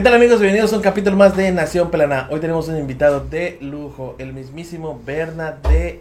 ¿Qué 0.00 0.04
tal 0.04 0.14
amigos? 0.14 0.40
Bienvenidos 0.40 0.72
a 0.72 0.76
un 0.76 0.82
capítulo 0.82 1.14
más 1.14 1.36
de 1.36 1.52
Nación 1.52 1.90
Pelana. 1.90 2.26
Hoy 2.30 2.40
tenemos 2.40 2.66
un 2.68 2.78
invitado 2.78 3.20
de 3.20 3.58
lujo, 3.60 4.16
el 4.18 4.32
mismísimo 4.32 4.98
Berna 5.04 5.58
de 5.68 6.00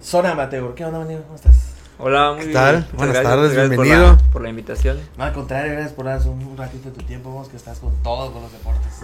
Zona 0.00 0.30
Amateur. 0.30 0.72
¿Qué 0.76 0.84
onda, 0.84 1.02
amigo? 1.02 1.22
¿Cómo 1.22 1.34
estás? 1.34 1.72
Hola, 1.98 2.34
muy 2.34 2.46
¿Qué 2.46 2.52
tal? 2.52 2.76
bien. 2.76 2.84
Muchas 2.84 2.96
Buenas 2.96 3.14
gracias, 3.14 3.34
tardes, 3.34 3.52
gracias 3.54 3.70
bienvenido. 3.70 4.06
Por 4.06 4.22
la, 4.22 4.32
por 4.34 4.42
la 4.42 4.48
invitación. 4.50 5.00
No, 5.16 5.24
al 5.24 5.32
contrario, 5.32 5.72
gracias 5.72 5.94
por 5.94 6.04
darnos 6.04 6.26
un, 6.26 6.44
un 6.44 6.56
ratito 6.56 6.90
de 6.90 6.94
tu 6.94 7.04
tiempo. 7.04 7.30
Vemos 7.30 7.48
que 7.48 7.56
estás 7.56 7.80
con 7.80 7.92
todos 8.04 8.30
con 8.30 8.40
los 8.40 8.52
deportes. 8.52 9.00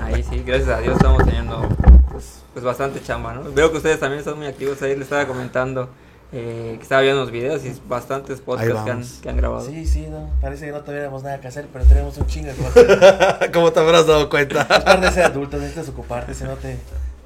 Ahí 0.00 0.22
sí, 0.22 0.44
gracias 0.46 0.68
a 0.68 0.80
Dios 0.80 0.94
estamos 0.94 1.24
teniendo 1.24 1.68
pues, 2.12 2.44
pues 2.52 2.64
bastante 2.64 3.02
chamba, 3.02 3.34
¿no? 3.34 3.50
Veo 3.52 3.72
que 3.72 3.78
ustedes 3.78 3.98
también 3.98 4.20
están 4.20 4.36
muy 4.36 4.46
activos. 4.46 4.80
Ahí 4.82 4.92
les 4.92 5.02
estaba 5.02 5.26
comentando 5.26 5.88
eh, 6.32 6.74
que 6.76 6.82
estaba 6.82 7.02
viendo 7.02 7.20
los 7.20 7.30
videos 7.30 7.64
y 7.64 7.80
bastantes 7.86 8.40
podcasts 8.40 8.72
que 8.72 8.78
han, 8.78 8.86
vamos. 8.86 9.18
que 9.22 9.28
han 9.28 9.36
grabado. 9.36 9.64
Sí, 9.64 9.86
sí, 9.86 10.06
no. 10.10 10.28
Parece 10.40 10.66
que 10.66 10.72
no 10.72 10.80
tuviéramos 10.80 11.22
nada 11.22 11.40
que 11.40 11.46
hacer, 11.46 11.68
pero 11.72 11.84
tenemos 11.84 12.18
un 12.18 12.26
chingo 12.26 12.48
de 12.48 12.54
cosas. 12.54 13.48
¿Cómo 13.52 13.72
te 13.72 13.80
habrás 13.80 14.06
dado 14.06 14.28
cuenta? 14.28 14.62
Es 14.70 14.84
parte 14.84 15.06
de 15.06 15.12
ser 15.12 15.24
adulto, 15.24 15.56
necesitas 15.56 15.88
ocuparte, 15.88 16.34
si 16.34 16.44
no 16.44 16.54
te, 16.54 16.76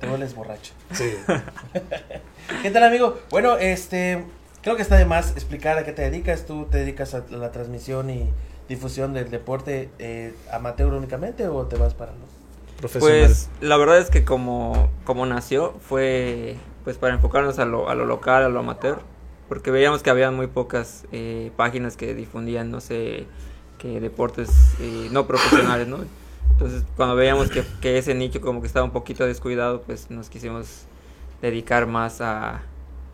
te 0.00 0.06
vuelves 0.06 0.34
borracho. 0.34 0.74
Sí. 0.92 1.14
¿Qué 2.62 2.70
tal, 2.70 2.84
amigo? 2.84 3.18
Bueno, 3.30 3.56
este, 3.56 4.24
creo 4.62 4.76
que 4.76 4.82
está 4.82 4.96
de 4.96 5.06
más 5.06 5.30
explicar 5.30 5.78
a 5.78 5.84
qué 5.84 5.92
te 5.92 6.02
dedicas. 6.02 6.44
¿Tú 6.44 6.66
te 6.66 6.78
dedicas 6.78 7.14
a 7.14 7.24
la 7.30 7.52
transmisión 7.52 8.10
y 8.10 8.30
difusión 8.68 9.14
del 9.14 9.30
deporte 9.30 9.88
eh, 9.98 10.34
amateur 10.52 10.92
únicamente 10.92 11.48
o 11.48 11.66
te 11.66 11.76
vas 11.76 11.94
para 11.94 12.12
los... 12.12 12.28
Profesional. 12.78 13.26
Pues 13.26 13.48
la 13.60 13.76
verdad 13.76 13.98
es 13.98 14.10
que 14.10 14.24
como, 14.24 14.90
como 15.04 15.26
nació 15.26 15.74
fue 15.80 16.56
pues 16.90 16.98
para 16.98 17.14
enfocarnos 17.14 17.60
a 17.60 17.64
lo, 17.66 17.88
a 17.88 17.94
lo 17.94 18.04
local, 18.04 18.42
a 18.42 18.48
lo 18.48 18.58
amateur, 18.58 18.98
porque 19.48 19.70
veíamos 19.70 20.02
que 20.02 20.10
había 20.10 20.32
muy 20.32 20.48
pocas 20.48 21.06
eh, 21.12 21.52
páginas 21.56 21.96
que 21.96 22.14
difundían, 22.14 22.72
no 22.72 22.80
sé, 22.80 23.28
que 23.78 24.00
deportes 24.00 24.50
eh, 24.80 25.08
no 25.12 25.28
profesionales, 25.28 25.86
¿no? 25.86 25.98
Entonces 26.50 26.82
cuando 26.96 27.14
veíamos 27.14 27.48
que, 27.48 27.62
que 27.80 27.96
ese 27.96 28.16
nicho 28.16 28.40
como 28.40 28.60
que 28.60 28.66
estaba 28.66 28.84
un 28.84 28.90
poquito 28.90 29.24
descuidado, 29.24 29.82
pues 29.82 30.10
nos 30.10 30.30
quisimos 30.30 30.86
dedicar 31.40 31.86
más 31.86 32.20
a 32.20 32.62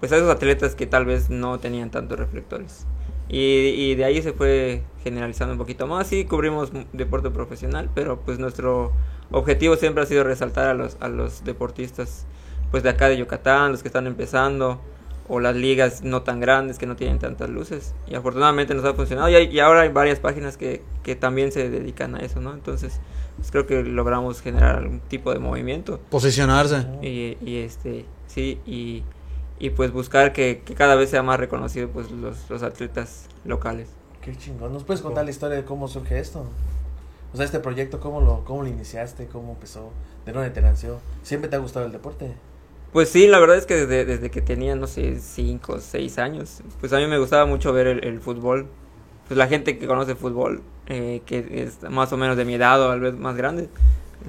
pues 0.01 0.11
a 0.13 0.17
esos 0.17 0.31
atletas 0.31 0.75
que 0.75 0.87
tal 0.87 1.05
vez 1.05 1.29
no 1.29 1.59
tenían 1.59 1.91
tantos 1.91 2.19
reflectores. 2.19 2.87
Y, 3.29 3.39
y 3.39 3.95
de 3.95 4.07
ahí 4.07 4.23
se 4.23 4.33
fue 4.33 4.85
generalizando 5.05 5.53
un 5.53 5.59
poquito 5.59 5.87
más. 5.87 6.07
Sí, 6.07 6.25
cubrimos 6.25 6.71
deporte 6.95 7.29
profesional, 7.29 7.91
pero 7.95 8.21
pues 8.21 8.39
nuestro 8.39 8.93
objetivo 9.31 9.77
siempre 9.77 10.03
ha 10.03 10.07
sido 10.07 10.25
resaltar 10.25 10.67
a 10.69 10.73
los, 10.73 10.97
a 11.01 11.09
los 11.09 11.45
deportistas 11.45 12.25
pues 12.71 12.83
de 12.83 12.91
acá 12.91 13.09
de 13.09 13.17
Yucatán, 13.17 13.73
los 13.73 13.83
que 13.83 13.89
están 13.89 14.07
empezando, 14.07 14.81
o 15.29 15.41
las 15.41 15.57
ligas 15.57 16.03
no 16.03 16.23
tan 16.23 16.39
grandes 16.41 16.79
que 16.79 16.87
no 16.87 16.95
tienen 16.97 17.19
tantas 17.19 17.51
luces. 17.51 17.95
Y 18.07 18.15
afortunadamente 18.15 18.75
nos 18.75 18.85
ha 18.85 18.95
funcionado. 18.95 19.29
Y, 19.29 19.35
hay- 19.35 19.49
y 19.51 19.59
ahora 19.61 19.81
hay 19.83 19.89
varias 19.89 20.21
páginas 20.21 20.57
que, 20.57 20.83
que 21.03 21.17
también 21.17 21.51
se 21.53 21.69
dedican 21.69 22.15
a 22.15 22.21
eso, 22.21 22.41
¿no? 22.41 22.53
Entonces, 22.55 23.01
pues 23.37 23.51
creo 23.51 23.67
que 23.67 23.83
logramos 23.83 24.41
generar 24.41 24.77
algún 24.77 25.01
tipo 25.01 25.33
de 25.33 25.41
movimiento. 25.41 25.99
Posicionarse. 26.11 26.87
Y, 27.03 27.37
y 27.45 27.57
este, 27.59 28.05
sí, 28.29 28.61
y, 28.67 29.03
y 29.59 29.71
pues 29.71 29.91
buscar 29.91 30.33
que, 30.33 30.63
que 30.65 30.75
cada 30.75 30.95
vez 30.95 31.11
sea 31.11 31.23
más 31.25 31.41
reconocido 31.41 31.89
pues 31.89 32.11
los, 32.13 32.49
los 32.49 32.63
atletas 32.63 33.27
locales. 33.45 33.89
Qué 34.21 34.37
chingón. 34.37 34.73
¿Nos 34.73 34.85
puedes 34.85 35.03
contar 35.03 35.25
la 35.25 35.31
historia 35.31 35.57
de 35.57 35.65
cómo 35.65 35.89
surge 35.89 36.19
esto? 36.21 36.47
O 37.33 37.37
sea, 37.37 37.45
este 37.45 37.59
proyecto, 37.59 37.99
¿cómo 38.01 38.21
lo, 38.21 38.45
cómo 38.45 38.63
lo 38.63 38.69
iniciaste? 38.69 39.27
¿Cómo 39.27 39.53
empezó? 39.53 39.91
¿De 40.25 40.33
dónde 40.33 40.51
te 40.51 40.63
nació? 40.63 40.99
¿Siempre 41.23 41.51
te 41.51 41.57
ha 41.57 41.59
gustado 41.59 41.85
el 41.87 41.93
deporte? 41.93 42.33
Pues 42.97 43.11
sí, 43.11 43.27
la 43.27 43.39
verdad 43.39 43.59
es 43.59 43.67
que 43.67 43.75
desde, 43.75 44.07
desde 44.07 44.31
que 44.31 44.41
tenía, 44.41 44.75
no 44.75 44.87
sé, 44.87 45.19
5 45.21 45.73
o 45.75 45.81
6 45.81 46.19
años, 46.19 46.63
pues 46.81 46.95
a 46.95 46.97
mí 46.97 47.07
me 47.07 47.19
gustaba 47.19 47.45
mucho 47.45 47.71
ver 47.75 47.89
el, 47.89 48.03
el 48.03 48.21
fútbol. 48.21 48.69
Pues 49.29 49.37
la 49.37 49.49
gente 49.49 49.77
que 49.77 49.87
conoce 49.87 50.15
fútbol, 50.15 50.63
eh, 50.87 51.21
que 51.27 51.45
es 51.63 51.83
más 51.91 52.11
o 52.15 52.17
menos 52.17 52.39
de 52.39 52.47
mi 52.47 52.55
edad 52.55 52.81
o 52.81 52.89
tal 52.89 53.01
vez 53.01 53.13
más 53.13 53.37
grande, 53.37 53.69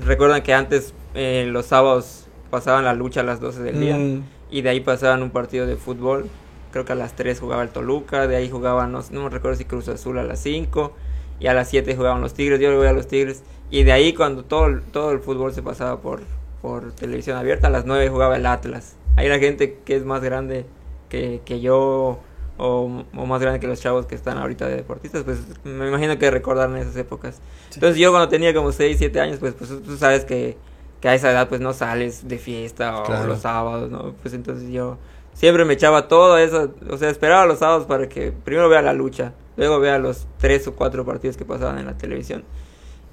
recuerdan 0.05 0.43
que 0.43 0.53
antes 0.53 0.93
eh, 1.15 1.45
los 1.47 1.67
sábados 1.67 2.27
pasaban 2.49 2.83
la 2.83 2.93
lucha 2.93 3.21
a 3.21 3.23
las 3.23 3.39
12 3.39 3.63
del 3.63 3.79
día 3.79 3.95
Mm, 3.95 4.23
y 4.51 4.61
de 4.61 4.69
ahí 4.69 4.81
pasaban 4.81 5.23
un 5.23 5.29
partido 5.29 5.65
de 5.65 5.77
fútbol. 5.77 6.27
Creo 6.73 6.83
que 6.83 6.91
a 6.91 6.95
las 6.95 7.15
3 7.15 7.39
jugaba 7.39 7.63
el 7.63 7.69
Toluca, 7.69 8.27
de 8.27 8.35
ahí 8.35 8.49
jugaban, 8.49 8.91
no, 8.91 9.01
no 9.11 9.23
me 9.23 9.29
recuerdo 9.29 9.57
si 9.57 9.63
Cruz 9.63 9.87
Azul 9.87 10.17
a 10.17 10.23
las 10.23 10.41
5 10.41 10.91
y 11.39 11.47
a 11.47 11.53
las 11.53 11.69
7 11.69 11.95
jugaban 11.95 12.19
los 12.19 12.33
Tigres, 12.33 12.59
yo 12.59 12.69
le 12.69 12.75
voy 12.75 12.87
a 12.87 12.91
los 12.91 13.07
Tigres. 13.07 13.43
Y 13.71 13.83
de 13.83 13.93
ahí 13.93 14.11
cuando 14.11 14.43
todo, 14.43 14.81
todo 14.91 15.11
el 15.11 15.21
fútbol 15.21 15.53
se 15.53 15.63
pasaba 15.63 16.01
por, 16.01 16.19
por 16.67 16.91
televisión 16.91 17.37
abierta, 17.37 17.67
a 17.67 17.69
las 17.69 17.85
9 17.85 18.09
jugaba 18.09 18.35
el 18.35 18.45
Atlas. 18.45 18.95
Ahí 19.15 19.29
la 19.29 19.39
gente 19.39 19.79
que 19.85 19.95
es 19.95 20.03
más 20.03 20.21
grande 20.21 20.65
que, 21.09 21.41
que 21.45 21.61
yo 21.61 22.19
o, 22.57 23.03
o 23.15 23.25
más 23.25 23.41
grande 23.41 23.59
que 23.59 23.67
los 23.67 23.79
chavos 23.79 24.05
que 24.05 24.15
están 24.15 24.37
ahorita 24.37 24.67
de 24.67 24.75
deportistas, 24.75 25.23
pues 25.23 25.39
me 25.63 25.87
imagino 25.87 26.17
que 26.19 26.29
recordaron 26.29 26.75
esas 26.77 26.95
épocas. 26.97 27.39
Entonces 27.73 27.97
yo 27.97 28.11
cuando 28.11 28.27
tenía 28.29 28.53
como 28.53 28.71
6, 28.71 28.97
7 28.97 29.19
años, 29.21 29.37
pues, 29.39 29.53
pues 29.53 29.69
tú 29.83 29.95
sabes 29.97 30.25
que, 30.25 30.57
que 30.99 31.07
a 31.09 31.15
esa 31.15 31.31
edad 31.31 31.47
pues 31.47 31.61
no 31.61 31.71
sales 31.73 32.27
de 32.27 32.37
fiesta 32.37 32.99
o 32.99 33.03
Claro. 33.05 33.27
los 33.27 33.39
sábados, 33.41 33.89
¿no? 33.89 34.13
Pues 34.21 34.33
entonces 34.33 34.69
yo 34.69 34.97
siempre 35.33 35.63
me 35.65 35.73
echaba 35.75 36.07
todo 36.09 36.37
eso, 36.37 36.73
o 36.89 36.97
sea, 36.97 37.09
esperaba 37.09 37.45
los 37.45 37.59
sábados 37.59 37.85
para 37.85 38.09
que 38.09 38.31
primero 38.33 38.67
vea 38.69 38.81
la 38.81 38.93
lucha, 38.93 39.33
luego 39.55 39.79
vea 39.79 39.99
los 39.99 40.27
tres 40.37 40.67
o 40.67 40.73
cuatro 40.75 41.05
partidos 41.05 41.37
que 41.37 41.45
pasaban 41.45 41.77
en 41.79 41.85
la 41.85 41.97
televisión. 41.97 42.43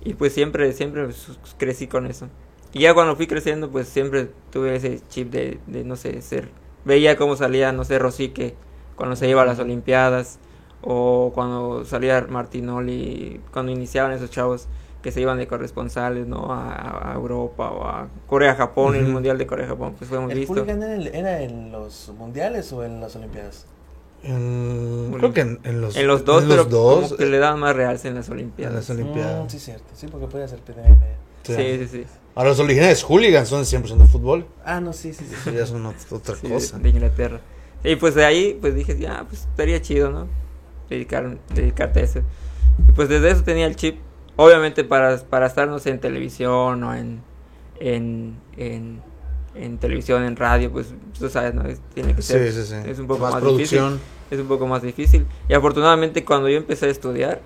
Y 0.03 0.15
pues 0.15 0.33
siempre, 0.35 0.73
siempre 0.73 1.05
pues, 1.05 1.39
crecí 1.57 1.87
con 1.87 2.07
eso. 2.07 2.29
Y 2.75 2.81
ya 2.81 2.93
cuando 2.93 3.17
fui 3.17 3.27
creciendo, 3.27 3.71
pues 3.71 3.89
siempre 3.89 4.31
tuve 4.51 4.77
ese 4.77 5.01
chip 5.09 5.31
de, 5.31 5.59
de 5.67 5.85
no 5.85 5.97
sé, 5.97 6.21
ser... 6.23 6.51
Veía 6.85 7.17
cómo 7.17 7.37
salía, 7.37 7.73
no 7.73 7.85
sé, 7.85 7.99
Rosique 7.99 8.55
cuando 8.97 9.17
se 9.17 9.29
iba 9.29 9.43
a 9.43 9.47
las 9.47 9.59
Olimpiadas, 9.59 10.39
o 10.83 11.33
cuando 11.35 11.85
salía 11.85 12.27
Martinoli, 12.29 13.41
cuando 13.53 13.73
iniciaban 13.73 14.13
esos 14.13 14.31
chavos 14.31 14.69
que 15.03 15.11
se 15.13 15.21
iban 15.21 15.39
de 15.39 15.47
corresponsales, 15.47 16.27
¿no? 16.27 16.53
A, 16.53 17.11
a 17.13 17.15
Europa 17.15 17.71
o 17.71 17.85
a 17.87 18.09
Corea, 18.27 18.55
Japón, 18.55 18.97
el. 18.97 19.07
Mundial 19.07 19.39
de 19.39 19.47
Corea, 19.47 19.67
Japón, 19.67 19.95
pues 19.99 20.09
fue 20.11 20.19
muy 20.21 20.33
¿El 20.33 20.39
visto. 20.41 20.53
hooligan 20.55 20.83
era, 20.83 20.95
en- 20.95 21.15
era 21.15 21.43
en 21.43 21.73
los 21.73 22.13
mundiales 22.19 22.73
o 22.73 22.85
en 22.85 23.01
las 23.01 23.17
olimpiadas? 23.17 23.67
en- 24.23 25.15
creo 25.19 25.33
que 25.33 25.41
en, 25.43 25.61
en 25.65 25.81
los, 25.81 25.97
En 25.97 26.07
los 26.07 26.25
dos, 26.25 26.43
en 26.43 26.49
pero 26.49 26.63
los 26.63 26.71
dos, 26.71 27.05
como 27.05 27.17
que 27.17 27.27
le 27.27 27.39
daban 27.39 27.61
más 27.61 27.77
realce 27.77 28.09
en 28.09 28.15
las 28.15 28.29
en 28.29 28.35
Olimpiadas. 28.35 28.75
las 28.75 28.91
Olimpiadas. 28.91 29.45
Mm, 29.45 29.49
sí, 29.49 29.59
cierto. 29.59 29.85
Sí, 29.95 30.07
porque 30.09 30.27
podía 30.27 30.49
ser. 30.49 30.61
Sí. 31.43 31.55
Sí, 31.55 31.79
sí, 31.79 31.89
sí. 31.89 32.07
Ahora 32.35 32.51
los 32.51 32.59
originales 32.61 33.03
hooligans 33.05 33.49
son 33.49 33.63
100% 33.65 33.97
de 33.97 34.07
fútbol. 34.07 34.47
Ah, 34.65 34.81
no, 34.81 34.93
sí, 34.93 35.13
sí, 35.15 35.25
sí. 35.29 35.35
Eso 35.35 35.51
ya 35.53 35.63
es 35.65 35.71
una- 35.71 35.93
otra 36.11 36.35
Sí, 36.35 36.49
cosa. 36.49 36.79
de 36.79 36.89
Inglaterra. 36.89 37.41
Y 37.85 37.97
pues 37.97 38.15
de 38.15 38.25
ahí, 38.25 38.59
pues 38.61 38.75
dije, 38.75 38.99
ya, 38.99 39.25
pues 39.29 39.43
estaría 39.43 39.81
chido, 39.81 40.11
¿no? 40.11 40.27
Dedicar, 40.91 41.39
dedicarte 41.55 42.01
a 42.01 42.03
eso. 42.03 42.21
Y 42.89 42.93
pues 42.93 43.09
desde 43.09 43.31
eso 43.31 43.43
tenía 43.45 43.67
el 43.67 43.77
chip. 43.77 43.99
Obviamente 44.37 44.83
para, 44.83 45.17
para 45.19 45.47
estar, 45.47 45.69
no 45.69 45.79
sé, 45.79 45.91
en 45.91 46.01
televisión 46.01 46.83
o 46.83 46.95
en, 46.95 47.21
en, 47.79 48.37
en, 48.57 49.01
en 49.55 49.79
televisión, 49.79 50.25
en 50.25 50.35
radio, 50.35 50.73
pues 50.73 50.89
tú 51.17 51.29
sabes, 51.31 51.55
¿no? 51.55 51.63
Es- 51.69 51.81
tiene 51.95 52.15
que 52.17 52.23
ser, 52.23 52.51
Sí, 52.53 52.63
sí, 52.63 52.67
sí. 52.69 52.91
es 52.91 52.99
un 52.99 53.07
poco 53.07 53.21
más, 53.21 53.35
más, 53.35 53.43
producción. 53.43 53.93
difícil. 53.93 54.11
Es 54.33 54.41
un 54.41 54.49
poco 54.49 54.67
más 54.67 54.83
difícil. 54.83 55.27
Y 55.49 55.55
afortunadamente 55.55 56.25
cuando 56.25 56.49
yo 56.49 56.57
empecé 56.57 56.87
a 56.87 56.91
estudiar, 56.91 57.41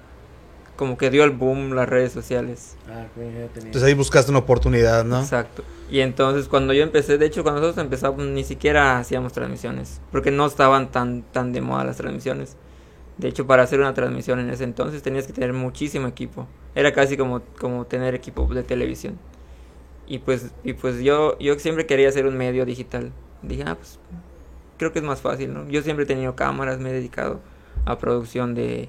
como 0.78 0.96
que 0.96 1.10
dio 1.10 1.24
el 1.24 1.32
boom 1.32 1.74
las 1.74 1.88
redes 1.88 2.12
sociales. 2.12 2.76
Ah, 2.88 3.06
tenía. 3.12 3.46
Entonces 3.52 3.82
ahí 3.82 3.94
buscaste 3.94 4.30
una 4.30 4.38
oportunidad, 4.38 5.04
¿no? 5.04 5.18
Exacto. 5.18 5.64
Y 5.90 6.00
entonces 6.00 6.46
cuando 6.46 6.72
yo 6.72 6.84
empecé, 6.84 7.18
de 7.18 7.26
hecho 7.26 7.42
cuando 7.42 7.60
nosotros 7.60 7.84
empezamos 7.84 8.24
ni 8.24 8.44
siquiera 8.44 8.96
hacíamos 9.00 9.32
transmisiones, 9.32 10.00
porque 10.12 10.30
no 10.30 10.46
estaban 10.46 10.92
tan 10.92 11.22
tan 11.22 11.52
de 11.52 11.60
moda 11.62 11.82
las 11.82 11.96
transmisiones. 11.96 12.56
De 13.16 13.26
hecho, 13.26 13.48
para 13.48 13.64
hacer 13.64 13.80
una 13.80 13.92
transmisión 13.92 14.38
en 14.38 14.50
ese 14.50 14.62
entonces 14.62 15.02
tenías 15.02 15.26
que 15.26 15.32
tener 15.32 15.52
muchísimo 15.52 16.06
equipo. 16.06 16.46
Era 16.76 16.92
casi 16.92 17.16
como 17.16 17.42
como 17.58 17.84
tener 17.84 18.14
equipo 18.14 18.46
de 18.46 18.62
televisión. 18.62 19.18
Y 20.06 20.20
pues 20.20 20.52
y 20.62 20.74
pues 20.74 21.00
yo 21.00 21.36
yo 21.40 21.58
siempre 21.58 21.86
quería 21.86 22.08
hacer 22.08 22.24
un 22.24 22.36
medio 22.36 22.64
digital. 22.64 23.10
Dije, 23.42 23.64
"Ah, 23.66 23.74
pues 23.74 23.98
creo 24.78 24.92
que 24.92 25.00
es 25.00 25.04
más 25.04 25.20
fácil, 25.20 25.52
¿no? 25.52 25.68
Yo 25.68 25.82
siempre 25.82 26.04
he 26.04 26.06
tenido 26.06 26.36
cámaras, 26.36 26.78
me 26.78 26.90
he 26.90 26.92
dedicado 26.92 27.40
a 27.84 27.98
producción 27.98 28.54
de 28.54 28.88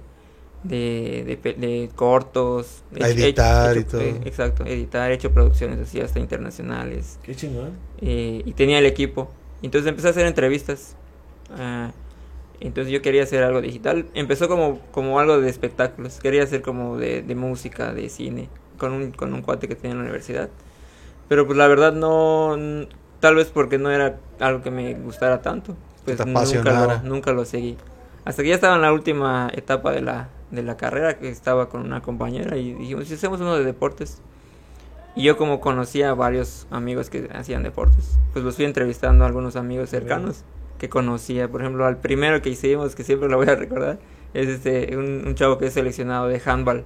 de, 0.63 1.39
de, 1.41 1.53
de 1.53 1.89
cortos, 1.95 2.83
A 2.99 3.09
editar 3.09 3.77
y 3.77 3.83
todo. 3.85 4.01
eh, 4.01 4.21
exacto, 4.25 4.65
editar, 4.65 5.11
he 5.11 5.15
hecho 5.15 5.31
producciones 5.33 5.79
así 5.79 5.99
hasta 6.01 6.19
internacionales 6.19 7.19
Qué 7.23 7.35
chingón. 7.35 7.71
eh, 8.01 8.41
y 8.45 8.53
tenía 8.53 8.79
el 8.79 8.85
equipo. 8.85 9.29
Entonces 9.61 9.89
empecé 9.89 10.07
a 10.07 10.11
hacer 10.11 10.25
entrevistas. 10.25 10.95
ah, 11.51 11.91
entonces 12.61 12.91
yo 12.93 13.01
quería 13.01 13.23
hacer 13.23 13.43
algo 13.43 13.61
digital. 13.61 14.07
Empezó 14.13 14.47
como, 14.49 14.79
como 14.91 15.19
algo 15.19 15.39
de 15.39 15.49
espectáculos. 15.49 16.19
Quería 16.19 16.43
hacer 16.43 16.61
como 16.61 16.97
de, 16.97 17.21
de 17.21 17.35
música, 17.35 17.93
de 17.93 18.09
cine, 18.09 18.49
con 18.77 18.91
un, 18.93 19.11
con 19.11 19.33
un 19.33 19.41
cuate 19.41 19.67
que 19.67 19.75
tenía 19.75 19.91
en 19.91 19.97
la 19.99 20.03
universidad. 20.03 20.49
Pero 21.27 21.45
pues 21.45 21.57
la 21.57 21.67
verdad 21.67 21.93
no, 21.93 22.57
tal 23.19 23.35
vez 23.35 23.47
porque 23.49 23.77
no 23.77 23.91
era 23.91 24.19
algo 24.39 24.61
que 24.63 24.71
me 24.71 24.93
gustara 24.95 25.41
tanto. 25.41 25.75
Pues 26.05 26.25
nunca 26.25 26.73
lo, 26.73 26.99
nunca 27.03 27.31
lo 27.33 27.45
seguí. 27.45 27.77
Hasta 28.25 28.43
que 28.43 28.49
ya 28.49 28.55
estaba 28.55 28.75
en 28.75 28.81
la 28.81 28.93
última 28.93 29.49
etapa 29.53 29.91
de 29.91 30.01
la, 30.01 30.29
de 30.51 30.63
la 30.63 30.77
carrera, 30.77 31.17
que 31.17 31.29
estaba 31.29 31.69
con 31.69 31.81
una 31.81 32.01
compañera 32.01 32.57
y 32.57 32.73
dijimos, 32.73 33.07
si 33.07 33.13
hacemos 33.13 33.41
uno 33.41 33.55
de 33.55 33.63
deportes. 33.63 34.21
Y 35.15 35.23
yo 35.23 35.37
como 35.37 35.59
conocía 35.59 36.11
a 36.11 36.13
varios 36.13 36.67
amigos 36.69 37.09
que 37.09 37.29
hacían 37.33 37.63
deportes, 37.63 38.17
pues 38.31 38.45
los 38.45 38.55
fui 38.55 38.65
entrevistando 38.65 39.23
a 39.23 39.27
algunos 39.27 39.55
amigos 39.55 39.89
cercanos 39.89 40.43
que 40.77 40.87
conocía. 40.87 41.49
Por 41.49 41.61
ejemplo, 41.61 41.85
al 41.85 41.97
primero 41.97 42.41
que 42.41 42.49
hicimos, 42.49 42.95
que 42.95 43.03
siempre 43.03 43.27
lo 43.27 43.37
voy 43.37 43.47
a 43.47 43.55
recordar, 43.55 43.99
es 44.33 44.47
este 44.47 44.95
un, 44.95 45.27
un 45.27 45.35
chavo 45.35 45.57
que 45.57 45.67
es 45.67 45.73
seleccionado 45.73 46.27
de 46.27 46.41
handball 46.45 46.85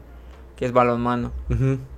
que 0.56 0.66
es 0.66 0.71
balonmano. 0.71 1.31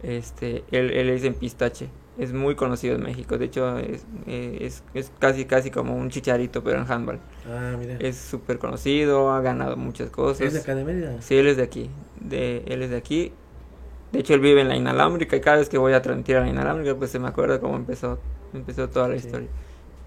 Este, 0.03 0.63
él, 0.71 0.91
él 0.91 1.09
es 1.09 1.23
en 1.23 1.33
pistache. 1.33 1.89
Es 2.17 2.31
muy 2.31 2.55
conocido 2.55 2.95
en 2.95 3.03
México. 3.03 3.37
De 3.37 3.45
hecho, 3.45 3.77
es, 3.77 4.05
eh, 4.25 4.59
es, 4.61 4.83
es 4.93 5.11
casi, 5.19 5.45
casi 5.45 5.69
como 5.69 5.95
un 5.95 6.09
chicharito, 6.09 6.63
pero 6.63 6.79
en 6.81 6.89
handball. 6.89 7.19
Ah, 7.49 7.75
mira. 7.77 7.97
Es 7.99 8.15
súper 8.15 8.57
conocido, 8.57 9.31
ha 9.31 9.41
ganado 9.41 9.75
muchas 9.75 10.09
cosas. 10.09 10.47
¿Es 10.47 10.53
de 10.53 10.59
acá 10.59 10.75
de 10.75 10.85
Mérida? 10.85 11.21
Sí, 11.21 11.35
él 11.35 11.47
es 11.47 11.57
de 11.57 11.63
aquí. 11.63 11.89
De, 12.21 12.63
él 12.67 12.83
es 12.83 12.89
de 12.89 12.95
aquí. 12.97 13.33
De 14.13 14.19
hecho, 14.19 14.33
él 14.33 14.39
vive 14.39 14.61
en 14.61 14.69
la 14.69 14.77
inalámbrica 14.77 15.35
y 15.35 15.41
cada 15.41 15.57
vez 15.57 15.67
que 15.67 15.77
voy 15.77 15.91
a 15.91 16.01
transmitir 16.01 16.37
a 16.37 16.41
la 16.41 16.47
inalámbrica, 16.49 16.95
pues 16.95 17.11
se 17.11 17.19
me 17.19 17.27
acuerda 17.27 17.59
cómo 17.59 17.75
empezó, 17.75 18.17
empezó 18.53 18.87
toda 18.87 19.09
la 19.09 19.19
Sí. 19.19 19.25
historia. 19.25 19.49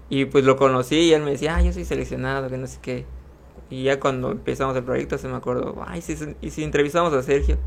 Y 0.09 0.25
pues 0.25 0.43
lo 0.45 0.57
conocí 0.57 0.95
y 0.95 1.13
él 1.13 1.21
me 1.21 1.31
decía, 1.31 1.57
ah, 1.57 1.61
yo 1.61 1.71
soy 1.71 1.85
seleccionado, 1.85 2.49
que 2.49 2.57
no 2.57 2.65
sé 2.65 2.79
qué. 2.81 3.05
Y 3.69 3.83
ya 3.83 3.99
cuando 3.99 4.31
empezamos 4.31 4.75
el 4.75 4.83
proyecto 4.83 5.19
se 5.19 5.27
me 5.27 5.35
acordó, 5.35 5.83
ay, 5.85 6.01
si, 6.01 6.15
y 6.41 6.49
si 6.49 6.63
entrevistamos 6.63 7.13
a 7.13 7.21
Sergio. 7.21 7.57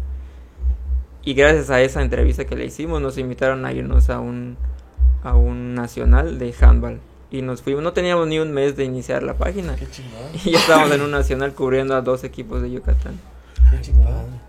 Y 1.25 1.35
gracias 1.35 1.71
a 1.71 1.81
esa 1.81 2.03
entrevista 2.03 2.45
que 2.45 2.57
le 2.57 2.65
hicimos, 2.65 3.01
nos 3.01 3.17
invitaron 3.17 3.65
a 3.65 3.73
irnos 3.73 4.11
a 4.11 4.19
un, 4.19 4.57
a 5.23 5.35
un 5.35 5.75
nacional 5.75 6.39
de 6.39 6.55
handball. 6.61 7.01
Y 7.31 7.43
nos 7.43 7.63
fuimos, 7.63 7.83
no 7.83 7.93
teníamos 7.93 8.27
ni 8.27 8.39
un 8.39 8.53
mes 8.53 8.77
de 8.77 8.85
iniciar 8.85 9.23
la 9.23 9.35
página. 9.35 9.77
Qué. 9.77 9.87
Y 10.45 10.53
ya 10.53 10.59
estábamos 10.59 10.93
en 10.93 11.01
un 11.01 11.11
nacional 11.11 11.55
cubriendo 11.55 11.95
a 11.95 12.03
dos 12.03 12.25
equipos 12.25 12.61
de 12.61 12.71
Yucatán. 12.71 13.19
Qué. 13.71 13.93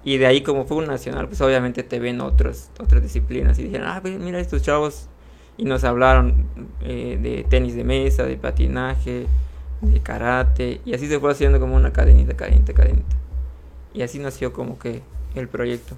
Y 0.04 0.18
de 0.18 0.26
ahí 0.26 0.42
como 0.42 0.66
fue 0.66 0.78
un 0.78 0.88
nacional, 0.88 1.28
pues 1.28 1.40
obviamente 1.42 1.84
te 1.84 2.00
ven 2.00 2.20
otros, 2.20 2.70
otras 2.80 3.02
disciplinas 3.02 3.58
y 3.58 3.64
dijeron, 3.64 3.88
ah, 3.88 4.02
ve, 4.02 4.18
mira 4.18 4.40
estos 4.40 4.62
chavos. 4.64 5.08
Y 5.56 5.66
nos 5.66 5.84
hablaron 5.84 6.48
eh, 6.82 7.20
de 7.22 7.46
tenis 7.48 7.76
de 7.76 7.84
mesa, 7.84 8.24
de 8.24 8.36
patinaje, 8.36 9.28
de 9.82 10.00
karate. 10.02 10.82
Y 10.84 10.94
así 10.94 11.08
se 11.08 11.20
fue 11.20 11.32
haciendo 11.32 11.60
como 11.60 11.76
una 11.76 11.94
cadenita, 11.94 12.36
cadenita, 12.36 12.74
cadenita. 12.74 13.16
Y 13.94 14.02
así 14.02 14.18
nació 14.18 14.52
como 14.52 14.80
que 14.80 15.02
el 15.36 15.48
proyecto. 15.48 15.96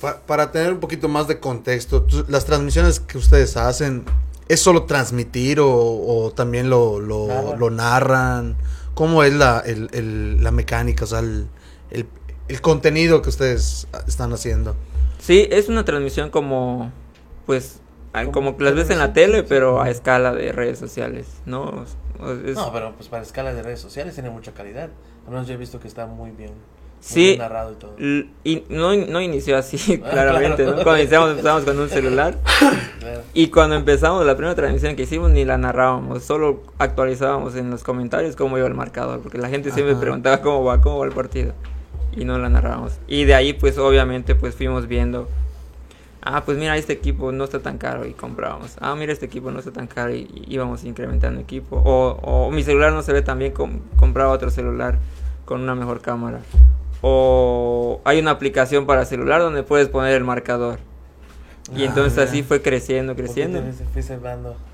Pa- 0.00 0.18
para 0.26 0.50
tener 0.50 0.72
un 0.72 0.80
poquito 0.80 1.08
más 1.08 1.28
de 1.28 1.38
contexto, 1.40 2.06
las 2.28 2.44
transmisiones 2.46 3.00
que 3.00 3.18
ustedes 3.18 3.56
hacen, 3.56 4.04
¿es 4.48 4.60
solo 4.60 4.84
transmitir 4.84 5.60
o, 5.60 5.68
o 5.70 6.32
también 6.32 6.70
lo, 6.70 7.00
lo, 7.00 7.26
Narran. 7.28 7.58
lo 7.58 7.70
narran? 7.70 8.56
¿Cómo 8.94 9.22
es 9.24 9.32
la, 9.34 9.60
el- 9.60 9.88
el- 9.92 10.42
la 10.42 10.50
mecánica, 10.52 11.04
o 11.04 11.06
sea, 11.06 11.18
el, 11.20 11.46
el- 11.90 12.06
el 12.48 12.60
contenido 12.60 13.20
que 13.22 13.28
ustedes 13.28 13.86
están 14.06 14.32
haciendo? 14.32 14.74
Sí, 15.18 15.46
es 15.50 15.68
una 15.68 15.84
transmisión 15.84 16.30
como, 16.30 16.90
pues, 17.46 17.80
como 18.32 18.56
las 18.58 18.74
ves 18.74 18.90
en 18.90 18.98
la 18.98 19.12
tele, 19.12 19.42
pero 19.42 19.80
a 19.82 19.90
escala 19.90 20.32
de 20.32 20.50
redes 20.52 20.78
sociales, 20.78 21.26
¿no? 21.46 21.84
Es- 22.46 22.56
No, 22.56 22.72
pero 22.72 22.94
pues 22.96 23.08
para 23.08 23.22
escala 23.22 23.52
de 23.54 23.62
redes 23.62 23.80
sociales 23.80 24.14
tiene 24.14 24.30
mucha 24.30 24.52
calidad. 24.52 24.88
Al 25.26 25.32
menos 25.32 25.46
yo 25.46 25.54
he 25.54 25.56
visto 25.58 25.78
que 25.78 25.88
está 25.88 26.06
muy 26.06 26.30
bien, 26.32 26.52
Sí. 27.00 27.36
narrado 27.38 27.72
y 27.72 27.74
todo. 27.76 27.94
L- 27.98 28.26
Y 28.44 28.62
no, 28.68 28.94
no 28.94 29.20
inició 29.22 29.56
así, 29.56 30.00
Ah, 30.04 30.08
claramente, 30.12 30.62
claro. 30.64 30.76
¿no? 30.78 30.82
Cuando 30.84 31.00
iniciamos 31.00 31.30
empezamos 31.30 31.64
con 31.64 31.78
un 31.78 31.88
celular 31.88 32.36
Claro. 33.00 33.22
y 33.32 33.48
cuando 33.48 33.74
empezamos 33.76 34.24
la 34.26 34.36
primera 34.36 34.54
transmisión 34.54 34.96
que 34.96 35.04
hicimos 35.04 35.30
ni 35.30 35.44
la 35.46 35.56
narrábamos, 35.58 36.22
solo 36.22 36.62
actualizábamos 36.78 37.56
en 37.56 37.70
los 37.70 37.82
comentarios 37.84 38.36
cómo 38.36 38.58
iba 38.58 38.66
el 38.66 38.74
marcador, 38.74 39.20
porque 39.20 39.38
la 39.38 39.48
gente 39.48 39.70
siempre 39.70 39.92
Ajá. 39.92 40.00
preguntaba 40.02 40.42
cómo 40.42 40.62
va, 40.64 40.80
cómo 40.82 40.98
va 40.98 41.06
el 41.06 41.12
partido 41.12 41.54
y 42.12 42.24
no 42.26 42.38
la 42.38 42.48
narrábamos. 42.50 42.98
Y 43.08 43.24
de 43.24 43.34
ahí 43.34 43.52
pues 43.54 43.78
obviamente 43.78 44.34
pues 44.34 44.54
fuimos 44.54 44.86
viendo, 44.86 45.26
ah 46.22 46.44
pues 46.44 46.58
mira 46.58 46.76
este 46.76 46.92
equipo 46.92 47.32
no 47.32 47.44
está 47.44 47.60
tan 47.60 47.78
caro 47.78 48.04
y 48.04 48.12
comprábamos, 48.12 48.76
ah 48.80 48.94
mira 48.94 49.12
este 49.14 49.24
equipo 49.24 49.50
no 49.50 49.60
está 49.60 49.70
tan 49.70 49.86
caro 49.86 50.12
y, 50.14 50.28
y 50.34 50.44
íbamos 50.54 50.84
incrementando 50.84 51.40
equipo, 51.40 51.76
o, 51.82 52.18
o 52.20 52.50
mi 52.50 52.62
celular 52.62 52.92
no 52.92 53.02
se 53.02 53.14
ve 53.14 53.22
tan 53.22 53.38
bien, 53.38 53.52
com- 53.52 53.78
compraba 53.96 54.32
otro 54.32 54.50
celular 54.50 54.98
con 55.46 55.62
una 55.62 55.74
mejor 55.74 56.00
cámara. 56.00 56.40
O 57.02 58.00
hay 58.04 58.18
una 58.20 58.32
aplicación 58.32 58.86
para 58.86 59.04
celular 59.04 59.40
donde 59.40 59.62
puedes 59.62 59.88
poner 59.88 60.14
el 60.14 60.24
marcador. 60.24 60.78
Y 61.74 61.82
Ah, 61.82 61.86
entonces 61.86 62.14
mira. 62.18 62.24
así 62.24 62.42
fue 62.42 62.62
creciendo, 62.62 63.14
creciendo. 63.14 63.62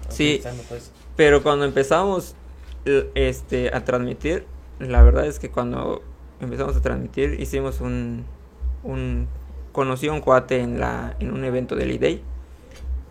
Sí. 0.08 0.40
pues. 0.69 0.93
Pero 1.17 1.43
cuando 1.43 1.64
empezamos 1.64 2.34
este, 3.14 3.75
a 3.75 3.84
transmitir, 3.84 4.44
la 4.78 5.02
verdad 5.02 5.26
es 5.26 5.38
que 5.38 5.50
cuando 5.50 6.02
empezamos 6.40 6.76
a 6.76 6.81
transmitir 6.82 7.40
hicimos 7.40 7.81
un... 7.81 8.25
un 8.82 9.28
conocí 9.73 10.08
a 10.08 10.12
un 10.12 10.20
cuate 10.23 10.61
en, 10.61 10.81
la, 10.81 11.17
en 11.20 11.32
un 11.34 11.44
evento 11.44 11.76
del 11.76 11.90
IDEI 11.90 12.23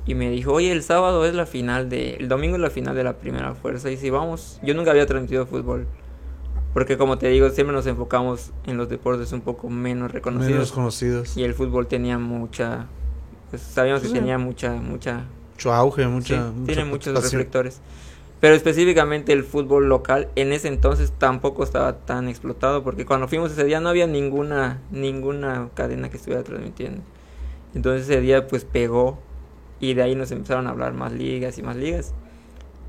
y 0.08 0.16
me 0.16 0.32
dijo, 0.32 0.52
oye, 0.54 0.72
el 0.72 0.82
sábado 0.82 1.24
es 1.26 1.36
la 1.36 1.46
final 1.46 1.90
de... 1.90 2.16
El 2.16 2.28
domingo 2.28 2.56
es 2.56 2.62
la 2.62 2.72
final 2.72 2.96
de 2.96 3.04
la 3.04 3.14
primera 3.18 3.54
fuerza 3.54 3.92
y 3.92 3.98
si 3.98 4.10
vamos, 4.10 4.60
yo 4.64 4.74
nunca 4.74 4.90
había 4.90 5.06
transmitido 5.06 5.46
fútbol. 5.46 5.86
Porque 6.76 6.98
como 6.98 7.18
te 7.18 7.30
digo, 7.30 7.50
siempre 7.52 7.74
nos 7.74 7.88
enfocamos 7.88 8.52
en 8.66 8.76
los 8.76 8.90
deportes 8.90 9.32
un 9.32 9.40
poco 9.40 9.70
menos 9.70 10.12
reconocidos. 10.12 10.52
Menos 10.52 10.72
conocidos. 10.74 11.38
Y 11.38 11.44
el 11.46 11.54
fútbol 11.54 11.88
tenía 11.88 12.20
mucha... 12.20 12.88
Pues 13.50 13.62
sabíamos 13.62 14.02
que 14.02 14.10
Sí. 14.10 14.14
tenía 14.14 14.38
mucha, 14.38 14.74
mucha 14.74 15.24
Mucho 15.54 15.74
auge, 15.74 16.06
mucha. 16.06 16.36
Sí, 16.36 16.54
mucha 16.54 16.74
tiene 16.74 16.84
muchos 16.90 17.24
reflectores. 17.24 17.80
Pero 18.42 18.56
específicamente 18.56 19.32
el 19.32 19.46
fútbol 19.46 19.88
local 19.88 20.28
en 20.36 20.52
ese 20.52 20.68
entonces 20.68 21.14
tampoco 21.18 21.64
estaba 21.64 22.00
tan 22.00 22.28
explotado 22.28 22.84
porque 22.84 23.06
cuando 23.06 23.30
fuimos 23.30 23.54
ese 23.54 23.64
día 23.64 23.80
no 23.80 23.88
había 23.88 24.06
ninguna 24.06 24.82
ninguna 24.92 25.70
cadena 25.76 26.10
que 26.10 26.18
estuviera 26.18 26.44
transmitiendo. 26.44 27.02
Entonces 27.74 28.10
ese 28.10 28.20
día 28.20 28.48
pues 28.48 28.66
pegó 28.66 29.18
y 29.80 29.94
de 29.94 30.04
ahí 30.04 30.16
nos 30.16 30.30
empezaron 30.32 30.68
a 30.68 30.72
hablar 30.72 30.92
más 30.92 31.14
ligas 31.14 31.58
y 31.58 31.64
más 31.64 31.78
ligas 31.78 32.14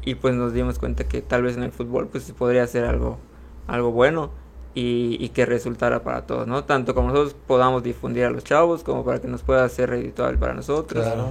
y 0.05 0.17
pues 0.17 0.35
nos 0.35 0.53
dimos 0.53 0.81
cuenta 0.81 1.05
que 1.05 1.23
tal 1.23 1.43
vez 1.45 1.57
en 1.57 1.63
el 1.63 1.71
fútbol 1.71 2.09
pues 2.09 2.25
se 2.25 2.35
podría 2.35 2.65
hacer 2.65 2.85
algo 2.85 3.19
algo 3.67 3.91
bueno 3.93 4.31
y, 4.75 5.17
y 5.21 5.31
que 5.31 5.47
resultara 5.47 6.03
para 6.03 6.27
todos, 6.27 6.47
¿no? 6.47 6.65
Tanto 6.65 6.95
como 6.95 7.09
nosotros 7.09 7.35
podamos 7.47 7.83
difundir 7.83 8.25
a 8.25 8.31
los 8.31 8.45
chavos 8.45 8.83
como 8.83 9.05
para 9.05 9.21
que 9.21 9.29
nos 9.29 9.43
pueda 9.43 9.69
ser 9.69 9.91
redituable 9.91 10.39
para 10.39 10.55
nosotros. 10.55 11.05
Claro. 11.05 11.29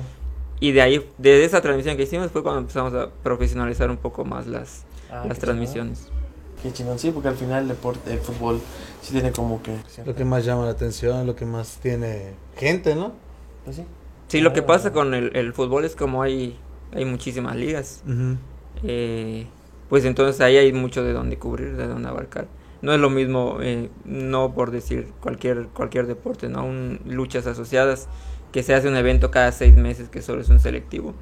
Y 0.60 0.72
de 0.72 0.82
ahí, 0.82 1.10
de 1.18 1.44
esa 1.46 1.62
transmisión 1.62 1.98
que 1.98 2.04
hicimos 2.04 2.32
fue 2.32 2.42
cuando 2.42 2.62
empezamos 2.62 2.94
a 2.94 3.10
profesionalizar 3.24 3.90
un 3.92 3.98
poco 3.98 4.24
más 4.26 4.48
las, 4.48 4.84
Ah, 5.12 5.24
las 5.28 5.38
transmisiones. 5.38 6.06
chingón. 6.06 6.16
Qué 6.64 6.74
chingón, 6.74 6.98
sí, 6.98 7.12
porque 7.12 7.28
al 7.28 7.36
final 7.36 7.64
el 7.64 7.68
deporte, 7.70 8.12
el 8.12 8.20
fútbol 8.20 8.60
sí 9.02 9.12
tiene 9.14 9.32
como 9.32 9.62
que... 9.62 9.78
Lo 10.06 10.16
que 10.16 10.26
más 10.26 10.44
llama 10.46 10.66
la 10.66 10.72
atención, 10.72 11.28
lo 11.28 11.36
que 11.36 11.46
más 11.46 11.78
tiene 11.82 12.34
gente, 12.58 12.96
¿no? 12.96 13.12
Pues 13.66 13.76
sí. 13.76 13.86
Sí, 14.30 14.42
lo 14.42 14.54
que 14.54 14.62
Ah. 14.62 14.66
pasa 14.66 14.92
con 14.92 15.14
el, 15.14 15.36
el 15.36 15.54
fútbol 15.54 15.86
es 15.86 15.96
como 15.96 16.24
hay, 16.24 16.58
hay 16.94 17.06
muchísimas 17.06 17.56
ligas, 17.56 18.02
Ujú. 18.08 18.38
eh, 18.84 19.46
pues 19.90 20.06
entonces 20.06 20.42
ahí 20.42 20.58
hay 20.58 20.74
mucho 20.74 21.04
de 21.04 21.14
dónde 21.14 21.38
cubrir, 21.38 21.76
de 21.76 21.88
dónde 21.88 22.10
abarcar. 22.10 22.48
No 22.82 22.94
es 22.94 23.00
lo 23.00 23.10
mismo, 23.10 23.58
eh, 23.62 23.90
no 24.04 24.54
por 24.54 24.72
decir 24.72 25.08
cualquier, 25.22 25.68
cualquier 25.74 26.08
deporte, 26.08 26.50
¿no? 26.50 26.66
Un, 26.66 27.00
luchas 27.06 27.48
asociadas, 27.48 28.08
que 28.52 28.64
se 28.64 28.74
hace 28.74 28.88
un 28.88 28.96
evento 28.96 29.32
cada 29.32 29.52
seis 29.52 29.76
meses 29.76 30.10
que 30.10 30.22
solo 30.22 30.42
es 30.42 30.50
un 30.50 30.60
selectivo, 30.60 31.14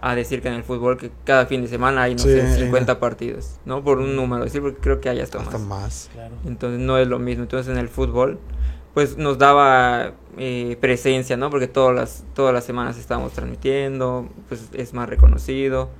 a 0.00 0.14
decir 0.14 0.42
que 0.42 0.48
en 0.48 0.54
el 0.54 0.62
fútbol 0.62 0.96
que 0.96 1.10
cada 1.24 1.46
fin 1.46 1.62
de 1.62 1.68
semana 1.68 2.02
hay, 2.02 2.12
no 2.14 2.20
Sí. 2.20 2.28
sé, 2.30 2.56
50 2.56 3.00
partidos, 3.00 3.58
¿no? 3.64 3.82
Por 3.82 3.98
un 3.98 4.14
número, 4.14 4.44
decir, 4.44 4.62
porque 4.62 4.78
creo 4.78 5.00
que 5.00 5.08
hay 5.08 5.20
hasta, 5.20 5.38
Hasta 5.40 5.58
más. 5.58 5.66
más. 5.66 6.10
Claro. 6.12 6.34
Entonces 6.46 6.78
no 6.80 6.98
es 6.98 7.08
lo 7.08 7.18
mismo. 7.18 7.42
Entonces 7.42 7.72
en 7.72 7.78
el 7.78 7.88
fútbol, 7.88 8.38
pues 8.94 9.16
nos 9.16 9.38
daba 9.38 10.12
eh, 10.36 10.76
presencia, 10.80 11.36
¿no? 11.36 11.50
Porque 11.50 11.66
todas 11.66 11.94
las, 11.96 12.24
todas 12.34 12.54
las 12.54 12.64
semanas 12.64 12.96
estábamos 12.96 13.32
transmitiendo, 13.32 14.28
pues 14.48 14.68
es 14.72 14.94
más 14.94 15.08
reconocido 15.08 15.90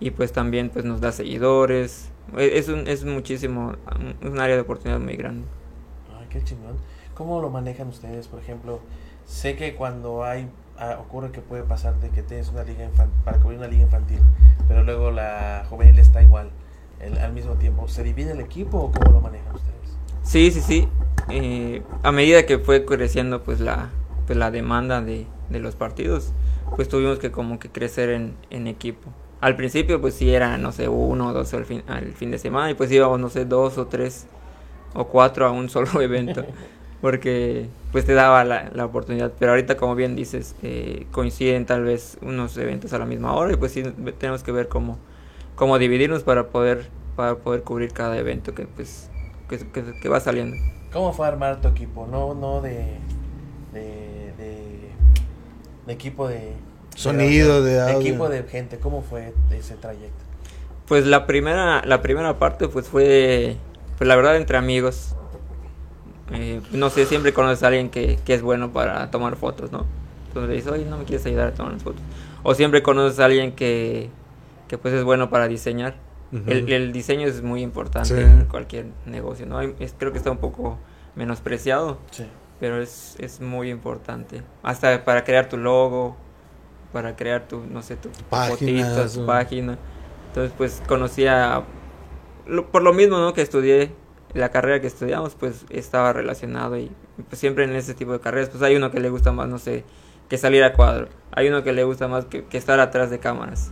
y 0.00 0.10
pues 0.10 0.32
también 0.32 0.70
pues 0.70 0.84
nos 0.84 1.00
da 1.00 1.12
seguidores. 1.12 2.10
E- 2.36 2.58
Es, 2.58 2.68
un, 2.68 2.86
es 2.88 3.04
muchísimo, 3.04 3.74
un, 4.22 4.28
un 4.32 4.40
área 4.40 4.56
de 4.56 4.62
oportunidad 4.62 5.00
muy 5.00 5.16
grande. 5.16 5.46
Ay, 6.18 6.26
qué 6.30 6.42
chingón. 6.42 6.76
¿Cómo 7.14 7.40
lo 7.40 7.50
manejan 7.50 7.88
ustedes? 7.88 8.28
Por 8.28 8.40
ejemplo, 8.40 8.80
sé 9.26 9.56
que 9.56 9.74
cuando 9.74 10.24
hay 10.24 10.48
ah, 10.78 10.98
ocurre 11.00 11.30
que 11.30 11.40
puede 11.40 11.62
pasar 11.62 11.98
de 12.00 12.10
que 12.10 12.22
tienes 12.22 12.48
una 12.48 12.64
liga 12.64 12.88
para 13.24 13.38
cubrir 13.38 13.58
una 13.58 13.68
liga 13.68 13.84
infantil, 13.84 14.18
pero 14.66 14.82
luego 14.82 15.10
la 15.10 15.64
juvenil 15.70 15.98
está 15.98 16.22
igual 16.22 16.50
el- 17.00 17.18
al 17.18 17.32
mismo 17.32 17.54
tiempo. 17.54 17.86
¿Se 17.88 18.02
divide 18.02 18.32
el 18.32 18.40
equipo 18.40 18.78
o 18.78 18.92
cómo 18.92 19.12
lo 19.12 19.20
manejan 19.20 19.54
ustedes? 19.54 19.96
Sí, 20.22 20.50
sí, 20.50 20.60
sí. 20.60 20.88
Eh, 21.30 21.82
a 22.02 22.12
medida 22.12 22.44
que 22.46 22.58
fue 22.58 22.84
creciendo 22.84 23.42
pues 23.44 23.60
la, 23.60 23.90
pues, 24.26 24.36
la 24.38 24.50
demanda 24.50 25.00
de, 25.00 25.26
de 25.50 25.60
los 25.60 25.76
partidos, 25.76 26.32
pues 26.76 26.88
tuvimos 26.88 27.18
que 27.18 27.30
como 27.30 27.58
que 27.58 27.68
crecer 27.70 28.10
en, 28.10 28.34
en 28.50 28.66
equipo. 28.66 29.10
Al 29.44 29.56
principio 29.56 30.00
pues 30.00 30.14
sí 30.14 30.34
era, 30.34 30.56
no 30.58 30.72
sé, 30.72 30.88
uno 30.88 31.28
o 31.28 31.32
dos 31.34 31.52
al 31.54 31.66
fin, 31.66 31.82
al 31.86 32.12
fin 32.14 32.30
de 32.30 32.38
semana 32.38 32.70
y 32.70 32.74
pues 32.74 32.90
íbamos, 32.90 33.20
no 33.20 33.28
sé, 33.28 33.44
dos 33.44 33.76
o 33.78 33.86
tres 33.86 34.26
o 34.94 35.06
cuatro 35.08 35.46
a 35.46 35.50
un 35.50 35.68
solo 35.68 36.00
evento. 36.00 36.46
Porque 37.00 37.68
pues 37.92 38.06
te 38.06 38.14
daba 38.14 38.44
la, 38.44 38.70
la 38.72 38.86
oportunidad. 38.86 39.32
Pero 39.38 39.52
ahorita 39.52 39.76
como 39.76 39.94
bien 39.94 40.16
dices, 40.16 40.56
eh, 40.62 41.06
coinciden 41.12 41.66
tal 41.66 41.84
vez 41.84 42.16
unos 42.22 42.56
eventos 42.56 42.92
a 42.94 42.98
la 42.98 43.06
misma 43.06 43.34
hora 43.34 43.52
y 43.52 43.56
pues 43.56 43.72
sí 43.72 43.82
tenemos 44.18 44.42
que 44.42 44.52
ver 44.52 44.68
cómo, 44.68 44.98
cómo 45.56 45.78
dividirnos 45.78 46.22
para 46.22 46.48
poder, 46.48 46.88
para 47.16 47.36
poder 47.36 47.62
cubrir 47.62 47.92
cada 47.92 48.16
evento 48.18 48.54
que 48.54 48.66
pues 48.66 49.10
que, 49.48 49.58
que- 50.02 50.08
va 50.08 50.20
saliendo. 50.20 50.56
¿Cómo 50.92 51.12
fue 51.12 51.26
armar 51.26 51.60
tu 51.60 51.68
equipo? 51.68 52.06
No, 52.10 52.34
no 52.34 52.62
de, 52.62 52.98
de, 53.72 54.32
de 55.86 55.92
equipo 55.92 56.28
de... 56.28 56.54
Sonido, 56.94 57.62
de 57.62 57.80
audio. 57.80 58.00
equipo 58.00 58.28
de 58.28 58.42
gente. 58.44 58.78
¿Cómo 58.78 59.02
fue 59.02 59.32
ese 59.50 59.74
trayecto? 59.76 60.22
Pues 60.86 61.06
la 61.06 61.26
primera, 61.26 61.82
la 61.84 62.02
primera 62.02 62.38
parte 62.38 62.68
pues 62.68 62.88
fue, 62.88 63.56
pues 63.98 64.06
la 64.08 64.16
verdad 64.16 64.36
entre 64.36 64.56
amigos. 64.56 65.14
eh, 66.32 66.60
no 66.72 66.90
sé, 66.90 67.04
siempre 67.06 67.32
conoces 67.32 67.62
a 67.62 67.68
alguien 67.68 67.90
que, 67.90 68.18
que 68.24 68.34
es 68.34 68.42
bueno 68.42 68.72
para 68.72 69.10
tomar 69.10 69.36
fotos, 69.36 69.72
¿no? 69.72 69.86
Entonces 70.28 70.48
le 70.50 70.56
dices, 70.56 70.72
oye, 70.72 70.84
no 70.84 70.98
me 70.98 71.04
quieres 71.04 71.24
ayudar 71.26 71.48
a 71.48 71.54
tomar 71.54 71.72
las 71.72 71.82
fotos. 71.82 72.00
O 72.42 72.54
siempre 72.54 72.82
conoces 72.82 73.18
a 73.20 73.26
alguien 73.26 73.52
que, 73.52 74.10
que 74.68 74.78
pues 74.78 74.94
es 74.94 75.04
bueno 75.04 75.30
para 75.30 75.48
diseñar. 75.48 75.94
El, 76.46 76.70
el 76.72 76.92
diseño 76.92 77.28
es 77.28 77.42
muy 77.42 77.62
importante 77.62 78.08
Sí. 78.08 78.20
en 78.20 78.46
cualquier 78.46 78.86
negocio, 79.06 79.46
¿no? 79.46 79.60
Es- 79.60 79.94
creo 79.96 80.10
que 80.10 80.18
está 80.18 80.32
un 80.32 80.38
poco 80.38 80.78
menospreciado, 81.14 81.98
Sí. 82.10 82.26
pero 82.58 82.82
es, 82.82 83.14
es 83.20 83.40
muy 83.40 83.70
importante. 83.70 84.42
Hasta 84.64 85.04
para 85.04 85.22
crear 85.22 85.48
tu 85.48 85.56
logo, 85.58 86.16
para 86.94 87.14
crear 87.16 87.46
tu, 87.46 87.60
no 87.66 87.82
sé, 87.82 87.96
tu 87.96 88.08
fotitos, 88.52 89.12
tu 89.12 89.26
página. 89.26 89.76
Entonces, 90.28 90.54
pues 90.56 90.82
conocía, 90.88 91.62
lo- 92.46 92.70
por 92.70 92.82
lo 92.82 92.94
mismo, 92.94 93.18
¿no? 93.18 93.34
Que 93.34 93.42
estudié, 93.42 93.90
la 94.32 94.48
carrera 94.50 94.80
que 94.80 94.86
estudiamos, 94.86 95.34
pues 95.34 95.66
estaba 95.68 96.12
relacionado 96.14 96.78
y 96.78 96.90
pues 97.28 97.38
siempre 97.38 97.64
en 97.64 97.74
ese 97.76 97.92
tipo 97.94 98.12
de 98.12 98.20
carreras, 98.20 98.48
pues 98.48 98.62
hay 98.62 98.74
uno 98.76 98.90
que 98.90 98.98
le 99.00 99.10
gusta 99.10 99.30
más, 99.32 99.48
no 99.48 99.58
sé, 99.58 99.84
que 100.28 100.38
salir 100.38 100.64
a 100.64 100.72
cuadro. 100.72 101.08
Hay 101.32 101.48
uno 101.48 101.62
que 101.62 101.72
le 101.72 101.84
gusta 101.84 102.08
más 102.08 102.24
que, 102.24 102.44
que 102.44 102.56
estar 102.56 102.80
atrás 102.80 103.10
de 103.10 103.18
cámaras. 103.18 103.70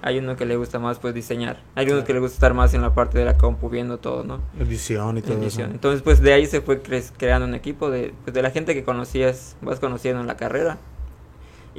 Hay 0.00 0.18
uno 0.18 0.36
que 0.36 0.46
le 0.46 0.56
gusta 0.56 0.78
más, 0.78 1.00
pues, 1.00 1.12
diseñar. 1.12 1.60
Hay 1.74 1.90
uno 1.90 2.04
que 2.04 2.12
le 2.14 2.20
gusta 2.20 2.34
estar 2.36 2.54
más 2.54 2.72
en 2.72 2.82
la 2.82 2.94
parte 2.94 3.18
de 3.18 3.24
la 3.24 3.36
compu 3.36 3.68
viendo 3.68 3.98
todo, 3.98 4.22
¿no? 4.22 4.40
Edición 4.58 5.18
y 5.18 5.22
todo 5.22 5.34
Edición. 5.38 5.66
eso. 5.66 5.74
Entonces, 5.74 6.02
pues 6.02 6.20
de 6.22 6.32
ahí 6.32 6.46
se 6.46 6.60
fue 6.60 6.80
cre- 6.82 7.10
creando 7.18 7.48
un 7.48 7.54
equipo 7.56 7.90
de, 7.90 8.14
pues, 8.24 8.32
de 8.32 8.40
la 8.40 8.50
gente 8.50 8.74
que 8.74 8.84
conocías, 8.84 9.56
vas 9.60 9.80
conociendo 9.80 10.20
en 10.20 10.28
la 10.28 10.36
carrera. 10.36 10.78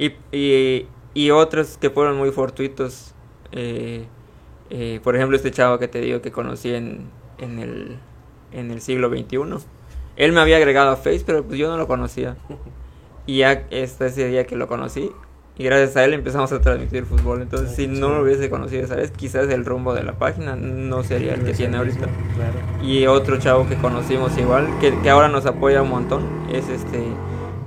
Y, 0.00 0.14
y, 0.32 0.86
y 1.12 1.30
otros 1.30 1.76
que 1.78 1.90
fueron 1.90 2.16
muy 2.16 2.30
fortuitos. 2.30 3.12
eh, 3.52 4.06
eh, 4.70 5.00
por 5.02 5.14
ejemplo, 5.16 5.36
este 5.36 5.50
chavo 5.50 5.78
que 5.78 5.88
te 5.88 6.00
digo 6.00 6.22
que 6.22 6.30
conocí 6.32 6.72
en, 6.72 7.10
en, 7.38 7.58
el, 7.58 7.98
en 8.52 8.70
el 8.70 8.80
siglo 8.80 9.08
XXI. 9.10 9.66
Él 10.16 10.32
me 10.32 10.40
había 10.40 10.56
agregado 10.56 10.90
a 10.90 10.96
Face, 10.96 11.22
pero 11.26 11.44
pues 11.44 11.58
yo 11.58 11.68
no 11.68 11.76
lo 11.76 11.86
conocía. 11.86 12.36
Y 13.26 13.38
ya 13.38 13.66
hasta 13.82 14.06
ese 14.06 14.28
día 14.28 14.46
que 14.46 14.56
lo 14.56 14.68
conocí, 14.68 15.10
y 15.58 15.64
gracias 15.64 15.96
a 15.96 16.04
él 16.04 16.14
empezamos 16.14 16.50
a 16.52 16.60
transmitir 16.60 17.04
fútbol. 17.04 17.42
Entonces, 17.42 17.70
Ay, 17.70 17.76
si 17.76 17.86
no 17.86 18.08
lo 18.10 18.22
hubiese 18.22 18.48
conocido 18.48 18.84
esa 18.84 18.96
vez, 18.96 19.10
quizás 19.10 19.48
el 19.50 19.64
rumbo 19.64 19.92
de 19.92 20.02
la 20.04 20.18
página 20.18 20.56
no 20.56 21.02
sería 21.04 21.34
el 21.34 21.44
que 21.44 21.52
tiene 21.52 21.76
ahorita. 21.76 22.08
Claro. 22.34 22.58
Y 22.80 23.06
otro 23.06 23.38
chavo 23.38 23.68
que 23.68 23.76
conocimos 23.76 24.36
igual, 24.38 24.78
que, 24.80 24.98
que 25.00 25.10
ahora 25.10 25.28
nos 25.28 25.46
apoya 25.46 25.82
un 25.82 25.90
montón, 25.90 26.46
es 26.48 26.68
este, 26.68 27.18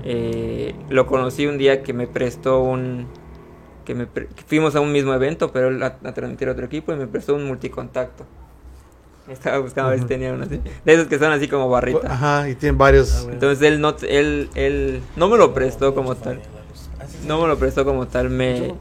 eh, 0.03 0.75
lo 0.89 1.05
conocí 1.05 1.45
un 1.47 1.57
día 1.57 1.83
que 1.83 1.93
me 1.93 2.07
prestó 2.07 2.61
un, 2.61 3.07
que 3.85 3.95
me 3.95 4.05
pre- 4.05 4.27
que 4.27 4.43
fuimos 4.43 4.75
a 4.75 4.79
un 4.81 4.91
mismo 4.91 5.13
evento, 5.13 5.51
pero 5.51 5.69
él 5.69 5.81
a, 5.81 5.97
a 6.03 6.13
transmitir 6.13 6.49
a 6.49 6.51
otro 6.51 6.65
equipo 6.65 6.93
y 6.93 6.95
me 6.95 7.07
prestó 7.07 7.35
un 7.35 7.45
multicontacto. 7.45 8.25
Estaba 9.29 9.59
buscando 9.59 9.87
a 9.87 9.91
ver 9.91 10.01
si 10.01 10.05
tenía 10.05 10.33
uno 10.33 10.43
así, 10.43 10.59
de 10.83 10.93
esos 10.93 11.07
que 11.07 11.17
son 11.17 11.31
así 11.31 11.47
como 11.47 11.69
barrita. 11.69 12.11
Ajá, 12.11 12.49
y 12.49 12.55
tienen 12.55 12.77
varios. 12.77 13.13
Ah, 13.13 13.19
bueno. 13.19 13.33
Entonces 13.35 13.67
él 13.67 13.79
no, 13.79 13.95
él, 14.07 14.49
él 14.53 15.01
no 15.15 15.29
me 15.29 15.37
lo 15.37 15.53
prestó 15.53 15.95
como 15.95 16.15
tal, 16.15 16.41
no 17.25 17.41
me 17.41 17.47
lo 17.47 17.57
prestó 17.57 17.85
como 17.85 18.05
tal, 18.07 18.29
me, 18.29 18.73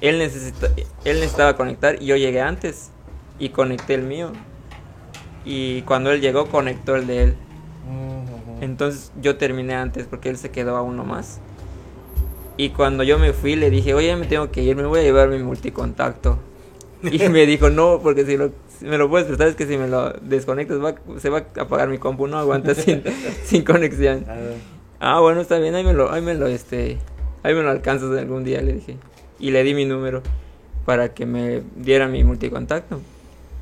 él 0.00 0.18
necesita, 0.18 0.68
él 1.04 1.20
necesitaba 1.20 1.56
conectar 1.56 2.00
y 2.00 2.06
yo 2.06 2.16
llegué 2.16 2.40
antes 2.40 2.90
y 3.38 3.50
conecté 3.50 3.92
el 3.92 4.02
mío. 4.02 4.32
Y 5.44 5.82
cuando 5.82 6.10
él 6.12 6.20
llegó 6.22 6.46
conectó 6.46 6.96
el 6.96 7.06
de 7.06 7.22
él. 7.24 7.36
Entonces 8.62 9.10
yo 9.20 9.36
terminé 9.36 9.74
antes 9.74 10.06
porque 10.06 10.30
él 10.30 10.36
se 10.38 10.50
quedó 10.52 10.76
a 10.76 10.82
uno 10.82 11.04
más. 11.04 11.40
Y 12.56 12.70
cuando 12.70 13.02
yo 13.02 13.18
me 13.18 13.32
fui 13.32 13.56
le 13.56 13.70
dije, 13.70 13.92
oye, 13.92 14.14
me 14.14 14.26
tengo 14.26 14.52
que 14.52 14.62
ir, 14.62 14.76
me 14.76 14.84
voy 14.84 15.00
a 15.00 15.02
llevar 15.02 15.28
mi 15.28 15.38
multicontacto. 15.42 16.38
Y 17.02 17.18
me 17.28 17.44
dijo, 17.44 17.70
no, 17.70 17.98
porque 18.00 18.24
si, 18.24 18.36
lo, 18.36 18.52
si 18.78 18.84
me 18.84 18.98
lo 18.98 19.10
puedes 19.10 19.26
prestar 19.26 19.48
es 19.48 19.56
que 19.56 19.66
si 19.66 19.76
me 19.76 19.88
lo 19.88 20.12
desconectas 20.12 20.78
va- 20.80 20.94
se 21.18 21.28
va 21.28 21.44
a 21.56 21.60
apagar 21.62 21.88
mi 21.88 21.98
compu, 21.98 22.28
no 22.28 22.38
aguanta 22.38 22.74
sin, 22.76 23.02
sin 23.44 23.64
conexión. 23.64 24.24
Ah, 25.00 25.18
bueno, 25.18 25.40
está 25.40 25.58
bien, 25.58 25.74
ahí 25.74 25.82
me 25.82 25.92
lo, 25.92 26.12
ahí 26.12 26.22
me 26.22 26.34
lo, 26.34 26.46
este, 26.46 26.98
ahí 27.42 27.54
me 27.54 27.62
lo 27.62 27.70
alcanzas 27.70 28.16
algún 28.16 28.44
día, 28.44 28.62
le 28.62 28.74
dije. 28.74 28.96
Y 29.40 29.50
le 29.50 29.64
di 29.64 29.74
mi 29.74 29.86
número 29.86 30.22
para 30.86 31.12
que 31.14 31.26
me 31.26 31.62
diera 31.74 32.06
mi 32.06 32.22
multicontacto. 32.22 33.00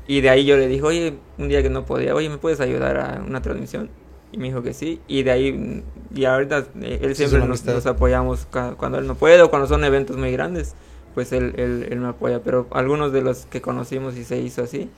Y 0.07 0.21
de 0.21 0.29
ahí 0.29 0.45
yo 0.45 0.57
le 0.57 0.67
dije, 0.67 0.83
oye, 0.83 1.13
un 1.39 1.47
día 1.47 1.63
que 1.63 1.71
no 1.71 1.85
podía, 1.85 2.13
oye, 2.13 2.29
¿me 2.29 2.37
puedes 2.37 2.59
ayudar 2.59 2.97
a 2.99 3.23
una 3.27 3.41
transmisión? 3.41 3.89
Y 4.31 4.37
me 4.37 4.47
dijo 4.47 4.63
que 4.63 4.73
sí. 4.73 5.01
Y 5.07 5.23
de 5.23 5.31
ahí, 5.31 5.83
y 6.13 6.25
ahorita 6.25 6.67
eh, 6.81 6.99
él 7.01 7.15
siempre 7.15 7.39
nos, 7.45 7.85
apoyamos 7.85 8.47
cuando 8.77 8.97
él 8.97 9.07
no 9.07 9.15
puede 9.15 9.41
o 9.41 9.49
cuando 9.49 9.67
son 9.67 9.83
eventos 9.83 10.17
muy 10.17 10.31
grandes, 10.31 10.73
pues 11.13 11.31
él, 11.33 11.53
él, 11.57 11.87
él 11.89 11.99
me 11.99 12.09
apoya. 12.09 12.41
Pero 12.43 12.67
algunos 12.71 13.11
de 13.11 13.21
los 13.21 13.45
que 13.45 13.61
conocimos 13.61 14.15
y 14.15 14.23
se 14.23 14.39
hizo 14.39 14.63
así, 14.63 14.89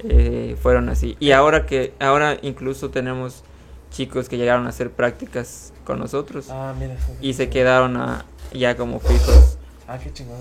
eh, 0.00 0.56
fueron 0.60 0.88
así. 0.88 1.16
Y 1.20 1.30
ahora 1.30 1.66
que, 1.66 1.94
ahora 2.00 2.36
incluso 2.42 2.90
tenemos 2.90 3.44
chicos 3.90 4.28
que 4.28 4.36
llegaron 4.36 4.66
a 4.66 4.70
hacer 4.70 4.90
prácticas 4.90 5.72
con 5.84 5.98
nosotros 5.98 6.48
Ah, 6.50 6.74
mira. 6.78 6.96
y 7.20 7.34
se 7.34 7.50
quedaron 7.50 7.96
a, 7.96 8.24
ya 8.52 8.76
como 8.76 8.98
fijos. 9.00 9.58
Ah, 9.86 9.98
qué 9.98 10.12
chingón. 10.12 10.40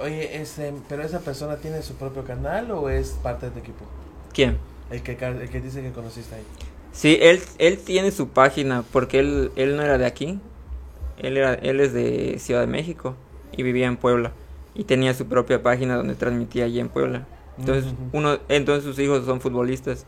Oye, 0.00 0.40
este, 0.40 0.72
pero 0.88 1.02
esa 1.02 1.20
persona 1.20 1.56
tiene 1.56 1.82
su 1.82 1.94
propio 1.94 2.24
canal 2.24 2.70
o 2.70 2.88
es 2.88 3.10
parte 3.22 3.46
de 3.46 3.52
tu 3.52 3.58
equipo? 3.58 3.84
¿Quién? 4.32 4.58
El 4.90 5.02
que, 5.02 5.12
el 5.12 5.48
que 5.50 5.60
dice 5.60 5.82
que 5.82 5.90
conociste 5.92 6.34
ahí. 6.34 6.44
Sí, 6.92 7.18
él, 7.20 7.40
él 7.58 7.78
tiene 7.78 8.10
su 8.10 8.28
página 8.28 8.84
porque 8.92 9.18
él, 9.20 9.50
él 9.56 9.76
no 9.76 9.82
era 9.82 9.98
de 9.98 10.06
aquí. 10.06 10.38
Él, 11.18 11.36
era, 11.36 11.54
él 11.54 11.80
es 11.80 11.92
de 11.92 12.38
Ciudad 12.38 12.60
de 12.60 12.66
México 12.66 13.14
y 13.56 13.62
vivía 13.62 13.86
en 13.86 13.96
Puebla. 13.96 14.32
Y 14.74 14.84
tenía 14.84 15.14
su 15.14 15.26
propia 15.26 15.62
página 15.62 15.96
donde 15.96 16.14
transmitía 16.14 16.64
allí 16.64 16.80
en 16.80 16.88
Puebla. 16.88 17.26
Entonces, 17.58 17.92
Ujú. 17.92 18.18
uno, 18.18 18.38
entonces 18.48 18.84
sus 18.84 18.98
hijos 18.98 19.24
son 19.26 19.40
futbolistas 19.40 20.06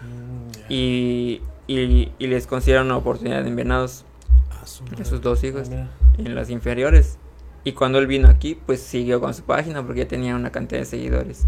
Mm, 0.00 0.72
y, 0.72 1.40
y, 1.66 2.12
y 2.18 2.26
les 2.26 2.46
consideran 2.46 2.86
una 2.86 2.96
oportunidad 2.96 3.46
en 3.46 3.56
Venados 3.56 4.04
a 4.50 5.04
sus 5.04 5.20
dos 5.20 5.42
hijos 5.44 5.68
mira. 5.68 5.88
en 6.18 6.34
las 6.34 6.50
inferiores. 6.50 7.18
Y 7.64 7.72
cuando 7.72 7.98
él 7.98 8.06
vino 8.06 8.28
aquí, 8.28 8.54
pues 8.66 8.80
siguió 8.80 9.20
con 9.20 9.32
su 9.34 9.42
página 9.42 9.82
porque 9.84 10.00
ya 10.00 10.08
tenía 10.08 10.36
una 10.36 10.50
cantidad 10.50 10.80
de 10.80 10.86
seguidores. 10.86 11.46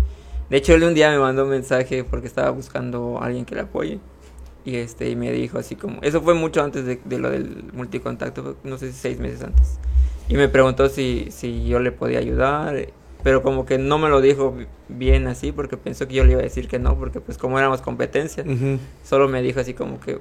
De 0.49 0.57
hecho, 0.57 0.75
él 0.75 0.85
un 0.85 0.95
día 0.95 1.11
me 1.11 1.19
mandó 1.19 1.45
un 1.45 1.51
mensaje 1.51 2.05
porque 2.05 2.27
estaba 2.27 2.51
buscando 2.51 3.19
a 3.21 3.27
alguien 3.27 3.45
que 3.45 3.55
le 3.55 3.63
apoye. 3.63 3.99
Y 4.67 4.77
este 4.77 5.09
y 5.09 5.17
me 5.17 5.31
dijo 5.33 5.59
así 5.59 5.77
como... 5.77 6.03
Eso 6.03 6.21
fue 6.21 6.35
mucho 6.35 6.63
antes 6.63 6.85
de, 6.85 7.01
de 7.05 7.19
lo 7.19 7.31
del 7.31 7.65
multicontacto, 7.73 8.57
no 8.65 8.77
sé 8.79 8.93
si 8.93 8.99
seis 8.99 9.19
meses 9.19 9.43
antes. 9.43 9.79
Y 10.29 10.35
me 10.35 10.49
preguntó 10.49 10.89
si, 10.89 11.29
si 11.31 11.65
yo 11.67 11.79
le 11.79 11.93
podía 11.93 12.19
ayudar. 12.19 12.89
Pero 13.23 13.43
como 13.43 13.65
que 13.65 13.79
no 13.79 13.97
me 13.99 14.09
lo 14.09 14.21
dijo 14.21 14.53
bi- 14.53 14.67
bien 14.89 15.27
así 15.29 15.53
porque 15.53 15.77
pensó 15.77 16.07
que 16.07 16.15
yo 16.15 16.25
le 16.25 16.33
iba 16.33 16.41
a 16.41 16.45
decir 16.45 16.69
que 16.69 16.79
no. 16.81 16.97
Porque 16.99 17.21
pues 17.21 17.39
como 17.39 17.59
éramos 17.59 17.81
competencia, 17.81 18.43
Ujú. 18.45 18.79
solo 19.05 19.29
me 19.29 19.41
dijo 19.41 19.61
así 19.61 19.73
como 19.73 20.01
que... 20.01 20.19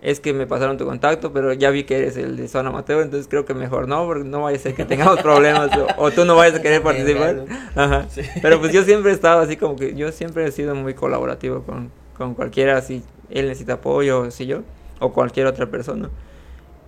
Es 0.00 0.20
que 0.20 0.34
me 0.34 0.46
pasaron 0.46 0.76
tu 0.76 0.84
contacto, 0.84 1.32
pero 1.32 1.54
ya 1.54 1.70
vi 1.70 1.84
que 1.84 1.96
eres 1.96 2.18
el 2.18 2.36
de 2.36 2.46
Zona 2.48 2.70
Mateo, 2.70 3.00
entonces 3.00 3.26
creo 3.26 3.46
que 3.46 3.54
mejor 3.54 3.88
no, 3.88 4.04
porque 4.04 4.24
no 4.28 4.42
vaya 4.42 4.58
a 4.58 4.60
ser 4.60 4.74
que 4.74 4.84
tengamos 4.84 5.22
problemas 5.22 5.70
o, 5.78 5.86
o 5.96 6.10
tú 6.10 6.26
no 6.26 6.36
vayas 6.36 6.58
a 6.58 6.62
querer 6.62 6.82
participar. 6.82 7.44
Ajá. 7.74 8.06
Sí. 8.10 8.20
Pero 8.42 8.60
pues 8.60 8.70
yo 8.72 8.82
siempre 8.84 9.12
he 9.12 9.14
estado 9.14 9.40
así 9.40 9.56
como 9.56 9.76
que 9.76 9.94
yo 9.94 10.12
siempre 10.12 10.46
he 10.46 10.52
sido 10.52 10.74
muy 10.74 10.92
colaborativo 10.92 11.62
con, 11.62 11.90
con 12.18 12.34
cualquiera, 12.34 12.82
si 12.82 13.02
él 13.40 13.48
necesita 13.48 13.74
apoyo, 13.74 14.20
o 14.20 14.30
si 14.30 14.46
yo, 14.46 14.62
o 15.00 15.12
cualquier 15.12 15.46
otra 15.46 15.66
persona. 15.70 16.10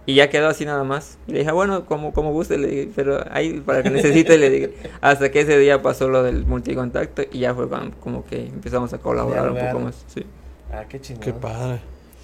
Y 0.08 0.14
ya 0.14 0.30
quedó 0.30 0.48
así 0.48 0.64
nada 0.64 0.84
más. 0.84 1.18
Y 1.26 1.32
le 1.32 1.38
dije, 1.40 1.50
"Ah, 1.50 1.54
bueno, 1.54 1.84
como, 1.84 2.12
como 2.12 2.32
guste, 2.32 2.58
le 2.58 2.68
dije, 2.68 2.90
pero 2.94 3.24
ahí 3.30 3.60
para 3.60 3.82
que 3.82 3.90
necesite, 3.90 4.38
le 4.38 4.50
dije. 4.50 4.74
Hasta 5.00 5.30
que 5.32 5.40
ese 5.40 5.58
día 5.58 5.82
pasó 5.82 6.08
lo 6.08 6.22
del 6.22 6.46
multicontacto 6.46 7.22
y 7.32 7.40
ya 7.40 7.54
fue 7.54 7.68
cuando 7.68 7.96
como 7.98 8.24
que 8.24 8.46
empezamos 8.46 8.92
a 8.92 8.98
colaborar 8.98 9.50
un 9.50 9.58
poco 9.58 9.80
más. 9.80 10.04
Sí. 10.06 10.24
Ah, 10.72 10.84
qué 10.88 11.00
chingón. 11.00 11.22
Qué 11.24 11.32
padre. 11.32 11.80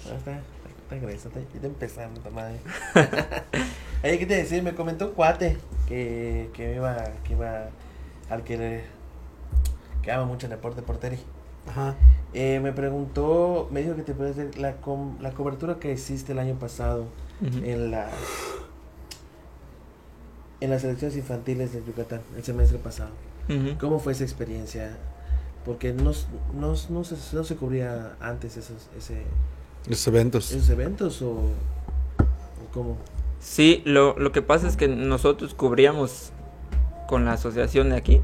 Ah, 0.09 0.15
está, 0.17 0.31
está 0.81 0.95
grueso, 0.95 1.27
está, 1.27 1.39
está 1.41 1.67
empezando, 1.67 2.21
madre. 2.31 2.55
Oye, 4.03 4.19
¿qué 4.19 4.25
te 4.25 4.35
decía? 4.35 4.61
Me 4.63 4.73
comentó 4.75 5.07
un 5.07 5.13
cuate 5.13 5.57
que, 5.87 6.49
que 6.53 6.75
iba, 6.75 6.95
que 7.25 7.33
iba 7.33 7.67
al 8.29 8.43
que 8.43 8.57
le, 8.57 8.83
que 10.01 10.11
ama 10.11 10.25
mucho 10.25 10.45
el 10.45 10.51
deporte 10.51 10.81
porteri. 10.81 11.17
Ajá. 11.67 11.95
Eh, 12.33 12.59
me 12.61 12.71
preguntó, 12.71 13.67
me 13.71 13.81
dijo 13.83 13.95
que 13.95 14.01
te 14.01 14.13
puede 14.13 14.31
hacer 14.31 14.57
la, 14.57 14.77
com- 14.77 15.17
la 15.21 15.31
cobertura 15.31 15.79
que 15.79 15.91
hiciste 15.93 16.31
el 16.31 16.39
año 16.39 16.55
pasado 16.55 17.05
en 17.41 17.91
la 17.91 18.09
en 20.61 20.69
las 20.69 20.81
selecciones 20.81 21.17
infantiles 21.17 21.73
de 21.73 21.83
Yucatán, 21.85 22.21
el 22.37 22.43
semestre 22.43 22.77
pasado. 22.79 23.11
¿Cómo 23.79 23.99
fue 23.99 24.13
esa 24.13 24.23
experiencia? 24.23 24.97
Porque 25.65 25.91
no, 25.93 26.11
no, 26.53 26.73
no, 26.89 27.03
se, 27.03 27.35
no 27.35 27.43
se 27.43 27.55
cubría 27.57 28.15
antes 28.21 28.55
esos, 28.57 28.87
ese, 28.97 29.23
Los 29.87 30.07
eventos. 30.07 30.51
esos 30.51 30.69
eventos 30.69 31.21
o, 31.21 31.31
o 31.31 32.73
cómo. 32.73 32.97
Sí, 33.41 33.81
lo, 33.85 34.17
lo 34.17 34.31
que 34.31 34.41
pasa 34.41 34.67
es 34.69 34.77
que 34.77 34.87
nosotros 34.87 35.53
cubríamos 35.53 36.31
con 37.07 37.25
la 37.25 37.33
asociación 37.33 37.89
de 37.89 37.97
aquí, 37.97 38.21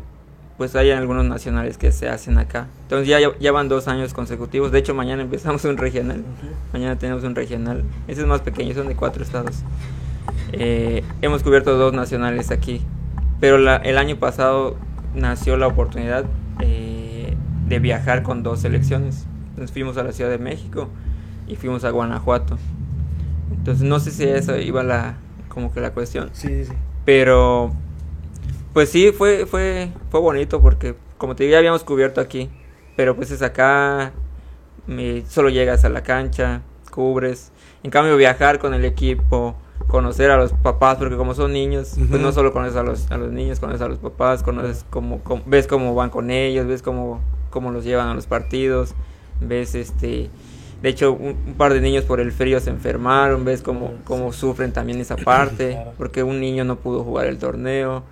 pues 0.59 0.75
hay 0.75 0.91
algunos 0.91 1.25
nacionales 1.25 1.77
que 1.79 1.91
se 1.91 2.07
hacen 2.09 2.37
acá. 2.37 2.67
Entonces 2.83 3.07
ya, 3.07 3.17
ya 3.39 3.51
van 3.51 3.67
dos 3.69 3.87
años 3.87 4.13
consecutivos. 4.13 4.71
De 4.71 4.77
hecho, 4.79 4.93
mañana 4.93 5.23
empezamos 5.23 5.63
un 5.65 5.77
regional. 5.77 6.23
Mañana 6.73 6.97
tenemos 6.99 7.23
un 7.23 7.33
regional. 7.33 7.83
Ese 8.07 8.21
es 8.21 8.27
más 8.27 8.41
pequeño, 8.41 8.75
son 8.75 8.87
de 8.89 8.95
cuatro 8.95 9.23
estados. 9.23 9.63
Eh, 10.51 11.03
hemos 11.21 11.43
cubierto 11.43 11.77
dos 11.77 11.93
nacionales 11.93 12.51
aquí. 12.51 12.81
Pero 13.39 13.57
la- 13.57 13.77
el 13.77 13.97
año 13.97 14.17
pasado 14.17 14.75
nació 15.15 15.55
la 15.57 15.65
oportunidad 15.67 16.25
eh, 16.59 17.35
de 17.67 17.79
viajar 17.79 18.21
con 18.21 18.43
dos 18.43 18.59
selecciones. 18.59 19.25
Entonces 19.51 19.71
fuimos 19.71 19.97
a 19.97 20.03
la 20.03 20.11
Ciudad 20.11 20.29
de 20.29 20.39
México 20.39 20.89
y 21.47 21.55
fuimos 21.55 21.85
a 21.85 21.89
Guanajuato. 21.91 22.57
Entonces 23.51 23.87
no 23.87 23.99
sé 23.99 24.11
si 24.11 24.23
eso 24.25 24.57
iba 24.57 24.83
la 24.83 25.15
como 25.47 25.71
que 25.71 25.79
la 25.79 25.91
cuestión. 25.91 26.29
Sí, 26.33 26.65
sí. 26.65 26.73
Pero 27.05 27.71
pues 28.73 28.89
sí 28.89 29.11
fue 29.11 29.45
fue 29.45 29.89
fue 30.11 30.19
bonito 30.19 30.61
porque 30.61 30.95
como 31.17 31.35
te 31.35 31.43
digo 31.43 31.53
ya 31.53 31.57
habíamos 31.59 31.83
cubierto 31.83 32.21
aquí, 32.21 32.49
pero 32.95 33.15
pues 33.15 33.31
es 33.31 33.41
acá 33.41 34.11
me- 34.87 35.23
solo 35.27 35.49
llegas 35.49 35.85
a 35.85 35.89
la 35.89 36.01
cancha, 36.03 36.61
cubres. 36.91 37.51
En 37.83 37.91
cambio 37.91 38.15
viajar 38.17 38.59
con 38.59 38.73
el 38.73 38.83
equipo, 38.85 39.55
conocer 39.87 40.31
a 40.31 40.37
los 40.37 40.51
papás 40.53 40.97
porque 40.97 41.15
como 41.17 41.33
son 41.33 41.53
niños, 41.53 41.95
pues 42.09 42.21
no 42.21 42.31
solo 42.31 42.51
conoces 42.53 42.75
a 42.75 42.83
los 42.83 43.09
a 43.11 43.17
los 43.17 43.31
niños, 43.31 43.59
conoces 43.59 43.81
a 43.81 43.87
los 43.87 43.99
papás, 43.99 44.43
conoces 44.43 44.85
cómo, 44.89 45.19
cómo- 45.23 45.43
ves 45.45 45.67
cómo 45.67 45.93
van 45.95 46.09
con 46.09 46.29
ellos, 46.31 46.67
ves 46.67 46.81
cómo 46.81 47.21
cómo 47.49 47.71
los 47.71 47.83
llevan 47.83 48.07
a 48.09 48.13
los 48.13 48.27
partidos, 48.27 48.93
ves 49.41 49.75
este 49.75 50.29
de 50.81 50.87
hecho, 50.89 51.11
un, 51.11 51.35
un 51.45 51.53
par 51.55 51.73
de 51.73 51.81
niños 51.81 52.05
por 52.05 52.21
el 52.21 52.31
frío 52.31 52.57
se 52.61 52.69
enfermaron, 52.69 53.43
ves 53.43 53.61
cómo, 53.61 53.95
cómo 54.05 54.31
sufren 54.31 54.71
también 54.71 55.01
esa 55.01 55.17
parte, 55.17 55.77
porque 55.97 56.23
un 56.23 56.39
niño 56.39 56.63
no 56.63 56.77
pudo 56.77 57.03
jugar 57.03 57.27
el 57.27 57.37
torneo. 57.37 58.03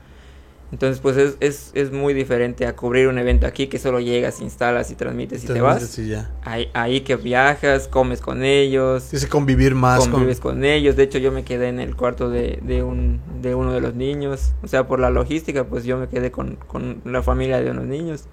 Entonces, 0.70 1.00
pues 1.00 1.16
es, 1.16 1.38
es, 1.40 1.72
es 1.76 1.94
muy 1.94 2.14
diferente 2.14 2.66
a 2.66 2.76
cubrir 2.76 3.08
un 3.08 3.18
evento 3.18 3.48
aquí 3.48 3.68
que 3.68 3.80
solo 3.80 4.02
llegas, 4.02 4.42
instalas 4.42 4.92
y 4.92 4.96
transmites 4.96 5.44
y 5.46 5.48
te 5.48 5.62
vas. 5.62 5.96
Ya. 5.96 6.30
Ahí, 6.44 6.70
ahí 6.74 7.02
que 7.02 7.16
viajas, 7.16 7.88
comes 7.88 8.20
con 8.20 8.44
ellos, 8.44 9.06
que 9.10 9.28
convivir 9.30 9.76
más 9.76 10.02
con... 10.02 10.12
convives 10.12 10.42
con 10.42 10.66
ellos. 10.66 10.98
De 10.98 11.04
hecho, 11.04 11.20
yo 11.20 11.32
me 11.32 11.46
quedé 11.46 11.70
en 11.70 11.80
el 11.80 11.96
cuarto 11.96 12.30
de, 12.30 12.60
de, 12.64 12.84
un, 12.84 13.22
de 13.42 13.56
uno 13.56 13.72
de 13.72 13.80
los 13.80 13.96
niños. 13.96 14.52
O 14.62 14.68
sea, 14.68 14.86
por 14.88 15.00
la 15.00 15.10
logística, 15.10 15.64
pues 15.64 15.86
yo 15.86 15.98
me 15.98 16.10
quedé 16.10 16.32
con, 16.32 16.58
con 16.68 17.02
la 17.06 17.24
familia 17.24 17.62
de 17.62 17.72
unos 17.72 17.86
niños. 17.86 18.26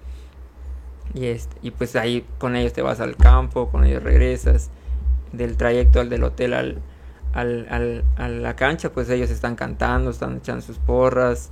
Y, 1.15 1.27
este, 1.27 1.57
y 1.63 1.71
pues 1.71 1.95
ahí 1.95 2.27
con 2.39 2.57
ellos 2.57 2.73
te 2.73 2.83
vas 2.83 2.99
al 2.99 3.15
campo, 3.17 3.69
con 3.71 3.85
ellos 3.85 4.03
regresas. 4.03 4.71
Del 5.33 5.57
trayecto 5.57 6.01
al 6.01 6.09
del 6.09 6.25
hotel 6.25 6.53
al, 6.55 6.79
al, 7.33 7.69
al- 7.71 8.05
a 8.17 8.29
la 8.29 8.57
cancha, 8.57 8.91
pues 8.91 9.09
ellos 9.09 9.31
están 9.31 9.55
cantando, 9.55 10.11
están 10.11 10.39
echando 10.39 10.63
sus 10.63 10.79
porras. 10.79 11.51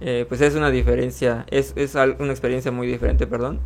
Eh, 0.00 0.26
pues 0.28 0.40
es 0.40 0.54
una 0.54 0.70
diferencia, 0.70 1.44
es, 1.50 1.72
es 1.76 1.94
una 1.94 2.30
experiencia 2.30 2.70
muy 2.70 2.86
diferente, 2.86 3.26
perdón. 3.26 3.60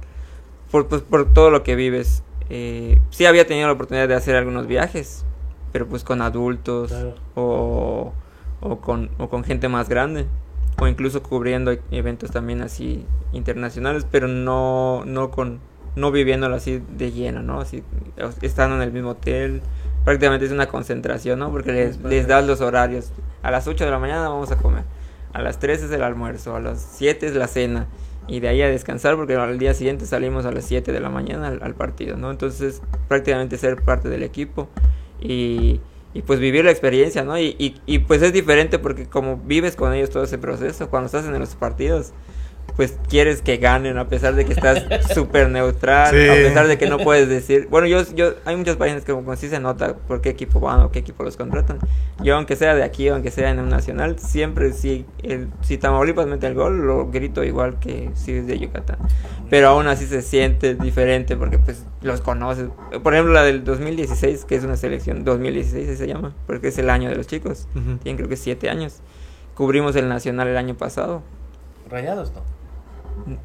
Por, 0.70 0.88
pues, 0.88 1.02
por 1.02 1.32
todo 1.32 1.50
lo 1.50 1.62
que 1.62 1.74
vives. 1.76 2.22
Eh, 2.50 2.98
sí 3.10 3.26
había 3.26 3.46
tenido 3.46 3.66
la 3.66 3.74
oportunidad 3.74 4.08
de 4.08 4.14
hacer 4.14 4.36
algunos 4.36 4.66
viajes, 4.66 5.24
pero 5.72 5.86
pues 5.86 6.04
con 6.04 6.22
adultos 6.22 6.90
Claro. 6.90 7.14
o, 7.34 8.12
o, 8.60 8.80
con, 8.80 9.10
o 9.18 9.28
con 9.28 9.44
gente 9.44 9.68
más 9.68 9.88
grande. 9.88 10.26
O 10.80 10.88
incluso 10.88 11.22
cubriendo 11.22 11.70
e- 11.72 11.80
eventos 11.90 12.30
también 12.30 12.62
así 12.62 13.04
internacionales, 13.32 14.06
pero 14.10 14.26
no, 14.28 15.04
no 15.06 15.30
con 15.30 15.60
no 15.94 16.10
viviéndolo 16.10 16.56
así 16.56 16.82
de 16.96 17.12
lleno, 17.12 17.42
¿no? 17.42 17.60
Así, 17.60 17.82
estando 18.40 18.76
en 18.76 18.82
el 18.82 18.92
mismo 18.92 19.10
hotel. 19.10 19.60
Prácticamente 20.06 20.46
es 20.46 20.52
una 20.52 20.66
concentración, 20.66 21.38
¿no? 21.38 21.50
Porque 21.50 21.72
les, 21.72 22.00
les 22.00 22.26
das 22.26 22.46
los 22.46 22.62
horarios. 22.62 23.12
A 23.42 23.50
las 23.50 23.66
8 23.68 23.84
de 23.84 23.90
la 23.90 23.98
mañana 23.98 24.28
vamos 24.30 24.50
a 24.50 24.56
comer. 24.56 24.84
A 25.32 25.42
las 25.42 25.58
3 25.58 25.82
es 25.82 25.90
el 25.90 26.02
almuerzo. 26.02 26.56
A 26.56 26.60
las 26.60 26.94
7 26.96 27.26
es 27.26 27.34
la 27.34 27.48
cena. 27.48 27.88
Y 28.28 28.40
de 28.40 28.48
ahí 28.48 28.62
a 28.62 28.68
descansar 28.68 29.16
porque 29.16 29.34
al 29.34 29.58
día 29.58 29.74
siguiente 29.74 30.06
salimos 30.06 30.46
a 30.46 30.52
las 30.52 30.64
7 30.64 30.92
de 30.92 31.00
la 31.00 31.10
mañana 31.10 31.48
al, 31.48 31.62
al 31.62 31.74
partido, 31.74 32.16
¿no? 32.16 32.30
Entonces 32.30 32.80
prácticamente 33.08 33.58
ser 33.58 33.82
parte 33.82 34.08
del 34.08 34.22
equipo 34.22 34.68
y, 35.20 35.80
y 36.14 36.22
pues 36.22 36.38
vivir 36.38 36.64
la 36.64 36.70
experiencia, 36.70 37.24
¿no? 37.24 37.38
Y, 37.38 37.56
y, 37.58 37.80
y, 37.86 38.00
pues 38.00 38.22
es 38.22 38.32
diferente 38.32 38.78
porque 38.78 39.06
como 39.06 39.38
vives 39.38 39.76
con 39.76 39.92
ellos 39.92 40.10
todo 40.10 40.24
ese 40.24 40.38
proceso, 40.38 40.90
cuando 40.90 41.06
estás 41.06 41.24
en 41.24 41.38
los 41.38 41.54
partidos, 41.56 42.12
pues 42.76 42.96
quieres 43.08 43.42
que 43.42 43.58
ganen 43.58 43.98
a 43.98 44.08
pesar 44.08 44.34
de 44.34 44.44
que 44.44 44.52
estás 44.54 44.84
súper 45.14 45.50
neutral, 45.50 46.10
Sí. 46.10 46.28
a 46.28 46.32
pesar 46.34 46.66
de 46.68 46.78
que 46.78 46.88
no 46.88 46.98
puedes 46.98 47.28
decir, 47.28 47.68
bueno, 47.70 47.86
yo, 47.86 48.02
yo 48.14 48.34
hay 48.44 48.56
muchas 48.56 48.76
páginas 48.76 49.04
que 49.04 49.12
como 49.12 49.36
sí 49.36 49.48
se 49.48 49.60
nota 49.60 49.94
por 49.96 50.20
qué 50.20 50.30
equipo 50.30 50.58
van 50.60 50.80
o 50.80 50.90
qué 50.90 51.00
equipo 51.00 51.22
los 51.22 51.36
contratan. 51.36 51.78
Yo 52.22 52.36
aunque 52.36 52.56
sea 52.56 52.74
de 52.74 52.82
aquí, 52.82 53.08
aunque 53.08 53.30
sea 53.30 53.50
en 53.50 53.58
un 53.60 53.68
nacional, 53.68 54.18
siempre 54.18 54.72
si 54.72 55.04
el, 55.22 55.48
si 55.60 55.76
Tamaulipas 55.78 56.26
mete 56.26 56.46
el 56.46 56.54
gol, 56.54 56.86
lo 56.86 57.10
grito 57.10 57.44
igual 57.44 57.78
que 57.78 58.10
si 58.14 58.32
es 58.32 58.46
de 58.46 58.58
Yucatán. 58.58 58.98
Pero 59.50 59.68
aún 59.68 59.86
así 59.86 60.06
se 60.06 60.22
siente 60.22 60.74
diferente 60.74 61.36
porque 61.36 61.58
pues 61.58 61.84
los 62.00 62.20
conoces. 62.22 62.68
Por 63.02 63.12
ejemplo, 63.12 63.34
la 63.34 63.42
del 63.42 63.64
2016, 63.64 64.44
que 64.46 64.54
es 64.54 64.64
una 64.64 64.76
selección 64.76 65.24
2016 65.24 65.88
así 65.88 65.96
se 65.98 66.06
llama, 66.06 66.32
porque 66.46 66.68
es 66.68 66.78
el 66.78 66.88
año 66.90 67.10
de 67.10 67.16
los 67.16 67.26
chicos. 67.26 67.68
Ujú. 67.74 67.98
Tienen 67.98 68.16
creo 68.16 68.28
que 68.28 68.36
siete 68.36 68.70
años. 68.70 69.00
Cubrimos 69.54 69.94
el 69.96 70.08
nacional 70.08 70.48
el 70.48 70.56
año 70.56 70.74
pasado. 70.74 71.22
Rayados, 71.90 72.32
¿no? 72.32 72.40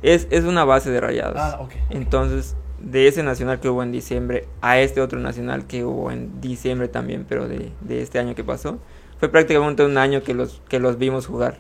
Es, 0.01 0.27
es 0.31 0.43
una 0.43 0.65
base 0.65 0.89
de 0.91 0.99
rayados. 1.01 1.37
Ah, 1.37 1.59
ok. 1.61 1.71
Entonces, 1.89 2.55
de 2.79 3.07
ese 3.07 3.23
nacional 3.23 3.59
que 3.59 3.69
hubo 3.69 3.83
en 3.83 3.91
diciembre 3.91 4.47
a 4.61 4.79
este 4.79 5.01
otro 5.01 5.19
nacional 5.19 5.65
que 5.65 5.83
hubo 5.83 6.11
en 6.11 6.41
diciembre 6.41 6.87
también, 6.87 7.25
pero 7.27 7.47
de, 7.47 7.71
de 7.81 8.01
este 8.01 8.19
año 8.19 8.35
que 8.35 8.43
pasó, 8.43 8.79
fue 9.19 9.29
prácticamente 9.29 9.83
un 9.83 9.97
año 9.97 10.23
que 10.23 10.33
los, 10.33 10.61
que 10.69 10.79
los 10.79 10.97
vimos 10.97 11.25
jugar. 11.25 11.57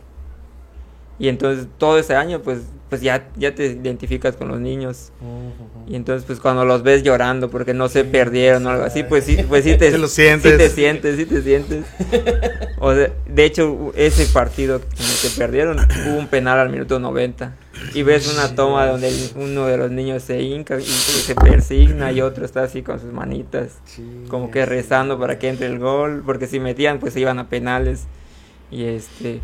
Y 1.19 1.29
entonces 1.29 1.67
todo 1.79 1.97
ese 1.97 2.15
año, 2.15 2.41
pues, 2.43 2.59
pues 2.89 3.01
ya, 3.01 3.27
ya 3.35 3.55
te 3.55 3.65
identificas 3.65 4.35
con 4.35 4.49
los 4.49 4.59
niños. 4.59 5.11
Ujú. 5.19 5.91
Y 5.91 5.95
entonces, 5.95 6.25
pues 6.25 6.39
cuando 6.39 6.63
los 6.63 6.83
ves 6.83 7.01
llorando 7.01 7.49
porque 7.49 7.73
no 7.73 7.89
se 7.89 8.03
Sí, 8.03 8.09
perdieron 8.11 8.67
o 8.67 8.69
algo 8.69 8.83
así, 8.83 9.03
pues 9.03 9.23
sí, 9.23 9.37
pues 9.47 9.63
sí 9.63 9.75
te, 9.79 9.97
lo 9.97 10.07
sientes. 10.07 10.51
Sí 10.51 10.57
te 10.57 10.69
sientes, 10.69 11.17
sí 11.17 11.25
te 11.25 11.41
sientes. 11.41 11.85
O 12.77 12.91
de, 12.91 13.11
de 13.25 13.45
hecho, 13.45 13.91
ese 13.95 14.27
partido 14.27 14.75
en 14.75 15.05
el 15.05 15.17
que 15.23 15.29
perdieron, 15.35 15.79
hubo 15.79 16.19
un 16.19 16.27
penal 16.27 16.59
al 16.59 16.69
minuto 16.69 16.99
90. 16.99 17.55
Y 17.93 18.03
ves 18.03 18.31
una 18.33 18.53
toma 18.55 18.85
donde 18.85 19.11
uno 19.35 19.65
de 19.65 19.77
los 19.77 19.91
niños 19.91 20.23
se 20.23 20.41
hinca 20.41 20.77
y 20.79 20.83
se 20.83 21.33
persigna 21.35 22.11
y 22.11 22.21
otro 22.21 22.45
está 22.45 22.63
así 22.63 22.81
con 22.83 22.99
sus 22.99 23.11
manitas, 23.11 23.79
como 24.29 24.51
que 24.51 24.65
rezando 24.65 25.17
para 25.19 25.39
que 25.39 25.49
entre 25.49 25.67
el 25.67 25.79
gol, 25.79 26.21
porque 26.25 26.47
si 26.47 26.59
metían, 26.59 26.99
pues 26.99 27.13
se 27.13 27.19
iban 27.21 27.39
a 27.39 27.49
penales. 27.49 28.05
Y 28.69 28.83
este 28.85 29.39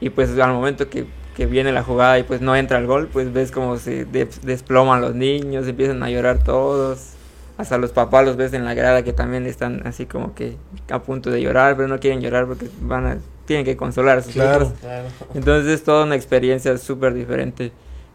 y 0.00 0.10
pues 0.10 0.36
al 0.38 0.52
momento 0.52 0.88
que, 0.90 1.06
que 1.36 1.46
viene 1.46 1.72
la 1.72 1.82
jugada 1.82 2.18
y 2.18 2.22
pues 2.22 2.40
no 2.40 2.56
entra 2.56 2.78
el 2.78 2.86
gol, 2.86 3.08
pues 3.12 3.32
ves 3.32 3.50
como 3.50 3.76
se 3.78 4.04
de- 4.04 4.28
desploman 4.42 5.00
los 5.00 5.14
niños, 5.14 5.66
empiezan 5.68 6.02
a 6.02 6.10
llorar 6.10 6.42
todos. 6.42 7.10
Hasta 7.58 7.76
los 7.76 7.92
papás 7.92 8.24
los 8.24 8.36
ves 8.36 8.54
en 8.54 8.64
la 8.64 8.72
grada 8.74 9.02
que 9.04 9.12
también 9.12 9.46
están 9.46 9.86
así 9.86 10.06
como 10.06 10.34
que 10.34 10.56
a 10.90 11.02
punto 11.02 11.30
de 11.30 11.42
llorar, 11.42 11.76
pero 11.76 11.88
no 11.88 12.00
quieren 12.00 12.22
llorar 12.22 12.46
porque 12.46 12.68
van 12.80 13.06
a, 13.06 13.18
tienen 13.50 13.64
que 13.66 13.76
consolar 13.76 14.18
a 14.18 14.22
sus 14.22 14.32
Claro. 14.34 14.66
hijos. 14.66 14.74
Claro. 14.80 15.08
Entonces 15.34 15.72
es 15.74 15.82
toda 15.82 16.04
una 16.04 16.14
experiencia 16.14 16.78
súper 16.78 17.14
diferente 17.14 17.72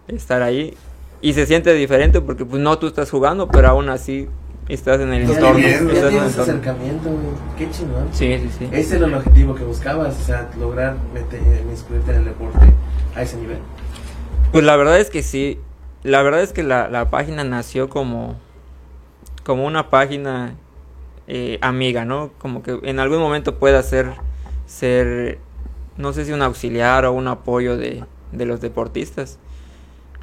estar 0.07 0.41
ahí. 0.41 0.73
Y 1.21 1.33
se 1.33 1.45
siente 1.45 1.73
diferente 1.73 2.21
porque 2.21 2.45
pues 2.45 2.61
no 2.61 2.79
tú 2.79 2.87
estás 2.87 3.11
jugando, 3.11 3.49
pero 3.49 3.67
aún 3.67 3.89
así 3.89 4.29
estás 4.69 5.01
en 5.01 5.11
el 5.11 5.23
Estás 5.23 5.37
entorno. 5.39 5.59
Ya 5.59 5.67
estás 5.67 5.81
en 5.81 5.89
el 5.89 6.05
entorno. 6.05 6.41
acercamiento, 6.43 7.09
güey. 7.09 7.35
Qué 7.57 7.69
chingón. 7.69 8.07
Sí, 8.13 8.37
sí, 8.37 8.49
sí. 8.59 8.69
Ese 8.71 8.95
era 8.95 9.07
el 9.07 9.13
objetivo 9.13 9.55
que 9.55 9.65
buscabas, 9.65 10.17
o 10.17 10.23
sea, 10.23 10.49
lograr 10.57 10.95
meter, 11.13 11.41
inscribirte 11.69 12.11
en 12.11 12.17
el 12.19 12.25
deporte 12.25 12.65
a 13.13 13.21
ese 13.21 13.35
nivel. 13.35 13.57
Pues 14.53 14.63
la 14.63 14.77
verdad 14.77 14.97
es 15.01 15.09
que 15.09 15.21
sí. 15.21 15.59
La 16.03 16.21
verdad 16.21 16.43
es 16.43 16.53
que 16.53 16.63
la, 16.63 16.87
la 16.87 17.09
página 17.09 17.43
nació 17.43 17.89
como, 17.89 18.35
como 19.43 19.65
una 19.65 19.89
página 19.89 20.55
eh, 21.27 21.57
amiga, 21.61 22.05
¿no? 22.05 22.29
Como 22.37 22.63
que 22.63 22.79
en 22.83 22.99
algún 22.99 23.17
momento 23.19 23.55
pueda 23.57 23.81
ser, 23.83 24.11
ser, 24.65 25.39
no 25.97 26.13
sé 26.13 26.25
si 26.25 26.31
un 26.31 26.41
auxiliar 26.41 27.05
o 27.05 27.13
un 27.13 27.27
apoyo 27.27 27.77
de, 27.77 28.03
de 28.31 28.45
los 28.45 28.61
deportistas. 28.61 29.39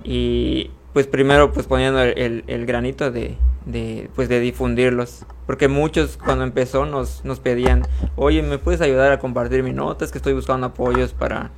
Y 0.04 0.70
pues 0.92 1.06
primero 1.06 1.52
pues 1.52 1.66
poniendo 1.66 2.00
el, 2.02 2.18
el- 2.18 2.44
el 2.48 2.66
granito 2.66 3.10
de, 3.10 3.36
de, 3.66 4.10
pues 4.14 4.28
de 4.28 4.40
difundirlos. 4.40 5.24
Porque 5.46 5.68
muchos 5.68 6.16
cuando 6.22 6.44
empezó 6.44 6.86
nos, 6.86 7.24
nos 7.24 7.40
pedían, 7.40 7.82
oye, 8.16 8.42
¿me 8.42 8.58
puedes 8.58 8.80
ayudar 8.80 9.12
a 9.12 9.18
compartir 9.18 9.62
mi 9.62 9.72
nota? 9.72 10.04
Es 10.04 10.12
que 10.12 10.18
estoy 10.18 10.32
buscando 10.34 10.66
apoyos 10.68 11.12
para, 11.12 11.50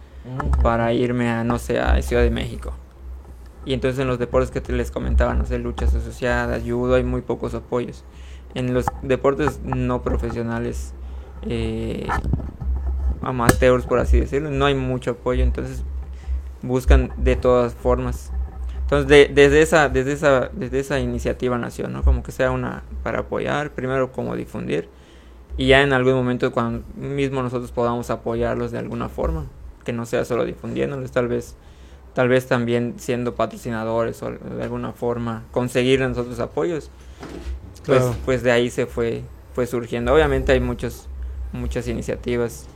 para 0.62 0.92
irme 0.92 1.28
a, 1.30 1.44
no 1.44 1.58
sé, 1.58 1.78
a 1.80 2.00
Ciudad 2.02 2.22
de 2.22 2.30
México. 2.30 2.72
Y 3.66 3.72
entonces 3.72 3.98
en 4.00 4.06
los 4.08 4.18
deportes 4.18 4.50
que 4.50 4.60
te 4.60 4.72
les 4.72 4.90
comentaba, 4.90 5.34
no 5.34 5.46
sé, 5.46 5.58
luchas 5.58 5.94
asociadas, 5.94 6.62
judo, 6.66 6.94
hay 6.96 7.04
muy 7.04 7.22
pocos 7.22 7.54
apoyos. 7.54 8.04
En 8.54 8.74
los 8.74 8.86
deportes 9.02 9.60
no 9.64 10.02
profesionales, 10.02 10.92
eh, 11.42 12.06
amateurs 13.22 13.86
por 13.86 13.98
así 13.98 14.20
decirlo, 14.20 14.50
no 14.50 14.66
hay 14.66 14.74
mucho 14.74 15.12
apoyo, 15.12 15.42
entonces 15.42 15.82
buscan 16.62 17.12
de 17.16 17.36
todas 17.36 17.74
formas. 17.74 18.30
Entonces 18.82 19.08
de- 19.08 19.30
desde 19.34 19.62
esa, 19.62 19.88
desde 19.88 20.12
esa, 20.12 20.50
desde 20.52 20.78
esa 20.80 21.00
iniciativa 21.00 21.56
nació, 21.58 21.88
¿no? 21.88 22.02
Como 22.02 22.22
que 22.22 22.32
sea 22.32 22.50
una 22.50 22.82
para 23.02 23.20
apoyar, 23.20 23.70
primero 23.70 24.12
como 24.12 24.36
difundir, 24.36 24.88
y 25.56 25.68
ya 25.68 25.82
en 25.82 25.92
algún 25.92 26.14
momento 26.14 26.52
cuando 26.52 26.84
mismo 26.96 27.42
nosotros 27.42 27.70
podamos 27.72 28.10
apoyarlos 28.10 28.72
de 28.72 28.78
alguna 28.78 29.08
forma, 29.08 29.46
que 29.84 29.92
no 29.92 30.04
sea 30.06 30.24
solo 30.24 30.44
difundiéndolos, 30.44 31.10
tal 31.12 31.28
vez 31.28 31.56
tal 32.14 32.28
vez 32.28 32.46
también 32.46 32.94
siendo 32.98 33.34
patrocinadores 33.34 34.22
o 34.22 34.30
de 34.30 34.62
alguna 34.62 34.92
forma 34.92 35.42
conseguir 35.50 36.00
nosotros 36.00 36.38
apoyos 36.38 36.88
pues 37.84 38.02
Claro. 38.02 38.16
pues 38.24 38.42
de 38.44 38.52
ahí 38.52 38.70
se 38.70 38.86
fue 38.86 39.22
fue 39.52 39.66
surgiendo 39.66 40.14
obviamente 40.14 40.52
hay 40.52 40.60
muchos 40.60 41.08
muchas 41.52 41.88
iniciativas 41.88 42.66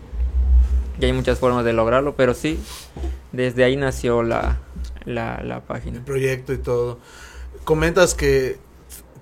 y 1.00 1.04
hay 1.04 1.12
muchas 1.12 1.38
formas 1.38 1.64
de 1.64 1.72
lograrlo 1.72 2.14
pero 2.16 2.34
sí 2.34 2.58
desde 3.32 3.64
ahí 3.64 3.76
nació 3.76 4.22
la 4.22 4.58
la, 5.04 5.40
la 5.42 5.60
página 5.60 5.98
el 5.98 6.04
proyecto 6.04 6.52
y 6.52 6.58
todo. 6.58 6.98
Comentas 7.64 8.14
que 8.14 8.58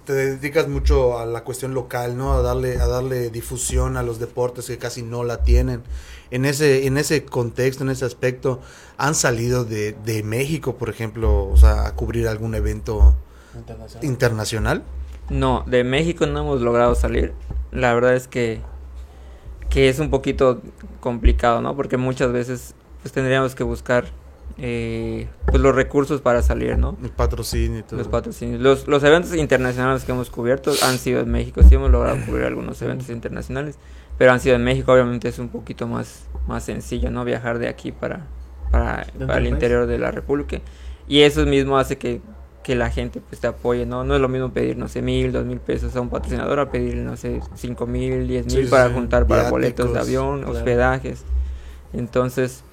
te 0.04 0.12
dedicas 0.12 0.68
mucho 0.68 1.18
a 1.18 1.26
la 1.26 1.42
cuestión 1.42 1.74
local, 1.74 2.16
¿no? 2.16 2.32
A 2.32 2.42
darle, 2.42 2.80
a 2.80 2.86
darle 2.86 3.30
difusión 3.30 3.96
a 3.96 4.02
los 4.02 4.18
deportes 4.20 4.66
que 4.66 4.78
casi 4.78 5.02
no 5.02 5.24
la 5.24 5.42
tienen. 5.42 5.82
En 6.30 6.44
ese, 6.44 6.86
en 6.86 6.96
ese 6.96 7.24
contexto, 7.24 7.82
en 7.84 7.90
ese 7.90 8.04
aspecto, 8.04 8.60
han 8.98 9.14
salido 9.16 9.64
de, 9.64 9.92
de 10.04 10.22
México, 10.22 10.76
por 10.76 10.90
ejemplo, 10.90 11.48
o 11.48 11.56
sea, 11.56 11.86
a 11.86 11.94
cubrir 11.96 12.28
algún 12.28 12.54
evento 12.54 13.14
Internacional. 13.54 14.04
internacional. 14.04 14.82
No, 15.28 15.64
de 15.66 15.82
México 15.82 16.26
no 16.26 16.40
hemos 16.40 16.60
logrado 16.60 16.94
salir. 16.94 17.32
La 17.72 17.92
verdad 17.94 18.14
es 18.14 18.28
que, 18.28 18.60
que 19.70 19.88
es 19.88 19.98
un 19.98 20.10
poquito 20.10 20.62
complicado, 21.00 21.60
¿no? 21.60 21.76
Porque 21.76 21.96
muchas 21.96 22.32
veces 22.32 22.74
pues 23.02 23.12
tendríamos 23.12 23.54
que 23.54 23.64
buscar 23.64 24.06
eh, 24.58 25.28
pues 25.46 25.60
los 25.60 25.74
recursos 25.74 26.20
para 26.20 26.42
salir, 26.42 26.78
¿no? 26.78 26.96
El 27.02 27.10
patrocinio 27.10 27.80
y 27.80 27.82
todo. 27.82 27.98
Los 27.98 28.08
patrocinios. 28.08 28.60
Los, 28.60 28.88
los 28.88 29.02
eventos 29.04 29.34
internacionales 29.34 30.04
que 30.04 30.12
hemos 30.12 30.30
cubierto 30.30 30.72
han 30.82 30.98
sido 30.98 31.20
en 31.20 31.30
México. 31.30 31.62
Sí 31.62 31.74
hemos 31.74 31.90
logrado 31.90 32.16
cubrir 32.24 32.46
algunos 32.46 32.80
eventos 32.80 33.10
internacionales, 33.10 33.78
pero 34.16 34.32
han 34.32 34.40
sido 34.40 34.56
en 34.56 34.64
México. 34.64 34.92
Obviamente 34.92 35.28
es 35.28 35.38
un 35.38 35.48
poquito 35.48 35.86
más, 35.86 36.26
más 36.46 36.64
sencillo, 36.64 37.10
¿no? 37.10 37.24
Viajar 37.24 37.58
de 37.58 37.68
aquí 37.68 37.92
para, 37.92 38.26
para, 38.70 39.04
¿Dentro 39.04 39.26
para 39.26 39.38
el 39.38 39.44
país? 39.44 39.54
interior 39.54 39.86
de 39.86 39.98
la 39.98 40.10
República. 40.10 40.60
Y 41.06 41.20
eso 41.20 41.44
mismo 41.44 41.78
hace 41.78 41.98
que, 41.98 42.20
que 42.66 42.74
la 42.74 42.90
gente 42.90 43.20
pues 43.20 43.40
te 43.40 43.46
apoye, 43.46 43.86
¿no? 43.86 44.02
No 44.02 44.16
es 44.16 44.20
lo 44.20 44.28
mismo 44.28 44.50
pedir, 44.50 44.76
no 44.76 44.88
sé, 44.88 45.00
mil, 45.00 45.30
dos 45.30 45.44
mil 45.44 45.60
pesos 45.60 45.94
a 45.94 46.00
un 46.00 46.08
patrocinador 46.10 46.58
a 46.58 46.68
pedir, 46.68 46.96
no 46.96 47.16
sé, 47.16 47.40
cinco 47.54 47.86
mil, 47.86 48.26
diez 48.26 48.44
mil 48.46 48.64
Sí, 48.64 48.70
para 48.70 48.88
sí, 48.88 48.94
juntar 48.94 49.24
para 49.28 49.48
boletos 49.48 49.92
de 49.92 50.00
avión, 50.00 50.40
claro. 50.40 50.50
hospedajes. 50.50 51.24
Entonces, 51.92 52.64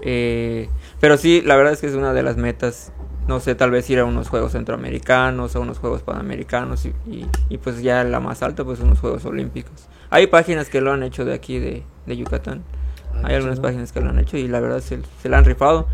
eh, 0.00 0.70
pero 0.98 1.18
sí, 1.18 1.42
la 1.44 1.56
verdad 1.56 1.74
es 1.74 1.82
que 1.82 1.88
es 1.88 1.94
una 1.94 2.14
de 2.14 2.22
las 2.22 2.38
metas. 2.38 2.90
No 3.28 3.38
sé, 3.38 3.54
tal 3.54 3.70
vez 3.70 3.88
ir 3.90 3.98
a 3.98 4.06
unos 4.06 4.30
juegos 4.30 4.52
centroamericanos, 4.52 5.54
a 5.56 5.58
unos 5.58 5.78
juegos 5.78 6.00
panamericanos 6.00 6.86
y, 6.86 6.94
y- 7.06 7.26
y, 7.50 7.58
pues 7.58 7.82
ya 7.82 8.02
la 8.02 8.20
más 8.20 8.42
alta, 8.42 8.64
pues 8.64 8.80
unos 8.80 8.98
juegos 9.00 9.26
olímpicos. 9.26 9.88
Hay 10.08 10.26
páginas 10.26 10.70
que 10.70 10.80
lo 10.80 10.90
han 10.90 11.02
hecho 11.02 11.26
de 11.26 11.34
aquí, 11.34 11.58
de, 11.58 11.82
de 12.06 12.16
Yucatán. 12.16 12.62
Ah, 13.14 13.20
Hay 13.24 13.34
algunas 13.36 13.60
páginas 13.60 13.92
que 13.92 14.00
lo 14.00 14.08
han 14.08 14.18
hecho 14.18 14.38
y 14.38 14.48
la 14.48 14.60
verdad 14.60 14.80
se, 14.80 15.00
se 15.22 15.28
la 15.28 15.36
han 15.36 15.44
rifado. 15.44 15.86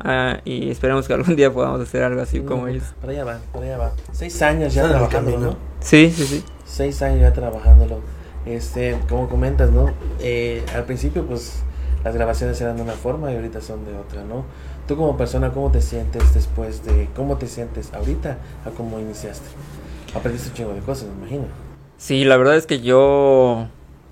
Ah, 0.00 0.40
y 0.44 0.70
esperemos 0.70 1.06
que 1.06 1.14
algún 1.14 1.36
día 1.36 1.52
podamos 1.52 1.80
hacer 1.80 2.02
algo 2.02 2.20
así 2.20 2.40
No, 2.40 2.46
como 2.46 2.68
ellos. 2.68 2.84
Para 3.00 3.12
allá 3.12 3.24
va, 3.24 3.38
para 3.52 3.64
allá 3.64 3.78
va. 3.78 3.92
Seis 4.12 4.40
años 4.42 4.74
ya 4.74 5.08
camino. 5.08 5.38
¿no? 5.38 5.56
Sí, 5.80 6.12
sí, 6.14 6.26
sí. 6.26 6.44
Seis 6.64 7.00
años 7.02 7.20
ya 7.20 7.32
trabajándolo. 7.32 8.00
Este, 8.44 8.96
como 9.08 9.28
comentas, 9.28 9.70
¿no? 9.70 9.90
Eh, 10.20 10.62
al 10.74 10.84
principio, 10.84 11.26
pues, 11.26 11.62
las 12.04 12.14
grabaciones 12.14 12.60
eran 12.60 12.76
de 12.76 12.82
una 12.82 12.92
forma 12.92 13.32
y 13.32 13.36
ahorita 13.36 13.60
son 13.60 13.84
de 13.84 13.96
otra, 13.96 14.22
¿no? 14.22 14.44
Tú 14.86 14.96
como 14.96 15.16
persona, 15.16 15.50
¿cómo 15.52 15.72
te 15.72 15.80
sientes 15.80 16.32
después 16.34 16.84
de... 16.84 17.08
¿Cómo 17.16 17.38
te 17.38 17.48
sientes 17.48 17.92
ahorita 17.92 18.38
a 18.64 18.70
cómo 18.70 19.00
iniciaste? 19.00 19.46
Aprendiste 20.14 20.50
un 20.50 20.54
chingo 20.54 20.74
de 20.74 20.80
cosas, 20.80 21.08
me 21.08 21.22
imagino. 21.22 21.44
Sí, 21.96 22.24
la 22.24 22.36
verdad 22.36 22.56
es 22.56 22.66
que 22.66 22.80
yo, 22.80 23.66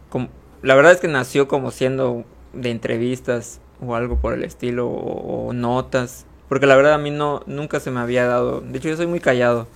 com- 0.08 0.28
la 0.62 0.74
verdad 0.74 0.92
es 0.92 1.00
que 1.00 1.06
nació 1.08 1.46
como 1.46 1.70
siendo 1.70 2.24
de 2.54 2.70
entrevistas 2.70 3.60
o 3.80 3.94
algo 3.94 4.16
por 4.16 4.34
el 4.34 4.44
estilo 4.44 4.88
o, 4.88 5.48
o 5.48 5.52
notas, 5.52 6.26
porque 6.48 6.66
la 6.66 6.76
verdad 6.76 6.94
a 6.94 6.98
mí 6.98 7.10
no 7.10 7.42
nunca 7.46 7.80
se 7.80 7.90
me 7.90 8.00
había 8.00 8.26
dado. 8.26 8.60
De 8.60 8.78
hecho 8.78 8.88
yo 8.88 8.96
soy 8.96 9.06
muy 9.06 9.20
callado. 9.20 9.66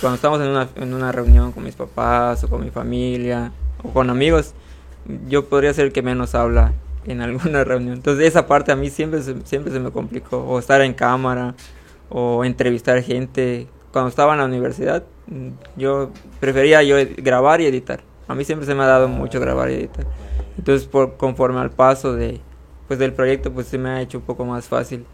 Cuando 0.00 0.14
estamos 0.14 0.40
en 0.40 0.48
una, 0.48 0.68
en 0.76 0.94
una 0.94 1.10
reunión 1.10 1.50
con 1.50 1.64
mis 1.64 1.74
papás 1.74 2.44
o 2.44 2.48
con 2.48 2.62
mi 2.64 2.70
familia 2.70 3.50
o 3.82 3.90
con 3.90 4.10
amigos, 4.10 4.54
yo 5.28 5.46
podría 5.46 5.74
ser 5.74 5.86
el 5.86 5.92
que 5.92 6.02
menos 6.02 6.36
habla 6.36 6.72
en 7.06 7.20
alguna 7.22 7.64
reunión. 7.64 7.94
Entonces 7.94 8.26
esa 8.26 8.46
parte 8.46 8.72
a 8.72 8.76
mí 8.76 8.90
siempre 8.90 9.22
siempre 9.44 9.72
se 9.72 9.80
me 9.80 9.90
complicó. 9.90 10.38
O 10.44 10.58
estar 10.58 10.80
en 10.82 10.94
cámara 10.94 11.54
o 12.08 12.44
entrevistar 12.44 13.02
gente. 13.02 13.66
Cuando 13.92 14.10
estaba 14.10 14.34
en 14.34 14.38
la 14.38 14.44
universidad, 14.44 15.04
mm, 15.26 15.48
yo 15.76 16.10
prefería 16.38 16.82
yo 16.82 16.96
grabar 17.16 17.60
y 17.60 17.66
editar. 17.66 18.00
A 18.28 18.34
mí 18.34 18.44
siempre 18.44 18.66
se 18.66 18.74
me 18.74 18.82
ha 18.82 18.86
dado 18.86 19.08
mucho 19.08 19.40
grabar 19.40 19.70
y 19.70 19.74
editar. 19.74 20.06
Entonces, 20.58 20.86
por, 20.86 21.16
conforme 21.16 21.60
al 21.60 21.70
paso 21.70 22.14
de, 22.14 22.40
pues, 22.86 22.98
del 22.98 23.12
proyecto, 23.12 23.52
pues 23.52 23.66
se 23.66 23.78
me 23.78 23.88
ha 23.90 24.00
hecho 24.00 24.18
un 24.18 24.24
poco 24.24 24.44
más 24.44 24.66
fácil. 24.66 25.04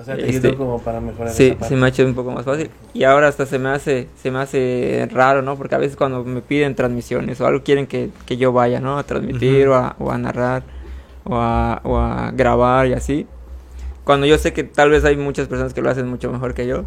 O 0.00 0.04
sea, 0.04 0.16
te 0.16 0.28
Este, 0.28 0.54
como 0.54 0.80
para 0.80 1.00
mejorar 1.00 1.32
Sí, 1.32 1.56
se 1.60 1.74
me 1.74 1.86
ha 1.86 1.88
hecho 1.88 2.04
un 2.04 2.14
poco 2.14 2.30
más 2.30 2.44
fácil. 2.44 2.70
Y 2.94 3.02
ahora 3.04 3.28
hasta 3.28 3.46
se 3.46 3.58
me 3.58 3.70
hace, 3.70 4.08
se 4.16 4.30
me 4.30 4.38
hace 4.38 5.08
raro, 5.12 5.42
¿no? 5.42 5.56
Porque 5.56 5.74
a 5.74 5.78
veces 5.78 5.96
cuando 5.96 6.24
me 6.24 6.40
piden 6.40 6.76
transmisiones 6.76 7.40
o 7.40 7.46
algo 7.46 7.64
quieren 7.64 7.86
que, 7.88 8.10
que 8.24 8.36
yo 8.36 8.52
vaya, 8.52 8.80
¿no? 8.80 8.98
A 8.98 9.04
transmitir 9.04 9.66
o, 9.68 9.74
a, 9.74 9.96
o 9.98 10.12
a 10.12 10.18
narrar 10.18 10.62
o 11.24 11.34
a, 11.36 11.80
o 11.84 11.98
a 11.98 12.30
grabar 12.32 12.86
y 12.86 12.92
así. 12.92 13.26
Cuando 14.04 14.26
yo 14.26 14.38
sé 14.38 14.52
que 14.52 14.64
tal 14.64 14.90
vez 14.90 15.04
hay 15.04 15.16
muchas 15.16 15.48
personas 15.48 15.74
que 15.74 15.82
lo 15.82 15.90
hacen 15.90 16.08
mucho 16.08 16.30
mejor 16.30 16.54
que 16.54 16.66
yo. 16.66 16.84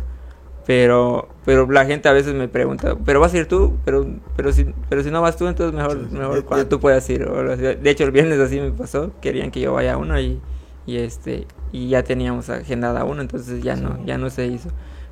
Pero, 0.65 1.27
pero 1.43 1.69
la 1.71 1.85
gente 1.85 2.07
a 2.07 2.13
veces 2.13 2.33
me 2.35 2.47
pregunta, 2.47 2.95
¿pero 3.03 3.19
vas 3.19 3.33
a 3.33 3.37
ir 3.37 3.47
tú? 3.47 3.77
Pero, 3.83 4.05
pero, 4.35 4.51
si, 4.53 4.65
pero 4.89 5.03
si 5.03 5.09
no 5.09 5.21
vas 5.21 5.35
tú, 5.35 5.47
entonces 5.47 5.75
mejor, 5.75 6.07
Sí, 6.09 6.15
mejor 6.15 6.37
Eh, 6.37 6.43
cuando 6.43 6.65
eh. 6.65 6.69
tú 6.69 6.79
puedas 6.79 7.09
ir. 7.09 7.27
De 7.27 7.89
hecho, 7.89 8.03
el 8.03 8.11
viernes 8.11 8.39
así 8.39 8.59
me 8.59 8.71
pasó. 8.71 9.11
Querían 9.21 9.49
que 9.51 9.59
yo 9.59 9.73
vaya 9.73 9.93
a 9.93 9.97
una 9.97 10.21
y, 10.21 10.39
y 10.85 10.97
este 10.97 11.47
y 11.71 11.89
ya 11.89 12.03
teníamos 12.03 12.49
agendada 12.49 13.05
una, 13.05 13.21
entonces 13.21 13.63
ya 13.63 13.75
no, 13.75 14.03
ya 14.05 14.17
no 14.17 14.29
se 14.29 14.45
hizo. 14.47 14.69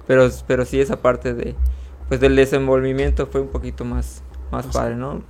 Pero, 0.07 0.29
pero 0.47 0.65
sí 0.65 0.79
esa 0.79 1.01
parte 1.01 1.33
de 1.33 1.55
pues 2.07 2.19
del 2.19 2.35
desenvolvimiento 2.35 3.27
fue 3.27 3.41
un 3.41 3.49
poquito 3.49 3.85
más, 3.85 4.23
más 4.51 4.67
padre, 4.67 4.95
¿no? 4.95 5.23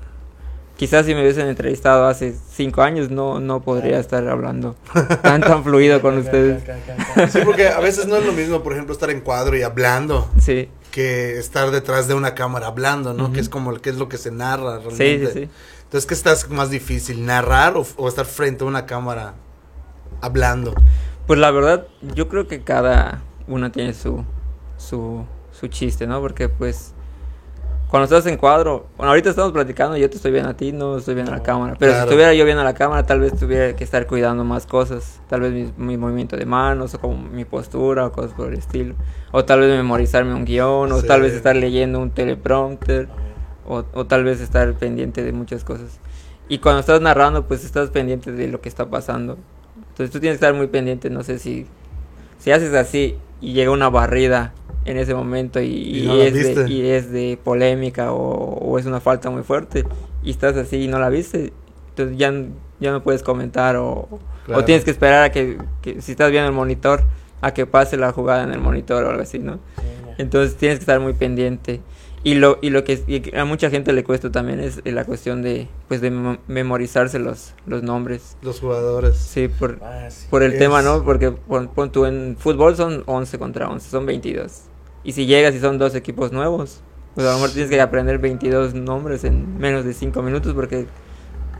Quizás 0.80 1.06
si 1.06 1.14
me 1.14 1.20
hubiesen 1.20 1.50
entrevistado 1.50 2.08
hace 2.08 2.34
cinco 2.54 2.82
años 2.82 3.10
no, 3.12 3.42
no 3.42 3.62
podría 3.62 4.00
estar 4.00 4.26
hablando 4.30 4.78
tan 5.22 5.42
tan 5.42 5.62
fluido 5.66 6.02
con 6.02 6.18
ustedes. 6.18 6.64
Sí, 7.34 7.40
porque 7.44 7.68
a 7.68 7.82
veces 7.82 8.08
no 8.08 8.16
es 8.16 8.26
lo 8.26 8.32
mismo, 8.32 8.64
por 8.64 8.72
ejemplo, 8.72 8.94
estar 8.94 9.10
en 9.10 9.20
cuadro 9.20 9.58
y 9.58 9.62
hablando 9.64 10.30
Sí, 10.40 10.70
que 10.92 11.38
estar 11.38 11.72
detrás 11.72 12.08
de 12.08 12.14
una 12.14 12.34
cámara 12.34 12.68
hablando, 12.68 13.14
¿no? 13.14 13.34
Que 13.34 13.42
es 13.42 13.50
como 13.50 13.72
el 13.72 13.82
que 13.82 13.90
es 13.90 13.98
lo 13.98 14.08
que 14.08 14.18
se 14.18 14.32
narra 14.32 14.80
sí, 14.80 14.88
realmente. 14.98 15.28
sí, 15.34 15.40
sí. 15.42 15.50
Entonces, 15.84 16.06
¿qué 16.08 16.14
estás 16.14 16.50
más 16.50 16.70
difícil? 16.70 17.26
¿Narrar 17.26 17.76
o, 17.76 17.86
o 17.98 18.08
estar 18.08 18.26
frente 18.26 18.64
a 18.64 18.68
una 18.68 18.86
cámara 18.86 19.34
hablando? 20.22 20.74
Pues 21.28 21.40
la 21.40 21.52
verdad, 21.52 21.88
yo 22.16 22.30
creo 22.30 22.48
que 22.48 22.64
cada 22.64 23.22
una 23.50 23.70
tiene 23.72 23.94
su, 23.94 24.24
su, 24.78 25.26
su 25.52 25.68
chiste, 25.68 26.08
¿no? 26.08 26.22
Porque 26.22 26.48
pues 26.48 26.94
cuando 27.90 28.04
estás 28.06 28.26
en 28.32 28.38
cuadro, 28.38 28.86
bueno, 28.98 29.10
ahorita 29.10 29.32
estamos 29.32 29.52
platicando, 29.52 29.98
yo 29.98 30.10
te 30.10 30.18
estoy 30.18 30.32
viendo 30.32 30.50
a 30.50 30.54
ti, 30.54 30.72
no 30.72 30.98
estoy 31.00 31.16
viendo 31.16 31.32
a 31.34 31.38
la 31.38 31.44
cámara. 31.44 31.76
Pero 31.80 31.92
Claro. 31.92 32.04
si 32.06 32.10
estuviera 32.10 32.34
yo 32.36 32.46
viendo 32.46 32.62
a 32.62 32.64
la 32.64 32.76
cámara, 32.76 33.04
tal 33.06 33.20
vez 33.20 33.36
tuviera 33.36 33.76
que 33.76 33.84
estar 33.84 34.06
cuidando 34.06 34.44
más 34.44 34.68
cosas. 34.68 35.20
Tal 35.28 35.42
vez 35.42 35.52
mi, 35.52 35.74
mi 35.86 35.98
movimiento 35.98 36.38
de 36.38 36.46
manos, 36.46 36.94
o 36.94 37.00
como 37.00 37.18
mi 37.18 37.46
postura, 37.46 38.06
o 38.06 38.12
cosas 38.12 38.34
por 38.34 38.50
el 38.50 38.54
estilo. 38.60 38.94
O 39.32 39.44
tal 39.44 39.62
vez 39.62 39.70
memorizarme 39.76 40.36
un 40.36 40.46
guion, 40.46 40.92
o 40.92 41.02
Sí. 41.02 41.08
tal 41.08 41.22
vez 41.22 41.34
estar 41.34 41.56
leyendo 41.56 42.00
un 42.00 42.12
teleprompter. 42.12 43.08
O, 43.68 43.84
o 43.94 44.06
tal 44.06 44.24
vez 44.24 44.40
estar 44.42 44.72
pendiente 44.76 45.24
de 45.24 45.32
muchas 45.32 45.64
cosas. 45.64 46.00
Y 46.48 46.58
cuando 46.60 46.80
estás 46.82 47.02
narrando, 47.02 47.48
pues 47.48 47.64
estás 47.66 47.90
pendiente 47.90 48.32
de 48.32 48.48
lo 48.48 48.62
que 48.62 48.70
está 48.70 48.88
pasando. 48.88 49.38
Entonces 49.90 50.12
tú 50.12 50.20
tienes 50.20 50.40
que 50.40 50.46
estar 50.46 50.54
muy 50.56 50.68
pendiente, 50.68 51.10
no 51.10 51.24
sé 51.24 51.38
si, 51.40 51.66
si 52.40 52.52
haces 52.52 52.74
así 52.74 53.18
y 53.42 53.54
llega 53.54 53.70
una 53.72 53.90
barrida 53.90 54.54
en 54.90 54.98
ese 54.98 55.14
momento 55.14 55.60
y, 55.62 55.66
Y 55.68 56.04
y 56.04 56.08
no 56.08 56.16
es, 56.16 56.34
de, 56.56 56.70
y 56.72 56.82
es 56.90 57.12
de 57.12 57.38
polémica 57.44 58.12
o, 58.14 58.20
o 58.56 58.78
es 58.80 58.86
una 58.86 59.00
falta 59.00 59.30
muy 59.30 59.44
fuerte 59.44 59.86
y 60.24 60.32
estás 60.32 60.56
así 60.58 60.78
y 60.84 60.88
no 60.88 61.00
la 61.00 61.10
viste, 61.10 61.54
entonces 61.90 62.18
ya, 62.18 62.34
ya 62.80 62.92
no 62.92 63.04
puedes 63.04 63.24
comentar 63.24 63.76
o, 63.78 64.08
Claro. 64.46 64.62
o 64.62 64.66
tienes 64.66 64.84
que 64.84 64.90
esperar 64.92 65.24
a 65.26 65.32
que, 65.32 65.58
que 65.82 66.02
si 66.02 66.12
estás 66.12 66.32
viendo 66.32 66.50
el 66.50 66.56
monitor, 66.56 67.04
a 67.42 67.54
que 67.54 67.66
pase 67.68 67.98
la 67.98 68.12
jugada 68.12 68.44
en 68.44 68.52
el 68.52 68.60
monitor 68.60 69.04
o 69.04 69.10
algo 69.10 69.22
así, 69.22 69.38
¿no? 69.38 69.60
Entonces 70.18 70.56
tienes 70.58 70.80
que 70.80 70.84
estar 70.84 71.00
muy 71.00 71.14
pendiente. 71.14 71.82
Y 72.24 72.34
lo, 72.34 72.58
y 72.62 72.70
lo 72.72 72.84
que 72.84 73.00
y 73.08 73.34
a 73.36 73.46
mucha 73.46 73.70
gente 73.70 73.94
le 73.94 74.04
cuesta 74.04 74.30
también 74.32 74.60
es 74.60 74.82
la 74.84 75.06
cuestión 75.06 75.42
de, 75.42 75.68
pues 75.88 76.02
de 76.02 76.12
memo- 76.12 76.40
memorizarse 76.48 77.18
los, 77.20 77.54
los 77.66 77.82
nombres. 77.84 78.36
Los 78.42 78.60
jugadores. 78.60 79.16
Sí, 79.18 79.48
por, 79.48 79.78
Ah, 79.82 80.08
sí. 80.10 80.26
por 80.30 80.44
el 80.44 80.54
Es- 80.54 80.60
tema, 80.60 80.82
¿no? 80.82 81.04
Porque 81.06 81.32
pon, 81.32 81.68
pon 81.70 81.92
tú 81.92 82.06
en 82.06 82.36
fútbol 82.38 82.76
son 82.76 83.04
11 83.06 83.38
contra 83.40 83.70
11, 83.70 83.90
son 83.90 84.06
22. 84.06 84.64
Y 85.04 85.14
si 85.14 85.26
llegas 85.26 85.56
y 85.56 85.60
son 85.60 85.78
dos 85.78 85.96
equipos 85.96 86.32
nuevos, 86.32 86.82
pues 87.16 87.26
a 87.26 87.32
lo 87.32 87.36
mejor 87.38 87.52
tienes 87.52 87.70
que 87.70 87.80
aprender 87.82 88.20
22 88.20 88.74
nombres 88.74 89.24
en 89.24 89.58
menos 89.58 89.86
de 89.86 89.94
5 89.94 90.22
minutos 90.22 90.54
porque 90.54 90.88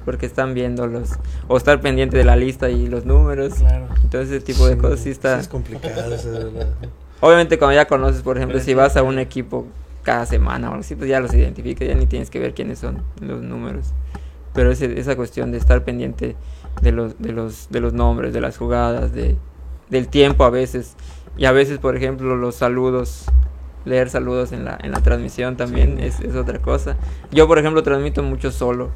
porque 0.06 0.26
están 0.26 0.54
viendo 0.54 0.88
los 0.88 1.12
o 1.48 1.58
estar 1.58 1.82
pendiente 1.82 2.18
de 2.18 2.24
la 2.24 2.36
lista 2.36 2.70
y 2.70 2.88
los 2.88 3.06
números. 3.06 3.56
Claro. 3.56 3.88
Entonces 4.04 4.32
ese 4.32 4.42
tipo 4.42 4.66
de 4.68 4.78
cosas 4.78 5.02
sí 5.02 5.10
está 5.12 5.40
es 5.40 5.48
complicado, 5.48 6.14
eso 6.16 6.32
de 6.32 6.46
verdad. 6.46 6.70
Obviamente 7.22 7.60
cuando 7.60 7.76
ya 7.76 7.86
conoces, 7.86 8.22
por 8.22 8.38
ejemplo, 8.38 8.60
si 8.60 8.74
vas 8.74 8.96
a 8.98 9.04
un 9.04 9.20
equipo 9.20 9.68
cada 10.04 10.26
semana 10.26 10.68
o 10.70 10.72
algo 10.72 10.82
así, 10.82 10.96
pues 10.96 11.10
ya 11.10 11.20
los 11.20 11.34
identificas, 11.34 11.88
ya 11.88 11.94
ni 11.96 12.08
tienes 12.08 12.30
que 12.30 12.40
ver 12.40 12.54
quiénes 12.54 12.80
son 12.80 13.04
los 13.22 13.42
números. 13.42 13.88
Pero 14.54 14.72
ese- 14.72 15.00
esa 15.00 15.16
cuestión 15.16 15.52
de 15.52 15.58
estar 15.60 15.84
pendiente 15.84 16.36
de 16.82 16.92
los, 16.92 17.20
de 17.22 17.32
los, 17.34 17.68
de 17.70 17.80
los 17.82 17.94
nombres, 17.94 18.34
de 18.34 18.42
las 18.42 18.58
jugadas, 18.58 19.12
de, 19.14 19.36
del 19.90 20.08
tiempo 20.08 20.44
a 20.46 20.50
veces. 20.50 20.96
Y 21.40 21.46
a 21.46 21.52
veces, 21.54 21.80
por 21.80 21.96
ejemplo, 21.96 22.36
los 22.36 22.54
saludos, 22.56 23.26
leer 23.86 24.10
saludos 24.10 24.52
en 24.52 24.66
la, 24.66 24.78
en 24.84 24.92
la 24.92 25.00
transmisión 25.02 25.56
también 25.56 25.96
Sí. 25.98 26.04
es, 26.06 26.20
es 26.20 26.36
otra 26.36 26.60
cosa. 26.60 26.98
Yo, 27.32 27.48
por 27.48 27.58
ejemplo, 27.58 27.82
transmito 27.82 28.22
mucho 28.22 28.52
solo. 28.52 28.90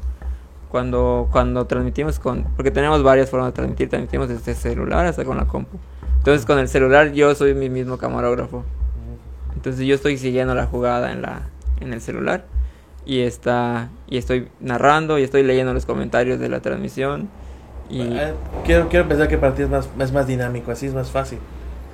Cuando, 0.70 1.28
cuando 1.32 1.66
transmitimos 1.66 2.18
con... 2.18 2.44
Porque 2.56 2.70
tenemos 2.70 3.02
varias 3.02 3.30
formas 3.30 3.48
de 3.48 3.52
transmitir. 3.54 3.88
Transmitimos 3.88 4.28
desde 4.28 4.54
celular 4.54 5.06
hasta 5.06 5.24
con 5.24 5.36
la 5.38 5.46
compu. 5.46 5.78
Entonces 6.18 6.44
con 6.46 6.58
el 6.58 6.68
celular 6.68 7.12
yo 7.12 7.34
soy 7.34 7.54
mi 7.54 7.68
mismo 7.70 7.96
camarógrafo. 7.98 8.62
Entonces 9.54 9.86
yo 9.86 9.94
estoy 9.94 10.18
siguiendo 10.18 10.54
la 10.54 10.66
jugada 10.66 11.12
en 11.12 11.22
la, 11.22 11.42
en 11.80 11.92
el 11.92 12.00
celular 12.00 12.44
y 13.06 13.20
está 13.20 13.88
y 14.08 14.16
estoy 14.16 14.48
narrando 14.60 15.18
y 15.18 15.22
estoy 15.22 15.42
leyendo 15.42 15.72
los 15.74 15.84
comentarios 15.86 16.40
de 16.40 16.48
la 16.48 16.60
transmisión 16.60 17.28
y 17.90 18.00
Ah, 18.16 18.32
Quiero, 18.64 18.88
quiero 18.88 19.06
pensar 19.06 19.28
que 19.28 19.36
para 19.38 19.54
ti 19.54 19.62
es 19.62 19.68
más, 19.68 19.88
es 19.98 20.12
más 20.12 20.26
dinámico, 20.26 20.70
así 20.72 20.86
es 20.86 20.94
más 20.94 21.10
fácil. 21.10 21.38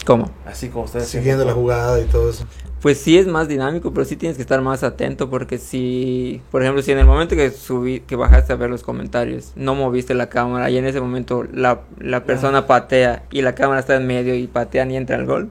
Cómo 0.06 0.30
Así 0.46 0.68
como 0.68 0.84
ustedes. 0.84 1.08
Siguiendo 1.08 1.44
la 1.44 1.52
jugada 1.52 2.00
y 2.00 2.04
todo 2.04 2.30
eso. 2.30 2.44
pues 2.80 2.98
sí 2.98 3.18
es 3.18 3.26
más 3.26 3.46
dinámico 3.48 3.92
pero 3.92 4.04
sí 4.06 4.16
tienes 4.16 4.36
que 4.36 4.42
estar 4.42 4.60
más 4.62 4.82
atento 4.82 5.28
porque 5.30 5.58
si 5.58 6.40
por 6.50 6.62
ejemplo 6.62 6.82
si 6.82 6.92
en 6.92 6.98
el 6.98 7.06
momento 7.06 7.36
que 7.36 7.50
subí 7.50 8.00
que 8.00 8.16
bajaste 8.16 8.52
a 8.52 8.56
ver 8.56 8.70
los 8.70 8.82
comentarios 8.82 9.52
no 9.56 9.74
moviste 9.74 10.14
la 10.14 10.28
cámara 10.28 10.70
y 10.70 10.78
en 10.78 10.86
ese 10.86 11.00
momento 11.00 11.44
la, 11.52 11.80
la 11.98 12.24
persona 12.24 12.66
patea 12.66 13.24
y 13.30 13.42
la 13.42 13.54
cámara 13.54 13.80
está 13.80 13.96
en 13.96 14.06
medio 14.06 14.34
y 14.34 14.46
patean 14.46 14.90
y 14.90 14.96
entra 14.96 15.16
el 15.16 15.26
gol 15.26 15.50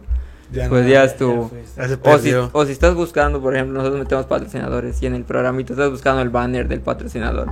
Ya 0.52 0.68
pues 0.68 0.84
no- 0.84 0.90
ya 0.90 1.04
es 1.04 1.16
tu 1.18 1.48
fuiste. 1.50 1.80
ya 1.82 1.88
se 1.88 1.94
O 2.04 2.18
si, 2.18 2.34
o 2.54 2.66
si 2.66 2.72
estás 2.72 2.96
buscando, 2.96 3.40
por 3.40 3.54
ejemplo, 3.56 3.78
nosotros 3.78 4.00
metemos 4.00 4.26
patrocinadores 4.26 5.00
y 5.04 5.06
en 5.06 5.14
el 5.14 5.24
programita 5.24 5.74
estás 5.74 5.92
buscando 5.92 6.22
el 6.24 6.30
banner 6.30 6.68
del 6.68 6.82
patrocinador 6.82 7.48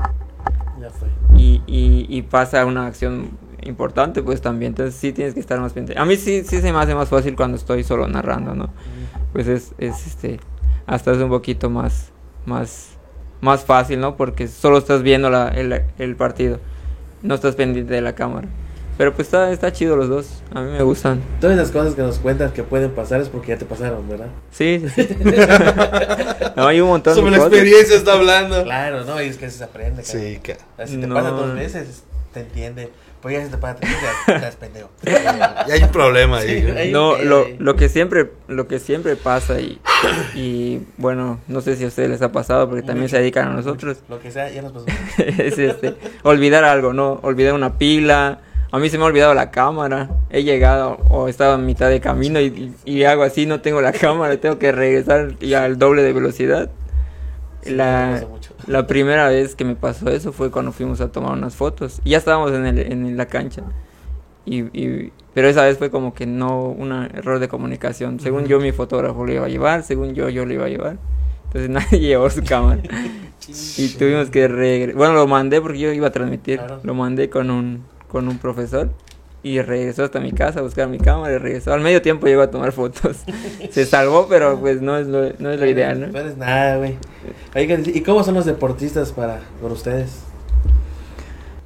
Ya 0.81 0.89
fue. 0.89 1.07
y, 1.37 1.61
y, 1.67 2.07
y 2.09 2.21
pasa 2.23 2.65
una 2.65 2.87
acción 2.87 3.29
importante, 3.67 4.21
pues 4.23 4.41
también, 4.41 4.71
entonces 4.71 4.95
sí 4.95 5.11
tienes 5.13 5.33
que 5.33 5.39
estar 5.39 5.59
más 5.59 5.73
pendiente. 5.73 6.01
A 6.01 6.05
mí 6.05 6.15
sí, 6.15 6.43
sí 6.47 6.61
se 6.61 6.71
me 6.73 6.79
hace 6.79 6.95
más 6.95 7.09
fácil 7.09 7.35
cuando 7.35 7.57
estoy 7.57 7.83
solo 7.83 8.07
narrando, 8.07 8.55
¿no? 8.55 8.69
Pues 9.33 9.47
es, 9.47 9.73
es 9.77 10.07
este, 10.07 10.39
hasta 10.85 11.11
es 11.11 11.17
un 11.17 11.29
poquito 11.29 11.69
más, 11.69 12.11
más, 12.45 12.89
más 13.41 13.63
fácil, 13.65 13.99
¿no? 13.99 14.15
Porque 14.17 14.47
solo 14.47 14.77
estás 14.77 15.01
viendo 15.03 15.29
la, 15.29 15.49
el, 15.49 15.83
el 15.97 16.15
partido, 16.15 16.59
no 17.21 17.35
estás 17.35 17.55
pendiente 17.55 17.93
de 17.93 18.01
la 18.01 18.13
cámara. 18.15 18.47
Pero 18.97 19.13
pues 19.13 19.27
está, 19.27 19.51
está 19.51 19.71
chido 19.71 19.95
los 19.95 20.09
dos, 20.09 20.41
a 20.55 20.61
mí 20.61 20.71
me 20.71 20.81
gustan. 20.81 21.21
Todas 21.39 21.55
esas 21.55 21.69
cosas 21.71 21.93
que 21.93 22.01
nos 22.01 22.17
cuentas 22.17 22.51
que 22.51 22.63
pueden 22.63 22.89
pasar 22.89 23.21
es 23.21 23.29
porque 23.29 23.49
ya 23.49 23.57
te 23.59 23.65
pasaron, 23.65 24.09
¿verdad? 24.09 24.25
Sí, 24.49 24.81
sí, 24.95 25.03
sí. 25.03 25.15
no, 26.55 26.65
hay 26.65 26.81
un 26.81 26.87
montón 26.87 27.13
Sobre 27.13 27.25
de 27.31 27.37
la 27.37 27.43
cosas. 27.43 27.53
experiencia 27.53 27.95
está 27.95 28.13
hablando. 28.13 28.63
Claro, 28.63 29.03
¿no? 29.05 29.21
Y 29.21 29.27
es 29.27 29.37
que 29.37 29.51
se 29.51 29.63
aprende. 29.63 30.01
cara. 30.01 30.19
Sí, 30.19 30.39
ca- 30.41 30.87
Si 30.87 30.97
te 30.97 31.05
No. 31.05 31.13
pasa 31.13 31.29
dos 31.29 31.53
veces, 31.53 32.03
te 32.33 32.39
entiende. 32.39 32.89
Pues 33.27 34.11
si 34.19 34.25
te 34.25 34.35
estás 34.35 34.55
pendejo. 34.55 34.89
ya 35.03 35.73
hay 35.73 35.83
un 35.83 35.91
problema 35.91 36.39
ahí. 36.39 36.61
Sí, 36.61 36.91
No, 36.91 37.17
lo, 37.17 37.45
lo 37.59 37.75
que 37.75 37.89
siempre, 37.89 38.31
lo 38.47 38.67
que 38.67 38.79
siempre 38.79 39.15
pasa 39.15 39.59
y, 39.59 39.79
y 40.35 40.81
bueno, 40.97 41.39
no 41.47 41.61
sé 41.61 41.75
si 41.75 41.83
a 41.83 41.87
ustedes 41.87 42.09
les 42.09 42.21
ha 42.21 42.31
pasado 42.31 42.67
porque 42.69 42.83
también 42.83 43.09
se 43.09 43.17
dedican 43.17 43.49
a 43.49 43.53
nosotros, 43.53 43.97
Lo 44.09 44.19
que 44.19 44.31
sea, 44.31 44.49
ya 44.49 44.61
nos 44.61 44.71
pasó. 44.71 44.85
es 45.17 45.57
este, 45.57 45.95
olvidar 46.23 46.63
algo, 46.63 46.93
¿no? 46.93 47.19
Olvidar 47.23 47.53
una 47.53 47.77
pila, 47.77 48.39
a 48.71 48.79
mí 48.79 48.89
se 48.89 48.97
me 48.97 49.05
ha 49.05 49.07
olvidado 49.07 49.33
la 49.33 49.49
cámara, 49.49 50.09
he 50.29 50.43
llegado 50.43 50.97
o 51.09 51.27
estaba 51.29 51.53
a 51.53 51.57
mitad 51.57 51.89
de 51.89 52.01
camino 52.01 52.41
y, 52.41 52.73
y 52.83 53.03
hago 53.05 53.23
así, 53.23 53.45
no 53.45 53.61
tengo 53.61 53.81
la 53.81 53.91
cámara, 53.93 54.37
tengo 54.37 54.59
que 54.59 54.71
regresar 54.71 55.35
y 55.39 55.53
al 55.53 55.77
doble 55.77 56.03
de 56.03 56.13
velocidad. 56.13 56.69
La. 57.65 58.23
La 58.67 58.85
primera 58.87 59.27
vez 59.29 59.55
que 59.55 59.65
me 59.65 59.75
pasó 59.75 60.09
eso 60.09 60.31
fue 60.33 60.51
cuando 60.51 60.71
fuimos 60.71 61.01
a 61.01 61.11
tomar 61.11 61.33
unas 61.33 61.55
fotos. 61.55 62.01
Y 62.03 62.11
ya 62.11 62.17
estábamos 62.17 62.51
en, 62.51 62.65
el, 62.65 62.79
en 62.79 63.17
la 63.17 63.25
cancha. 63.25 63.63
Y, 64.45 64.61
y- 64.79 65.11
pero 65.33 65.49
esa 65.49 65.63
vez 65.65 65.77
fue 65.77 65.89
como 65.91 66.13
que 66.13 66.25
no 66.25 66.63
un 66.63 66.91
error 66.91 67.39
de 67.39 67.47
comunicación. 67.47 68.19
Según 68.19 68.45
yo, 68.45 68.59
mi 68.59 68.71
fotógrafo 68.71 69.25
lo 69.25 69.31
iba 69.33 69.45
a 69.45 69.49
llevar. 69.49 69.83
Según 69.83 70.13
yo, 70.15 70.29
yo 70.29 70.45
lo 70.45 70.53
iba 70.53 70.65
a 70.65 70.69
llevar. 70.69 70.97
Entonces 71.45 71.69
nadie 71.91 71.99
llevó 71.99 72.29
su 72.29 72.43
cámara. 72.43 72.81
y 73.77 73.87
tuvimos 73.89 74.29
que 74.29 74.47
regresar. 74.47 74.95
Bueno, 74.95 75.13
lo 75.13 75.27
mandé 75.27 75.61
porque 75.61 75.79
yo 75.79 75.91
iba 75.93 76.07
a 76.07 76.11
transmitir. 76.11 76.57
Claro. 76.59 76.79
Lo 76.83 76.93
mandé 76.93 77.29
con 77.29 77.51
un, 77.51 77.83
con 78.07 78.27
un 78.27 78.37
profesor. 78.39 78.89
Y 79.47 79.61
regresó 79.61 80.03
hasta 80.03 80.19
mi 80.19 80.33
casa 80.33 80.59
a 80.59 80.61
buscar 80.61 80.89
mi 80.89 80.97
cámara 80.97 81.33
y 81.35 81.37
regresó. 81.37 81.71
Al 81.71 81.79
medio 81.79 82.01
tiempo 82.01 82.27
llegó 82.27 82.41
a 82.41 82.51
tomar 82.51 82.73
fotos. 82.73 83.19
Se 83.71 83.85
salvó, 83.85 84.27
pero 84.27 84.59
pues 84.59 84.81
no 84.81 84.97
es 84.97 85.07
lo, 85.07 85.31
no 85.39 85.51
es 85.51 85.59
lo 85.59 85.65
ideal, 85.65 86.01
¿no? 86.01 86.07
No 86.07 86.19
eres 86.19 86.35
nada, 86.35 86.75
güey. 86.75 86.97
Oigan, 87.55 87.83
¿y 87.85 88.01
cómo 88.01 88.25
son 88.25 88.35
los 88.35 88.45
deportistas 88.45 89.13
para 89.13 89.39
por 89.61 89.71
ustedes? 89.71 90.19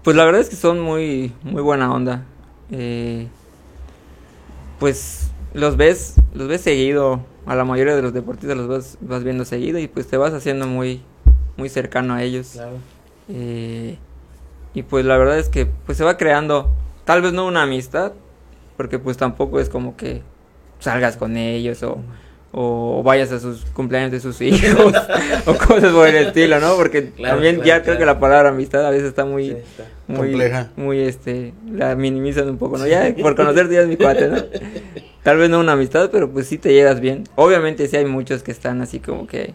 Pues 0.04 0.16
la 0.16 0.26
verdad 0.26 0.42
es 0.42 0.50
que 0.50 0.56
son 0.56 0.80
muy, 0.80 1.34
muy 1.42 1.64
buena 1.64 1.92
onda. 1.92 2.24
Eh, 2.70 3.28
pues 4.78 5.32
los 5.56 5.76
ves, 5.76 6.18
los 6.36 6.48
ves 6.48 6.62
seguido. 6.62 7.22
A 7.48 7.56
la 7.56 7.66
mayoría 7.66 7.96
de 7.96 8.04
los 8.04 8.14
deportistas 8.14 8.56
los 8.56 8.68
vas, 8.68 8.98
vas 9.02 9.24
viendo 9.24 9.44
seguido 9.44 9.80
y 9.80 9.88
pues 9.88 10.06
te 10.06 10.18
vas 10.18 10.34
haciendo 10.36 10.68
muy, 10.68 11.02
muy 11.58 11.68
cercano 11.70 12.14
a 12.14 12.22
ellos. 12.22 12.52
Claro. 12.54 12.78
Eh, 13.28 13.98
y 14.76 14.84
pues 14.84 15.04
la 15.04 15.18
verdad 15.18 15.40
es 15.40 15.50
que 15.50 15.66
pues 15.66 15.98
se 15.98 16.04
va 16.04 16.18
creando, 16.18 16.70
tal 17.06 17.22
vez 17.22 17.34
no 17.34 17.46
una 17.48 17.64
amistad, 17.64 18.14
porque 18.78 19.00
pues 19.00 19.18
tampoco 19.18 19.60
es 19.60 19.70
como 19.70 19.96
que 19.98 20.22
salgas 20.80 21.16
con 21.18 21.38
ellos 21.38 21.84
o, 21.84 22.00
o 22.52 23.04
vayas 23.04 23.32
a 23.32 23.40
sus 23.40 23.66
cumpleaños 23.66 24.12
de 24.12 24.20
sus 24.20 24.42
hijos 24.42 24.94
o 25.46 25.54
cosas 25.56 25.92
por 25.94 26.08
el 26.08 26.28
estilo, 26.28 26.60
¿no? 26.60 26.76
Porque 26.76 27.12
Claro, 27.12 27.36
también 27.36 27.56
claro, 27.56 27.68
ya 27.68 27.84
creo 27.84 27.98
que 27.98 28.06
la 28.06 28.20
palabra 28.20 28.50
amistad 28.50 28.86
a 28.86 28.90
veces 28.90 29.08
está 29.10 29.26
muy 29.26 29.50
Sí, 29.52 29.52
está. 29.58 29.84
muy 30.08 30.30
Compleja. 30.30 30.70
muy 30.76 31.00
este 31.02 31.54
la 31.72 31.96
minimizan 31.96 32.50
un 32.50 32.58
poco 32.58 32.78
no 32.78 32.88
ya 32.88 33.14
por 33.22 33.36
conocerte 33.36 33.76
ya 33.76 33.82
es 33.82 33.88
mi 33.88 33.96
cuate 33.98 34.28
no 34.28 34.38
tal 35.24 35.38
vez 35.38 35.50
no 35.50 35.60
una 35.60 35.74
amistad 35.74 36.10
pero 36.12 36.30
pues 36.32 36.48
sí 36.48 36.58
te 36.58 36.74
llevas 36.74 37.00
bien 37.00 37.24
obviamente 37.36 37.88
sí 37.88 37.96
hay 37.98 38.06
muchos 38.06 38.42
que 38.44 38.52
están 38.52 38.82
así 38.82 39.00
como 39.00 39.28
que 39.28 39.54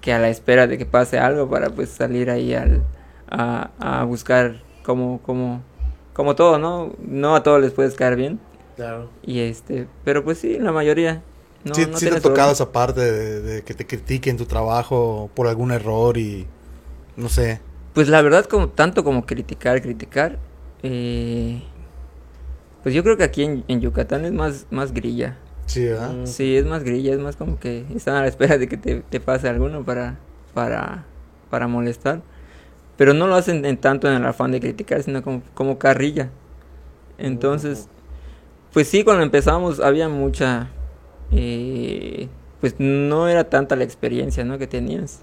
que 0.00 0.12
a 0.14 0.18
la 0.18 0.30
espera 0.30 0.66
de 0.66 0.78
que 0.78 0.86
pase 0.86 1.18
algo 1.18 1.48
para 1.50 1.68
pues 1.70 1.90
salir 1.90 2.30
ahí 2.30 2.54
al 2.54 2.82
a, 3.30 3.70
a 3.78 4.04
buscar 4.04 4.56
como 4.82 5.20
como 5.22 5.62
como 6.12 6.34
todo 6.34 6.58
no 6.58 6.92
no 7.00 7.34
a 7.36 7.42
todos 7.42 7.60
les 7.60 7.72
puedes 7.72 7.94
caer 7.94 8.16
bien 8.16 8.40
Claro. 8.76 9.10
y 9.22 9.40
este 9.40 9.86
pero 10.04 10.24
pues 10.24 10.38
sí 10.38 10.58
la 10.58 10.72
mayoría 10.72 11.22
no, 11.64 11.74
sí, 11.74 11.86
no 11.86 11.98
sí 11.98 12.08
te 12.08 12.16
ha 12.16 12.20
tocado 12.20 12.52
esa 12.52 12.72
parte 12.72 13.00
de, 13.00 13.40
de 13.42 13.62
que 13.62 13.74
te 13.74 13.86
critiquen 13.86 14.38
tu 14.38 14.46
trabajo 14.46 15.30
por 15.34 15.46
algún 15.46 15.72
error 15.72 16.16
y 16.16 16.46
no 17.16 17.28
sé. 17.28 17.60
Pues 17.92 18.08
la 18.08 18.22
verdad, 18.22 18.46
como 18.46 18.68
tanto 18.70 19.04
como 19.04 19.26
criticar, 19.26 19.82
criticar, 19.82 20.38
eh, 20.82 21.60
pues 22.82 22.94
yo 22.94 23.02
creo 23.02 23.16
que 23.18 23.24
aquí 23.24 23.42
en, 23.44 23.64
en 23.68 23.80
Yucatán 23.80 24.24
es 24.24 24.32
más, 24.32 24.66
más 24.70 24.92
grilla. 24.94 25.36
Sí, 25.66 25.84
¿verdad? 25.84 26.12
Mm. 26.14 26.26
Sí, 26.26 26.56
es 26.56 26.64
más 26.64 26.82
grilla, 26.82 27.12
es 27.12 27.20
más 27.20 27.36
como 27.36 27.58
que 27.58 27.84
están 27.94 28.16
a 28.16 28.22
la 28.22 28.28
espera 28.28 28.56
de 28.56 28.66
que 28.68 28.76
te, 28.78 29.00
te 29.00 29.20
pase 29.20 29.48
alguno 29.48 29.84
para, 29.84 30.18
para, 30.54 31.04
para 31.50 31.66
molestar. 31.68 32.22
Pero 33.00 33.14
no 33.14 33.26
lo 33.26 33.34
hacen 33.34 33.64
en 33.64 33.78
tanto 33.78 34.08
en 34.08 34.12
el 34.12 34.26
afán 34.26 34.52
de 34.52 34.60
criticar, 34.60 35.02
sino 35.02 35.22
como, 35.22 35.40
como 35.54 35.78
carrilla. 35.78 36.28
Entonces, 37.16 37.88
pues 38.74 38.88
sí, 38.88 39.04
cuando 39.04 39.22
empezamos 39.22 39.80
había 39.80 40.10
mucha, 40.10 40.68
eh, 41.32 42.28
pues 42.60 42.74
no 42.78 43.26
era 43.26 43.44
tanta 43.44 43.74
la 43.74 43.84
experiencia, 43.84 44.44
¿no? 44.44 44.58
Que 44.58 44.66
tenías. 44.66 45.22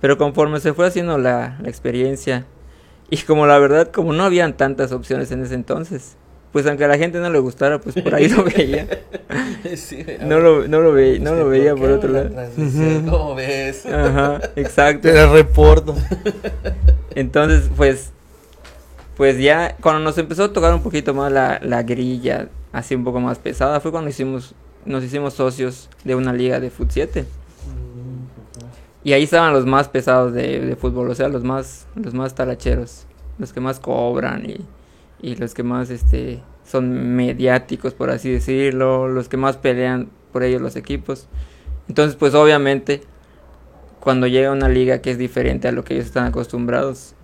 Pero 0.00 0.16
conforme 0.16 0.58
se 0.58 0.72
fue 0.72 0.86
haciendo 0.86 1.18
la, 1.18 1.58
la 1.60 1.68
experiencia, 1.68 2.46
y 3.10 3.18
como 3.18 3.46
la 3.46 3.58
verdad, 3.58 3.90
como 3.92 4.14
no 4.14 4.24
habían 4.24 4.56
tantas 4.56 4.90
opciones 4.90 5.30
en 5.32 5.42
ese 5.42 5.54
entonces, 5.54 6.16
pues 6.52 6.66
aunque 6.66 6.84
a 6.84 6.88
la 6.88 6.96
gente 6.96 7.18
no 7.18 7.28
le 7.30 7.38
gustara, 7.38 7.80
pues 7.80 7.94
por 7.96 8.14
ahí 8.14 8.28
lo 8.28 8.44
veía. 8.44 8.86
Sí. 9.74 10.06
No 10.20 10.38
lo, 10.38 10.68
no 10.68 10.80
lo, 10.80 10.92
veía, 10.92 11.18
no 11.18 11.34
lo 11.34 11.48
veía 11.48 11.74
¿por 11.74 11.90
otro 11.90 12.12
la 12.12 12.24
lado. 12.24 12.50
¿Cómo 13.10 13.34
ves? 13.34 13.84
Ajá, 13.84 14.40
exacto. 14.54 15.08
Te 15.08 15.26
reporto. 15.26 15.96
Entonces, 17.16 17.68
pues, 17.76 18.12
pues 19.16 19.38
ya 19.38 19.76
cuando 19.80 20.00
nos 20.00 20.16
empezó 20.18 20.44
a 20.44 20.52
tocar 20.52 20.72
un 20.72 20.82
poquito 20.82 21.14
más 21.14 21.32
la, 21.32 21.58
la 21.62 21.82
grilla, 21.82 22.48
así 22.72 22.94
un 22.94 23.02
poco 23.02 23.18
más 23.18 23.38
pesada, 23.38 23.80
fue 23.80 23.90
cuando 23.90 24.08
hicimos, 24.08 24.54
nos 24.84 25.02
hicimos 25.02 25.34
socios 25.34 25.90
de 26.04 26.14
una 26.14 26.32
liga 26.32 26.60
de 26.60 26.70
Fut 26.70 26.90
7. 26.90 27.24
Y 29.02 29.12
ahí 29.12 29.24
estaban 29.24 29.52
los 29.52 29.66
más 29.66 29.88
pesados 29.88 30.32
de, 30.32 30.60
de 30.60 30.76
fútbol, 30.76 31.10
o 31.10 31.14
sea, 31.14 31.28
los 31.28 31.42
más, 31.42 31.86
los 31.96 32.14
más 32.14 32.34
talacheros, 32.34 33.06
los 33.38 33.52
que 33.52 33.60
más 33.60 33.80
cobran 33.80 34.48
y, 34.48 34.64
y 35.26 35.34
los 35.34 35.54
que 35.54 35.64
más 35.64 35.90
este 35.90 36.40
son 36.64 37.16
mediáticos, 37.16 37.94
por 37.94 38.10
así 38.10 38.30
decirlo, 38.30 39.08
los 39.08 39.28
que 39.28 39.36
más 39.36 39.56
pelean 39.56 40.08
por 40.30 40.44
ellos 40.44 40.62
los 40.62 40.76
equipos. 40.76 41.26
Entonces, 41.88 42.14
pues 42.14 42.32
obviamente, 42.34 43.02
cuando 43.98 44.28
llega 44.28 44.52
una 44.52 44.68
liga 44.68 45.00
que 45.00 45.10
es 45.10 45.18
diferente 45.18 45.66
a 45.66 45.72
lo 45.72 45.82
que 45.82 45.94
ellos 45.94 46.06
están 46.06 46.26
acostumbrados, 46.26 47.16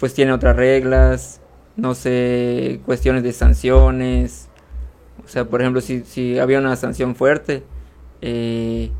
pues 0.00 0.12
tiene 0.12 0.32
otras 0.32 0.56
reglas, 0.56 1.40
no 1.76 1.94
sé, 1.94 2.80
cuestiones 2.84 3.22
de 3.22 3.32
sanciones. 3.32 4.48
O 5.24 5.28
sea, 5.28 5.44
por 5.44 5.60
ejemplo, 5.60 5.80
si, 5.80 6.00
si 6.00 6.40
había 6.40 6.58
una 6.58 6.74
sanción 6.74 7.14
fuerte, 7.14 7.62
eh, 8.22 8.90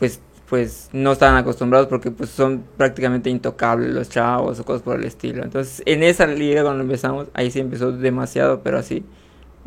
pues 0.00 0.20
pues 0.48 0.88
no 0.92 1.12
estaban 1.12 1.36
acostumbrados 1.36 1.88
porque 1.88 2.10
pues 2.10 2.30
son 2.30 2.64
prácticamente 2.76 3.30
intocables 3.30 3.92
los 3.92 4.08
chavos 4.08 4.60
o 4.60 4.64
cosas 4.64 4.82
por 4.82 4.98
el 4.98 5.04
estilo. 5.04 5.42
Entonces, 5.42 5.82
en 5.86 6.02
esa 6.02 6.26
liga 6.26 6.62
cuando 6.62 6.82
empezamos, 6.82 7.28
ahí 7.34 7.50
sí 7.50 7.60
empezó 7.60 7.92
demasiado, 7.92 8.62
pero 8.62 8.78
así, 8.78 9.04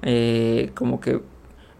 eh, 0.02 0.72
como 0.76 1.02
que 1.02 1.22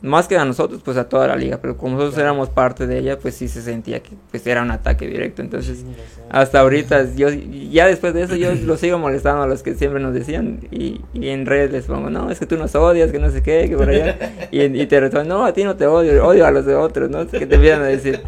más 0.02 0.28
que 0.28 0.38
a 0.38 0.46
nosotros, 0.46 0.82
pues 0.84 0.98
a 0.98 1.10
toda 1.10 1.28
la 1.28 1.36
liga, 1.36 1.60
pero 1.62 1.78
como 1.78 1.96
nosotros 1.96 2.18
éramos 2.20 2.50
parte 2.50 2.88
de 2.88 3.00
ella, 3.00 3.20
pues 3.20 3.36
sí 3.36 3.48
se 3.48 3.62
sentía 3.62 4.02
que 4.02 4.12
pues 4.32 4.46
era 4.48 4.62
un 4.62 4.72
ataque 4.72 5.08
directo, 5.08 5.42
entonces 5.42 5.84
hasta 6.30 6.60
ahorita 6.62 7.14
yo 7.16 7.30
ya 7.30 7.88
después 7.88 8.14
de 8.14 8.24
eso 8.24 8.36
yo 8.36 8.54
lo 8.66 8.78
sigo 8.78 8.98
molestando 8.98 9.44
a 9.44 9.48
los 9.48 9.64
que 9.64 9.76
siempre 9.76 10.00
nos 10.00 10.14
decían 10.14 10.60
y, 10.72 11.02
y 11.14 11.30
en 11.30 11.46
redes 11.46 11.72
les 11.72 11.86
pongo, 11.86 12.10
no, 12.10 12.32
es 12.32 12.40
que 12.40 12.46
tú 12.46 12.58
nos 12.58 12.76
odias, 12.76 13.12
que 13.12 13.20
no 13.20 13.30
sé 13.30 13.42
qué, 13.42 13.68
que 13.70 13.76
por 13.76 13.90
allá, 13.90 14.18
y, 14.52 14.62
y 14.62 14.86
te 14.88 15.00
responden, 15.00 15.30
no, 15.30 15.46
a 15.46 15.54
ti 15.54 15.64
no 15.64 15.76
te 15.76 15.86
odio, 15.86 16.26
odio 16.26 16.46
a 16.46 16.52
los 16.52 16.66
de 16.66 16.76
otros, 16.76 17.10
¿no? 17.10 17.28
Que 17.28 17.46
te 17.46 17.56
empiezan 17.56 17.82
a 17.82 17.88
decir, 17.88 18.22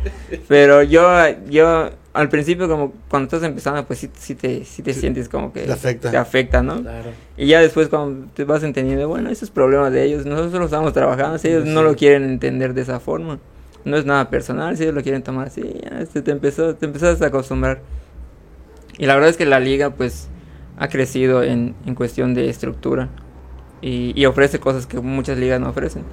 pero 0.48 0.84
yo, 0.84 1.08
yo 1.50 1.90
al 2.14 2.30
principio 2.30 2.68
como 2.68 2.94
cuando 3.10 3.26
estás 3.28 3.44
empezando 3.48 3.86
pues 3.86 4.00
sí, 4.00 4.10
sí 4.18 4.36
te, 4.36 4.66
sí 4.66 4.82
te 4.84 4.94
sientes 4.94 5.30
como 5.30 5.54
que 5.54 5.62
Te 5.62 5.72
afecta. 5.72 6.12
te 6.12 6.18
afecta, 6.18 6.62
¿no? 6.62 6.82
Claro. 6.82 7.12
Y 7.38 7.48
ya 7.48 7.62
después 7.62 7.88
cuando 7.88 8.28
te 8.34 8.44
vas 8.44 8.64
entendiendo, 8.64 9.08
bueno, 9.08 9.30
esos 9.30 9.50
problemas 9.50 9.94
de 9.94 10.04
ellos, 10.04 10.26
nosotros 10.26 10.54
lo 10.54 10.66
estamos 10.66 10.94
trabajando, 10.94 11.38
si 11.38 11.48
ellos 11.48 11.66
no 11.66 11.84
lo 11.84 11.96
quieren 11.96 12.24
entender 12.24 12.74
de 12.74 12.82
esa 12.82 13.00
forma, 13.00 13.40
no 13.86 13.98
es 13.98 14.06
nada 14.06 14.30
personal, 14.30 14.76
si 14.76 14.84
ellos 14.84 14.96
lo 14.96 15.04
quieren 15.04 15.24
tomar 15.24 15.48
así, 15.48 15.62
ya 15.84 16.02
este, 16.02 16.22
te 16.22 16.32
empezó, 16.32 16.76
te 16.76 16.86
empezaste 16.86 17.24
a 17.24 17.28
acostumbrar. 17.30 17.82
Y 18.98 19.06
la 19.06 19.16
verdad 19.16 19.30
es 19.30 19.38
que 19.38 19.46
la 19.46 19.60
liga 19.60 19.92
pues 19.92 20.28
ha 20.78 20.90
crecido 20.90 21.44
en, 21.44 21.76
en 21.86 21.96
cuestión 21.96 22.34
de 22.34 22.50
estructura 22.50 23.10
y, 23.82 24.12
y 24.20 24.26
ofrece 24.26 24.60
cosas 24.60 24.86
que 24.86 25.00
muchas 25.00 25.38
ligas 25.38 25.60
no 25.62 25.70
ofrecen. 25.70 26.04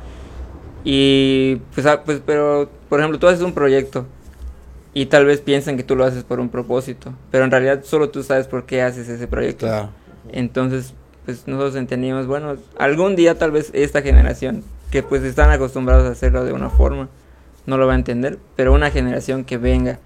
Y 0.85 1.57
pues, 1.75 1.87
ah, 1.87 2.03
pues, 2.05 2.23
pero, 2.25 2.71
por 2.89 3.01
ejemplo, 3.01 3.19
tú 3.19 3.27
haces 3.27 3.43
un 3.43 3.53
proyecto 3.53 4.07
y 4.99 5.07
tal 5.07 5.27
vez 5.27 5.41
piensan 5.41 5.77
que 5.77 5.85
tú 5.85 5.95
lo 5.95 6.05
haces 6.05 6.25
por 6.25 6.41
un 6.41 6.49
propósito, 6.49 7.15
pero 7.31 7.45
en 7.45 7.53
realidad 7.53 7.85
solo 7.85 8.11
tú 8.11 8.25
sabes 8.25 8.49
por 8.49 8.67
qué 8.67 8.83
haces 8.83 9.09
ese 9.09 9.29
proyecto. 9.29 9.65
Claro. 9.65 9.91
Entonces, 10.33 10.93
pues 11.25 11.47
nosotros 11.47 11.77
entendíamos, 11.77 12.27
bueno, 12.27 12.57
algún 12.77 13.15
día 13.15 13.39
tal 13.39 13.53
vez 13.53 13.71
esta 13.75 14.03
generación, 14.03 14.65
que 14.91 15.05
pues 15.05 15.23
están 15.23 15.53
acostumbrados 15.53 16.05
a 16.09 16.11
hacerlo 16.11 16.45
de 16.45 16.53
una 16.53 16.69
forma, 16.69 17.09
no 17.65 17.79
lo 17.79 17.87
va 17.87 17.93
a 17.93 17.95
entender, 17.95 18.41
pero 18.57 18.73
una 18.73 18.91
generación 18.91 19.45
que 19.45 19.57
venga 19.57 20.01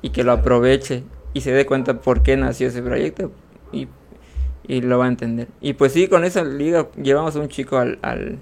y 0.00 0.10
que 0.10 0.22
lo 0.22 0.30
aproveche 0.30 1.02
y 1.32 1.40
se 1.40 1.50
dé 1.50 1.66
cuenta 1.66 2.00
por 2.00 2.22
qué 2.22 2.36
nació 2.36 2.68
ese 2.68 2.82
proyecto 2.82 3.32
y, 3.72 3.88
y 4.68 4.80
lo 4.80 4.96
va 5.00 5.06
a 5.06 5.08
entender. 5.08 5.48
Y 5.60 5.72
pues 5.72 5.90
sí, 5.90 6.06
con 6.06 6.22
esa 6.22 6.44
liga 6.44 6.86
llevamos 6.94 7.34
a 7.34 7.40
un 7.40 7.48
chico 7.48 7.78
al... 7.78 7.98
al 8.02 8.38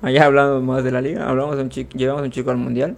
allá 0.00 0.24
hablando 0.24 0.62
más 0.62 0.84
de 0.84 0.90
la 0.90 1.02
liga, 1.02 1.28
hablamos 1.28 1.58
a 1.58 1.60
un 1.60 1.68
chico, 1.68 1.90
llevamos 1.98 2.22
a 2.22 2.24
un 2.24 2.30
chico 2.30 2.50
al 2.50 2.56
mundial 2.56 2.96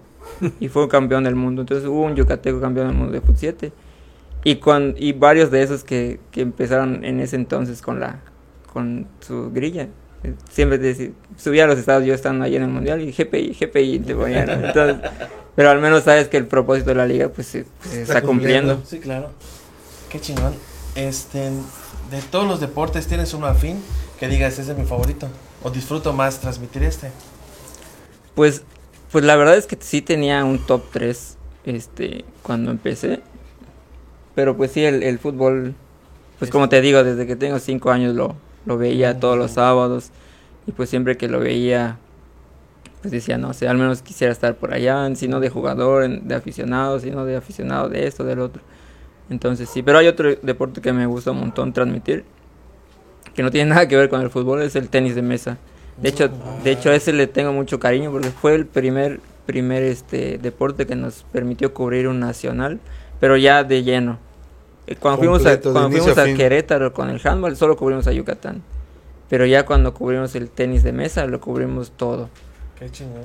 y 0.61 0.69
fue 0.69 0.89
campeón 0.89 1.25
del 1.25 1.35
mundo. 1.35 1.63
Entonces 1.63 1.87
hubo 1.89 2.03
un 2.03 2.17
yucateco 2.17 2.61
campeón 2.61 2.89
del 2.89 2.97
mundo 2.97 3.13
de 3.13 3.21
fut 3.21 3.37
7 3.37 3.73
y 4.45 4.57
con 4.57 4.95
y 4.99 5.13
varios 5.13 5.51
de 5.51 5.63
esos 5.63 5.85
que, 5.85 6.21
que 6.31 6.41
empezaron 6.41 7.05
en 7.05 7.21
ese 7.21 7.37
entonces 7.37 7.83
con 7.83 8.01
la 8.01 8.21
con 8.73 9.07
su 9.21 9.51
grilla. 9.51 9.89
Eh, 10.23 10.35
Siempre 10.51 10.79
te 10.79 11.13
subía 11.37 11.65
a 11.65 11.67
los 11.67 11.79
estados 11.79 12.05
yo 12.05 12.15
estando 12.15 12.45
ahí 12.45 12.57
en 12.57 12.63
el 12.63 12.69
mundial 12.69 13.01
y 13.01 13.13
GPI, 13.13 13.57
GPI 13.59 13.99
te 14.01 14.15
ponían. 14.15 14.49
Entonces, 14.51 15.11
pero 15.55 15.71
al 15.71 15.81
menos 15.81 16.05
sabes 16.05 16.29
que 16.29 16.37
el 16.37 16.47
propósito 16.47 16.91
de 16.91 16.97
la 16.97 17.07
liga 17.07 17.29
pues 17.29 17.47
se, 17.47 17.65
pues, 17.65 17.91
se 17.91 18.03
está, 18.03 18.23
cumpliendo. 18.23 18.81
Sí, 18.87 19.01
claro. 19.01 19.31
Qué 20.09 20.21
chingón. 20.21 20.55
Este, 20.95 21.51
de 22.11 22.23
todos 22.31 22.47
los 22.47 22.61
deportes, 22.61 23.07
¿tienes 23.07 23.35
uno 23.35 23.47
afín 23.47 23.81
que 24.19 24.29
digas, 24.29 24.59
ese 24.59 24.73
es 24.73 24.79
mi 24.79 24.85
favorito? 24.85 25.29
¿O 25.63 25.71
disfruto 25.71 26.13
más 26.13 26.41
transmitir 26.41 26.83
este? 26.83 27.11
Pues 28.35 28.63
pues 29.13 29.25
la 29.25 29.37
verdad 29.37 29.57
es 29.57 29.67
que 29.67 29.77
sí 29.81 30.03
tenía 30.03 30.45
un 30.45 30.59
top 30.59 30.83
3 30.93 31.39
este 31.65 32.25
cuando 32.43 32.71
empecé. 32.71 33.21
Pero 34.35 34.57
pues 34.57 34.73
sí 34.73 34.85
el, 34.85 35.03
el 35.03 35.19
fútbol 35.19 35.75
pues 36.39 36.51
como 36.51 36.69
te 36.69 36.81
digo, 36.81 37.05
desde 37.05 37.27
que 37.27 37.37
tengo 37.37 37.59
5 37.59 37.91
años 37.91 38.15
lo 38.15 38.37
lo 38.67 38.79
veía 38.79 39.19
todos 39.19 39.39
los 39.39 39.53
sábados 39.53 40.11
y 40.67 40.73
pues 40.73 40.91
siempre 40.91 41.17
que 41.17 41.29
lo 41.29 41.41
veía 41.41 41.99
pues 43.01 43.13
decía, 43.13 43.39
no 43.39 43.55
sé, 43.55 43.67
al 43.67 43.79
menos 43.79 44.03
quisiera 44.03 44.33
estar 44.33 44.57
por 44.57 44.75
allá, 44.75 45.15
si 45.15 45.27
no 45.27 45.41
de 45.41 45.49
jugador, 45.49 46.07
de 46.07 46.35
aficionado, 46.35 47.01
si 47.01 47.11
no 47.11 47.25
de 47.25 47.37
aficionado 47.37 47.89
de 47.89 48.07
esto, 48.07 48.25
del 48.25 48.41
otro. 48.41 48.63
Entonces 49.31 49.71
sí, 49.71 49.83
pero 49.83 49.99
hay 49.99 50.07
otro 50.07 50.35
deporte 50.43 50.83
que 50.83 50.93
me 50.93 51.07
gusta 51.07 51.31
un 51.31 51.41
montón 51.41 51.73
transmitir, 51.73 52.25
que 53.35 53.43
no 53.43 53.51
tiene 53.51 53.71
nada 53.71 53.89
que 53.89 53.97
ver 53.97 54.11
con 54.11 54.21
el 54.21 54.29
fútbol, 54.29 54.61
es 54.61 54.77
el 54.77 54.91
tenis 54.91 55.15
de 55.15 55.23
mesa. 55.23 55.57
De 56.03 56.09
hecho, 56.09 56.31
de 56.65 56.71
hecho 56.71 56.91
a 56.91 56.95
ese 56.95 57.13
le 57.13 57.27
tengo 57.27 57.53
mucho 57.53 57.79
cariño 57.79 58.11
porque 58.11 58.31
fue 58.31 58.55
el 58.55 58.67
primer 58.67 59.21
primer 59.47 59.83
este 59.83 60.39
deporte 60.39 60.87
que 60.87 60.95
nos 60.95 61.25
permitió 61.33 61.75
cubrir 61.75 62.07
un 62.07 62.21
nacional, 62.21 62.79
pero 63.19 63.37
ya 63.37 63.65
de 63.65 63.83
lleno. 63.83 64.19
Eh, 64.87 64.97
Cuando 64.97 65.19
fuimos 65.19 65.45
a, 65.45 65.61
cuando 65.61 65.91
fuimos 65.91 66.17
a 66.17 66.23
a. 66.23 66.35
Querétaro 66.35 66.93
con 66.93 67.11
el 67.11 67.21
handball 67.23 67.57
solo 67.57 67.77
cubrimos 67.77 68.07
a 68.07 68.13
Yucatán. 68.13 68.63
Pero 69.29 69.47
ya 69.47 69.65
cuando 69.65 69.95
cubrimos 69.95 70.35
el 70.35 70.51
tenis 70.51 70.83
de 70.83 70.93
mesa 70.93 71.27
lo 71.27 71.41
cubrimos 71.41 71.93
todo, 71.93 72.29
Qué 72.79 72.91
chingón. 72.91 73.23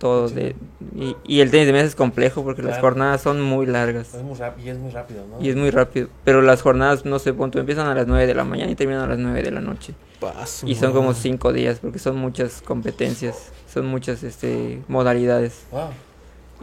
Todo 0.00 0.28
de 0.30 0.56
y, 0.96 1.14
y 1.24 1.40
el 1.40 1.50
tenis 1.50 1.66
de 1.66 1.72
mesa 1.72 1.86
es 1.86 1.94
complejo 1.94 2.42
porque 2.42 2.62
las 2.62 2.80
jornadas 2.80 3.20
son 3.20 3.40
muy 3.40 3.66
largas. 3.66 4.14
Es 4.14 4.22
muy 4.22 4.36
y 4.64 4.68
es 4.70 4.78
muy 4.78 4.90
rápido, 4.90 5.24
¿no? 5.30 5.44
Y 5.44 5.50
es 5.50 5.56
muy 5.56 5.70
rápido, 5.70 6.08
pero 6.24 6.42
las 6.42 6.62
jornadas, 6.62 7.04
no 7.04 7.18
sé, 7.20 7.32
punto, 7.32 7.60
empiezan 7.60 7.86
a 7.86 7.94
las 7.94 8.06
9 8.06 8.26
de 8.26 8.34
la 8.34 8.44
mañana 8.44 8.72
y 8.72 8.74
terminan 8.74 9.02
a 9.02 9.06
las 9.06 9.18
9 9.18 9.42
de 9.42 9.50
la 9.50 9.60
noche. 9.60 9.94
Paso, 10.18 10.66
Y 10.66 10.74
son 10.74 10.92
como 10.92 11.08
madre. 11.08 11.20
5 11.20 11.52
días, 11.52 11.78
porque 11.80 11.98
son 11.98 12.16
muchas 12.16 12.62
competencias, 12.62 13.52
son 13.72 13.86
muchas 13.86 14.22
este 14.22 14.82
modalidades. 14.88 15.62
Wow. 15.70 15.90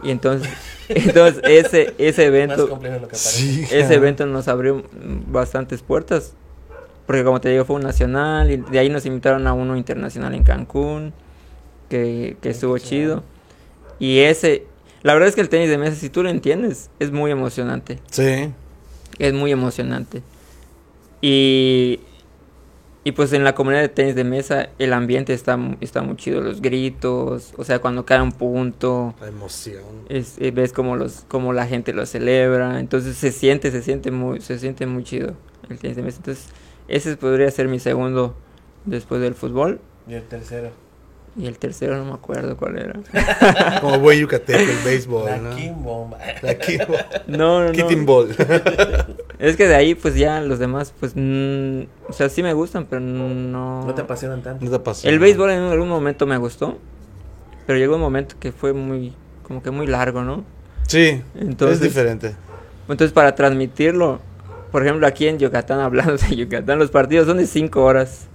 Y 0.02 0.10
entonces, 0.10 0.52
entonces 0.88 1.42
ese, 1.44 1.94
ese 1.98 2.26
evento. 2.26 2.78
Sí. 3.12 3.64
ese 3.70 3.94
evento 3.94 4.26
nos 4.26 4.48
abrió 4.48 4.82
bastantes 5.28 5.82
puertas. 5.82 6.34
Porque 7.06 7.24
como 7.24 7.40
te 7.40 7.48
digo, 7.48 7.64
fue 7.64 7.76
un 7.76 7.82
nacional 7.82 8.50
y 8.50 8.58
de 8.58 8.78
ahí 8.78 8.90
nos 8.90 9.06
invitaron 9.06 9.46
a 9.46 9.54
uno 9.54 9.78
internacional 9.78 10.34
en 10.34 10.42
Cancún, 10.42 11.14
que, 11.88 12.36
que 12.40 12.50
estuvo 12.50 12.76
chido. 12.78 13.22
Y 13.98 14.18
ese, 14.20 14.64
la 15.02 15.12
verdad 15.14 15.28
es 15.28 15.34
que 15.34 15.40
el 15.40 15.48
tenis 15.48 15.68
de 15.70 15.78
mesa, 15.78 15.96
si 15.96 16.08
tú 16.10 16.22
lo 16.22 16.30
entiendes, 16.30 16.90
es 16.98 17.10
muy 17.10 17.30
emocionante. 17.30 17.98
Sí. 18.10 18.52
Es 19.18 19.32
muy 19.34 19.50
emocionante. 19.52 20.22
Y, 21.20 22.00
y 23.04 23.12
pues 23.12 23.32
en 23.32 23.42
la 23.42 23.54
comunidad 23.54 23.80
de 23.82 23.88
tenis 23.88 24.14
de 24.14 24.22
mesa 24.24 24.68
el 24.78 24.92
ambiente 24.92 25.32
está, 25.32 25.56
mu- 25.56 25.76
está 25.80 26.02
muy 26.02 26.16
chido, 26.16 26.40
los 26.40 26.60
gritos, 26.60 27.52
o 27.56 27.64
sea, 27.64 27.80
cuando 27.80 28.04
cae 28.06 28.20
un 28.22 28.32
punto, 28.32 29.14
La 29.20 29.28
emoción. 29.28 29.82
es, 30.08 30.36
eh, 30.38 30.50
ves 30.52 30.72
como 30.72 30.94
los 30.96 31.24
como 31.26 31.52
la 31.52 31.66
gente 31.66 31.92
lo 31.92 32.06
celebra, 32.06 32.78
entonces 32.78 33.16
se 33.16 33.32
siente, 33.32 33.70
se 33.72 33.82
siente 33.82 34.10
muy 34.12 34.40
se 34.40 34.58
siente 34.58 34.86
muy 34.86 35.02
chido 35.04 35.34
el 35.68 35.78
tenis 35.78 35.96
de 35.96 36.02
mesa. 36.02 36.18
Entonces, 36.18 36.46
ese 36.86 37.16
podría 37.16 37.50
ser 37.50 37.66
mi 37.68 37.80
segundo 37.80 38.36
después 38.84 39.20
del 39.20 39.34
fútbol 39.34 39.80
Y 40.06 40.14
el 40.14 40.22
tercero. 40.22 40.70
Y 41.36 41.46
el 41.46 41.58
tercero 41.58 41.96
no 41.96 42.04
me 42.04 42.12
acuerdo 42.12 42.56
cuál 42.56 42.78
era. 42.78 42.94
Como 43.80 43.98
buen 44.00 44.18
yucateco, 44.20 44.58
el 44.58 44.78
béisbol, 44.84 45.24
La 45.26 45.36
¿no? 45.38 45.56
King 45.56 45.72
Bomb. 45.82 46.14
La 46.42 46.54
King 46.58 46.78
No, 47.26 47.64
no, 47.64 47.72
Kicking 47.72 48.00
no. 48.00 48.06
Ball. 48.06 48.28
Es 49.38 49.54
que 49.56 49.68
de 49.68 49.74
ahí 49.76 49.94
pues 49.94 50.16
ya 50.16 50.40
los 50.40 50.58
demás 50.58 50.92
pues 50.98 51.12
mm, 51.14 51.82
o 52.08 52.12
sea, 52.12 52.28
sí 52.28 52.42
me 52.42 52.52
gustan, 52.54 52.86
pero 52.86 53.00
no 53.00 53.84
No 53.86 53.94
te 53.94 54.02
apasionan 54.02 54.42
tanto. 54.42 54.64
No 54.64 54.70
te 54.70 54.78
pasó. 54.80 55.08
El 55.08 55.18
béisbol 55.20 55.50
en 55.50 55.62
algún 55.62 55.88
momento 55.88 56.26
me 56.26 56.36
gustó, 56.38 56.76
pero 57.66 57.78
llegó 57.78 57.94
un 57.94 58.00
momento 58.00 58.34
que 58.40 58.50
fue 58.50 58.72
muy, 58.72 59.12
como 59.46 59.62
que 59.62 59.70
muy 59.70 59.86
largo, 59.86 60.22
¿no? 60.24 60.44
Sí. 60.88 61.22
Entonces- 61.36 61.76
es 61.78 61.82
diferente. 61.82 62.34
Entonces 62.88 63.12
para 63.12 63.34
transmitirlo, 63.34 64.18
por 64.72 64.82
ejemplo 64.82 65.06
aquí 65.06 65.28
en 65.28 65.38
Yucatán, 65.38 65.78
hablando 65.82 66.16
de 66.16 66.34
Yucatán, 66.34 66.78
los 66.80 66.90
partidos 66.90 67.26
son 67.28 67.36
de 67.36 67.46
5 67.46 67.80
horas, 67.84 68.26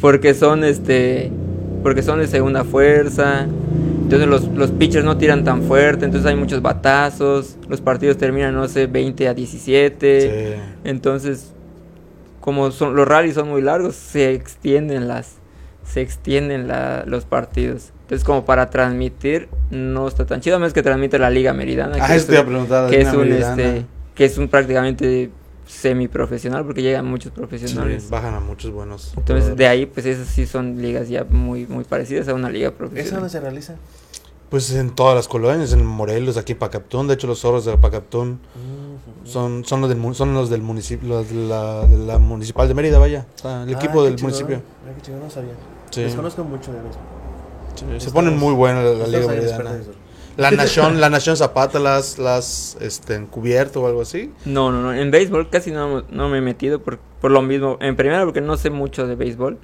porque 0.00 0.32
son 0.32 0.64
este, 0.64 1.30
porque 1.82 2.02
son 2.02 2.18
de 2.20 2.26
segunda 2.26 2.64
fuerza, 2.64 3.46
entonces 4.02 4.28
los, 4.28 4.48
los 4.48 4.70
pitchers 4.72 5.04
no 5.04 5.16
tiran 5.16 5.44
tan 5.44 5.62
fuerte, 5.62 6.04
entonces 6.04 6.28
hay 6.28 6.36
muchos 6.36 6.60
batazos, 6.62 7.56
los 7.68 7.80
partidos 7.80 8.16
terminan, 8.18 8.54
no 8.54 8.66
sé, 8.68 8.86
20 8.86 9.28
a 9.28 9.34
17. 9.34 10.20
Sí. 10.56 10.60
Entonces, 10.84 11.52
como 12.40 12.70
son, 12.70 12.96
los 12.96 13.06
rallies 13.06 13.34
son 13.34 13.48
muy 13.48 13.62
largos, 13.62 13.94
se 13.94 14.32
extienden 14.32 15.08
las 15.08 15.36
se 15.84 16.02
extienden 16.02 16.68
la- 16.68 17.02
los 17.06 17.24
partidos. 17.24 17.90
Entonces, 18.02 18.24
como 18.24 18.44
para 18.44 18.70
transmitir, 18.70 19.48
no 19.70 20.06
está 20.06 20.24
tan 20.24 20.40
chido, 20.40 20.56
a 20.56 20.58
menos 20.60 20.72
que 20.72 20.82
transmite 20.84 21.18
la 21.18 21.30
Liga 21.30 21.52
Meridana, 21.52 21.96
Ah, 22.00 22.06
que, 22.06 22.14
es, 22.16 22.30
a 22.30 22.86
que 22.90 23.00
es 23.00 23.12
un 23.12 23.32
este 23.32 23.84
que 24.14 24.24
es 24.24 24.38
un 24.38 24.48
prácticamente 24.48 25.30
semiprofesional 25.70 26.64
porque 26.64 26.82
llegan 26.82 27.06
muchos 27.06 27.32
Sí, 27.32 27.38
profesionales. 27.38 28.10
bajan 28.10 28.34
a 28.34 28.40
muchos 28.40 28.70
buenos. 28.72 29.12
Entonces, 29.16 29.56
de 29.56 29.66
ahí 29.66 29.86
pues 29.86 30.04
esas 30.06 30.26
sí 30.28 30.46
son 30.46 30.80
ligas 30.82 31.08
ya 31.08 31.24
muy 31.24 31.66
muy 31.66 31.84
parecidas 31.84 32.28
a 32.28 32.34
una 32.34 32.50
liga 32.50 32.68
¿Eso 32.68 32.78
dónde 32.78 32.94
profesional. 32.94 33.30
se 33.30 33.40
realiza? 33.40 33.74
Pues 34.50 34.72
en 34.72 34.90
todas 34.90 35.14
las 35.14 35.28
colonias, 35.28 35.72
en 35.72 35.86
Morelos, 35.86 36.36
aquí 36.36 36.52
en 36.52 36.58
Pacaptún. 36.58 37.06
De 37.06 37.14
hecho, 37.14 37.28
los 37.28 37.38
zorros 37.38 37.64
de 37.64 37.76
Pacaptún 37.78 38.40
son, 39.24 39.64
son, 39.64 39.80
los, 39.80 39.88
del, 39.88 40.14
son 40.16 40.34
los 40.34 40.50
del 40.50 40.60
municipio, 40.60 41.08
los 41.08 41.28
de 41.30 41.36
la, 41.36 41.86
de 41.86 41.96
la 41.98 42.18
municipal 42.18 42.66
de 42.66 42.74
Mérida, 42.74 42.98
vaya. 42.98 43.26
O 43.36 43.38
sea, 43.38 43.62
el 43.62 43.68
Ah, 43.68 43.78
equipo 43.78 44.00
qué 44.02 44.06
del 44.08 44.16
chingón. 44.16 44.32
municipio. 44.32 44.56
Ah, 44.84 44.92
qué 44.96 45.02
chingón, 45.02 45.20
no 45.22 45.30
sabía. 45.30 45.52
Sí. 45.90 46.02
Desconozco 46.02 46.42
mucho 46.42 46.72
de 46.72 46.78
eso. 46.80 48.04
Se 48.04 48.10
ponen 48.10 48.36
muy 48.36 48.52
buenas 48.52 48.84
la, 48.84 48.92
la 48.94 49.06
Liga 49.06 49.28
Meridana. 49.28 49.70
La 50.40 50.50
Nación, 50.50 51.00
la 51.00 51.10
Nación 51.10 51.36
Zapata 51.36 51.78
las, 51.78 52.18
las 52.18 52.76
este, 52.80 53.14
encubierto 53.14 53.82
o 53.82 53.86
algo 53.86 54.00
así. 54.02 54.32
No, 54.44 54.72
no, 54.72 54.80
no. 54.82 54.94
En 54.94 55.10
béisbol 55.10 55.50
casi 55.50 55.70
no, 55.70 56.02
no 56.10 56.28
me 56.28 56.38
he 56.38 56.40
metido 56.40 56.80
por, 56.80 56.98
por 57.20 57.30
lo 57.30 57.42
mismo. 57.42 57.76
En 57.80 57.94
primera 57.96 58.24
porque 58.24 58.40
no 58.40 58.56
sé 58.56 58.70
mucho 58.70 59.06
de 59.06 59.14
béisbol. 59.16 59.58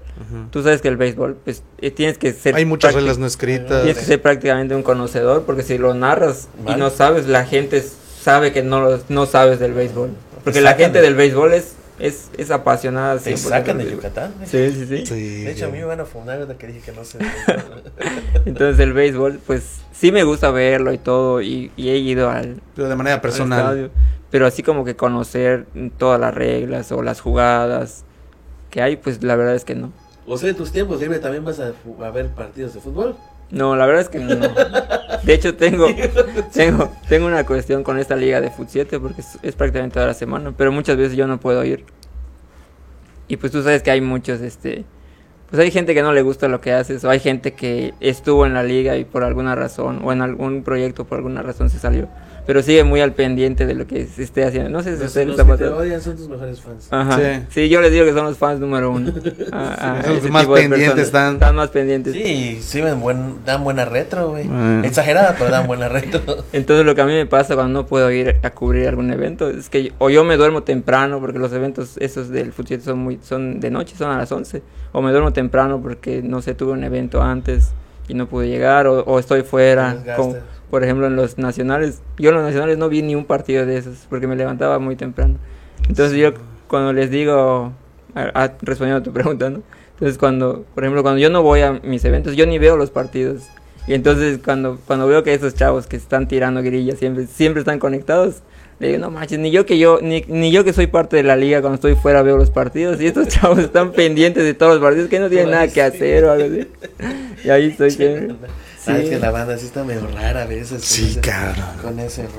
Tú 0.50 0.62
sabes 0.62 0.82
que 0.82 0.88
el 0.88 0.96
béisbol, 0.96 1.36
pues 1.44 1.62
eh, 1.78 1.90
tienes 1.90 2.18
que 2.18 2.32
ser... 2.32 2.54
Hay 2.54 2.64
muchas 2.64 2.94
reglas 2.94 3.18
no 3.18 3.26
escritas. 3.26 3.82
Tienes 3.84 3.98
que 3.98 4.04
ser 4.04 4.20
prácticamente 4.22 4.74
un 4.74 4.82
conocedor 4.82 5.44
porque 5.44 5.62
si 5.62 5.78
lo 5.78 5.94
narras 5.94 6.48
Vale. 6.62 6.76
y 6.76 6.80
no 6.80 6.90
sabes, 6.90 7.26
la 7.26 7.44
gente 7.44 7.82
sabe 8.20 8.52
que 8.52 8.62
no, 8.62 8.80
lo- 8.80 9.00
no 9.08 9.26
sabes 9.26 9.58
del 9.58 9.72
béisbol. 9.72 10.10
Porque 10.44 10.60
la 10.60 10.74
gente 10.74 10.98
de- 10.98 11.04
del 11.04 11.14
béisbol 11.14 11.54
es, 11.54 11.72
es, 11.99 12.30
es 12.36 12.51
apasionada. 12.51 13.18
Te 13.18 13.34
100% 13.34 13.36
sacan 13.36 13.78
de. 13.78 13.90
Yucatán. 13.90 14.32
¿eh? 14.42 14.47
Sí, 14.47 14.70
sí, 14.70 14.86
sí. 14.86 15.07
Sí, 15.07 15.44
De 15.44 15.53
hecho, 15.53 15.66
a 15.66 15.68
mí 15.68 15.78
me 15.78 15.84
van 15.84 16.01
a 16.01 16.05
fundar 16.05 16.36
ahorita 16.40 16.59
que 16.59 16.66
dije 16.68 16.80
que 16.80 16.92
no 16.92 17.05
sé. 17.05 17.18
Entonces 18.44 18.78
el 18.80 18.92
béisbol, 18.92 19.40
pues 19.47 19.80
sí 19.92 20.12
me 20.12 20.24
gusta 20.24 20.51
verlo 20.51 20.92
y 20.92 20.99
todo. 20.99 21.40
Y, 21.42 21.70
y 21.76 21.88
he 21.90 21.97
ido 21.99 22.30
al, 22.30 22.61
Pero 22.74 22.88
de 22.88 22.97
manera 22.97 23.16
al 23.16 23.20
personal. 23.20 23.61
estadio, 23.61 23.90
pero 24.30 24.47
así 24.47 24.62
como 24.62 24.84
que 24.84 24.97
conocer 24.97 25.66
todas 25.99 26.20
las 26.20 26.34
reglas 26.34 26.92
o 26.92 27.03
las 27.03 27.20
jugadas 27.20 28.05
que 28.70 28.82
hay, 28.82 28.97
pues 28.97 29.22
la 29.22 29.36
verdad 29.36 29.55
es 29.55 29.64
que 29.64 29.74
no. 29.74 29.92
o 30.26 30.36
sea, 30.36 30.51
en 30.51 30.57
tus 30.57 30.72
tiempos 30.72 31.01
libre 31.01 31.18
también 31.18 31.44
vas 31.44 31.61
a, 31.61 31.72
a 32.05 32.11
ver 32.11 32.28
partidos 32.28 32.74
de 32.74 32.80
fútbol. 32.80 33.16
No, 33.51 33.76
la 33.76 33.86
verdad 33.86 34.03
es 34.03 34.09
que 34.09 34.18
no. 34.18 34.34
De 35.22 35.34
hecho, 35.34 35.57
tengo, 35.57 35.86
tengo, 36.53 36.92
tengo 37.09 37.26
una 37.26 37.44
cuestión 37.47 37.82
con 37.82 37.99
esta 37.99 38.16
liga 38.16 38.40
de 38.40 38.51
Foot 38.51 38.68
7 38.68 39.01
porque 39.01 39.20
es, 39.20 39.38
es 39.42 39.55
prácticamente 39.55 39.94
toda 39.94 40.07
la 40.07 40.14
semana, 40.14 40.53
pero 40.57 40.72
muchas 40.72 40.97
veces 40.97 41.16
yo 41.16 41.26
no 41.26 41.38
puedo 41.38 41.64
ir. 41.64 41.84
Y 43.28 43.36
pues 43.36 43.53
tú 43.53 43.62
sabes 43.62 43.82
que 43.82 43.90
hay 43.90 44.01
muchos, 44.01 44.40
este, 44.40 44.84
pues 45.51 45.61
hay 45.61 45.70
gente 45.70 45.94
que 45.94 46.03
no 46.03 46.12
le 46.12 46.22
gusta 46.22 46.49
lo 46.49 46.61
que 46.61 46.72
haces, 46.72 47.05
o 47.05 47.11
hay 47.11 47.20
gente 47.20 47.55
que 47.55 47.94
estuvo 48.01 48.47
en 48.47 48.55
la 48.55 48.62
liga 48.62 48.97
y 48.97 49.05
por 49.05 49.24
alguna 49.24 49.55
razón, 49.55 50.01
o 50.05 50.12
en 50.12 50.22
algún 50.22 50.62
proyecto 50.62 51.05
por 51.05 51.18
alguna 51.18 51.42
razón 51.42 51.70
se 51.70 51.78
salió, 51.78 52.09
pero 52.47 52.62
sigue 52.62 52.84
muy 52.84 53.01
al 53.01 53.12
pendiente 53.12 53.66
de 53.66 53.74
lo 53.74 53.86
que 53.86 54.07
se 54.07 54.22
esté 54.22 54.44
haciendo. 54.44 54.70
No 54.70 54.82
sé 54.82 54.90
si 54.90 54.97
a 54.97 54.99
Los, 55.01 55.09
usted 55.09 55.26
los 55.26 55.36
que 55.36 55.57
te 55.57 55.64
odian 55.68 56.01
son 56.01 56.16
tus 56.16 56.28
mejores 56.28 56.61
fans. 56.61 56.88
Ajá. 56.90 57.16
Sí. 57.18 57.47
Sí. 57.51 57.68
yo 57.68 57.80
les 57.80 57.90
digo 57.90 58.05
que 58.05 58.12
son 58.12 58.24
los 58.26 58.36
fans 58.38 58.61
número 58.61 58.90
uno. 58.90 59.12
A- 59.53 59.99
a 59.99 60.03
Son 60.03 60.14
los 60.14 60.22
ese 60.24 60.30
más 60.30 60.47
pendientes 60.47 60.99
están. 61.07 61.34
Están 61.34 61.57
más 61.57 61.70
pendientes. 61.70 62.12
Sí, 62.12 62.59
sí, 62.61 62.82
buen, 63.01 63.44
dan 63.44 63.64
buena 63.64 63.84
retro, 63.84 64.30
güey. 64.30 64.47
Ah. 64.51 64.82
Exagerada, 64.84 65.34
pero 65.38 65.51
dan 65.51 65.66
buena 65.66 65.88
retro. 65.88 66.20
Entonces 66.53 66.84
lo 66.84 66.94
que 66.94 67.01
a 67.01 67.07
mí 67.07 67.12
me 67.12 67.26
pasa 67.26 67.55
cuando 67.55 67.80
no 67.82 67.86
puedo 67.86 68.11
ir 68.11 68.36
a 68.42 68.51
cubrir 68.51 68.86
algún 68.88 69.11
evento 69.11 69.49
es 69.49 69.68
que 69.68 69.92
o 69.99 70.11
yo 70.11 70.24
me 70.24 70.36
duermo 70.36 70.62
temprano 70.62 71.20
porque 71.20 71.38
los 71.38 71.53
eventos 71.53 71.97
esos 71.99 72.28
del 72.28 72.53
fútbol 72.53 72.80
son 72.80 72.99
muy 72.99 73.18
son 73.22 73.61
de 73.61 73.70
noche, 73.70 73.94
son 73.97 74.11
a 74.11 74.18
las 74.18 74.32
11, 74.32 74.62
o 74.92 75.03
me 75.03 75.11
duermo 75.12 75.32
temprano 75.32 75.80
porque 75.80 76.22
no 76.22 76.42
sé, 76.42 76.55
tuve 76.55 76.72
un 76.72 76.84
evento 76.84 77.22
antes 77.22 77.70
y 78.09 78.14
no 78.14 78.26
pude 78.28 78.48
llegar 78.48 78.86
o, 78.86 79.00
o 79.04 79.18
estoy 79.18 79.42
fuera, 79.42 79.92
como, 80.16 80.32
por 80.70 80.84
ejemplo 80.84 81.07
en 81.07 81.16
los 81.16 81.38
nacionales, 81.38 82.02
yo 82.18 82.30
en 82.30 82.36
los 82.36 82.44
nacionales 82.44 82.78
no 82.78 82.88
vi 82.88 83.02
ni 83.02 83.14
un 83.14 83.24
partido 83.24 83.66
de 83.66 83.76
esos 83.78 84.07
porque 84.09 84.26
me 84.26 84.36
levantaba 84.36 84.78
muy 84.78 84.96
temprano. 84.96 85.36
Entonces 85.88 86.16
yo 86.18 86.32
cuando 86.68 86.92
les 86.92 87.11
digo 87.11 87.72
a- 88.14 88.42
a- 88.44 88.52
respondiendo 88.62 89.00
a 89.00 89.02
tu 89.02 89.12
pregunta, 89.14 89.50
¿no? 89.50 89.62
Entonces 89.94 90.18
cuando, 90.18 90.64
por 90.74 90.84
ejemplo, 90.84 91.02
cuando 91.02 91.20
yo 91.20 91.30
no 91.30 91.42
voy 91.42 91.61
a 91.62 91.72
mis 91.82 92.04
eventos, 92.04 92.36
yo 92.36 92.46
ni 92.46 92.59
veo 92.59 92.76
los 92.76 92.90
partidos. 92.90 93.44
Y 93.86 93.94
entonces 93.94 94.40
cuando, 94.44 94.78
cuando 94.86 95.07
veo 95.07 95.22
que 95.22 95.32
esos 95.32 95.54
chavos 95.54 95.86
que 95.86 95.96
están 95.96 96.26
tirando 96.28 96.61
grillas 96.62 96.98
siempre, 96.98 97.26
siempre 97.26 97.61
están 97.61 97.78
conectados, 97.78 98.42
le 98.78 98.88
digo, 98.88 98.98
no 99.00 99.10
manches, 99.10 99.38
ni 99.38 99.50
yo 99.50 99.64
que 99.64 99.78
yo, 99.78 100.00
ni, 100.02 100.22
ni 100.28 100.50
yo 100.52 100.62
que 100.64 100.72
soy 100.74 100.86
parte 100.86 101.16
de 101.16 101.22
la 101.22 101.34
liga 101.36 101.60
cuando 101.60 101.76
estoy 101.76 101.94
fuera 101.94 102.22
veo 102.22 102.36
los 102.36 102.50
partidos. 102.50 103.00
Y 103.00 103.06
estos 103.06 103.28
chavos 103.28 103.58
están 103.58 103.92
pendientes 103.92 104.44
de 104.44 104.54
todos 104.54 104.74
los 104.74 104.82
partidos 104.82 105.08
que 105.08 105.18
no 105.18 105.28
tienen 105.30 105.50
nada 105.50 105.68
que 105.68 105.80
hacer 105.82 106.24
o 106.24 106.32
algo 106.32 106.44
así. 106.46 106.68
Y 107.44 107.50
ahí 107.50 107.66
estoy. 107.70 107.90
Sabes 107.90 109.04
Sí. 109.04 109.10
que 109.10 109.18
la 109.18 109.30
banda 109.30 109.56
sí 109.58 109.66
está 109.66 109.82
medio 109.82 110.06
rara 110.14 110.42
a 110.42 110.46
veces. 110.46 110.70
con 110.70 110.80
Sí, 110.80 111.06
ese- 111.10 111.20
cabrón. 111.20 111.64
Con 111.82 111.98
ese 112.00 112.22
rollo. 112.22 112.36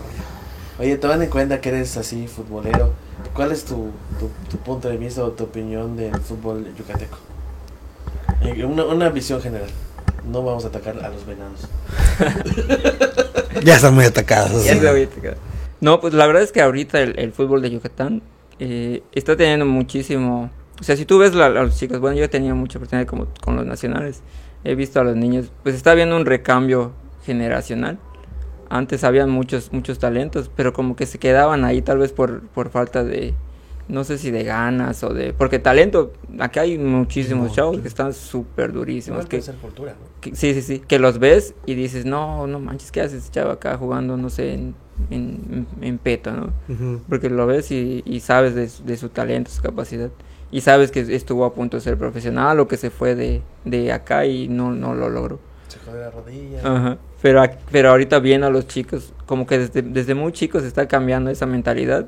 Oye, 0.79 0.95
tomando 0.97 1.23
en 1.23 1.29
cuenta 1.31 1.59
que 1.59 1.69
eres 1.69 1.97
así 1.97 2.27
futbolero, 2.27 2.93
¿cuál 3.33 3.51
es 3.51 3.63
tu, 3.65 3.89
tu, 4.19 4.29
tu 4.49 4.57
punto 4.57 4.87
de 4.89 4.97
vista 4.97 5.23
o 5.23 5.31
tu 5.31 5.45
opinión 5.45 5.97
del 5.97 6.15
fútbol 6.21 6.67
yucateco? 6.77 7.17
Eh, 8.43 8.63
Una, 8.63 8.85
una 8.85 9.09
visión 9.09 9.41
general. 9.41 9.69
No 10.31 10.43
vamos 10.43 10.65
a 10.65 10.67
atacar 10.67 10.95
a 11.03 11.09
los 11.09 11.25
venados. 11.25 11.61
Ya 13.63 13.75
están 13.77 13.95
muy 13.95 14.05
atacados. 14.05 14.63
Ya 14.65 14.79
se 14.79 14.87
había 14.87 15.09
tocado. 15.09 15.35
No, 15.81 15.99
pues 15.99 16.13
la 16.13 16.25
verdad 16.27 16.43
es 16.43 16.51
que 16.51 16.61
ahorita 16.61 17.01
el, 17.01 17.17
el 17.19 17.31
fútbol 17.31 17.61
de 17.61 17.69
Yucatán 17.69 18.21
eh, 18.59 19.03
está 19.13 19.35
teniendo 19.35 19.65
muchísimo... 19.65 20.49
O 20.79 20.83
sea, 20.83 20.95
si 20.95 21.05
tú 21.05 21.17
ves 21.19 21.33
la- 21.35 21.47
a 21.47 21.49
los 21.49 21.77
chicos, 21.77 21.99
bueno, 21.99 22.17
yo 22.17 22.23
he 22.25 22.27
tenido 22.27 22.55
mucha 22.55 22.77
oportunidad 22.79 23.07
como 23.07 23.27
con 23.43 23.55
los 23.55 23.65
nacionales, 23.65 24.21
he 24.63 24.75
visto 24.75 24.99
a 24.99 25.03
los 25.03 25.15
niños, 25.15 25.51
pues 25.63 25.75
está 25.75 25.91
habiendo 25.91 26.15
un 26.15 26.25
recambio 26.25 26.93
generacional. 27.25 27.97
Antes 28.69 29.03
habían 29.03 29.29
muchos 29.29 29.71
muchos 29.71 29.97
talentos, 29.99 30.51
pero 30.55 30.73
como 30.73 30.95
que 30.95 31.05
se 31.05 31.19
quedaban 31.19 31.63
ahí 31.63 31.81
tal 31.81 31.99
vez 31.99 32.11
por, 32.11 32.41
por 32.49 32.69
falta 32.69 33.03
de, 33.03 33.33
no 33.87 34.03
sé 34.03 34.17
si 34.17 34.29
de 34.29 34.43
ganas 34.43 35.03
o 35.03 35.13
de... 35.13 35.33
Porque 35.33 35.57
talento, 35.59 36.11
acá 36.39 36.61
hay 36.61 36.77
muchísimos 36.77 37.53
chavos 37.53 37.79
que 37.79 37.87
están 37.87 38.13
súper 38.13 38.73
durísimos. 38.73 39.25
Que, 39.25 39.39
cultura, 39.61 39.93
¿no? 39.93 40.21
que- 40.21 40.35
sí, 40.35 40.53
sí, 40.53 40.61
sí. 40.61 40.79
Que 40.85 40.99
los 40.99 41.17
ves 41.19 41.53
y 41.65 41.75
dices, 41.75 42.05
no, 42.05 42.45
no 42.45 42.59
manches, 42.59 42.91
¿qué 42.91 43.01
haces, 43.01 43.31
chavo, 43.31 43.51
acá 43.51 43.77
jugando, 43.77 44.17
no 44.17 44.29
sé, 44.29 44.53
en, 44.53 44.75
en, 45.09 45.67
en 45.81 45.97
peto, 45.97 46.31
¿no? 46.31 46.53
Porque 47.09 47.29
lo 47.29 47.45
ves 47.47 47.71
y, 47.71 48.03
y 48.05 48.19
sabes 48.19 48.55
de, 48.55 48.67
su- 48.69 48.83
de 48.85 48.97
su 48.97 49.09
talento, 49.09 49.51
su 49.51 49.61
capacidad. 49.61 50.09
Y 50.51 50.61
sabes 50.61 50.91
que 50.91 51.01
estuvo 51.13 51.43
a 51.45 51.53
punto 51.53 51.77
de 51.77 51.81
ser 51.81 51.97
profesional 51.97 52.59
o 52.59 52.67
que 52.67 52.77
se 52.77 52.89
fue 52.89 53.15
de, 53.15 53.41
de 53.65 53.91
acá 53.91 54.25
y 54.25 54.47
no, 54.47 54.71
no 54.71 54.93
lo 54.95 55.09
logró. 55.09 55.39
Se 55.67 55.79
jode 55.79 55.99
la 55.99 56.09
rodilla. 56.11 56.59
Ajá. 56.63 56.97
Pero, 57.21 57.43
pero 57.71 57.89
ahorita 57.89 58.19
viendo 58.19 58.47
a 58.47 58.49
los 58.49 58.67
chicos, 58.67 59.13
como 59.25 59.45
que 59.45 59.59
desde, 59.59 59.81
desde 59.81 60.13
muy 60.15 60.31
chicos 60.31 60.63
está 60.63 60.87
cambiando 60.87 61.29
esa 61.29 61.45
mentalidad. 61.45 62.05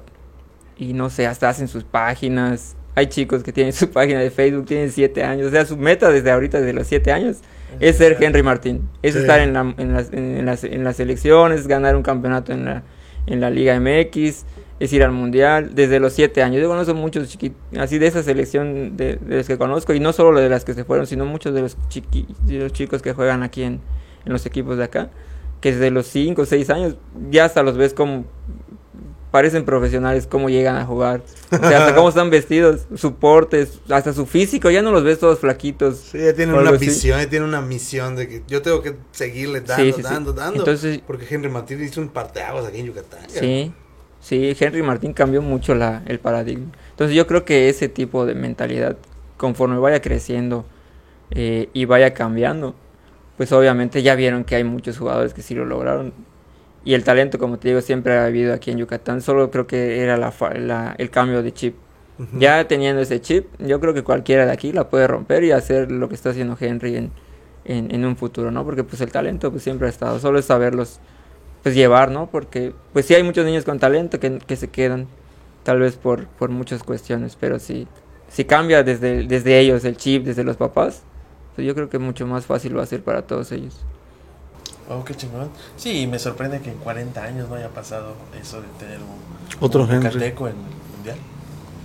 Y 0.77 0.93
no 0.93 1.09
sé, 1.09 1.27
hasta 1.27 1.49
hacen 1.49 1.67
sus 1.67 1.83
páginas. 1.83 2.75
Hay 2.95 3.07
chicos 3.07 3.43
que 3.43 3.51
tienen 3.51 3.73
su 3.73 3.89
página 3.91 4.19
de 4.21 4.31
Facebook, 4.31 4.65
tienen 4.65 4.91
siete 4.91 5.23
años. 5.23 5.47
O 5.47 5.51
sea, 5.51 5.65
su 5.65 5.75
meta 5.75 6.09
desde 6.09 6.31
ahorita, 6.31 6.59
desde 6.59 6.73
los 6.73 6.87
siete 6.87 7.11
años, 7.11 7.39
es 7.79 7.97
ser 7.97 8.17
Henry 8.19 8.43
Martín. 8.43 8.89
Es 9.01 9.13
Sí. 9.13 9.19
estar 9.19 9.39
en, 9.39 9.53
la, 9.53 9.73
en, 9.77 9.93
las, 9.93 10.11
en, 10.13 10.45
las, 10.45 10.63
en 10.63 10.83
las 10.83 10.95
selecciones, 10.97 11.67
ganar 11.67 11.95
un 11.95 12.03
campeonato 12.03 12.51
en 12.51 12.65
la, 12.65 12.83
en 13.27 13.41
la 13.41 13.49
Liga 13.49 13.79
MX, 13.79 14.45
es 14.79 14.93
ir 14.93 15.03
al 15.03 15.11
Mundial. 15.11 15.75
Desde 15.75 15.99
los 15.99 16.13
siete 16.13 16.41
años. 16.43 16.61
Yo 16.61 16.67
conozco 16.69 16.93
muchos 16.93 17.27
chiquitos, 17.29 17.57
así 17.77 17.97
de 17.99 18.07
esa 18.07 18.23
selección 18.23 18.95
de, 18.97 19.17
de 19.17 19.37
los 19.37 19.47
que 19.47 19.57
conozco. 19.57 19.93
Y 19.93 19.99
no 19.99 20.13
solo 20.13 20.39
de 20.39 20.49
las 20.49 20.65
que 20.65 20.73
se 20.73 20.83
fueron, 20.83 21.05
sino 21.07 21.25
muchos 21.25 21.53
de 21.53 21.61
los, 21.61 21.77
chiqui, 21.89 22.25
de 22.45 22.59
los 22.59 22.73
chicos 22.73 23.01
que 23.01 23.13
juegan 23.13 23.43
aquí 23.43 23.63
en, 23.63 23.79
en 24.25 24.31
los 24.33 24.45
equipos 24.45 24.77
de 24.77 24.83
acá. 24.85 25.09
Que 25.61 25.73
desde 25.73 25.91
los 25.91 26.07
5 26.07 26.41
o 26.41 26.45
6 26.45 26.69
años 26.69 26.95
ya 27.29 27.43
hasta 27.45 27.63
los 27.63 27.75
ves 27.77 27.93
como 27.93 28.23
parecen 29.31 29.63
profesionales, 29.65 30.25
cómo 30.27 30.49
llegan 30.49 30.77
a 30.77 30.85
jugar. 30.85 31.21
O 31.51 31.57
sea, 31.57 31.79
hasta 31.79 31.95
cómo 31.95 32.09
están 32.09 32.29
vestidos, 32.29 32.87
su 32.95 33.15
portes, 33.15 33.79
hasta 33.89 34.13
su 34.13 34.25
físico, 34.25 34.69
ya 34.71 34.81
no 34.81 34.91
los 34.91 35.03
ves 35.03 35.19
todos 35.19 35.39
flaquitos. 35.39 35.97
Sí, 36.11 36.17
ya 36.19 36.33
tienen 36.33 36.55
una 36.55 36.71
visión, 36.71 37.19
ya 37.19 37.29
tienen 37.29 37.47
una 37.47 37.61
misión 37.61 38.15
de 38.15 38.27
que 38.27 38.43
yo 38.47 38.61
tengo 38.61 38.81
que 38.81 38.95
seguirle 39.11 39.61
dando, 39.61 39.83
Sí, 39.83 39.91
sí, 39.91 39.97
sí. 39.97 40.03
dando, 40.03 40.33
dando. 40.33 40.59
Entonces- 40.59 41.01
porque 41.05 41.25
Henry 41.29 41.49
Martín 41.49 41.83
hizo 41.83 42.01
un 42.01 42.09
parteaguas 42.09 42.65
aquí 42.65 42.79
en 42.79 42.87
Yucatán. 42.87 43.19
Sí, 43.27 43.71
sí, 44.19 44.55
Henry 44.59 44.81
Martín 44.81 45.13
cambió 45.13 45.41
mucho 45.41 45.75
la, 45.75 46.03
el 46.07 46.19
paradigma. 46.19 46.71
Entonces 46.91 47.15
yo 47.15 47.27
creo 47.27 47.45
que 47.45 47.69
ese 47.69 47.87
tipo 47.89 48.25
de 48.25 48.35
mentalidad, 48.35 48.97
conforme 49.37 49.77
vaya 49.77 50.01
creciendo 50.01 50.65
eh, 51.31 51.69
y 51.73 51.85
vaya 51.85 52.13
cambiando, 52.13 52.75
pues 53.37 53.51
obviamente 53.51 54.01
ya 54.03 54.15
vieron 54.15 54.43
que 54.43 54.55
hay 54.55 54.63
muchos 54.63 54.97
jugadores 54.97 55.33
que 55.33 55.41
sí 55.41 55.53
lo 55.55 55.63
lograron. 55.65 56.13
Y 56.89 56.93
el 56.95 57.03
talento, 57.03 57.37
como 57.39 57.59
te 57.59 57.67
digo, 57.69 57.81
siempre 57.81 58.17
ha 58.17 58.25
habido 58.25 58.53
aquí 58.53 58.71
en 58.71 58.77
Yucatán. 58.79 59.21
Solo 59.21 59.51
creo 59.51 59.67
que 59.67 60.01
era 60.01 60.17
la, 60.17 60.33
la- 60.57 60.95
el 60.97 61.09
cambio 61.11 61.43
de 61.43 61.53
chip. 61.53 61.75
Ya 62.31 62.67
teniendo 62.67 63.01
ese 63.01 63.21
chip, 63.21 63.47
yo 63.59 63.79
creo 63.79 63.93
que 63.93 64.03
cualquiera 64.03 64.45
de 64.45 64.51
aquí 64.51 64.71
la 64.71 64.89
puede 64.89 65.07
romper 65.07 65.43
y 65.43 65.51
hacer 65.51 65.91
lo 65.91 66.09
que 66.09 66.15
está 66.15 66.29
haciendo 66.31 66.57
Henry 66.59 66.95
en, 66.95 67.11
en, 67.65 67.93
en 67.93 68.05
un 68.05 68.15
futuro, 68.17 68.51
¿no? 68.51 68.65
Porque 68.65 68.83
pues 68.83 69.01
el 69.01 69.11
talento 69.11 69.51
pues 69.51 69.63
siempre 69.63 69.87
ha 69.87 69.89
estado, 69.89 70.19
solo 70.19 70.39
es 70.39 70.45
saberlos 70.45 70.99
pues 71.63 71.75
llevar, 71.75 72.11
¿no? 72.11 72.29
Porque 72.31 72.73
pues 72.93 73.05
sí 73.05 73.15
hay 73.15 73.23
muchos 73.23 73.45
niños 73.45 73.65
con 73.65 73.79
talento 73.79 74.19
que, 74.19 74.39
que 74.39 74.55
se 74.55 74.69
quedan, 74.69 75.07
tal 75.63 75.79
vez 75.79 75.97
por, 75.97 76.27
por 76.27 76.49
muchas 76.51 76.83
cuestiones, 76.83 77.35
pero 77.39 77.59
si, 77.59 77.87
si 78.27 78.45
cambia 78.45 78.83
desde, 78.83 79.23
desde 79.27 79.59
ellos 79.59 79.85
el 79.85 79.97
chip, 79.97 80.25
desde 80.25 80.43
los 80.43 80.57
papás, 80.57 81.03
pues 81.55 81.67
yo 81.67 81.75
creo 81.75 81.89
que 81.89 81.99
mucho 81.99 82.27
más 82.27 82.45
fácil 82.45 82.77
va 82.77 82.83
a 82.83 82.85
ser 82.87 83.03
para 83.03 83.23
todos 83.27 83.51
ellos. 83.51 83.85
Oh, 84.89 85.03
qué 85.05 85.13
chingón. 85.15 85.49
Sí, 85.77 86.07
me 86.07 86.17
sorprende 86.19 86.59
que 86.61 86.71
en 86.71 86.77
40 86.77 87.23
años 87.23 87.47
no 87.47 87.55
haya 87.55 87.69
pasado 87.69 88.15
eso 88.41 88.61
de 88.61 88.67
tener 88.79 88.97
un, 88.99 89.63
Otro 89.63 89.83
un 89.83 89.91
Henry. 89.91 90.07
yucateco 90.09 90.47
en 90.47 90.55
el 90.55 90.95
mundial. 90.95 91.17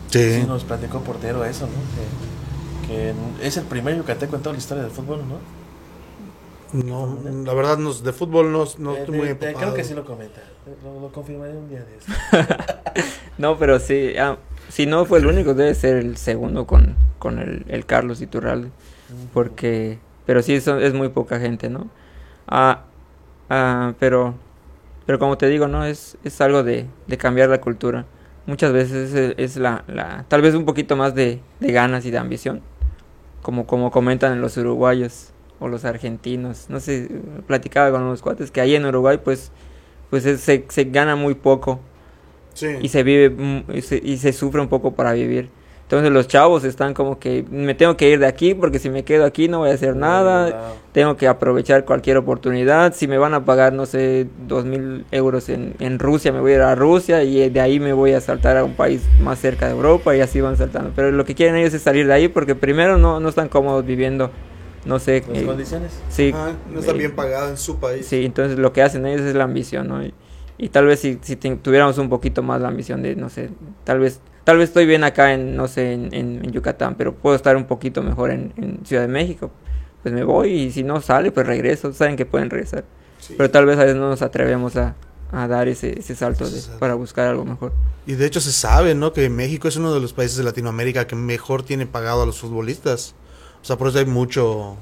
Sí. 0.09 0.41
Sí, 0.41 0.45
nos 0.47 0.65
platicó 0.65 1.01
Portero 1.01 1.45
eso, 1.45 1.67
¿no? 1.67 2.87
Que, 2.89 3.13
que 3.41 3.47
es 3.47 3.57
el 3.57 3.65
primer 3.65 3.97
yucateco 3.97 4.37
en 4.37 4.43
toda 4.43 4.53
la 4.55 4.59
historia 4.59 4.83
del 4.85 4.93
fútbol, 4.93 5.21
¿no? 5.29 5.39
No, 6.73 7.19
la 7.45 7.55
verdad, 7.55 7.79
no, 7.79 7.93
de 7.95 8.13
fútbol 8.13 8.51
no, 8.51 8.65
no 8.79 8.95
Eh, 8.97 9.01
estoy 9.01 9.13
de- 9.13 9.19
muy 9.19 9.27
de- 9.27 9.31
empapado. 9.33 9.59
creo 9.59 9.75
que 9.75 9.85
sí 9.85 9.95
lo 9.95 10.05
comenta. 10.05 10.41
Lo, 10.83 11.01
lo 11.01 11.09
confirmaré 11.13 11.57
un 11.57 11.69
día 11.69 11.85
de 11.85 11.97
eso. 11.97 12.13
No, 13.37 13.59
pero 13.59 13.81
sí, 13.81 14.13
ah, 14.17 14.37
si 14.69 14.87
no 14.87 15.05
fue 15.07 15.19
el 15.19 15.27
único, 15.27 15.55
debe 15.55 15.75
ser 15.75 15.97
el 15.97 16.17
segundo 16.17 16.67
con, 16.69 16.95
con 17.19 17.41
el, 17.41 17.65
el 17.69 17.85
Carlos 17.85 18.21
Iturralde. 18.21 18.71
Porque, 19.33 19.99
pero 20.25 20.41
sí, 20.41 20.61
son- 20.61 20.81
es 20.81 20.95
muy 20.95 21.09
poca 21.09 21.41
gente, 21.41 21.69
¿no? 21.69 21.89
Ah, 22.47 22.85
Ah, 23.57 23.95
pero, 24.01 24.35
pero 25.07 25.21
como 25.21 25.39
te 25.39 25.49
digo, 25.49 25.69
¿no? 25.69 25.85
Es, 25.85 26.19
es 26.25 26.41
algo 26.41 26.63
de, 26.65 26.87
de 27.07 27.17
cambiar 27.19 27.49
la 27.51 27.61
cultura. 27.61 28.05
Muchas 28.47 28.73
veces 28.73 29.15
es, 29.15 29.35
es 29.39 29.57
la, 29.57 29.85
la, 29.87 30.25
tal 30.29 30.43
vez 30.43 30.55
un 30.55 30.65
poquito 30.65 30.97
más 30.97 31.15
de, 31.15 31.41
de 31.61 31.73
ganas 31.73 32.05
y 32.05 32.11
de 32.11 32.19
ambición. 32.19 32.63
Como, 33.43 33.67
como 33.67 33.91
comentan 33.93 34.41
los 34.41 34.57
uruguayos 34.57 35.31
o 35.61 35.69
los 35.69 35.85
argentinos. 35.85 36.67
No 36.69 36.81
sé, 36.81 37.09
platicaba 37.47 37.93
con 37.93 38.03
unos 38.03 38.23
cuates 38.23 38.51
que 38.51 38.61
ahí 38.61 38.75
en 38.75 38.87
Uruguay 38.87 39.21
pues, 39.23 39.53
pues 40.11 40.27
es- 40.27 40.41
se, 40.41 40.65
se 40.69 40.85
gana 40.85 41.15
muy 41.15 41.35
poco 41.35 41.79
Sí. 42.55 42.69
y 42.83 42.89
se 42.89 43.03
vive 43.05 43.65
y 43.73 43.83
se, 43.83 44.01
y 44.03 44.17
se 44.19 44.33
sufre 44.33 44.61
un 44.61 44.69
poco 44.69 44.95
para 44.95 45.13
vivir. 45.13 45.49
Entonces 45.95 46.13
los 46.13 46.27
chavos 46.27 46.65
están 46.65 46.93
como 46.93 47.21
que 47.21 47.45
me 47.51 47.75
tengo 47.75 47.97
que 47.97 48.11
ir 48.11 48.19
de 48.19 48.27
aquí 48.27 48.53
porque 48.55 48.81
si 48.81 48.91
me 48.91 49.05
quedo 49.05 49.25
aquí 49.25 49.47
no 49.47 49.61
voy 49.61 49.71
a 49.71 49.75
hacer 49.75 49.95
nada. 49.95 50.75
Tengo 50.93 51.17
que 51.17 51.29
aprovechar 51.29 51.85
cualquier 51.85 52.17
oportunidad. 52.17 52.95
Si 52.95 53.07
me 53.07 53.17
van 53.17 53.33
a 53.33 53.45
pagar, 53.45 53.73
no 53.73 53.87
sé, 53.87 54.27
dos 54.49 54.65
mil 54.65 55.05
euros 55.13 55.49
en, 55.49 55.75
en 55.79 56.01
Rusia, 56.01 56.33
me 56.33 56.41
voy 56.41 56.53
a 56.53 56.55
ir 56.57 56.61
a 56.63 56.75
Rusia 56.75 57.23
y 57.23 57.49
de 57.49 57.61
ahí 57.61 57.79
me 57.79 57.93
voy 57.93 58.13
a 58.13 58.21
saltar 58.21 58.57
a 58.57 58.65
un 58.65 58.75
país 58.75 59.03
más 59.21 59.39
cerca 59.39 59.67
de 59.67 59.73
Europa 59.73 60.17
y 60.17 60.21
así 60.21 60.41
van 60.41 60.57
saltando. 60.57 60.91
Pero 60.97 61.13
lo 61.13 61.25
que 61.25 61.37
quieren 61.37 61.55
ellos 61.57 61.75
es 61.75 61.83
salir 61.83 62.09
de 62.09 62.13
ahí 62.13 62.27
porque 62.29 62.57
primero 62.57 62.99
no, 62.99 63.21
no 63.21 63.29
están 63.29 63.49
cómodos 63.49 63.87
viviendo, 63.87 64.33
no 64.85 64.99
sé. 64.99 65.23
Las 65.29 65.39
eh, 65.43 65.47
condiciones. 65.47 65.93
sí, 66.09 66.33
Ajá, 66.35 66.53
no 66.73 66.81
está 66.81 66.93
eh, 66.93 66.97
bien 66.99 67.13
pagado 67.15 67.51
en 67.51 67.57
su 67.57 67.79
país. 67.79 68.05
Sí, 68.07 68.25
entonces 68.25 68.59
lo 68.59 68.73
que 68.73 68.83
hacen 68.83 69.07
ellos 69.07 69.23
es 69.23 69.35
la 69.37 69.45
ambición, 69.45 69.87
¿no? 69.89 70.05
Y, 70.05 70.13
y 70.59 70.69
tal 70.71 70.87
vez 70.87 70.99
si, 71.01 71.19
si 71.23 71.37
te- 71.37 71.55
tuviéramos 71.57 71.99
un 71.99 72.09
poquito 72.09 72.43
más 72.43 72.61
la 72.61 72.69
ambición 72.69 73.03
de, 73.03 73.15
no 73.17 73.29
sé, 73.29 73.51
tal 73.85 73.99
vez 74.01 74.21
tal 74.45 74.59
vez 74.59 74.69
estoy 74.71 74.87
bien 74.87 75.05
acá 75.05 75.33
en, 75.35 75.57
no 75.57 75.67
sé, 75.69 75.93
en, 75.93 76.15
en- 76.15 76.45
en 76.45 76.53
Yucatán, 76.53 76.95
pero 76.97 77.15
puedo 77.15 77.35
estar 77.37 77.57
un 77.57 77.65
poquito 77.65 78.03
mejor 78.03 78.31
en, 78.31 78.53
en 78.57 78.81
Ciudad 78.85 79.03
de 79.03 79.09
México. 79.09 79.51
Pues 80.03 80.15
me 80.15 80.23
voy 80.25 80.51
y 80.53 80.71
si 80.71 80.83
no 80.83 81.01
sale, 81.01 81.33
pues 81.33 81.47
regreso. 81.47 81.93
Saben 81.93 82.17
que 82.17 82.27
pueden 82.27 82.51
regresar. 82.51 82.85
Sí. 83.19 83.35
Pero 83.39 83.51
tal 83.51 83.65
vez 83.67 83.79
a 83.79 83.85
veces 83.85 83.97
no 83.97 84.09
nos 84.11 84.21
atrevemos 84.21 84.77
a, 84.77 84.95
a 85.33 85.49
dar 85.49 85.67
ese, 85.69 85.99
ese 85.99 86.15
salto 86.15 86.49
de- 86.49 86.61
para 86.79 86.95
buscar 86.95 87.27
algo 87.29 87.45
mejor. 87.47 87.73
Y 88.07 88.13
de 88.15 88.27
hecho 88.27 88.41
se 88.41 88.53
sabe, 88.53 88.95
¿no? 88.95 89.15
Que 89.15 89.31
México 89.31 89.67
es 89.67 89.77
uno 89.77 89.95
de 89.95 90.01
los 90.01 90.13
países 90.13 90.37
de 90.37 90.45
Latinoamérica 90.45 91.07
que 91.07 91.17
mejor 91.17 91.63
tiene 91.63 91.87
pagado 91.87 92.23
a 92.23 92.27
los 92.27 92.39
futbolistas. 92.39 93.15
O 93.63 93.65
sea, 93.65 93.77
por 93.79 93.89
eso 93.89 93.99
hay 93.99 94.05
mucho 94.05 94.77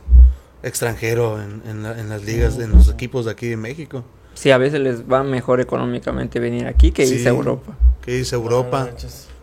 extranjero 0.64 1.40
en, 1.40 1.62
en 1.68 1.82
la- 1.82 1.98
en 1.98 2.08
las 2.08 2.24
ligas, 2.24 2.58
en 2.58 2.72
los 2.72 2.88
equipos 2.88 3.24
de 3.26 3.30
aquí 3.32 3.48
de 3.48 3.56
México. 3.56 4.04
Sí, 4.34 4.50
a 4.50 4.58
veces 4.58 4.80
les 4.80 5.02
va 5.10 5.22
mejor 5.22 5.60
económicamente 5.60 6.40
venir 6.40 6.66
aquí 6.66 6.90
que 6.90 7.06
Sí. 7.06 7.14
irse 7.14 7.28
a 7.28 7.32
Europa. 7.32 7.76
Que 8.04 8.12
dice 8.16 8.34
No 8.36 8.42
Europa. 8.42 8.88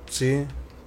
Sí. 0.09 0.45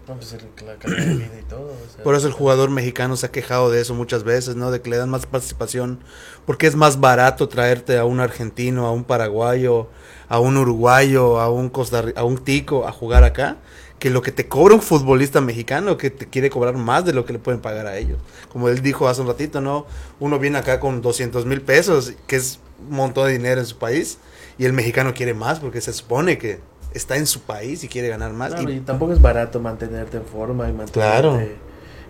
No, 0.08 0.14
pues 0.16 0.32
el- 0.32 0.66
la 0.66 0.74
calidad 0.76 1.06
de 1.06 1.14
vida 1.14 1.38
y 1.40 1.44
todo. 1.44 1.66
o 1.68 1.94
sea. 1.94 2.02
Por 2.02 2.14
eso 2.16 2.26
el 2.26 2.32
jugador 2.32 2.70
mexicano 2.70 3.16
se 3.16 3.26
ha 3.26 3.30
quejado 3.30 3.70
de 3.70 3.80
eso 3.80 3.94
muchas 3.94 4.24
veces, 4.24 4.56
¿no? 4.56 4.70
De 4.72 4.80
que 4.82 4.90
le 4.90 4.96
dan 4.96 5.08
más 5.10 5.26
participación. 5.26 6.00
Porque 6.44 6.66
es 6.66 6.74
más 6.74 6.98
barato 6.98 7.48
traerte 7.48 7.98
a 7.98 8.04
un 8.04 8.18
argentino, 8.18 8.86
a 8.86 8.92
un 8.92 9.04
paraguayo, 9.04 9.88
a 10.28 10.40
un 10.40 10.56
uruguayo, 10.56 11.40
a 11.40 11.50
un 11.50 11.68
Costa 11.68 12.04
a 12.16 12.24
un 12.24 12.38
tico 12.38 12.86
a 12.88 12.92
jugar 12.92 13.22
acá, 13.22 13.58
que 14.00 14.10
lo 14.10 14.22
que 14.22 14.32
te 14.32 14.48
cobra 14.48 14.74
un 14.74 14.82
futbolista 14.82 15.40
mexicano, 15.40 15.96
que 15.96 16.10
te 16.10 16.26
quiere 16.26 16.50
cobrar 16.50 16.76
más 16.76 17.04
de 17.04 17.12
lo 17.12 17.24
que 17.24 17.34
le 17.34 17.38
pueden 17.38 17.60
pagar 17.60 17.86
a 17.86 17.96
ellos. 17.96 18.18
Como 18.50 18.68
él 18.68 18.82
dijo 18.82 19.06
hace 19.06 19.20
un 19.20 19.28
ratito, 19.28 19.60
¿no? 19.60 19.86
Uno 20.18 20.40
viene 20.40 20.58
acá 20.58 20.80
con 20.80 21.00
200 21.00 21.46
mil 21.46 21.60
pesos, 21.62 22.14
que 22.26 22.34
es 22.36 22.58
un 22.88 22.96
montón 22.96 23.26
de 23.28 23.32
dinero 23.34 23.60
en 23.60 23.66
su 23.66 23.78
país, 23.78 24.18
y 24.58 24.64
el 24.64 24.72
mexicano 24.72 25.14
quiere 25.14 25.32
más 25.34 25.60
porque 25.60 25.80
se 25.80 25.92
supone 25.92 26.38
que 26.38 26.58
está 26.94 27.16
en 27.16 27.26
su 27.26 27.40
país 27.40 27.82
y 27.84 27.88
quiere 27.88 28.08
ganar 28.08 28.32
más. 28.32 28.52
Claro, 28.54 28.70
Y- 28.70 28.76
y 28.76 28.80
tampoco 28.80 29.12
es 29.12 29.20
barato 29.20 29.60
mantenerte 29.60 30.16
en 30.18 30.24
forma 30.24 30.64
y 30.68 30.72
mantenerte 30.72 30.92
Claro. 30.92 31.40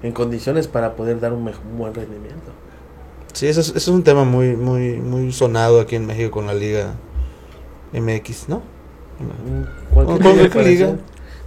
en 0.02 0.12
condiciones 0.12 0.66
para 0.68 0.94
poder 0.96 1.20
dar 1.20 1.32
un, 1.32 1.44
mej- 1.44 1.60
un 1.70 1.78
buen 1.78 1.94
rendimiento. 1.94 2.50
Sí, 3.32 3.46
eso 3.46 3.60
es, 3.60 3.68
eso 3.68 3.78
es 3.78 3.88
un 3.88 4.02
tema 4.02 4.24
muy, 4.24 4.56
muy, 4.56 4.96
muy 4.98 5.32
sonado 5.32 5.80
aquí 5.80 5.96
en 5.96 6.06
México 6.06 6.30
con 6.32 6.46
la 6.46 6.54
Liga 6.54 6.94
MX, 7.92 8.48
¿no? 8.48 8.58
Mm, 9.18 9.92
Cualquier 9.94 10.18
comparación. 10.50 10.64
liga. 10.64 10.96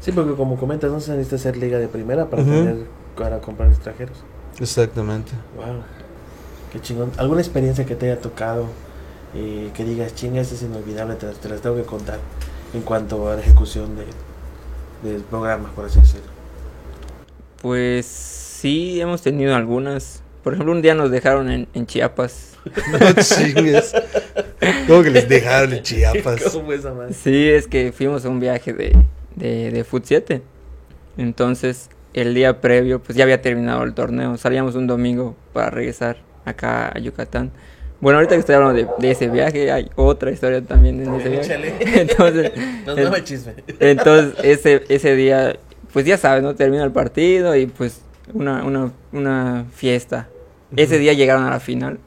Sí, 0.02 0.12
porque 0.12 0.34
como 0.36 0.58
comentas, 0.58 0.92
no 0.92 1.00
se 1.00 1.12
necesita 1.12 1.38
ser 1.38 1.58
liga 1.58 1.78
de 1.80 1.88
primera 1.88 2.30
para 2.30 2.42
Ujú. 2.44 2.52
tener 2.52 2.86
para 3.18 3.40
comprar 3.40 3.70
extranjeros. 3.70 4.18
Exactamente. 4.60 5.32
Wow, 5.56 5.84
qué 6.72 6.80
chingón. 6.82 7.12
¿Alguna 7.18 7.42
experiencia 7.42 7.86
que 7.86 7.96
te 7.96 8.12
haya 8.12 8.22
tocado 8.22 8.66
y 9.34 9.68
que 9.70 9.84
digas, 9.84 10.14
chinga, 10.16 10.42
esta 10.42 10.56
es 10.56 10.62
inolvidable, 10.64 11.16
te 11.16 11.50
las 11.50 11.62
tengo 11.62 11.76
que 11.76 11.84
contar 11.84 12.20
en 12.76 12.82
cuanto 12.82 13.30
a 13.30 13.36
la 13.36 13.42
ejecución 13.42 13.96
de, 13.96 15.10
del 15.10 15.22
programa, 15.24 15.72
por 15.74 15.86
así 15.86 16.00
decirlo? 16.00 16.28
Pues 17.62 18.06
sí, 18.06 19.00
hemos 19.00 19.22
tenido 19.22 19.56
algunas. 19.56 20.22
Por 20.44 20.54
ejemplo, 20.54 20.74
un 20.74 20.82
día 20.82 20.94
nos 20.94 21.10
dejaron 21.10 21.50
en, 21.50 21.68
en 21.74 21.88
Chiapas. 21.88 22.54
No 22.92 23.00
chingues. 23.22 23.94
¿Cómo 24.88 25.04
que 25.04 25.10
les 25.10 25.28
dejaron 25.28 25.74
en 25.74 25.84
Chiapas? 25.84 26.44
¿Cómo 26.54 26.72
esa 26.74 26.94
madre? 26.94 27.14
Sí, 27.14 27.50
es 27.50 27.68
que 27.68 27.92
fuimos 27.92 28.26
a 28.26 28.30
un 28.30 28.40
viaje 28.40 28.74
de, 28.74 28.96
de, 29.36 29.72
de 29.72 29.84
Foot 29.84 30.04
7. 30.06 30.42
Entonces, 31.18 31.90
el 32.14 32.34
día 32.34 32.62
previo, 32.62 33.02
pues 33.02 33.18
ya 33.18 33.24
había 33.24 33.42
terminado 33.42 33.84
el 33.84 33.94
torneo. 33.94 34.38
Salíamos 34.38 34.76
un 34.76 34.86
domingo 34.86 35.36
para 35.54 35.70
regresar 35.70 36.18
acá 36.44 36.92
a 36.94 37.00
Yucatán. 37.00 37.52
Bueno, 38.06 38.20
ahorita 38.20 38.36
que 38.36 38.40
estoy 38.42 38.54
hablando 38.54 38.76
de, 38.80 38.88
de 39.00 39.10
ese 39.10 39.30
viaje, 39.30 39.72
hay 39.72 39.90
otra 39.96 40.30
historia 40.30 40.62
también 40.62 41.02
en 41.02 41.12
ese 41.16 41.28
viaje. 41.28 41.74
Entonces, 42.02 42.52
No, 42.86 42.96
en- 42.96 43.04
no 43.04 43.10
me 43.10 43.24
chisme. 43.24 43.56
entonces 43.80 44.36
ese, 44.44 44.84
ese 44.90 45.16
día, 45.16 45.56
pues 45.92 46.06
ya 46.06 46.16
sabes, 46.16 46.44
¿no? 46.44 46.54
Termina 46.54 46.84
el 46.84 46.92
partido 46.92 47.56
y 47.56 47.66
pues 47.66 48.02
una, 48.32 48.64
una, 48.64 48.92
una 49.12 49.66
fiesta. 49.74 50.28
Ese 50.76 51.00
día 51.00 51.14
llegaron 51.14 51.46
a 51.46 51.50
la 51.50 51.60
final. 51.60 51.98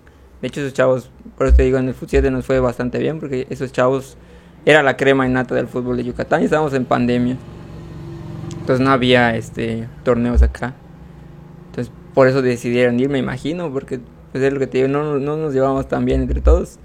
De 0.40 0.46
hecho, 0.46 0.60
esos 0.60 0.72
chavos, 0.72 1.10
por 1.36 1.48
eso 1.48 1.56
te 1.56 1.64
digo, 1.64 1.78
en 1.78 1.88
el 1.88 1.94
fut 1.94 2.08
7 2.10 2.30
nos 2.30 2.46
fue 2.46 2.60
bastante 2.60 3.00
bien 3.00 3.18
porque 3.18 3.48
esos 3.50 3.72
chavos 3.72 4.16
era 4.64 4.84
la 4.84 4.96
crema 4.96 5.26
innata 5.26 5.56
del 5.56 5.66
fútbol 5.66 5.96
de 5.96 6.04
Yucatán 6.04 6.42
y 6.42 6.44
estábamos 6.44 6.74
en 6.74 6.84
pandemia. 6.84 7.36
Entonces 8.60 8.86
no 8.86 8.92
había 8.92 9.34
este 9.34 9.88
torneos 10.04 10.42
acá. 10.42 10.74
Entonces 11.70 11.92
por 12.14 12.28
eso 12.28 12.40
decidieron 12.40 13.00
ir, 13.00 13.08
me 13.08 13.18
imagino, 13.18 13.72
porque 13.72 13.98
pues 14.32 14.42
es 14.44 14.52
lo 14.52 14.58
que 14.58 14.66
te 14.66 14.78
digo, 14.78 14.88
no, 14.88 15.18
no 15.18 15.36
nos 15.36 15.52
llevamos 15.54 15.88
tan 15.88 16.04
bien 16.04 16.20
entre 16.22 16.40
todos. 16.40 16.78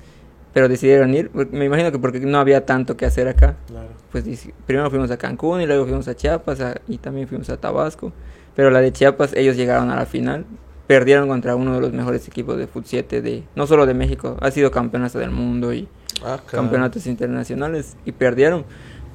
Pero 0.53 0.69
decidieron 0.69 1.13
ir, 1.15 1.29
porque- 1.31 1.55
me 1.57 1.65
imagino 1.65 1.91
que 1.91 1.97
porque 1.97 2.19
no 2.19 2.37
había 2.37 2.63
tanto 2.65 2.95
que 2.95 3.05
hacer 3.07 3.27
acá 3.27 3.55
Claro. 3.67 3.87
pues 4.11 4.23
primero 4.67 4.89
fuimos 4.91 5.09
a 5.09 5.17
Cancún 5.17 5.61
y 5.61 5.65
luego 5.65 5.85
fuimos 5.85 6.07
a 6.07 6.15
Chiapas 6.15 6.61
a- 6.61 6.75
y 6.87 6.99
también 6.99 7.27
fuimos 7.27 7.49
a 7.49 7.57
Tabasco. 7.57 8.13
Pero 8.55 8.69
la 8.69 8.79
de 8.79 8.91
Chiapas, 8.93 9.33
ellos 9.35 9.55
llegaron 9.57 9.89
a 9.89 9.95
la 9.95 10.05
final. 10.05 10.45
Perdieron 10.85 11.27
contra 11.27 11.55
uno 11.55 11.73
de 11.73 11.81
los 11.81 11.91
mejores 11.91 12.27
equipos 12.27 12.57
de 12.57 12.67
Fut 12.67 12.85
7 12.85 13.21
de, 13.21 13.43
no 13.55 13.65
solo 13.65 13.87
de 13.87 13.95
México, 13.95 14.37
ha 14.41 14.51
sido 14.51 14.69
campeón 14.69 15.03
hasta 15.03 15.17
del 15.17 15.31
mundo 15.31 15.73
y 15.73 15.87
Ah, 16.23 16.39
campeonatos 16.49 17.07
internacionales 17.07 17.97
y 18.05 18.11
perdieron. 18.11 18.63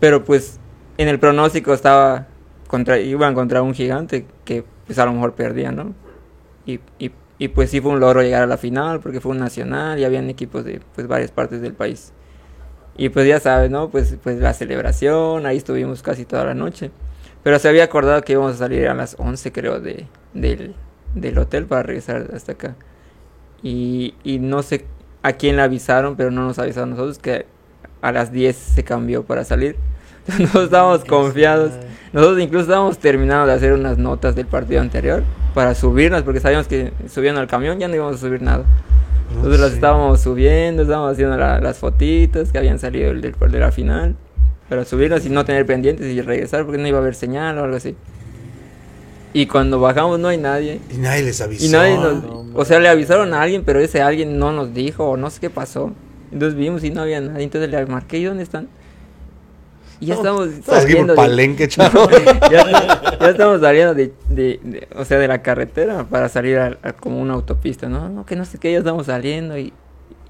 Pero 0.01 0.25
pues 0.25 0.59
en 0.97 1.07
el 1.07 1.21
pronóstico 1.21 1.73
estaba 1.73 2.27
contra, 2.67 2.99
iban 2.99 3.35
contra 3.35 3.63
un 3.63 3.75
gigante 3.75 4.27
que 4.45 4.65
pues 4.87 4.99
a 4.99 5.05
lo 5.05 5.13
mejor 5.13 5.35
perdía, 5.35 5.71
¿no? 5.71 5.95
Y, 6.67 6.81
y, 6.99 7.13
y 7.39 7.49
pues 7.49 7.71
sí 7.71 7.81
fue 7.81 7.93
un 7.93 8.01
logro 8.01 8.23
llegar 8.23 8.43
a 8.43 8.47
la 8.47 8.57
final 8.57 9.01
porque 9.01 9.21
fue 9.21 9.33
un 9.33 9.39
nacional 9.39 9.99
y 9.99 10.05
habían 10.05 10.29
equipos 10.29 10.65
de 10.65 10.81
pues 10.95 11.07
varias 11.07 11.31
partes 11.31 11.61
del 11.61 11.73
país. 11.73 12.13
Y 12.97 13.11
pues 13.11 13.29
ya 13.29 13.39
sabes, 13.39 13.71
¿no? 13.71 13.91
Pues, 13.91 14.17
pues 14.23 14.39
la 14.39 14.53
celebración, 14.53 15.47
ahí 15.47 15.57
estuvimos 15.57 16.03
casi 16.03 16.25
toda 16.25 16.45
la 16.45 16.55
noche. 16.55 16.91
Pero 17.45 17.59
se 17.61 17.69
había 17.69 17.85
acordado 17.85 18.23
que 18.23 18.33
íbamos 18.33 18.55
a 18.55 18.59
salir 18.59 18.89
a 18.89 18.95
las 18.95 19.15
11 19.19 19.53
creo 19.53 19.81
de, 19.81 20.07
del, 20.35 20.75
del 21.15 21.39
hotel 21.39 21.67
para 21.67 21.85
regresar 21.85 22.29
hasta 22.35 22.53
acá. 22.53 22.75
Y, 23.63 24.15
y 24.25 24.41
no 24.41 24.63
sé 24.63 24.85
a 25.23 25.33
quién 25.35 25.57
le 25.57 25.63
avisaron, 25.63 26.17
pero 26.17 26.33
no 26.33 26.45
nos 26.45 26.59
avisaron 26.59 26.91
nosotros 26.91 27.19
que 27.19 27.47
a 28.03 28.11
las 28.11 28.33
10 28.33 28.57
se 28.57 28.83
cambió 28.83 29.25
para 29.25 29.45
salir. 29.45 29.77
Nosotros 30.39 30.65
estábamos 30.65 31.05
confiados. 31.05 31.73
Nosotros 32.13 32.41
incluso 32.41 32.63
estábamos 32.65 32.99
terminando 32.99 33.47
de 33.47 33.53
hacer 33.53 33.73
unas 33.73 33.99
notas 33.99 34.35
del 34.35 34.47
partido 34.47 34.81
anterior 34.81 35.23
para 35.55 35.75
subirlas, 35.75 36.23
porque 36.23 36.41
sabíamos 36.41 36.67
que 36.69 36.93
subiendo 37.13 37.41
al 37.41 37.47
camión 37.47 37.79
ya 37.79 37.89
no 37.89 37.95
íbamos 37.95 38.17
a 38.17 38.19
subir 38.19 38.41
nada. 38.43 38.65
No 39.31 39.37
Entonces 39.39 39.61
las 39.61 39.73
estábamos 39.73 40.21
subiendo, 40.21 40.83
estábamos 40.83 41.13
haciendo 41.13 41.37
la- 41.37 41.61
las 41.61 41.79
fotitos 41.79 42.51
que 42.51 42.59
habían 42.59 42.79
salido 42.79 43.09
del, 43.09 43.21
del- 43.21 43.35
de 43.35 43.59
la 43.59 43.73
final, 43.73 44.15
para 44.69 44.85
subirlas 44.85 45.25
y 45.27 45.31
no 45.31 45.45
tener 45.45 45.67
pendientes 45.67 46.07
y 46.07 46.21
regresar 46.23 46.65
porque 46.65 46.79
no 46.81 46.89
iba 46.89 46.99
a 46.99 47.01
haber 47.03 47.15
señal 47.15 47.59
o 47.59 47.65
algo 47.65 47.77
así. 47.77 47.95
Y 49.35 49.47
cuando 49.47 49.79
bajamos 49.79 50.19
no 50.19 50.29
hay 50.29 50.39
nadie. 50.39 50.81
Y 50.91 50.97
nadie 50.99 51.23
les 51.23 51.41
avisó. 51.41 51.65
Y 51.67 51.69
nadie 51.69 51.97
nos, 51.97 52.23
no, 52.25 52.47
o 52.55 52.65
sea, 52.65 52.81
le 52.81 52.89
avisaron 52.89 53.35
a 53.35 53.43
alguien, 53.43 53.63
pero 53.65 53.79
ese 53.81 54.01
alguien 54.01 54.39
no 54.39 54.53
nos 54.53 54.73
dijo 54.73 55.05
o 55.11 55.17
no 55.17 55.29
sé 55.31 55.41
qué 55.41 55.51
pasó. 55.51 55.93
Entonces 56.33 56.59
vimos 56.59 56.83
y 56.85 56.91
no 56.91 57.03
había 57.03 57.21
nadie, 57.21 57.45
entonces 57.45 57.71
le 57.71 57.85
marqué, 57.87 58.19
¿y 58.19 58.25
dónde 58.25 58.43
están? 58.43 58.69
Y 60.01 60.07
ya 60.07 60.15
estamos 60.15 60.49
saliendo 60.65 61.13
de- 61.13 61.17
Palenque, 61.17 61.69
chavo. 61.69 62.09
ya, 62.51 62.65
ya 63.21 63.29
estamos 63.31 63.61
saliendo 63.61 63.95
de, 63.95 64.13
de- 64.29 64.61
de- 64.63 64.89
o 64.97 65.05
sea, 65.05 65.19
de 65.19 65.27
la 65.29 65.43
carretera 65.43 66.05
para 66.05 66.29
salir 66.29 66.59
a, 66.59 66.79
a 66.83 66.93
como 66.93 67.21
una 67.21 67.35
autopista, 67.35 67.89
¿no? 67.89 68.09
No, 68.09 68.25
que 68.25 68.37
no 68.37 68.45
sé 68.45 68.59
qué, 68.59 68.71
ya 68.73 68.79
estamos 68.79 69.07
saliendo 69.07 69.59
y, 69.59 69.73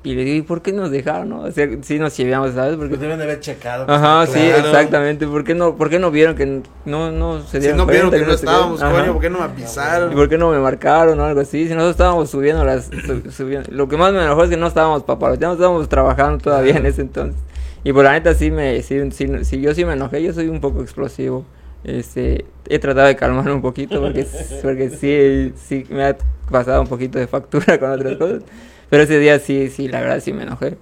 Y 0.04 0.14
le 0.14 0.24
digo, 0.24 0.36
¿y 0.38 0.42
por 0.42 0.62
qué 0.62 0.72
nos 0.72 0.90
dejaron, 0.90 1.28
no? 1.28 1.40
O 1.42 1.50
sea, 1.50 1.68
sí 1.82 1.98
nos 1.98 2.14
chiveamos, 2.14 2.54
¿sabes? 2.54 2.76
Porque... 2.76 2.90
Pues 2.90 3.00
deben 3.00 3.18
de 3.18 3.24
haber 3.24 3.40
checado. 3.40 3.84
Ajá, 3.92 4.26
sí, 4.26 4.38
exactamente. 4.40 5.26
¿Por 5.26 5.42
qué 5.44 5.54
no, 5.54 5.76
por 5.76 5.90
qué 5.90 5.98
no 5.98 6.10
vieron 6.10 6.34
que 6.36 6.62
no, 6.86 7.10
no 7.12 7.42
se 7.42 7.58
Si 7.58 7.58
dieron 7.58 7.78
no 7.78 7.86
vieron 7.86 8.10
que 8.10 8.20
no 8.24 8.32
estábamos, 8.32 8.80
coño, 8.80 9.12
¿por 9.12 9.20
qué 9.20 9.28
no 9.28 9.38
me 9.40 9.44
¿Y 9.44 9.48
avisaron? 9.48 10.14
por 10.14 10.28
qué 10.28 10.38
no 10.38 10.50
me 10.52 10.58
marcaron 10.60 11.18
o 11.20 11.24
algo 11.24 11.40
así? 11.40 11.64
Si 11.68 11.74
nosotros 11.74 11.90
estábamos 11.90 12.30
subiendo 12.30 12.64
las... 12.64 12.86
su- 12.86 13.30
subiendo- 13.32 13.68
Lo 13.72 13.86
que 13.88 13.96
más 13.98 14.12
me 14.14 14.22
enojó 14.22 14.44
es 14.44 14.50
que 14.50 14.56
no 14.56 14.68
estábamos 14.68 15.02
papaloteando, 15.02 15.54
estábamos 15.56 15.88
trabajando 15.88 16.38
todavía 16.38 16.76
en 16.76 16.86
ese 16.86 17.02
entonces. 17.02 17.38
Y 17.84 17.92
por 17.92 18.04
la 18.04 18.12
neta 18.12 18.34
sí 18.34 18.50
me... 18.50 18.82
Sí, 18.82 18.98
sí, 19.10 19.26
sí, 19.42 19.60
yo 19.60 19.74
sí 19.74 19.84
me 19.84 19.92
enojé, 19.94 20.22
yo 20.22 20.32
soy 20.32 20.48
un 20.48 20.60
poco 20.60 20.82
explosivo. 20.82 21.44
Este, 21.84 22.44
he 22.68 22.78
tratado 22.78 23.06
de 23.06 23.16
calmarme 23.16 23.52
un 23.52 23.62
poquito 23.62 24.00
porque, 24.00 24.26
porque 24.62 24.90
sí, 24.90 25.52
sí 25.56 25.86
me 25.90 26.04
ha 26.04 26.16
pasado 26.50 26.82
un 26.82 26.88
poquito 26.88 27.18
de 27.18 27.26
factura 27.26 27.78
con 27.78 27.90
otras 27.90 28.16
cosas. 28.16 28.42
Pero 28.90 29.02
ese 29.02 29.18
día 29.18 29.38
sí, 29.38 29.68
sí, 29.70 29.88
la 29.88 30.00
verdad 30.00 30.20
sí 30.20 30.32
me 30.32 30.42
enojé. 30.42 30.76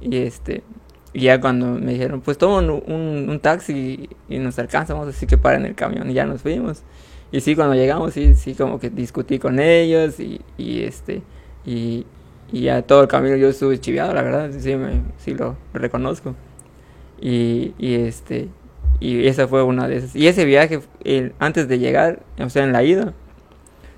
Y 0.00 0.18
este... 0.18 0.62
Y 1.12 1.20
ya 1.22 1.40
cuando 1.40 1.66
me 1.66 1.92
dijeron, 1.92 2.20
pues 2.20 2.36
toma 2.36 2.58
un, 2.58 2.68
un, 2.70 3.30
un 3.30 3.40
taxi 3.40 4.08
y, 4.28 4.34
y 4.34 4.38
nos 4.38 4.58
alcanzamos, 4.58 5.08
así 5.08 5.26
que 5.26 5.38
paren 5.38 5.64
el 5.64 5.74
camión 5.74 6.10
y 6.10 6.12
ya 6.12 6.26
nos 6.26 6.42
fuimos. 6.42 6.82
Y 7.32 7.40
sí, 7.40 7.56
cuando 7.56 7.74
llegamos, 7.74 8.14
sí, 8.14 8.34
sí, 8.34 8.54
como 8.54 8.78
que 8.78 8.90
discutí 8.90 9.38
con 9.38 9.58
ellos 9.58 10.20
y, 10.20 10.40
y 10.56 10.82
este, 10.82 11.22
y, 11.64 12.06
y 12.52 12.62
ya 12.62 12.82
todo 12.82 13.02
el 13.02 13.08
camino 13.08 13.36
yo 13.36 13.48
estuve 13.48 13.78
chiviado, 13.80 14.12
la 14.14 14.22
verdad, 14.22 14.50
sí, 14.58 14.74
me, 14.76 15.02
sí 15.18 15.34
lo 15.34 15.56
reconozco. 15.74 16.34
Y, 17.20 17.72
y 17.78 17.94
este, 17.94 18.48
y 19.00 19.26
esa 19.26 19.48
fue 19.48 19.62
una 19.62 19.88
de 19.88 19.96
esas. 19.96 20.14
Y 20.16 20.26
ese 20.28 20.44
viaje, 20.44 20.80
el- 21.04 21.32
antes 21.38 21.66
de 21.68 21.78
llegar, 21.78 22.20
o 22.38 22.48
sea, 22.50 22.64
en 22.64 22.72
la 22.72 22.82
ida, 22.82 23.14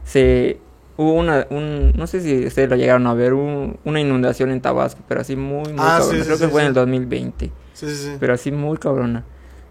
se, 0.05 0.59
hubo 0.97 1.13
una, 1.13 1.47
un, 1.51 1.93
no 1.97 2.07
sé 2.07 2.21
si 2.21 2.47
ustedes 2.47 2.69
lo 2.71 2.77
llegaron 2.77 3.07
a 3.07 3.15
ver, 3.15 3.35
un- 3.35 3.79
una 3.85 4.01
inundación 4.01 4.51
en 4.51 4.61
Tabasco, 4.61 5.01
pero 5.09 5.21
así 5.21 5.37
muy, 5.37 5.65
muy 5.73 5.75
Ah, 5.79 5.97
cabrona. 5.99 6.21
sí, 6.21 6.25
Creo 6.27 6.39
que 6.39 6.45
sí, 6.47 6.51
fue 6.51 6.63
en 6.63 6.69
el 6.69 6.75
2020 6.75 7.51
Sí, 7.75 7.87
sí, 7.87 7.95
sí. 7.95 8.17
pero 8.19 8.35
así 8.35 8.51
muy 8.53 8.79
cabrona. 8.79 9.25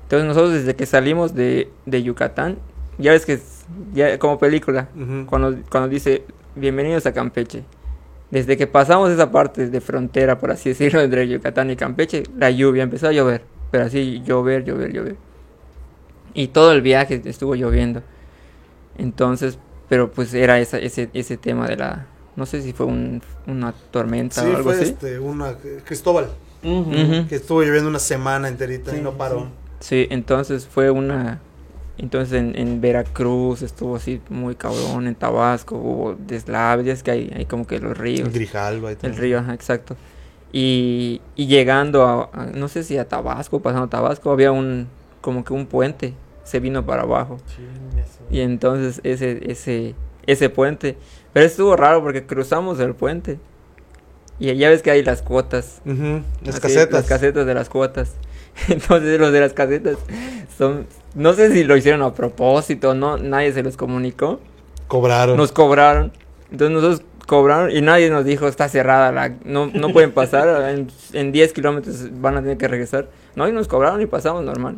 Entonces 0.03 0.27
nosotros 0.27 0.53
desde 0.53 0.75
que 0.75 0.85
salimos 0.85 1.33
de, 1.35 1.69
de 1.85 2.03
Yucatán, 2.03 2.57
ya 2.97 3.11
ves 3.11 3.25
que 3.25 3.33
es- 3.33 3.65
ya 3.93 4.17
como 4.19 4.39
película, 4.39 4.87
Ujú. 4.95 5.25
cuando, 5.25 5.57
cuando 5.69 5.89
dice 5.89 6.23
bienvenidos 6.55 7.05
a 7.05 7.13
Campeche. 7.13 7.63
Desde 8.31 8.57
que 8.57 8.67
pasamos 8.67 9.09
esa 9.09 9.31
parte 9.31 9.69
de 9.69 9.81
frontera, 9.81 10.37
por 10.37 10.51
así 10.51 10.69
decirlo, 10.69 10.99
entre 11.01 11.27
Yucatán 11.27 11.71
y 11.71 11.75
Campeche, 11.77 12.23
la 12.37 12.49
lluvia 12.51 12.83
empezó 12.83 13.07
a 13.07 13.11
llover, 13.13 13.41
pero 13.71 13.85
así 13.85 14.21
llover, 14.25 14.65
llover, 14.65 14.91
llover. 14.91 15.15
Y 16.33 16.47
todo 16.49 16.71
el 16.73 16.81
viaje 16.81 17.21
estuvo 17.25 17.55
lloviendo. 17.55 18.03
Entonces, 18.97 19.57
pero 19.89 20.11
pues 20.11 20.33
era 20.33 20.59
esa, 20.59 20.77
ese, 20.79 21.09
ese 21.13 21.37
tema 21.37 21.67
de 21.67 21.77
la, 21.77 22.07
no 22.35 22.45
sé 22.45 22.61
si 22.61 22.73
fue 22.73 22.85
un- 22.85 23.21
una 23.45 23.71
tormenta 23.91 24.41
Sí, 24.41 24.47
o 24.49 24.57
algo 24.57 24.63
fue 24.71 24.73
así. 24.81 24.83
este, 24.91 25.19
una 25.19 25.55
Cristóbal, 25.85 26.27
que 26.61 27.35
estuvo 27.35 27.61
lloviendo 27.61 27.89
una 27.89 27.99
semana 27.99 28.47
enterita 28.49 28.91
Sí, 28.91 28.97
y 28.97 29.01
no 29.01 29.13
paró. 29.13 29.47
Sí, 29.79 30.07
entonces 30.09 30.67
fue 30.67 30.89
una... 30.91 31.39
Entonces 31.99 32.33
en, 32.39 32.57
en 32.57 32.79
Veracruz 32.79 33.61
estuvo 33.63 33.95
así 33.95 34.21
muy 34.29 34.55
cabrón, 34.55 35.07
en 35.07 35.15
Tabasco 35.15 35.75
hubo 35.77 36.15
deslaves, 36.15 36.85
ya 36.85 36.93
es 36.93 37.01
que 37.01 37.11
hay, 37.11 37.33
hay 37.35 37.45
como 37.45 37.65
que 37.65 37.79
los 37.79 37.97
ríos. 37.97 38.27
El 38.27 38.33
Grijalba 38.33 38.91
y 38.91 38.95
todo. 38.95 39.07
El 39.09 39.17
río, 39.17 39.39
ajá, 39.39 39.53
exacto. 39.55 39.95
Y, 40.53 41.21
y 41.35 41.47
llegando 41.47 42.03
a, 42.05 42.29
a- 42.33 42.45
no 42.47 42.67
sé 42.67 42.83
si 42.83 42.97
a 42.97 43.07
Tabasco, 43.07 43.59
pasando 43.61 43.85
a 43.85 43.89
Tabasco, 43.89 44.31
había 44.31 44.51
un, 44.51 44.87
como 45.21 45.43
que 45.43 45.53
un 45.53 45.65
puente, 45.65 46.13
se 46.43 46.59
vino 46.59 46.85
para 46.85 47.01
abajo. 47.01 47.37
Y 48.31 48.41
entonces 48.41 49.01
ese, 49.03 49.51
ese, 49.51 49.95
ese 50.25 50.49
puente, 50.49 50.97
pero 51.33 51.45
estuvo 51.45 51.75
raro 51.75 52.01
porque 52.03 52.25
cruzamos 52.25 52.79
el 52.79 52.93
puente. 52.93 53.39
Y 54.39 54.53
ya 54.55 54.69
ves 54.69 54.83
que 54.83 54.91
hay 54.91 55.03
las 55.03 55.23
cuotas. 55.23 55.81
Las 56.43 56.55
Así, 56.55 56.61
casetas. 56.61 56.91
Las 56.93 57.05
casetas 57.07 57.45
de 57.47 57.53
las 57.55 57.69
cuotas. 57.69 58.13
Entonces 58.69 59.19
los 59.19 59.31
de 59.31 59.39
las 59.39 59.53
casetas 59.53 59.97
son, 60.57 60.87
no 61.15 61.33
sé 61.33 61.51
si 61.51 61.63
lo 61.63 61.77
hicieron 61.77 62.01
a 62.01 62.13
propósito, 62.13 62.93
no, 62.93 63.17
nadie 63.17 63.51
se 63.53 63.63
los 63.63 63.77
comunicó. 63.77 64.39
Cobraron. 64.87 65.37
Nos 65.37 65.51
cobraron. 65.51 66.11
Entonces 66.51 66.73
nosotros 66.75 67.01
cobraron 67.27 67.71
y 67.71 67.81
nadie 67.81 68.09
nos 68.09 68.23
dijo 68.25 68.47
está 68.47 68.69
cerrada, 68.69 69.11
la, 69.11 69.35
no, 69.43 69.67
no 69.67 69.89
pueden 69.89 70.13
pasar, 70.13 70.69
en, 70.71 70.87
en 71.13 71.31
10 71.31 71.53
kilómetros 71.53 72.07
van 72.21 72.37
a 72.37 72.41
tener 72.41 72.57
que 72.57 72.67
regresar. 72.67 73.09
No, 73.35 73.47
y 73.47 73.51
nos 73.51 73.67
cobraron 73.67 74.01
y 74.01 74.05
pasamos 74.05 74.43
normal. 74.43 74.77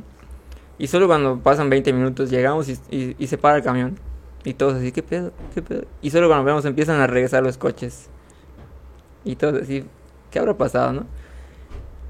Y 0.78 0.88
solo 0.88 1.08
cuando 1.08 1.40
pasan 1.40 1.70
20 1.70 1.92
minutos 1.94 2.30
llegamos 2.30 2.70
y, 2.70 2.78
y- 2.90 3.16
y 3.20 3.28
se 3.28 3.38
para 3.38 3.58
el 3.58 3.64
camión. 3.64 4.00
Y 4.46 4.54
todos 4.54 4.76
así, 4.76 4.92
¿qué 4.94 5.04
pedo? 5.04 5.32
¿Qué 5.54 5.62
pedo? 5.62 5.84
Y 6.02 6.12
solo 6.12 6.28
cuando 6.28 6.46
vemos 6.46 6.64
empiezan 6.66 7.00
a 7.02 7.08
regresar 7.08 7.44
los 7.44 7.58
coches. 7.58 8.08
Y 9.26 9.36
todos 9.36 9.62
así, 9.62 9.84
¿qué 10.32 10.40
habrá 10.40 10.56
pasado, 10.58 10.94
no? 10.94 11.06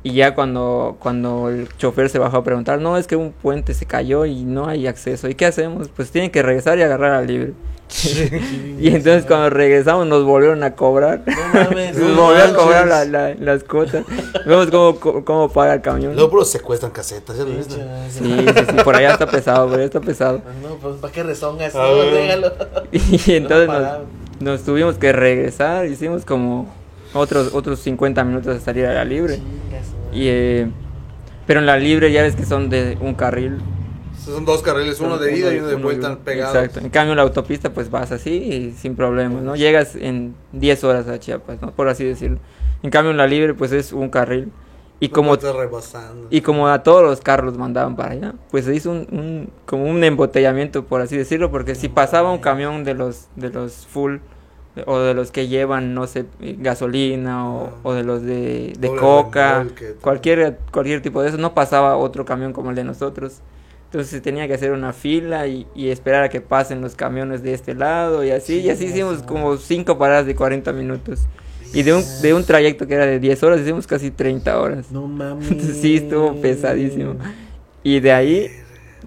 Y 0.02 0.14
ya 0.14 0.34
cuando, 0.34 0.96
cuando 1.00 1.50
el 1.50 1.68
chofer 1.78 2.10
se 2.10 2.20
bajó 2.20 2.38
a 2.38 2.44
preguntar, 2.44 2.80
no, 2.80 2.98
es 2.98 3.06
que 3.06 3.16
un 3.18 3.32
puente 3.34 3.74
se 3.74 3.86
cayó 3.86 4.26
y 4.26 4.44
no 4.46 4.68
hay 4.68 4.88
acceso. 4.88 5.28
¿Y 5.28 5.36
qué 5.36 5.46
hacemos? 5.46 5.90
Pues 5.90 6.10
tienen 6.12 6.32
que 6.32 6.42
regresar 6.42 6.78
y 6.80 6.84
agarrar 6.84 7.12
al 7.14 7.28
libre. 7.28 7.54
y 8.80 8.88
entonces 8.90 9.26
cuando 9.26 9.50
regresamos 9.50 10.06
nos 10.06 10.24
volvieron 10.24 10.62
a 10.64 10.76
cobrar. 10.76 11.24
No 11.26 11.34
mames. 11.60 11.98
Nos 11.98 12.16
no 12.16 12.22
volvieron 12.22 12.52
a 12.52 12.54
cobrar 12.56 13.08
la- 13.08 13.34
las 13.36 13.64
cuotas. 13.64 14.06
Vemos 14.46 14.68
cómo, 14.68 14.96
cómo, 15.00 15.26
cómo 15.26 15.50
paga 15.50 15.74
el 15.74 15.82
camión. 15.82 16.14
Luego 16.14 16.30
puro 16.30 16.46
secuestran 16.46 16.92
casetas, 16.92 17.38
¿ya 17.38 17.44
lo 17.44 17.50
viste? 17.50 17.76
Sí, 18.10 18.20
Sí, 18.20 18.46
sí, 18.48 18.66
sí, 18.70 18.76
por 18.84 18.96
allá 18.96 19.14
está 19.14 19.26
pesado, 19.26 19.66
por 19.68 19.76
allá 19.78 19.86
está 19.86 20.00
pesado. 20.02 20.42
No, 20.62 20.76
pues 20.76 20.98
¿para 20.98 21.12
qué 21.12 21.24
rezongas? 21.24 21.74
Ah, 21.76 21.90
No. 22.42 22.48
Y 23.28 23.34
entonces 23.34 23.68
No 23.68 24.52
nos, 24.52 24.62
tuvimos 24.64 24.98
que 24.98 25.12
regresar, 25.12 25.88
hicimos 25.88 26.24
como 26.26 26.68
otros 27.14 27.54
otros 27.56 27.80
50 27.80 28.24
minutos 28.24 28.54
de 28.54 28.60
salir 28.62 28.86
a 28.86 28.94
la 28.94 29.04
libre. 29.04 29.40
Y, 30.12 30.28
eh, 30.28 30.68
pero 31.48 31.60
en 31.60 31.66
la 31.66 31.78
libre 31.78 32.12
ya 32.12 32.24
ves 32.24 32.36
que 32.36 32.46
son 32.46 32.70
de 32.70 32.98
un 33.02 33.14
carril. 33.16 33.58
Son 34.18 34.46
dos 34.46 34.62
carriles, 34.62 35.00
uno 35.00 35.18
de 35.18 35.36
ida 35.38 35.54
y 35.54 35.58
uno 35.60 35.68
de 35.68 35.76
vuelta 35.76 36.18
pegados. 36.20 36.56
Exacto. 36.56 36.80
En 36.82 36.90
cambio 36.90 37.14
en 37.14 37.18
la 37.18 37.24
autopista 37.24 37.74
pues 37.74 37.90
vas 37.90 38.12
así 38.12 38.32
y 38.32 38.72
sin 38.78 38.96
problemas, 38.96 39.42
¿no? 39.42 39.56
Llegas 39.56 39.96
en 39.96 40.36
10 40.52 40.84
horas 40.84 41.08
a 41.08 41.18
Chiapas, 41.20 41.62
¿no? 41.62 41.72
Por 41.72 41.88
así 41.90 42.04
decirlo. 42.04 42.38
En 42.84 42.92
cambio 42.92 43.12
en 43.12 43.18
la 43.18 43.28
libre 43.28 43.54
pues 43.54 43.72
es 43.72 43.92
un 43.94 44.10
carril. 44.10 44.52
Y 45.02 45.08
No 45.08 45.14
como, 45.14 45.38
y 46.30 46.42
como 46.42 46.68
a 46.68 46.84
todos 46.84 47.02
los 47.04 47.22
carros 47.22 47.58
mandaban 47.58 47.96
para 47.96 48.12
allá, 48.12 48.34
pues 48.52 48.66
se 48.66 48.76
hizo 48.76 48.92
un, 48.92 49.08
un- 49.12 49.50
como 49.66 49.86
un 49.86 50.04
embotellamiento, 50.04 50.84
por 50.84 51.00
así 51.00 51.16
decirlo, 51.16 51.50
porque 51.50 51.74
si 51.74 51.88
pasaba 51.88 52.34
un 52.34 52.40
camión 52.40 52.84
de 52.84 52.96
los, 52.96 53.30
de 53.38 53.50
los 53.50 53.88
full 53.88 54.18
o 54.86 55.00
de 55.00 55.14
los 55.14 55.32
que 55.32 55.48
llevan, 55.48 55.94
no 55.94 56.08
sé, 56.08 56.26
gasolina 56.40 57.50
o, 57.50 57.68
Ah. 57.68 57.74
o 57.84 57.94
de 57.94 58.04
los 58.04 58.22
de, 58.24 58.74
de 58.80 58.96
coca, 58.96 59.66
cualquier, 60.02 60.60
cualquier 60.72 61.02
tipo 61.02 61.22
de 61.22 61.30
eso, 61.30 61.38
no 61.38 61.54
pasaba 61.54 61.96
otro 61.98 62.26
camión 62.26 62.54
como 62.54 62.70
el 62.70 62.76
de 62.76 62.84
nosotros. 62.84 63.40
Entonces 63.86 64.12
se 64.12 64.22
tenía 64.22 64.48
que 64.48 64.54
hacer 64.54 64.72
una 64.72 64.94
fila 64.94 65.48
y, 65.48 65.66
y 65.74 65.90
esperar 65.90 66.24
a 66.24 66.30
que 66.30 66.42
pasen 66.42 66.80
los 66.82 66.96
camiones 66.96 67.42
de 67.42 67.54
este 67.54 67.74
lado 67.74 68.24
y 68.24 68.30
así, 68.30 68.60
y 68.60 68.70
así 68.70 68.86
Sí, 68.86 68.92
hicimos 68.94 69.24
como 69.24 69.58
cinco 69.58 69.98
paradas 69.98 70.26
de 70.28 70.36
40 70.36 70.72
minutos. 70.74 71.22
Y 71.74 71.84
de 71.84 71.94
un, 71.94 72.04
de 72.22 72.34
un 72.34 72.44
trayecto 72.44 72.86
que 72.88 72.96
era 72.96 73.06
de 73.06 73.20
10 73.20 73.44
horas, 73.44 73.60
hicimos 73.62 73.86
casi 73.88 74.10
30 74.12 74.60
horas. 74.60 74.92
No 74.92 75.08
mames. 75.08 75.50
Entonces, 75.52 75.78
sí, 75.78 75.96
estuvo 75.98 76.36
pesadísimo. 76.42 77.16
Y 77.84 78.00
de 78.00 78.12
ahí, 78.12 78.48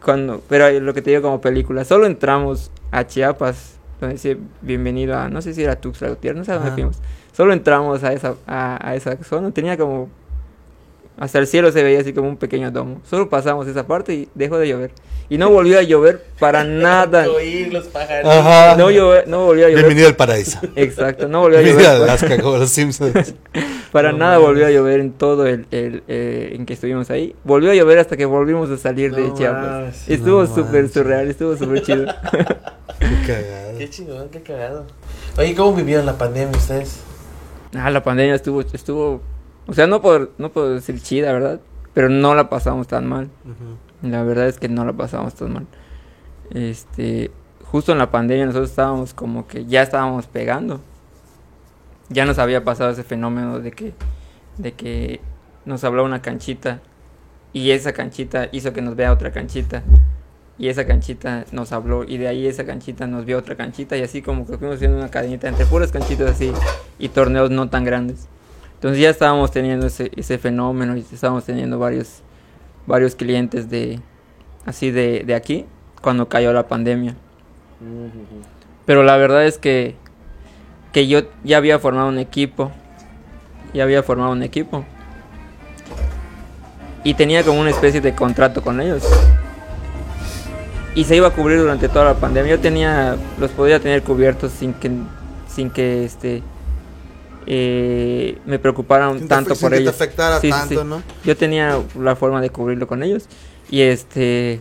cuando, 0.05 0.43
pero 0.49 0.68
lo 0.81 0.95
que 0.95 1.03
te 1.03 1.11
digo 1.11 1.23
como 1.23 1.41
película, 1.41 1.85
solo 1.85 2.07
entramos 2.07 2.70
a 2.91 3.07
Chiapas, 3.07 3.77
donde 4.07 4.15
dice 4.15 4.39
bienvenido 4.61 5.17
a, 5.17 5.29
no 5.29 5.43
sé 5.43 5.55
si 5.55 5.63
era 5.63 5.77
Tuxtla 5.77 6.09
Gutiérrez, 6.11 6.39
no 6.39 6.45
sé 6.45 6.53
a 6.53 6.57
dónde 6.57 6.73
fuimos. 6.73 6.99
Solo 7.33 7.53
entramos 7.53 8.05
a 8.05 8.13
esa, 8.13 8.35
a, 8.47 8.87
a 8.87 8.95
esa 8.95 9.17
zona, 9.25 9.51
tenía 9.51 9.77
como, 9.77 10.09
hasta 11.19 11.39
el 11.39 11.47
cielo 11.47 11.71
se 11.73 11.83
veía 11.83 12.01
así 12.01 12.13
como 12.13 12.29
un 12.29 12.37
pequeño 12.37 12.71
domo. 12.71 13.01
Solo 13.09 13.29
pasamos 13.29 13.67
esa 13.67 13.87
parte 13.87 14.15
y 14.15 14.29
dejó 14.35 14.59
de 14.59 14.69
llover. 14.69 14.91
Y 15.29 15.39
no 15.39 15.49
volvió 15.51 15.79
a 15.79 15.83
llover 15.83 16.25
para 16.39 16.65
nada. 16.65 17.27
Los 17.27 17.87
pajaritos. 17.89 18.77
No, 18.79 18.91
llove- 18.91 19.25
no 19.27 19.45
volvió 19.47 19.67
a 19.67 19.69
llover. 19.69 19.85
Bienvenido 19.85 20.09
al 20.09 20.17
paraíso. 20.17 20.59
Exacto, 20.77 21.29
no 21.29 21.41
volvió 21.41 21.59
a 21.59 21.63
Bienvenido 21.63 21.91
a 21.91 21.95
llover. 21.95 22.09
para- 22.09 22.21
Alaska 22.23 22.43
como 22.43 22.57
los 22.59 22.71
Simpsons. 22.71 23.35
Para 23.93 24.11
No 24.13 24.19
nada 24.19 24.33
mames. 24.37 24.47
volvió 24.49 24.67
a 24.67 24.71
llover 24.71 25.01
en 25.01 25.13
todo 25.13 25.47
el, 25.47 25.67
el, 25.71 26.03
eh, 26.09 26.53
en 26.55 26.65
que 26.65 26.73
estuvimos 26.73 27.11
ahí. 27.11 27.37
Volvió 27.45 27.71
a 27.73 27.75
llover 27.75 27.99
hasta 27.99 28.17
que 28.17 28.25
volvimos 28.25 28.71
a 28.71 28.79
salir 28.79 29.15
de 29.15 29.29
No 29.29 29.35
Chiapas. 29.35 29.67
mames. 29.71 30.09
Estuvo 30.09 30.45
No 30.45 30.55
súper 30.55 30.89
surreal, 30.89 31.29
estuvo 31.29 31.55
súper 31.59 31.83
chido. 31.83 32.07
Qué 32.99 33.27
cagado. 33.27 33.79
Qué 33.79 33.91
chingón, 33.91 34.29
qué 34.31 34.41
cagado. 34.41 34.87
Oye, 35.37 35.55
¿cómo 35.55 35.75
vivieron 35.75 36.07
la 36.07 36.17
pandemia 36.17 36.57
ustedes? 36.57 37.01
ah, 37.77 37.91
la 37.91 38.03
pandemia 38.03 38.35
estuvo, 38.35 38.61
estuvo, 38.63 39.21
o 39.67 39.75
sea, 39.75 39.87
no 39.87 40.03
por, 40.03 40.33
no 40.39 40.51
puedo 40.51 40.75
decir 40.75 41.01
chida, 41.01 41.33
¿verdad? 41.33 41.61
Pero 41.95 42.09
no 42.09 42.35
la 42.35 42.49
pasamos 42.49 42.89
tan 42.89 43.07
mal. 43.07 43.29
Ujú. 43.45 44.09
La 44.09 44.23
verdad 44.23 44.49
es 44.49 44.59
que 44.59 44.69
no 44.69 44.85
la 44.85 44.93
pasamos 44.93 45.35
tan 45.35 45.53
mal. 45.53 45.67
Este, 46.51 47.31
justo 47.65 47.93
en 47.93 47.99
la 47.99 48.11
pandemia 48.11 48.47
nosotros 48.47 48.71
estábamos 48.71 49.15
como 49.15 49.47
que 49.47 49.65
ya 49.67 49.83
estábamos 49.83 50.27
pegando. 50.27 50.81
Ya 52.09 52.25
nos 52.25 52.39
había 52.39 52.65
pasado 52.65 52.91
ese 52.91 53.05
fenómeno 53.05 53.61
de 53.61 53.71
que, 53.73 53.95
de 54.59 54.73
que 54.73 55.21
nos 55.65 55.85
habló 55.85 56.05
una 56.05 56.21
canchita 56.21 56.81
y 57.53 57.71
esa 57.71 57.93
canchita 57.93 58.49
hizo 58.53 58.73
que 58.73 58.83
nos 58.83 58.97
vea 58.97 59.13
otra 59.13 59.31
canchita 59.31 59.83
y 60.59 60.69
esa 60.69 60.87
canchita 60.87 61.45
nos 61.53 61.73
habló 61.73 62.05
y 62.05 62.19
de 62.19 62.29
ahí 62.29 62.47
esa 62.47 62.65
canchita 62.65 63.07
nos 63.07 63.25
vio 63.25 63.39
otra 63.39 63.57
canchita 63.57 63.97
y 63.97 64.03
así 64.03 64.23
como 64.23 64.47
que 64.47 64.59
fuimos 64.59 64.77
haciendo 64.77 64.99
una 64.99 65.11
cadenita 65.11 65.49
entre 65.49 65.67
puras 65.67 65.91
canchitas 65.91 66.31
así 66.31 66.53
y 66.99 67.09
torneos 67.09 67.51
no 67.51 67.69
tan 67.69 67.85
grandes. 67.85 68.29
Entonces 68.83 69.01
ya 69.01 69.11
estábamos 69.11 69.53
teniendo 69.53 69.87
ese, 69.87 70.11
ese 70.16 70.39
fenómeno 70.39 70.97
y 70.97 71.07
estábamos 71.12 71.45
teniendo 71.45 71.78
varios, 71.78 72.20
varios 72.85 73.14
clientes 73.14 73.70
de 73.70 74.01
así 74.66 74.91
de, 74.91 75.22
de 75.24 75.37
aquí 75.37 75.66
cuando 76.01 76.28
cayó 76.28 76.53
la 76.53 76.66
pandemia. 76.66 77.14
Pero 78.85 79.05
la 79.05 79.16
verdad 79.18 79.47
es 79.47 79.57
que, 79.57 79.95
que 80.93 81.07
yo 81.07 81.20
ya 81.45 81.59
había 81.59 81.78
formado 81.78 82.09
un 82.09 82.18
equipo. 82.18 82.72
Ya 83.72 83.85
había 83.85 84.03
formado 84.03 84.33
un 84.33 84.43
equipo. 84.43 84.85
Y 87.05 87.14
tenía 87.14 87.45
como 87.45 87.61
una 87.61 87.70
especie 87.70 88.01
de 88.01 88.16
contrato 88.16 88.62
con 88.62 88.80
ellos. 88.80 89.05
Y 90.97 91.05
se 91.05 91.14
iba 91.14 91.28
a 91.28 91.30
cubrir 91.30 91.61
durante 91.61 91.89
toda 91.89 92.07
la 92.07 92.14
pandemia. 92.14 92.57
Yo 92.57 92.61
tenía, 92.61 93.14
los 93.39 93.53
podía 93.53 93.78
tener 93.78 94.03
cubiertos 94.03 94.51
sin 94.51 94.74
que, 94.74 94.91
sin 95.47 95.70
que 95.70 96.05
este, 96.05 96.43
eh, 97.47 98.38
me 98.47 98.59
te- 99.20 99.26
tanto 99.26 99.55
por 99.57 99.70
que 99.70 99.76
te 99.76 99.82
ellos. 99.82 99.95
afectara 99.95 100.40
Sí, 100.40 100.51
tanto, 100.51 100.82
sí. 100.82 100.86
¿no? 100.88 101.03
Yo 101.24 101.36
tenía 101.36 101.78
la 101.99 102.16
forma 102.16 102.40
de 102.40 102.51
cubrirlo 102.51 102.86
con 102.86 103.03
ellos. 103.03 103.24
Y 103.70 103.82
este. 103.82 104.61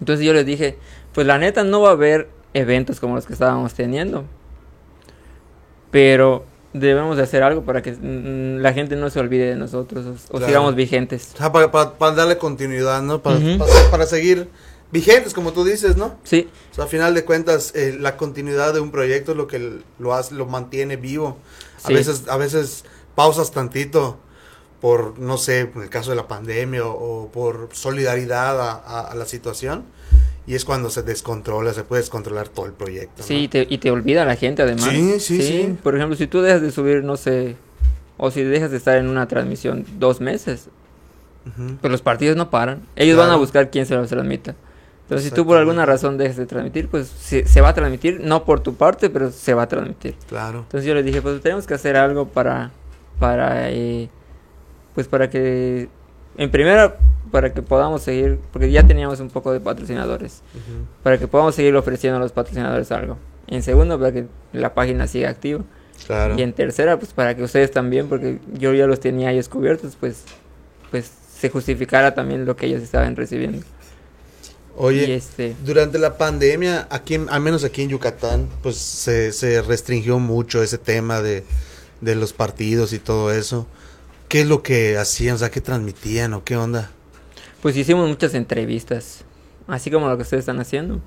Entonces 0.00 0.24
yo 0.24 0.32
les 0.32 0.46
dije: 0.46 0.78
Pues 1.12 1.26
la 1.26 1.38
neta 1.38 1.64
no 1.64 1.80
va 1.82 1.90
a 1.90 1.92
haber 1.92 2.28
eventos 2.54 3.00
como 3.00 3.14
los 3.14 3.26
que 3.26 3.32
estábamos 3.32 3.74
teniendo. 3.74 4.24
Pero 5.90 6.44
debemos 6.72 7.16
de 7.16 7.24
hacer 7.24 7.42
algo 7.42 7.62
para 7.62 7.82
que 7.82 7.92
mm, 7.92 8.60
la 8.62 8.72
gente 8.72 8.94
no 8.96 9.10
se 9.10 9.18
olvide 9.18 9.46
de 9.50 9.56
nosotros 9.56 10.06
o, 10.28 10.32
Claro. 10.32 10.46
sigamos 10.46 10.74
vigentes. 10.76 11.32
O 11.34 11.38
sea, 11.38 11.50
para, 11.52 11.70
para- 11.70 11.94
para 11.98 12.14
darle 12.14 12.38
continuidad, 12.38 13.02
¿no? 13.02 13.20
Para, 13.22 13.38
para 13.90 14.06
seguir 14.06 14.48
vigentes, 14.92 15.32
como 15.34 15.52
tú 15.52 15.64
dices, 15.64 15.96
¿no? 15.96 16.16
Sí, 16.24 16.48
O 16.72 16.74
sea, 16.74 16.84
a 16.84 16.86
final 16.88 17.14
de 17.14 17.24
cuentas, 17.24 17.72
eh, 17.74 17.96
la 17.98 18.16
continuidad 18.16 18.74
de 18.74 18.80
un 18.80 18.90
proyecto 18.90 19.32
es 19.32 19.36
lo 19.36 19.46
que 19.46 19.78
lo 19.98 20.14
hace, 20.14 20.34
lo 20.34 20.46
mantiene 20.46 20.96
vivo. 20.96 21.38
A 21.84 21.88
Sí. 21.88 21.94
veces, 21.94 22.24
a 22.28 22.36
veces 22.36 22.84
pausas 23.14 23.50
tantito 23.52 24.18
por, 24.80 25.18
no 25.18 25.36
sé, 25.38 25.66
por 25.66 25.82
el 25.82 25.90
caso 25.90 26.10
de 26.10 26.16
la 26.16 26.26
pandemia 26.28 26.84
o, 26.86 27.24
o 27.24 27.28
por 27.32 27.68
solidaridad 27.72 28.60
a, 28.60 28.72
a- 28.72 29.00
a 29.12 29.14
la 29.14 29.26
situación. 29.26 29.84
Y 30.46 30.54
es 30.54 30.64
cuando 30.64 30.90
se 30.90 31.02
descontrola, 31.02 31.72
se 31.74 31.84
puede 31.84 32.00
descontrolar 32.02 32.48
todo 32.48 32.66
el 32.66 32.72
proyecto. 32.72 33.16
¿no? 33.18 33.24
sí, 33.24 33.34
y 33.42 33.48
te, 33.48 33.66
y 33.68 33.78
te 33.78 33.90
olvida 33.90 34.24
la 34.24 34.36
gente 34.36 34.62
además. 34.62 34.84
Sí, 34.90 35.20
sí, 35.20 35.42
sí. 35.42 35.76
Por 35.82 35.94
ejemplo, 35.94 36.16
si 36.16 36.26
tú 36.26 36.40
dejas 36.40 36.62
de 36.62 36.72
subir, 36.72 37.04
no 37.04 37.16
sé, 37.16 37.56
o 38.16 38.30
si 38.30 38.42
dejas 38.42 38.70
de 38.70 38.78
estar 38.78 38.96
en 38.96 39.06
una 39.08 39.28
transmisión 39.28 39.84
dos 39.98 40.20
meses, 40.20 40.68
Ujú. 41.46 41.76
pues 41.80 41.90
los 41.90 42.02
partidos 42.02 42.36
no 42.36 42.50
paran. 42.50 42.82
Ellos 42.96 43.16
van 43.18 43.30
a 43.30 43.36
buscar 43.36 43.70
quién 43.70 43.86
se 43.86 43.94
los 43.94 44.08
transmita. 44.08 44.56
Entonces, 45.10 45.30
si 45.30 45.34
tú 45.34 45.44
por 45.44 45.58
alguna 45.58 45.84
razón 45.84 46.16
dejas 46.18 46.36
de 46.36 46.46
transmitir, 46.46 46.86
pues 46.86 47.08
se, 47.08 47.44
se 47.44 47.60
va 47.60 47.70
a 47.70 47.74
transmitir, 47.74 48.20
no 48.22 48.44
por 48.44 48.60
tu 48.60 48.76
parte, 48.76 49.10
pero 49.10 49.32
se 49.32 49.54
va 49.54 49.62
a 49.64 49.68
transmitir. 49.68 50.14
Claro. 50.28 50.60
Entonces 50.60 50.86
yo 50.86 50.94
les 50.94 51.04
dije, 51.04 51.20
pues 51.20 51.40
tenemos 51.40 51.66
que 51.66 51.74
hacer 51.74 51.96
algo 51.96 52.28
para, 52.28 52.70
para, 53.18 53.72
eh, 53.72 54.08
pues 54.94 55.08
para 55.08 55.28
que, 55.28 55.88
en 56.36 56.50
primera, 56.52 56.96
para 57.32 57.52
que 57.52 57.60
podamos 57.60 58.02
seguir, 58.02 58.38
porque 58.52 58.70
ya 58.70 58.86
teníamos 58.86 59.18
un 59.18 59.30
poco 59.30 59.52
de 59.52 59.58
patrocinadores, 59.58 60.42
para 61.02 61.18
que 61.18 61.26
podamos 61.26 61.56
seguir 61.56 61.74
ofreciendo 61.74 62.18
a 62.18 62.20
los 62.20 62.30
patrocinadores 62.30 62.92
algo. 62.92 63.18
En 63.48 63.64
segundo, 63.64 63.98
para 63.98 64.12
que 64.12 64.26
la 64.52 64.74
página 64.74 65.08
siga 65.08 65.28
activa. 65.28 65.64
Claro. 66.06 66.36
Y 66.38 66.42
en 66.42 66.52
tercera, 66.52 67.00
pues 67.00 67.12
para 67.12 67.34
que 67.34 67.42
ustedes 67.42 67.72
también, 67.72 68.08
porque 68.08 68.38
yo 68.52 68.72
ya 68.74 68.86
los 68.86 69.00
tenía 69.00 69.32
ellos 69.32 69.48
cubiertos, 69.48 69.96
pues, 69.98 70.22
pues 70.92 71.10
se 71.36 71.50
justificara 71.50 72.14
también 72.14 72.46
lo 72.46 72.54
que 72.54 72.66
ellos 72.66 72.80
estaban 72.80 73.16
recibiendo. 73.16 73.66
Oye, 74.82 75.06
Y 75.08 75.12
este, 75.12 75.54
Durante 75.64 75.98
la 75.98 76.16
pandemia, 76.16 76.86
aquí, 76.90 77.14
en- 77.14 77.28
al 77.28 77.40
menos 77.40 77.64
aquí 77.64 77.82
en 77.82 77.90
Yucatán, 77.90 78.48
pues 78.62 78.76
se, 78.76 79.32
se 79.32 79.60
restringió 79.62 80.18
mucho 80.18 80.62
ese 80.62 80.78
tema 80.78 81.20
de, 81.20 81.44
de 82.00 82.14
los 82.14 82.32
partidos 82.32 82.92
y 82.92 82.98
todo 82.98 83.30
eso. 83.32 83.66
¿Qué 84.28 84.40
es 84.42 84.46
lo 84.46 84.62
que 84.62 84.96
hacían? 84.96 85.34
O 85.34 85.38
sea, 85.38 85.50
¿qué 85.50 85.60
transmitían 85.60 86.32
o 86.34 86.44
qué 86.44 86.56
onda? 86.56 86.90
pues 87.62 87.76
hicimos 87.76 88.08
muchas 88.08 88.32
entrevistas, 88.34 89.22
así 89.66 89.90
como 89.90 90.08
lo 90.08 90.16
que 90.16 90.22
ustedes 90.22 90.42
están 90.42 90.60
haciendo. 90.60 90.98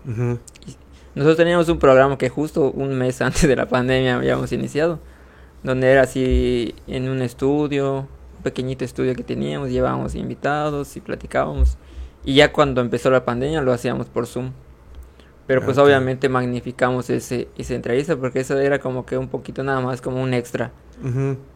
Nosotros 1.16 1.38
teníamos 1.38 1.68
un 1.70 1.80
programa 1.80 2.18
que 2.18 2.30
justo 2.30 2.70
un 2.72 2.96
mes 2.96 3.22
antes 3.24 3.48
de 3.48 3.56
la 3.56 3.68
pandemia 3.68 4.18
habíamos 4.18 4.52
iniciado, 4.52 5.00
donde 5.64 5.92
era 5.92 6.04
así 6.04 6.76
en 6.88 7.10
un 7.10 7.22
estudio, 7.24 8.08
un 8.38 8.44
pequeñito 8.44 8.86
estudio 8.86 9.16
que 9.16 9.24
teníamos, 9.24 9.70
llevábamos 9.70 10.14
invitados 10.16 10.96
y 10.96 11.02
platicábamos. 11.02 11.78
Y 12.26 12.36
ya 12.36 12.52
cuando 12.54 12.82
empezó 12.82 13.10
la 13.12 13.26
pandemia 13.26 13.62
lo 13.62 13.74
hacíamos 13.74 14.08
por 14.08 14.28
Zoom. 14.28 14.52
Pero 15.46 15.60
pues 15.66 15.78
obviamente 15.78 16.30
magnificamos 16.30 17.10
ese, 17.10 17.50
esa 17.58 17.74
entrevista 17.76 18.16
porque 18.16 18.40
eso 18.40 18.58
era 18.60 18.80
como 18.80 19.06
que 19.06 19.18
un 19.18 19.28
poquito 19.28 19.62
nada 19.64 19.82
más 19.82 20.00
como 20.02 20.22
un 20.22 20.34
extra. 20.34 20.72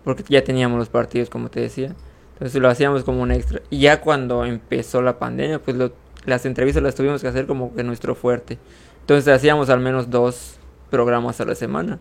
Porque 0.03 0.23
ya 0.27 0.43
teníamos 0.43 0.77
los 0.77 0.89
partidos, 0.89 1.29
como 1.29 1.49
te 1.49 1.61
decía. 1.61 1.95
Entonces 2.33 2.61
lo 2.61 2.67
hacíamos 2.69 3.03
como 3.05 3.21
un 3.21 3.31
extra. 3.31 3.61
Y 3.69 3.79
ya 3.79 4.01
cuando 4.01 4.43
empezó 4.45 5.01
la 5.01 5.17
pandemia, 5.19 5.59
pues 5.59 5.77
lo- 5.77 5.93
las 6.25 6.45
entrevistas 6.45 6.83
las 6.83 6.95
tuvimos 6.95 7.21
que 7.21 7.29
hacer 7.29 7.47
como 7.47 7.73
que 7.73 7.83
nuestro 7.83 8.13
fuerte. 8.13 8.57
Entonces 9.01 9.33
hacíamos 9.33 9.69
al 9.69 9.79
menos 9.79 10.09
dos 10.09 10.57
programas 10.89 11.39
a 11.39 11.45
la 11.45 11.55
semana. 11.55 11.97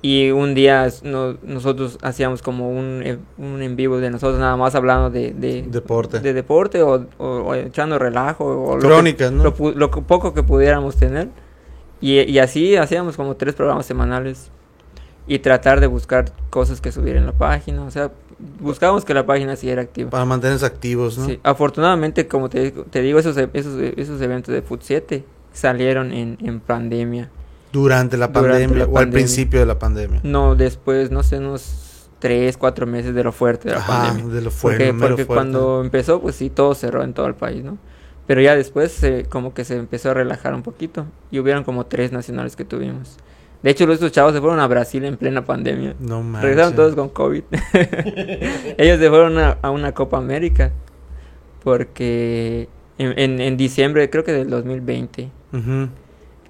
Y 0.00 0.30
un 0.30 0.54
día 0.54 0.88
no- 1.02 1.36
nosotros 1.42 1.98
hacíamos 2.02 2.40
como 2.40 2.70
un, 2.70 3.02
e- 3.04 3.18
un 3.36 3.60
en 3.62 3.74
vivo 3.74 3.98
de 3.98 4.10
nosotros 4.10 4.38
nada 4.38 4.56
más 4.56 4.74
hablando 4.76 5.10
de, 5.10 5.32
de, 5.32 5.62
Deporte. 5.62 6.20
de 6.20 6.32
deporte 6.34 6.82
o, 6.82 7.06
o- 7.18 7.26
o 7.26 7.54
echando 7.54 7.98
relajo. 7.98 8.44
O 8.44 8.74
lo 8.76 8.80
que- 8.80 8.86
Crónicas, 8.86 9.32
¿no? 9.32 9.42
lo, 9.42 9.56
pu- 9.56 9.74
lo 9.74 9.90
poco 9.90 10.34
que 10.34 10.42
pudiéramos 10.44 10.96
tener. 10.96 11.28
Y, 12.00 12.20
y 12.20 12.38
así 12.38 12.76
hacíamos 12.76 13.16
como 13.16 13.34
tres 13.34 13.54
programas 13.56 13.86
semanales. 13.86 14.50
Y 15.26 15.40
tratar 15.40 15.80
de 15.80 15.88
buscar 15.88 16.32
cosas 16.48 16.80
que 16.80 16.90
subir 16.92 17.16
en 17.16 17.26
la 17.26 17.32
página. 17.32 17.82
O 17.82 17.90
sea, 17.90 18.10
buscábamos 18.60 19.04
que 19.04 19.12
la 19.14 19.26
página 19.26 19.56
siguiera 19.56 19.82
activa. 19.82 20.08
Para 20.10 20.24
mantenerse 20.24 20.64
activos, 20.64 21.18
¿no? 21.18 21.26
Sí, 21.26 21.38
afortunadamente, 21.42 22.26
como 22.28 22.48
te, 22.48 22.62
digo- 22.70 22.84
te 22.88 23.02
digo, 23.02 23.18
esos, 23.18 23.36
e- 23.36 23.50
esos, 23.52 23.78
esos 23.96 24.20
eventos 24.22 24.54
de 24.54 24.62
Foot 24.62 24.80
7 24.84 25.24
salieron 25.52 26.12
en, 26.12 26.38
en 26.40 26.60
pandemia. 26.60 27.30
Durante 27.72 28.16
la 28.16 28.28
Durante 28.28 28.50
pandemia 28.50 28.78
la 28.78 28.84
o 28.84 28.88
al 28.88 28.92
pandemia. 28.94 29.12
principio 29.12 29.60
de 29.60 29.66
la 29.66 29.78
pandemia. 29.78 30.20
No, 30.22 30.54
después, 30.56 31.10
no 31.10 31.22
sé, 31.22 31.38
unos 31.38 32.08
3, 32.18 32.56
4 32.56 32.86
meses 32.86 33.14
de 33.14 33.22
lo 33.24 33.32
fuerte 33.32 33.68
de 33.68 33.74
la 33.74 33.80
Ajá, 33.80 34.04
pandemia. 34.08 34.34
de 34.34 34.40
lo 34.42 34.50
Porque, 34.50 34.56
fuerte, 34.58 34.92
mero 34.92 34.98
porque 35.08 35.24
fuerte. 35.24 35.26
cuando 35.34 35.80
empezó, 35.82 36.20
pues 36.20 36.34
sí, 36.36 36.50
todo 36.50 36.74
cerró 36.74 37.02
en 37.04 37.12
todo 37.12 37.26
el 37.26 37.34
país, 37.34 37.62
¿no? 37.64 37.78
Pero 38.26 38.40
ya 38.42 38.54
después 38.56 38.92
se- 38.92 39.24
como 39.24 39.54
que 39.54 39.64
se 39.64 39.76
empezó 39.76 40.10
a 40.10 40.14
relajar 40.14 40.54
un 40.54 40.62
poquito 40.62 41.06
y 41.30 41.38
hubieron 41.38 41.64
como 41.64 41.86
tres 41.86 42.12
nacionales 42.12 42.56
que 42.56 42.64
tuvimos. 42.64 43.16
De 43.62 43.70
hecho, 43.70 43.90
estos 43.92 44.12
chavos 44.12 44.32
se 44.34 44.40
fueron 44.40 44.60
a 44.60 44.66
Brasil 44.68 45.04
en 45.04 45.16
plena 45.16 45.44
pandemia. 45.44 45.94
No 45.98 46.22
manches. 46.22 46.42
Regresaron 46.42 46.74
todos 46.76 46.94
con 46.94 47.08
COVID. 47.08 47.42
Ellos 48.78 48.98
se 48.98 49.08
fueron 49.08 49.36
a, 49.38 49.58
a 49.62 49.70
una 49.70 49.92
Copa 49.92 50.16
América 50.18 50.72
porque 51.64 52.68
en, 52.98 53.18
en, 53.18 53.40
en 53.40 53.56
diciembre, 53.56 54.08
creo 54.10 54.24
que 54.24 54.32
del 54.32 54.50
2020. 54.50 55.30
Ujú. 55.52 55.88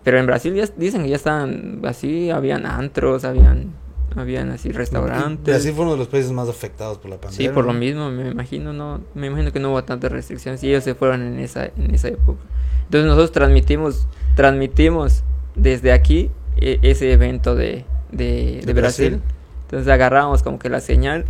Pero 0.05 0.19
en 0.19 0.27
Brasil 0.27 0.55
ya 0.55 0.65
dicen 0.77 1.03
que 1.03 1.09
ya 1.11 1.17
estaban 1.17 1.81
así, 1.85 2.31
habían 2.31 2.65
antros, 2.67 3.25
habían, 3.25 3.73
habían 4.17 4.51
así 4.51 4.71
restaurantes. 4.73 5.55
Brasil 5.55 5.73
fue 5.75 5.83
uno 5.85 5.93
de 5.93 5.99
los 5.99 6.09
países 6.09 6.33
más 6.33 6.49
afectados 6.49 6.99
por 6.99 7.11
la 7.11 7.17
pandemia. 7.21 7.49
Sí, 7.49 7.55
por 7.55 7.65
lo 7.65 7.73
mismo, 7.73 8.11
me 8.11 8.29
imagino, 8.31 8.73
no, 8.73 9.01
me 9.15 9.27
imagino 9.27 9.53
que 9.53 9.61
no 9.61 9.71
hubo 9.71 9.85
tantas 9.85 10.11
restricciones 10.11 10.63
y 10.65 10.69
ellos 10.71 10.85
se 10.85 10.95
fueron 10.95 11.23
en 11.23 11.39
esa, 11.41 11.67
en 11.67 11.95
esa 11.95 12.09
época. 12.09 12.39
Entonces 12.85 13.07
nosotros 13.07 13.33
transmitimos, 13.33 14.07
transmitimos 14.35 15.25
desde 15.57 15.93
aquí 15.93 16.31
e- 16.57 16.79
ese 16.83 17.13
evento 17.13 17.55
de, 17.55 17.85
de, 18.13 18.61
¿De 18.61 18.63
de 18.67 18.73
Brasil. 18.73 19.11
Brasil? 19.11 19.21
Entonces 19.65 19.89
agarrábamos 19.93 20.43
como 20.43 20.59
que 20.59 20.71
la 20.71 20.81
señal, 20.81 21.27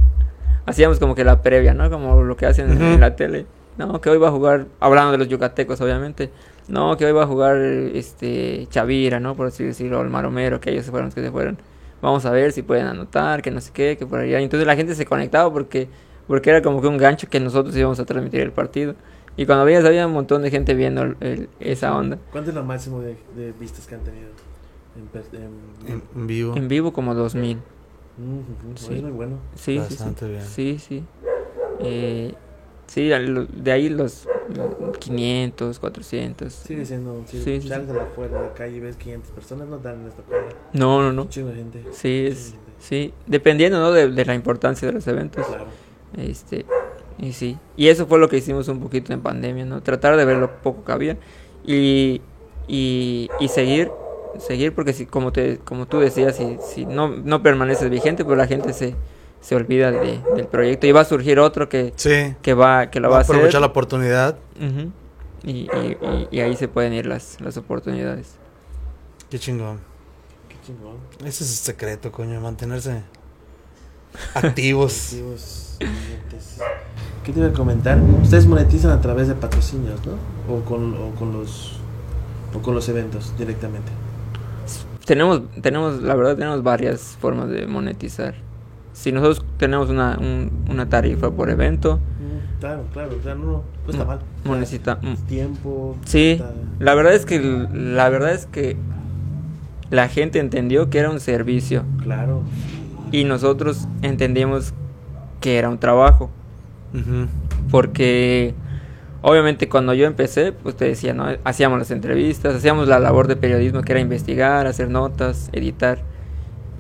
hacíamos 0.67 1.01
como 1.01 1.15
que 1.17 1.25
la 1.25 1.43
previa, 1.43 1.75
¿no? 1.75 1.91
Como 1.91 2.23
lo 2.23 2.37
que 2.37 2.47
hacen 2.47 2.71
en- 2.71 3.01
la 3.01 3.17
tele. 3.17 3.47
No, 3.77 4.01
que 4.01 4.11
hoy 4.11 4.19
va 4.19 4.29
a 4.29 4.31
jugar, 4.33 4.67
hablando 4.81 5.13
de 5.13 5.19
los 5.19 5.29
yucatecos, 5.29 5.81
obviamente. 5.81 6.31
No, 6.69 6.97
que 6.97 7.07
hoy 7.07 7.13
va 7.13 7.23
a 7.23 7.27
jugar 7.27 7.57
este 7.57 8.67
Chavira, 8.71 9.21
¿no? 9.21 9.35
Por 9.35 9.47
así 9.47 9.65
decirlo, 9.65 10.01
el 10.03 10.11
Maromero, 10.11 10.61
que 10.61 10.71
ellos 10.71 10.85
se 10.85 10.91
fueron 10.91 11.07
los 11.09 11.15
que 11.15 11.23
se 11.23 11.31
fueron. 11.31 11.59
Vamos 12.03 12.25
a 12.27 12.31
ver 12.31 12.53
si 12.53 12.63
pueden 12.63 12.87
anotar, 12.87 13.43
que 13.43 13.51
no 13.51 13.61
sé 13.61 13.73
qué, 13.73 13.97
que 13.97 14.07
por 14.07 14.21
allá. 14.21 14.39
Entonces 14.41 14.67
la 14.67 14.77
gente 14.77 14.95
se 14.95 15.05
conectaba 15.07 15.51
porque, 15.53 15.89
porque 16.27 16.51
era 16.51 16.63
como 16.63 16.81
que 16.81 16.87
un 16.87 16.99
gancho 16.99 17.29
que 17.29 17.41
nosotros 17.41 17.75
íbamos 17.77 17.99
a 18.01 18.05
transmitir 18.05 18.41
el 18.41 18.53
partido. 18.53 18.95
Y 19.37 19.47
cuando 19.47 19.65
veías 19.65 19.85
había 19.85 20.07
un 20.07 20.13
montón 20.13 20.43
de 20.43 20.51
gente 20.51 20.75
viendo 20.75 21.03
el- 21.03 21.17
el- 21.21 21.49
esa 21.61 21.97
onda. 21.97 22.19
¿Cuánto 22.33 22.51
es 22.51 22.57
lo 22.57 22.65
máximo 22.65 23.01
de, 23.01 23.17
de 23.37 23.53
vistas 23.53 23.87
que 23.87 23.95
han 23.95 24.03
tenido? 24.03 24.29
En, 24.97 25.07
per- 25.07 25.25
en- 25.33 25.93
En, 25.93 26.03
en 26.15 26.27
vivo. 26.27 26.57
En 26.57 26.69
vivo 26.69 26.93
como 26.93 27.15
2000. 27.15 27.57
Mm, 27.57 27.61
ujú, 28.41 28.43
Sí. 28.77 28.95
Es 28.97 29.03
muy 29.03 29.11
bueno. 29.13 29.37
Sí, 29.55 29.75
sí, 29.75 29.79
Bastante 29.79 30.25
sí. 30.27 30.31
bien. 30.31 30.43
Sí, 30.45 30.79
sí. 30.79 31.05
Eh, 31.81 32.35
sí, 32.89 33.09
de 33.09 33.73
ahí 33.73 33.89
los, 33.89 34.27
los 34.55 34.99
500, 34.99 35.79
400. 35.79 36.53
Sigue 36.53 36.85
siendo. 36.85 37.23
Si 37.27 37.41
Sí, 37.41 37.61
sí, 37.61 37.69
sales 37.69 37.89
a 37.91 37.93
la 37.93 38.07
fuera 38.07 38.41
de 38.41 38.49
la 38.49 38.55
calle 38.55 38.77
y 38.77 38.81
ves 38.81 38.97
500 38.97 39.31
personas, 39.31 39.69
no 39.69 39.79
dan 39.79 40.01
en 40.01 40.09
esta 40.09 40.23
cuadra. 40.23 40.49
No, 40.73 41.01
no, 41.03 41.13
no. 41.13 41.29
Chingo 41.29 41.53
gente. 41.55 41.85
Sí, 41.93 42.27
es, 42.27 42.55
sí. 42.79 43.15
Dependiendo, 43.27 43.79
¿no? 43.79 43.93
De, 43.93 44.11
de 44.11 44.25
la 44.25 44.35
importancia 44.35 44.89
de 44.89 44.95
los 44.95 45.07
eventos. 45.07 45.47
Claro. 45.47 45.67
Este, 46.17 46.65
y 47.19 47.33
sí. 47.33 47.59
Y 47.77 47.89
eso 47.89 48.07
fue 48.07 48.19
lo 48.19 48.29
que 48.29 48.39
hicimos 48.39 48.69
un 48.69 48.81
poquito 48.81 49.13
en 49.13 49.21
pandemia, 49.21 49.65
¿no? 49.65 49.83
Tratar 49.83 50.17
de 50.17 50.25
ver 50.25 50.39
lo 50.39 50.61
poco 50.63 50.85
que 50.85 50.93
había. 50.93 51.17
Y, 51.65 52.23
y, 52.67 53.29
y 53.41 53.49
seguir, 53.49 53.91
seguir, 54.39 54.75
porque 54.75 54.93
si, 54.93 55.07
como 55.07 55.33
te, 55.33 55.59
como 55.59 55.87
tú 55.87 55.99
decías, 55.99 56.37
si, 56.37 56.59
si 56.63 56.87
no, 56.87 57.09
no 57.09 57.43
permaneces 57.43 57.91
vigente, 57.91 58.25
pues 58.25 58.39
la 58.39 58.47
gente 58.47 58.73
se, 58.73 58.95
se 59.49 59.57
olvida 59.57 59.91
de- 59.91 60.21
del 60.37 60.47
proyecto 60.47 60.87
y 60.87 60.93
va 60.93 61.01
a 61.01 61.05
surgir 61.07 61.39
otro 61.39 61.71
que, 61.71 61.95
Sí. 61.97 62.35
que 62.43 62.53
va 62.53 62.91
que 62.91 63.01
lo 63.01 63.09
va 63.09 63.17
a 63.17 63.21
hacer 63.23 63.37
aprovechar 63.37 63.63
la 63.63 63.69
oportunidad. 63.69 64.37
Y, 65.43 65.51
y- 65.51 65.69
y- 65.73 66.29
y 66.31 66.41
ahí 66.41 66.55
se 66.55 66.69
pueden 66.69 66.93
ir 66.93 67.07
las, 67.07 67.41
las 67.41 67.57
oportunidades. 67.57 68.35
Qué 69.31 69.39
chingón. 69.39 69.79
Qué 70.51 70.57
chingón. 70.67 70.97
Ese 71.21 71.45
es 71.45 71.51
el 71.51 71.57
secreto, 71.57 72.13
coño, 72.13 72.39
mantenerse 72.43 73.01
activos. 74.35 75.07
Activos. 75.15 75.79
¿Qué 77.25 77.33
te 77.33 77.39
iba 77.41 77.49
a 77.49 77.53
comentar? 77.53 77.99
Ustedes 78.23 78.45
monetizan 78.45 78.91
a 78.91 79.01
través 79.01 79.29
de 79.29 79.35
patrocinios, 79.35 80.01
¿no? 80.05 80.13
O 80.55 80.61
con, 80.63 80.95
o 80.95 81.15
con 81.15 81.33
los 81.33 81.79
o 82.55 82.61
con 82.61 82.75
los 82.75 82.87
eventos 82.91 83.33
directamente. 83.39 83.91
Tenemos, 85.07 85.41
tenemos, 85.63 86.03
la 86.03 86.15
verdad, 86.15 86.37
tenemos 86.37 86.63
varias 86.63 87.17
formas 87.19 87.49
de 87.49 87.67
monetizar. 87.67 88.35
Si 88.99 89.13
nosotros 89.13 89.45
tenemos 89.59 89.91
una, 89.91 90.19
un- 90.21 90.51
una 90.69 90.89
tarifa 90.89 91.31
por 91.31 91.51
evento, 91.51 92.01
Mm, 92.19 92.59
Claro, 92.61 92.83
claro, 92.93 93.17
o 93.17 93.23
sea, 93.23 93.37
no, 93.37 93.45
no 93.47 93.63
está 93.89 94.05
mal. 94.05 94.19
monecita- 94.45 94.99
mm. 95.01 95.15
Tiempo. 95.29 95.97
Sí, 96.05 96.43
la 96.81 96.95
verdad 96.97 97.15
es 97.15 97.25
que 97.25 97.39
la 97.73 98.09
verdad 98.09 98.33
es 98.33 98.47
que 98.47 98.77
la 99.91 100.09
gente 100.09 100.41
entendió 100.41 100.91
que 100.91 100.99
era 100.99 101.11
un 101.11 101.21
servicio 101.21 101.85
Claro. 102.03 102.43
y 103.13 103.23
nosotros 103.23 103.87
entendimos 104.03 104.75
que 105.41 105.57
era 105.59 105.69
un 105.69 105.79
trabajo, 105.79 106.31
porque 107.71 108.55
obviamente 109.23 109.69
cuando 109.69 109.95
yo 109.95 110.07
empecé, 110.07 110.51
pues 110.53 110.77
te 110.77 110.87
decía, 110.87 111.15
¿no? 111.15 111.27
Hacíamos 111.45 111.79
las 111.79 111.93
entrevistas, 111.93 112.57
hacíamos 112.57 112.89
la 112.89 112.99
labor 112.99 113.29
de 113.29 113.37
periodismo 113.37 113.83
que 113.83 113.93
era 113.93 114.01
investigar, 114.01 114.67
hacer 114.67 114.91
notas, 114.91 115.49
editar. 115.53 116.01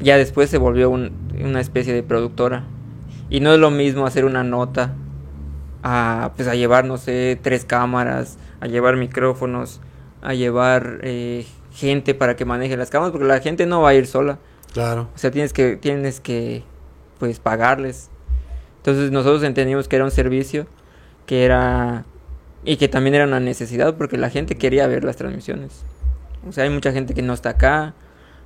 Ya 0.01 0.16
después 0.16 0.49
se 0.51 0.59
volvió 0.59 0.90
un- 0.90 1.12
una 1.42 1.61
especie 1.61 1.92
de 1.92 2.03
productora. 2.03 2.64
Y 3.30 3.40
no 3.40 3.53
es 3.53 3.59
lo 3.59 3.70
mismo 3.70 4.07
hacer 4.07 4.24
una 4.24 4.42
nota 4.44 4.94
a, 5.82 6.32
pues, 6.36 6.49
a 6.49 6.55
llevar, 6.55 6.84
no 6.84 6.96
sé, 6.96 7.38
tres 7.42 7.64
cámaras, 7.64 8.38
a 8.61 8.66
llevar 8.66 8.96
micrófonos, 8.96 9.80
a 10.22 10.34
llevar 10.34 10.99
eh, 11.03 11.46
gente 11.72 12.14
para 12.14 12.36
que 12.36 12.44
maneje 12.44 12.76
las 12.76 12.90
cámaras, 12.90 13.12
porque 13.12 13.26
la 13.26 13.40
gente 13.40 13.66
no 13.66 13.80
va 13.82 13.90
a 13.90 13.94
ir 13.94 14.07
sola. 14.07 14.38
Claro. 14.72 15.09
O 15.14 15.18
sea, 15.18 15.30
tienes 15.30 15.53
que, 15.53 15.76
tienes 15.76 16.20
que, 16.20 16.62
pues, 17.18 17.38
pagarles. 17.38 18.11
Entonces 18.78 19.11
nosotros 19.11 19.42
entendimos 19.42 19.88
que 19.88 19.96
era 19.96 20.05
un 20.05 20.11
servicio, 20.11 20.66
que 21.26 21.44
era, 21.44 22.05
y 22.64 22.76
que 22.76 22.88
también 22.88 23.14
era 23.14 23.24
una 23.26 23.40
necesidad, 23.40 23.96
porque 23.96 24.16
la 24.16 24.30
gente 24.30 24.57
quería 24.57 24.86
ver 24.86 25.05
las 25.05 25.16
transmisiones. 25.16 25.82
O 26.49 26.53
sea, 26.53 26.64
hay 26.64 26.70
mucha 26.70 26.92
gente 26.92 27.14
que 27.14 27.22
no 27.22 27.34
está 27.34 27.51
acá, 27.51 27.94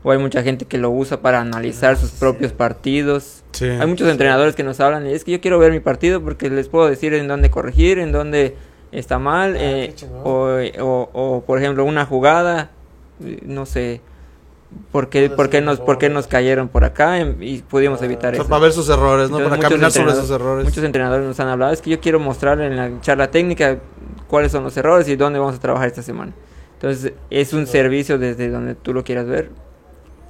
o 0.04 0.10
hay 0.10 0.18
mucha 0.18 0.42
gente 0.42 0.64
que 0.64 0.78
lo 0.78 0.90
usa 0.90 1.20
para 1.20 1.40
analizar 1.40 1.96
sus 1.96 2.10
propios 2.10 2.52
partidos. 2.52 3.42
Sí. 3.52 3.66
Hay 3.66 3.86
muchos 3.86 4.08
entrenadores 4.08 4.54
que 4.56 4.62
nos 4.64 4.80
hablan 4.80 5.06
y 5.06 5.12
es 5.12 5.24
que 5.24 5.32
yo 5.32 5.40
quiero 5.40 5.58
ver 5.58 5.70
mi 5.72 5.80
partido 5.80 6.20
porque 6.22 6.50
les 6.50 6.68
puedo 6.68 6.88
decir 6.88 7.14
en 7.14 7.28
dónde 7.28 7.50
corregir, 7.50 7.98
en 7.98 8.10
dónde 8.12 8.56
está 8.90 9.18
mal, 9.18 9.54
Ah, 9.54 9.60
eh, 9.60 9.94
o, 10.24 10.58
o, 10.80 11.10
o, 11.12 11.42
por 11.44 11.58
ejemplo 11.58 11.84
una 11.84 12.04
jugada, 12.04 12.70
eh, 13.24 13.38
no 13.46 13.64
sé, 13.64 14.00
por 14.90 15.08
qué, 15.08 15.28
por 15.30 15.48
nos, 15.62 15.80
por 15.80 15.98
qué 15.98 16.06
errores. 16.06 16.14
nos 16.24 16.26
cayeron 16.26 16.68
por 16.68 16.84
acá 16.84 17.18
em, 17.18 17.36
y 17.42 17.58
pudimos 17.60 18.00
Ah. 18.02 18.04
evitar 18.06 18.32
O 18.32 18.36
sea, 18.36 18.42
eso. 18.42 18.48
para 18.50 18.62
ver 18.62 18.72
sus 18.72 18.88
errores, 18.88 19.30
¿no? 19.30 19.38
Entonces, 19.38 19.44
para 19.44 19.56
muchos 19.56 19.68
caminar 19.70 19.90
sobre 19.92 20.12
esos 20.12 20.30
errores. 20.30 20.64
Muchos 20.64 20.84
entrenadores 20.84 21.26
nos 21.26 21.38
han 21.40 21.48
hablado, 21.48 21.72
es 21.72 21.80
que 21.80 21.90
yo 21.90 22.00
quiero 22.00 22.18
mostrar 22.20 22.60
en 22.60 22.76
la 22.76 23.00
charla 23.00 23.30
técnica 23.30 23.78
cuáles 24.28 24.50
son 24.52 24.64
los 24.64 24.76
errores 24.76 25.06
y 25.08 25.16
dónde 25.16 25.38
vamos 25.38 25.56
a 25.56 25.60
trabajar 25.60 25.88
esta 25.88 26.02
semana. 26.02 26.32
Entonces, 26.74 27.12
es 27.30 27.52
un 27.52 27.66
servicio 27.66 28.18
desde 28.18 28.48
donde 28.50 28.74
tú 28.74 28.92
lo 28.92 29.04
quieras 29.04 29.26
ver. 29.26 29.50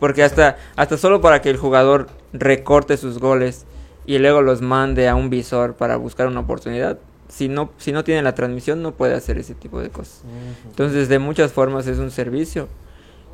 Porque 0.03 0.25
hasta, 0.25 0.57
hasta 0.75 0.99
solo 0.99 1.21
para 1.21 1.43
que 1.43 1.49
el 1.49 1.57
jugador 1.57 2.09
recorte 2.33 2.97
sus 2.97 3.21
goles 3.21 3.67
y 4.05 4.19
luego 4.19 4.43
los 4.43 4.61
mande 4.61 5.09
a 5.09 5.15
un 5.15 5.31
visor 5.31 5.75
para 5.75 5.95
buscar 5.95 6.27
una 6.27 6.41
oportunidad, 6.41 6.99
si 7.29 7.49
no, 7.49 7.71
si 7.79 7.93
no 7.93 8.03
tiene 8.03 8.21
la 8.21 8.35
transmisión 8.35 8.83
no 8.83 8.91
puede 8.91 9.15
hacer 9.15 9.39
ese 9.39 9.55
tipo 9.55 9.81
de 9.81 9.91
cosas. 9.91 10.25
Entonces, 10.67 11.09
de 11.09 11.21
muchas 11.21 11.53
formas 11.53 11.87
es 11.87 11.99
un 11.99 12.11
servicio. 12.11 12.67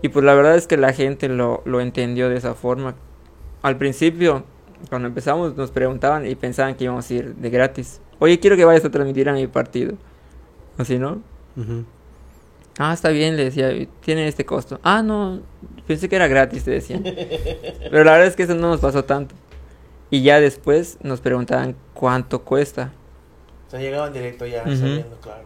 Y 0.02 0.10
pues 0.10 0.26
la 0.26 0.34
verdad 0.34 0.56
es 0.56 0.66
que 0.66 0.76
la 0.76 0.92
gente 0.92 1.30
lo, 1.30 1.62
lo 1.64 1.80
entendió 1.80 2.28
de 2.28 2.36
esa 2.36 2.52
forma. 2.52 2.96
Al 3.62 3.78
principio, 3.78 4.44
cuando 4.90 5.08
empezamos, 5.08 5.56
nos 5.56 5.70
preguntaban 5.70 6.26
y 6.26 6.34
pensaban 6.34 6.74
que 6.74 6.84
íbamos 6.84 7.10
a 7.10 7.14
ir 7.14 7.34
de 7.34 7.48
gratis. 7.48 8.02
Oye, 8.18 8.38
quiero 8.40 8.58
que 8.58 8.66
vayas 8.66 8.84
a 8.84 8.90
transmitir 8.90 9.26
a 9.30 9.32
mi 9.32 9.46
partido. 9.46 9.94
Así, 10.76 10.98
¿no? 10.98 11.22
Ujú. 11.56 11.86
Ah, 12.78 12.92
está 12.94 13.08
bien, 13.10 13.36
le 13.36 13.44
decía, 13.46 13.70
tiene 14.00 14.28
este 14.28 14.44
costo. 14.46 14.78
Ah, 14.84 15.02
no, 15.02 15.40
pensé 15.86 16.08
que 16.08 16.16
era 16.16 16.28
gratis, 16.28 16.62
te 16.64 16.70
decían. 16.70 17.02
Pero 17.90 18.04
la 18.04 18.12
verdad 18.12 18.26
es 18.28 18.36
que 18.36 18.44
eso 18.44 18.54
no 18.54 18.68
nos 18.68 18.80
pasó 18.80 19.04
tanto. 19.04 19.34
Y 20.10 20.22
ya 20.22 20.40
después 20.40 20.96
nos 21.02 21.20
preguntaban 21.20 21.74
cuánto 21.92 22.42
cuesta. 22.44 22.92
O 23.66 23.70
sea, 23.70 23.80
llegaban 23.80 24.12
directo 24.12 24.46
ya, 24.46 24.62
sabiendo, 24.62 25.18
claro. 25.20 25.42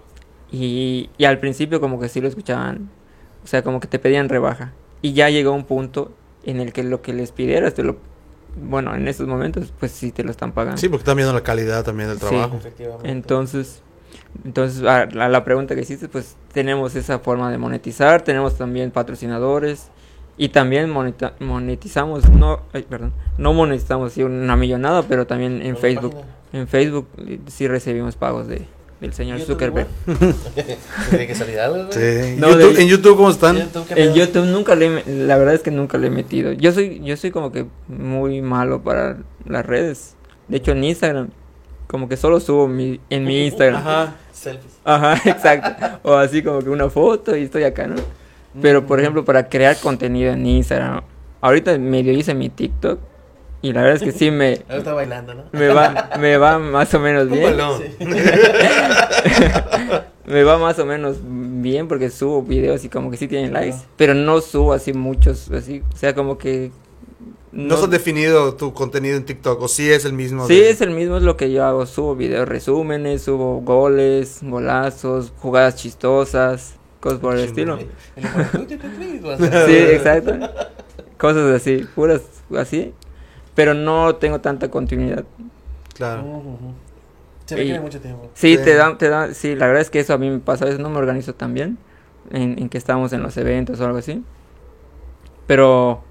Y, 0.52 1.10
y 1.16 1.24
al 1.24 1.38
principio 1.40 1.80
como 1.80 1.98
que 1.98 2.08
sí 2.08 2.20
lo 2.20 2.28
escuchaban. 2.28 2.90
O 3.42 3.46
sea, 3.46 3.62
como 3.64 3.80
que 3.80 3.88
te 3.88 3.98
pedían 3.98 4.28
rebaja. 4.28 4.72
Y 5.00 5.14
ya 5.14 5.30
llegó 5.30 5.52
un 5.52 5.64
punto 5.64 6.12
en 6.44 6.60
el 6.60 6.72
que 6.72 6.82
lo 6.84 7.02
que 7.02 7.12
les 7.12 7.32
pidieras 7.32 7.74
te 7.74 7.82
lo... 7.82 7.96
Bueno, 8.54 8.94
en 8.94 9.08
estos 9.08 9.26
momentos 9.26 9.72
pues 9.80 9.90
sí 9.92 10.12
te 10.12 10.22
lo 10.22 10.30
están 10.30 10.52
pagando. 10.52 10.76
Sí, 10.78 10.88
porque 10.88 11.00
están 11.02 11.16
viendo 11.16 11.32
la 11.32 11.42
calidad 11.42 11.82
también 11.84 12.10
del 12.10 12.18
Sí. 12.20 12.26
trabajo. 12.26 12.56
Efectivamente. 12.58 13.10
Entonces, 13.10 13.82
entonces 14.44 14.82
a, 14.84 15.02
a 15.02 15.28
la 15.28 15.44
pregunta 15.44 15.74
que 15.74 15.82
hiciste, 15.82 16.08
pues 16.08 16.36
tenemos 16.52 16.94
esa 16.96 17.18
forma 17.18 17.50
de 17.50 17.58
monetizar, 17.58 18.22
tenemos 18.22 18.56
también 18.56 18.90
patrocinadores 18.90 19.88
y 20.36 20.48
también 20.48 20.90
moneta- 20.90 21.34
monetizamos, 21.40 22.28
no, 22.30 22.60
ay, 22.72 22.82
perdón, 22.88 23.12
no 23.38 23.52
monetizamos 23.52 24.12
así 24.12 24.22
una 24.22 24.56
millonada, 24.56 25.02
pero 25.02 25.26
también 25.26 25.60
en 25.62 25.76
Facebook, 25.76 26.12
página. 26.14 26.32
en 26.52 26.68
Facebook 26.68 27.08
eh, 27.26 27.38
sí 27.48 27.68
recibimos 27.68 28.16
pagos 28.16 28.48
de, 28.48 28.66
del 29.00 29.12
señor 29.12 29.40
Zuckerberg. 29.40 29.86
Tiene 31.10 31.26
que 31.26 31.34
salir 31.34 31.58
algo. 31.60 31.92
Sí. 31.92 32.36
No, 32.38 32.48
YouTube- 32.50 32.72
de- 32.74 32.82
En 32.82 32.88
YouTube, 32.88 33.16
¿cómo 33.16 33.30
están? 33.30 33.56
YouTube, 33.58 33.86
¿qué 33.88 34.02
En? 34.04 34.14
YouTube 34.14 34.46
nunca 34.46 34.74
le, 34.74 35.02
la 35.26 35.36
verdad 35.36 35.54
es 35.54 35.60
que 35.62 35.70
nunca 35.70 35.98
le 35.98 36.06
he 36.06 36.10
metido. 36.10 36.52
Yo 36.52 36.72
soy, 36.72 37.00
yo 37.04 37.16
soy 37.16 37.30
como 37.30 37.52
que 37.52 37.66
muy 37.88 38.40
malo 38.42 38.82
para 38.82 39.18
las 39.44 39.66
redes. 39.66 40.16
De 40.48 40.56
hecho 40.56 40.72
en 40.72 40.84
Instagram, 40.84 41.28
como 41.86 42.08
que 42.08 42.16
solo 42.16 42.40
subo 42.40 42.68
mi, 42.68 43.00
en 43.10 43.24
mi 43.24 43.46
Instagram. 43.46 43.80
Ajá, 43.80 44.14
selfies. 44.42 44.78
Ajá, 44.84 45.14
exacto. 45.30 46.00
O 46.02 46.14
así 46.14 46.42
como 46.42 46.60
que 46.60 46.70
una 46.70 46.90
foto 46.90 47.36
y 47.36 47.44
estoy 47.44 47.64
acá, 47.64 47.86
¿no? 47.86 47.96
Pero 48.60 48.86
por 48.86 49.00
ejemplo, 49.00 49.24
para 49.24 49.48
crear 49.48 49.76
contenido 49.76 50.32
en 50.32 50.46
Instagram, 50.46 51.02
ahorita 51.40 51.78
medio 51.78 52.12
hice 52.12 52.34
mi 52.34 52.50
TikTok 52.50 52.98
y 53.62 53.72
la 53.72 53.82
verdad 53.82 53.96
es 53.96 54.02
que 54.02 54.12
sí 54.12 54.30
me, 54.30 54.60
Ahora 54.68 54.78
está 54.78 54.92
bailando, 54.92 55.34
¿no? 55.34 55.44
me 55.52 55.68
va, 55.68 56.10
me 56.18 56.36
va 56.36 56.58
más 56.58 56.92
o 56.94 57.00
menos 57.00 57.30
bien. 57.30 57.56
balón. 57.56 57.82
Me 60.24 60.44
va 60.44 60.56
más 60.56 60.78
o 60.78 60.86
menos 60.86 61.16
bien 61.20 61.88
porque 61.88 62.08
subo 62.08 62.42
videos 62.42 62.84
y 62.84 62.88
como 62.88 63.10
que 63.10 63.16
sí 63.16 63.26
tienen 63.26 63.52
likes, 63.52 63.78
pero 63.96 64.14
no 64.14 64.40
subo 64.40 64.72
así 64.72 64.92
muchos, 64.92 65.50
así, 65.50 65.82
o 65.92 65.96
sea, 65.96 66.14
como 66.14 66.38
que 66.38 66.70
No 67.52 67.76
se 67.76 67.84
ha 67.84 67.88
definido 67.88 68.54
tu 68.54 68.72
contenido 68.72 69.16
en 69.16 69.24
TikTok, 69.26 69.60
o 69.60 69.68
sí 69.68 69.90
es 69.90 70.04
el 70.06 70.14
mismo. 70.14 70.46
Sí, 70.46 70.54
de- 70.56 70.70
es 70.70 70.80
el 70.80 70.90
mismo, 70.90 71.18
es 71.18 71.22
lo 71.22 71.36
que 71.36 71.52
yo 71.52 71.64
hago. 71.64 71.84
Subo 71.86 72.16
videos 72.16 72.48
resúmenes, 72.48 73.22
subo 73.22 73.60
goles, 73.60 74.38
golazos, 74.42 75.32
jugadas 75.38 75.76
chistosas, 75.76 76.76
cosas 77.00 77.18
por 77.18 77.34
el 77.36 77.44
estilo. 77.44 77.78
Sí, 78.16 79.74
exacto. 79.76 80.32
Cosas 81.18 81.54
así, 81.54 81.86
puras 81.94 82.22
así. 82.56 82.92
Pero 83.54 83.74
no 83.74 84.16
tengo 84.16 84.40
tanta 84.40 84.70
continuidad. 84.70 85.24
Claro. 85.94 86.24
Se 87.44 87.54
requiere 87.56 87.78
Y- 87.78 87.82
mucho 87.82 88.00
tiempo. 88.00 88.30
Sí, 88.34 88.56
Sí. 88.56 88.64
te 88.64 88.74
da, 88.74 88.96
te 88.96 89.08
da, 89.10 89.34
sí, 89.34 89.54
la 89.54 89.66
verdad 89.66 89.82
es 89.82 89.90
que 89.90 90.00
eso 90.00 90.14
a 90.14 90.18
mí 90.18 90.30
me 90.30 90.38
pasa. 90.38 90.64
A 90.64 90.68
veces 90.68 90.80
no 90.80 90.88
me 90.88 90.96
organizo 90.96 91.34
tan 91.34 91.52
bien 91.52 91.76
en, 92.30 92.58
en 92.58 92.68
que 92.70 92.78
estamos 92.78 93.12
en 93.12 93.22
los 93.22 93.36
eventos 93.36 93.78
o 93.80 93.84
algo 93.84 93.98
así. 93.98 94.22
Pero, 95.46 96.02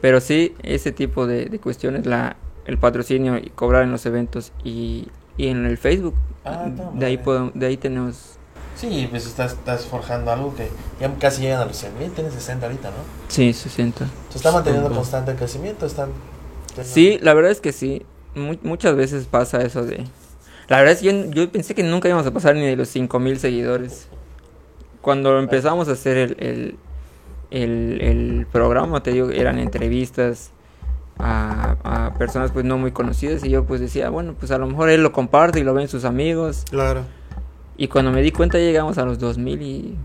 pero 0.00 0.20
sí, 0.20 0.54
ese 0.62 0.92
tipo 0.92 1.26
de, 1.26 1.46
de 1.46 1.58
cuestiones, 1.58 2.06
la, 2.06 2.36
el 2.66 2.78
patrocinio 2.78 3.38
y 3.38 3.50
cobrar 3.50 3.82
en 3.84 3.92
los 3.92 4.06
eventos 4.06 4.52
y, 4.64 5.08
y 5.36 5.48
en 5.48 5.66
el 5.66 5.78
Facebook. 5.78 6.14
Ah, 6.44 6.66
está 6.68 6.90
de 6.94 7.06
ahí 7.06 7.18
podemos, 7.18 7.52
de 7.54 7.66
ahí 7.66 7.76
tenemos. 7.76 8.36
Sí, 8.76 9.06
pues 9.10 9.26
estás, 9.26 9.52
estás 9.52 9.84
forjando 9.84 10.30
algo 10.32 10.54
que 10.54 10.68
ya 11.00 11.12
casi 11.18 11.42
llegan 11.42 11.60
a 11.60 11.64
los 11.66 11.76
100 11.76 11.98
mil, 11.98 12.10
tienes 12.12 12.32
60 12.32 12.64
ahorita, 12.66 12.88
¿no? 12.88 12.96
Sí, 13.28 13.52
60. 13.52 14.06
Se 14.30 14.38
está 14.38 14.52
manteniendo 14.52 14.86
Ujú. 14.88 14.96
constante 14.96 15.32
el 15.32 15.36
crecimiento, 15.36 15.84
están... 15.84 16.08
Sí, 16.82 17.18
la 17.20 17.34
verdad 17.34 17.50
es 17.50 17.60
que 17.60 17.72
sí. 17.72 18.06
Mu- 18.34 18.56
muchas 18.62 18.96
veces 18.96 19.26
pasa 19.26 19.60
eso 19.62 19.84
de... 19.84 20.04
La 20.68 20.78
verdad 20.78 20.92
es 20.94 21.00
que 21.00 21.06
yo, 21.06 21.30
yo 21.32 21.50
pensé 21.52 21.74
que 21.74 21.82
nunca 21.82 22.08
íbamos 22.08 22.26
a 22.26 22.30
pasar 22.30 22.54
ni 22.54 22.64
de 22.64 22.76
los 22.76 22.88
5000 22.88 23.38
seguidores. 23.38 24.06
Cuando 25.02 25.38
empezamos 25.38 25.88
a 25.88 25.92
hacer 25.92 26.16
el, 26.16 26.36
el, 26.38 26.76
el, 27.50 27.98
el 28.00 28.46
programa, 28.50 29.02
te 29.02 29.12
digo, 29.12 29.30
eran 29.30 29.58
entrevistas 29.58 30.52
a, 31.18 31.76
a 31.84 32.14
personas 32.14 32.50
pues 32.52 32.64
no 32.64 32.78
muy 32.78 32.92
conocidas 32.92 33.44
y 33.44 33.50
yo 33.50 33.64
pues 33.64 33.80
decía, 33.80 34.10
bueno, 34.10 34.34
pues 34.38 34.50
a 34.52 34.58
lo 34.58 34.66
mejor 34.66 34.88
él 34.90 35.02
lo 35.02 35.12
comparte 35.12 35.60
y 35.60 35.64
lo 35.64 35.74
ven 35.74 35.88
sus 35.88 36.04
amigos. 36.04 36.64
Claro. 36.70 37.04
Y 37.76 37.88
cuando 37.88 38.12
me 38.12 38.22
di 38.22 38.30
cuenta 38.30 38.58
llegamos 38.58 38.98
a 38.98 39.04
los 39.04 39.18
2000 39.18 39.62
y, 39.62 39.96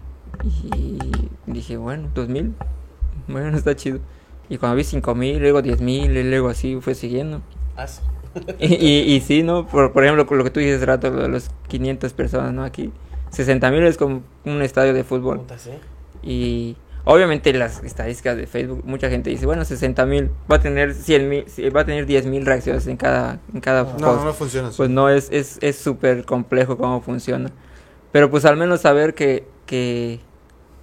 y 0.44 1.00
dije, 1.46 1.78
bueno, 1.78 2.10
2000, 2.14 2.54
bueno, 3.28 3.58
está 3.58 3.76
chido. 3.76 4.00
Y 4.50 4.58
cuando 4.58 4.78
vi 4.78 4.84
5000, 4.84 5.40
luego 5.40 5.62
10000, 5.62 6.18
y 6.18 6.24
luego 6.24 6.50
así 6.50 6.78
fue 6.82 6.96
siguiendo. 6.96 7.42
Ah, 7.76 7.88
y, 8.60 8.76
y, 8.76 9.16
y, 9.16 9.22
sí, 9.22 9.44
¿no? 9.44 9.66
Por, 9.66 9.92
por 9.92 10.04
ejemplo, 10.04 10.26
lo 10.30 10.44
que 10.44 10.50
tú 10.50 10.60
dices 10.60 10.86
rato, 10.86 11.10
lo 11.10 11.24
de 11.24 11.30
los 11.30 11.50
500 11.68 12.14
personas, 12.14 12.54
¿no? 12.54 12.64
Aquí. 12.64 12.92
60 13.32 13.72
mil 13.72 13.84
es 13.84 13.98
como 13.98 14.22
un 14.46 14.62
estadio 14.62 14.94
de 14.94 15.04
fútbol. 15.04 15.42
Y 16.24 16.78
obviamente 17.06 17.54
las 17.54 17.84
estadísticas 17.84 18.36
de 18.36 18.48
Facebook, 18.48 18.84
mucha 18.86 19.10
gente 19.10 19.30
dice, 19.30 19.46
bueno, 19.46 19.64
60 19.64 20.06
mil, 20.06 20.32
va 20.52 20.58
a 20.58 20.60
tener 20.60 20.94
100 20.94 21.30
mil, 21.30 21.46
va 21.76 21.82
a 21.82 21.86
tener 21.86 22.06
10 22.06 22.26
mil 22.26 22.46
reacciones 22.46 22.86
en 22.88 22.98
cada, 22.98 23.40
en 23.54 23.62
cada 23.62 23.84
No, 23.84 23.90
post. 23.90 24.02
no, 24.02 24.26
no 24.26 24.34
funciona 24.34 24.68
así. 24.70 24.78
Pues 24.78 24.90
no, 24.90 25.10
es 25.10 25.30
es 25.32 25.58
es 25.62 25.78
súper 25.78 26.26
complejo 26.26 26.78
cómo 26.78 27.02
funciona. 27.02 27.52
Pero 28.12 28.30
pues 28.30 28.46
al 28.46 28.58
menos 28.58 28.82
saber 28.82 29.14
que, 29.14 29.48
que, 29.66 30.20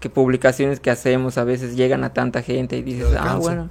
que 0.01 0.11
publicaciones 0.11 0.81
que 0.81 0.91
hacemos 0.91 1.39
a 1.39 1.45
veces 1.45 1.77
llegan 1.77 2.05
a 2.05 2.13
tanta 2.13 2.43
gente 2.43 2.77
y 2.77 2.83
dices, 2.83 3.09
ah, 3.19 3.37
bueno, 3.41 3.71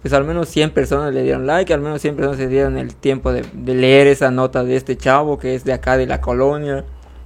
pues 0.00 0.12
al 0.14 0.24
menos 0.24 0.48
100 0.48 0.70
personas 0.70 1.12
le 1.14 1.22
dieron 1.22 1.46
like, 1.46 1.72
al 1.72 1.80
menos 1.80 2.00
100 2.02 2.16
personas 2.16 2.38
se 2.38 2.46
dieron 2.48 2.76
el 2.78 2.94
tiempo 2.94 3.32
de, 3.32 3.44
de 3.52 3.74
leer 3.74 4.06
esa 4.06 4.30
nota 4.30 4.62
de 4.62 4.76
este 4.76 4.96
chavo 4.96 5.38
que 5.38 5.54
es 5.54 5.64
de 5.64 5.72
acá 5.72 5.96
de 5.96 6.06
la 6.06 6.20
colonia. 6.20 6.84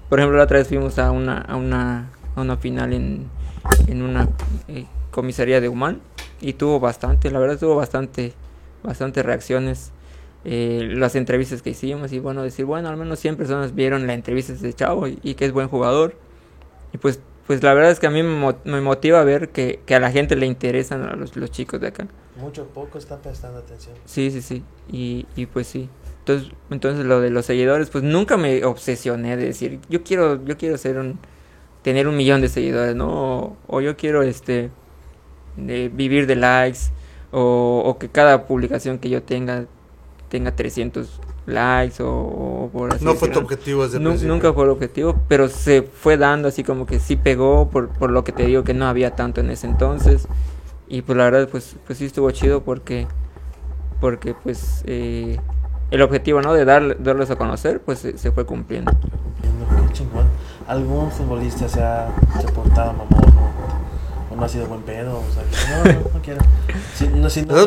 Por 0.08 0.20
ejemplo, 0.20 0.38
la 0.38 0.44
otra 0.44 0.58
vez 0.58 0.68
fuimos 0.68 0.98
a 0.98 1.10
una, 1.10 1.38
a 1.38 1.56
una, 1.56 2.10
a 2.34 2.40
una 2.40 2.56
final 2.56 2.92
en, 2.94 3.28
en 3.86 4.02
una 4.02 4.28
eh, 4.68 4.86
comisaría 5.10 5.60
de 5.60 5.68
Humán 5.68 6.00
y 6.40 6.52
tuvo 6.54 6.80
bastante, 6.80 7.30
la 7.30 7.38
verdad 7.38 7.58
tuvo 7.58 7.76
bastante, 7.76 8.32
bastante 8.82 9.22
reacciones. 9.22 9.90
eh, 10.44 10.88
las 10.94 11.16
entrevistas 11.16 11.62
que 11.62 11.70
hicimos 11.70 12.12
y 12.12 12.20
bueno, 12.20 12.42
decir, 12.42 12.64
bueno, 12.64 12.88
al 12.88 12.96
menos 12.96 13.18
100 13.18 13.36
personas 13.36 13.74
vieron 13.74 14.06
la 14.06 14.14
entrevista 14.14 14.52
de 14.52 14.56
este 14.58 14.72
chavo 14.72 15.08
y, 15.08 15.18
y 15.22 15.34
que 15.34 15.44
es 15.44 15.52
buen 15.52 15.68
jugador. 15.68 16.14
Y 16.92 16.98
pues, 16.98 17.20
pues 17.46 17.62
la 17.62 17.74
verdad 17.74 17.90
es 17.90 17.98
que 17.98 18.06
a 18.06 18.10
mí 18.10 18.22
me, 18.22 18.34
mo- 18.38 18.56
me 18.64 18.80
motiva 18.80 19.22
ver 19.24 19.48
que, 19.50 19.80
que 19.84 19.94
a 19.96 20.00
la 20.00 20.10
gente 20.12 20.36
le 20.36 20.46
interesan 20.46 21.02
a 21.02 21.16
los, 21.16 21.36
los 21.36 21.50
chicos 21.50 21.80
de 21.80 21.88
acá. 21.88 22.06
Mucho 22.40 22.66
poco 22.68 22.98
están 22.98 23.20
prestando 23.20 23.58
atención. 23.58 23.94
Sí, 24.06 24.30
sí, 24.30 24.40
sí. 24.40 24.62
Y, 24.90 25.26
y 25.34 25.46
pues 25.46 25.66
sí. 25.66 25.88
Entonces, 26.20 26.50
entonces 26.70 27.04
lo 27.04 27.20
de 27.20 27.30
los 27.30 27.44
seguidores, 27.44 27.90
pues 27.90 28.04
nunca 28.04 28.36
me 28.36 28.64
obsesioné 28.64 29.36
de 29.36 29.46
decir, 29.46 29.80
yo 29.90 30.02
quiero, 30.04 30.42
yo 30.44 30.56
quiero 30.56 30.78
ser 30.78 30.98
un, 30.98 31.18
tener 31.82 32.08
un 32.08 32.16
millón 32.16 32.40
de 32.40 32.48
seguidores, 32.48 32.94
¿no? 32.96 33.08
O, 33.08 33.56
o 33.66 33.80
yo 33.80 33.96
quiero 33.96 34.22
este 34.22 34.70
de 35.56 35.88
vivir 35.88 36.26
de 36.26 36.36
likes, 36.36 36.78
o, 37.32 37.82
o 37.84 37.98
que 37.98 38.08
cada 38.08 38.46
publicación 38.46 38.98
que 38.98 39.08
yo 39.10 39.22
tenga 39.22 39.64
tenga 40.28 40.54
300 40.54 41.20
likes, 41.46 42.02
o, 42.02 42.08
o 42.10 42.70
por 42.72 42.92
así 42.92 43.04
no 43.04 43.14
fue 43.14 43.28
tu 43.28 43.40
decirlo. 43.40 43.46
objetivo 43.46 43.82
desde 43.84 43.96
el 43.96 44.02
Nu- 44.04 44.10
principio. 44.10 44.34
nunca 44.34 44.52
fue 44.52 44.64
el 44.64 44.70
objetivo, 44.70 45.16
pero 45.28 45.48
se 45.48 45.82
fue 45.82 46.16
dando 46.18 46.48
así 46.48 46.62
como 46.62 46.84
que 46.86 47.00
sí 47.00 47.16
pegó 47.16 47.70
por, 47.70 47.88
por 47.88 48.10
lo 48.10 48.24
que 48.24 48.32
te 48.32 48.44
digo 48.44 48.62
que 48.64 48.74
no 48.74 48.86
había 48.86 49.16
tanto 49.16 49.40
en 49.40 49.50
ese 49.50 49.66
entonces. 49.66 50.28
Y 50.88 51.02
pues 51.02 51.16
la 51.18 51.24
verdad 51.24 51.48
pues, 51.50 51.76
pues 51.86 51.98
sí 51.98 52.04
estuvo 52.06 52.30
chido 52.30 52.62
porque 52.62 53.06
porque 54.00 54.34
pues 54.34 54.82
eh, 54.86 55.38
el 55.90 56.02
objetivo 56.02 56.40
no 56.40 56.52
de 56.54 56.64
dar, 56.64 57.02
darlos 57.02 57.30
a 57.30 57.36
conocer 57.36 57.80
pues 57.80 57.98
se, 57.98 58.16
se 58.18 58.30
fue 58.30 58.44
cumpliendo. 58.46 58.92
Chingón. 59.92 60.26
¿Algún 60.68 61.10
futbolista 61.10 61.66
se 61.68 61.82
ha, 61.82 62.08
se 62.40 62.46
ha 62.46 62.50
portado 62.52 62.92
mamón 62.92 63.24
o, 63.38 64.34
o 64.34 64.36
no 64.36 64.44
ha 64.44 64.48
sido 64.48 64.66
buen 64.66 64.82
pedo? 64.82 65.18
O 65.18 65.24
sea, 65.32 65.42
que 65.44 65.92
no, 65.94 66.00
no, 66.00 66.10
no 66.14 66.22
quiero. 66.22 66.40
Sin, 66.94 67.20
no, 67.22 67.30
sin 67.30 67.48
nombres, 67.48 67.64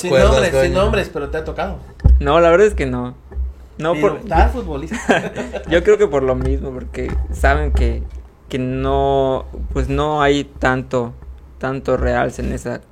sin 0.00 0.10
cuerdas, 0.10 0.30
nombres, 0.30 0.62
sin 0.62 0.74
nombres, 0.74 1.10
pero 1.10 1.30
te 1.30 1.38
ha 1.38 1.44
tocado. 1.44 1.78
No, 2.20 2.38
la 2.40 2.50
verdad 2.50 2.66
es 2.66 2.74
que 2.74 2.84
no. 2.84 3.14
No 3.78 3.94
Pero 3.94 4.18
por, 4.18 4.28
tal 4.28 4.50
futbolista. 4.50 5.32
Yo 5.70 5.82
creo 5.82 5.98
que 5.98 6.06
por 6.06 6.22
lo 6.22 6.34
mismo, 6.34 6.70
porque 6.70 7.10
saben 7.32 7.72
que, 7.72 8.02
que 8.48 8.58
no, 8.58 9.46
pues 9.72 9.88
no 9.88 10.22
hay 10.22 10.44
tanto, 10.44 11.12
tanto 11.58 11.96
realce 11.96 12.42
en 12.42 12.52
esa. 12.52 12.82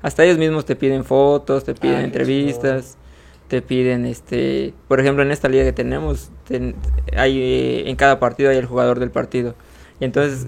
Hasta 0.00 0.24
ellos 0.24 0.38
mismos 0.38 0.64
te 0.64 0.74
piden 0.76 1.04
fotos, 1.04 1.64
te 1.64 1.74
piden 1.74 1.96
Ah, 1.96 2.04
entrevistas, 2.04 2.96
te 3.48 3.62
piden, 3.62 4.06
este, 4.06 4.72
por 4.88 5.00
ejemplo, 5.00 5.22
en 5.22 5.30
esta 5.30 5.48
liga 5.48 5.64
que 5.64 5.72
tenemos, 5.72 6.30
ten- 6.46 6.74
hay 7.16 7.38
eh, 7.40 7.90
en 7.90 7.96
cada 7.96 8.18
partido 8.18 8.50
hay 8.50 8.56
el 8.56 8.66
jugador 8.66 8.98
del 8.98 9.10
partido. 9.10 9.54
Y 10.00 10.04
entonces, 10.04 10.46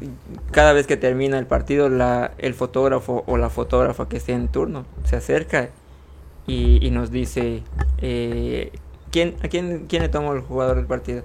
cada 0.51 0.72
vez 0.72 0.86
que 0.86 0.97
termina 0.97 1.38
el 1.38 1.47
partido, 1.47 1.88
la, 1.88 2.32
el 2.38 2.55
fotógrafo 2.55 3.22
o 3.26 3.36
la 3.36 3.51
fotógrafa 3.51 4.09
que 4.09 4.16
esté 4.16 4.32
en 4.32 4.49
turno 4.49 4.84
se 5.05 5.16
acerca 5.16 5.70
y, 6.47 6.84
y 6.86 6.90
nos 6.90 7.11
dice 7.11 7.62
eh, 7.99 8.72
¿quién, 9.11 9.36
a 9.42 9.49
quién, 9.49 9.86
quién 9.88 10.03
le 10.03 10.09
tomó 10.09 10.32
el 10.34 10.40
jugador 10.40 10.76
del 10.76 10.86
partido. 10.86 11.22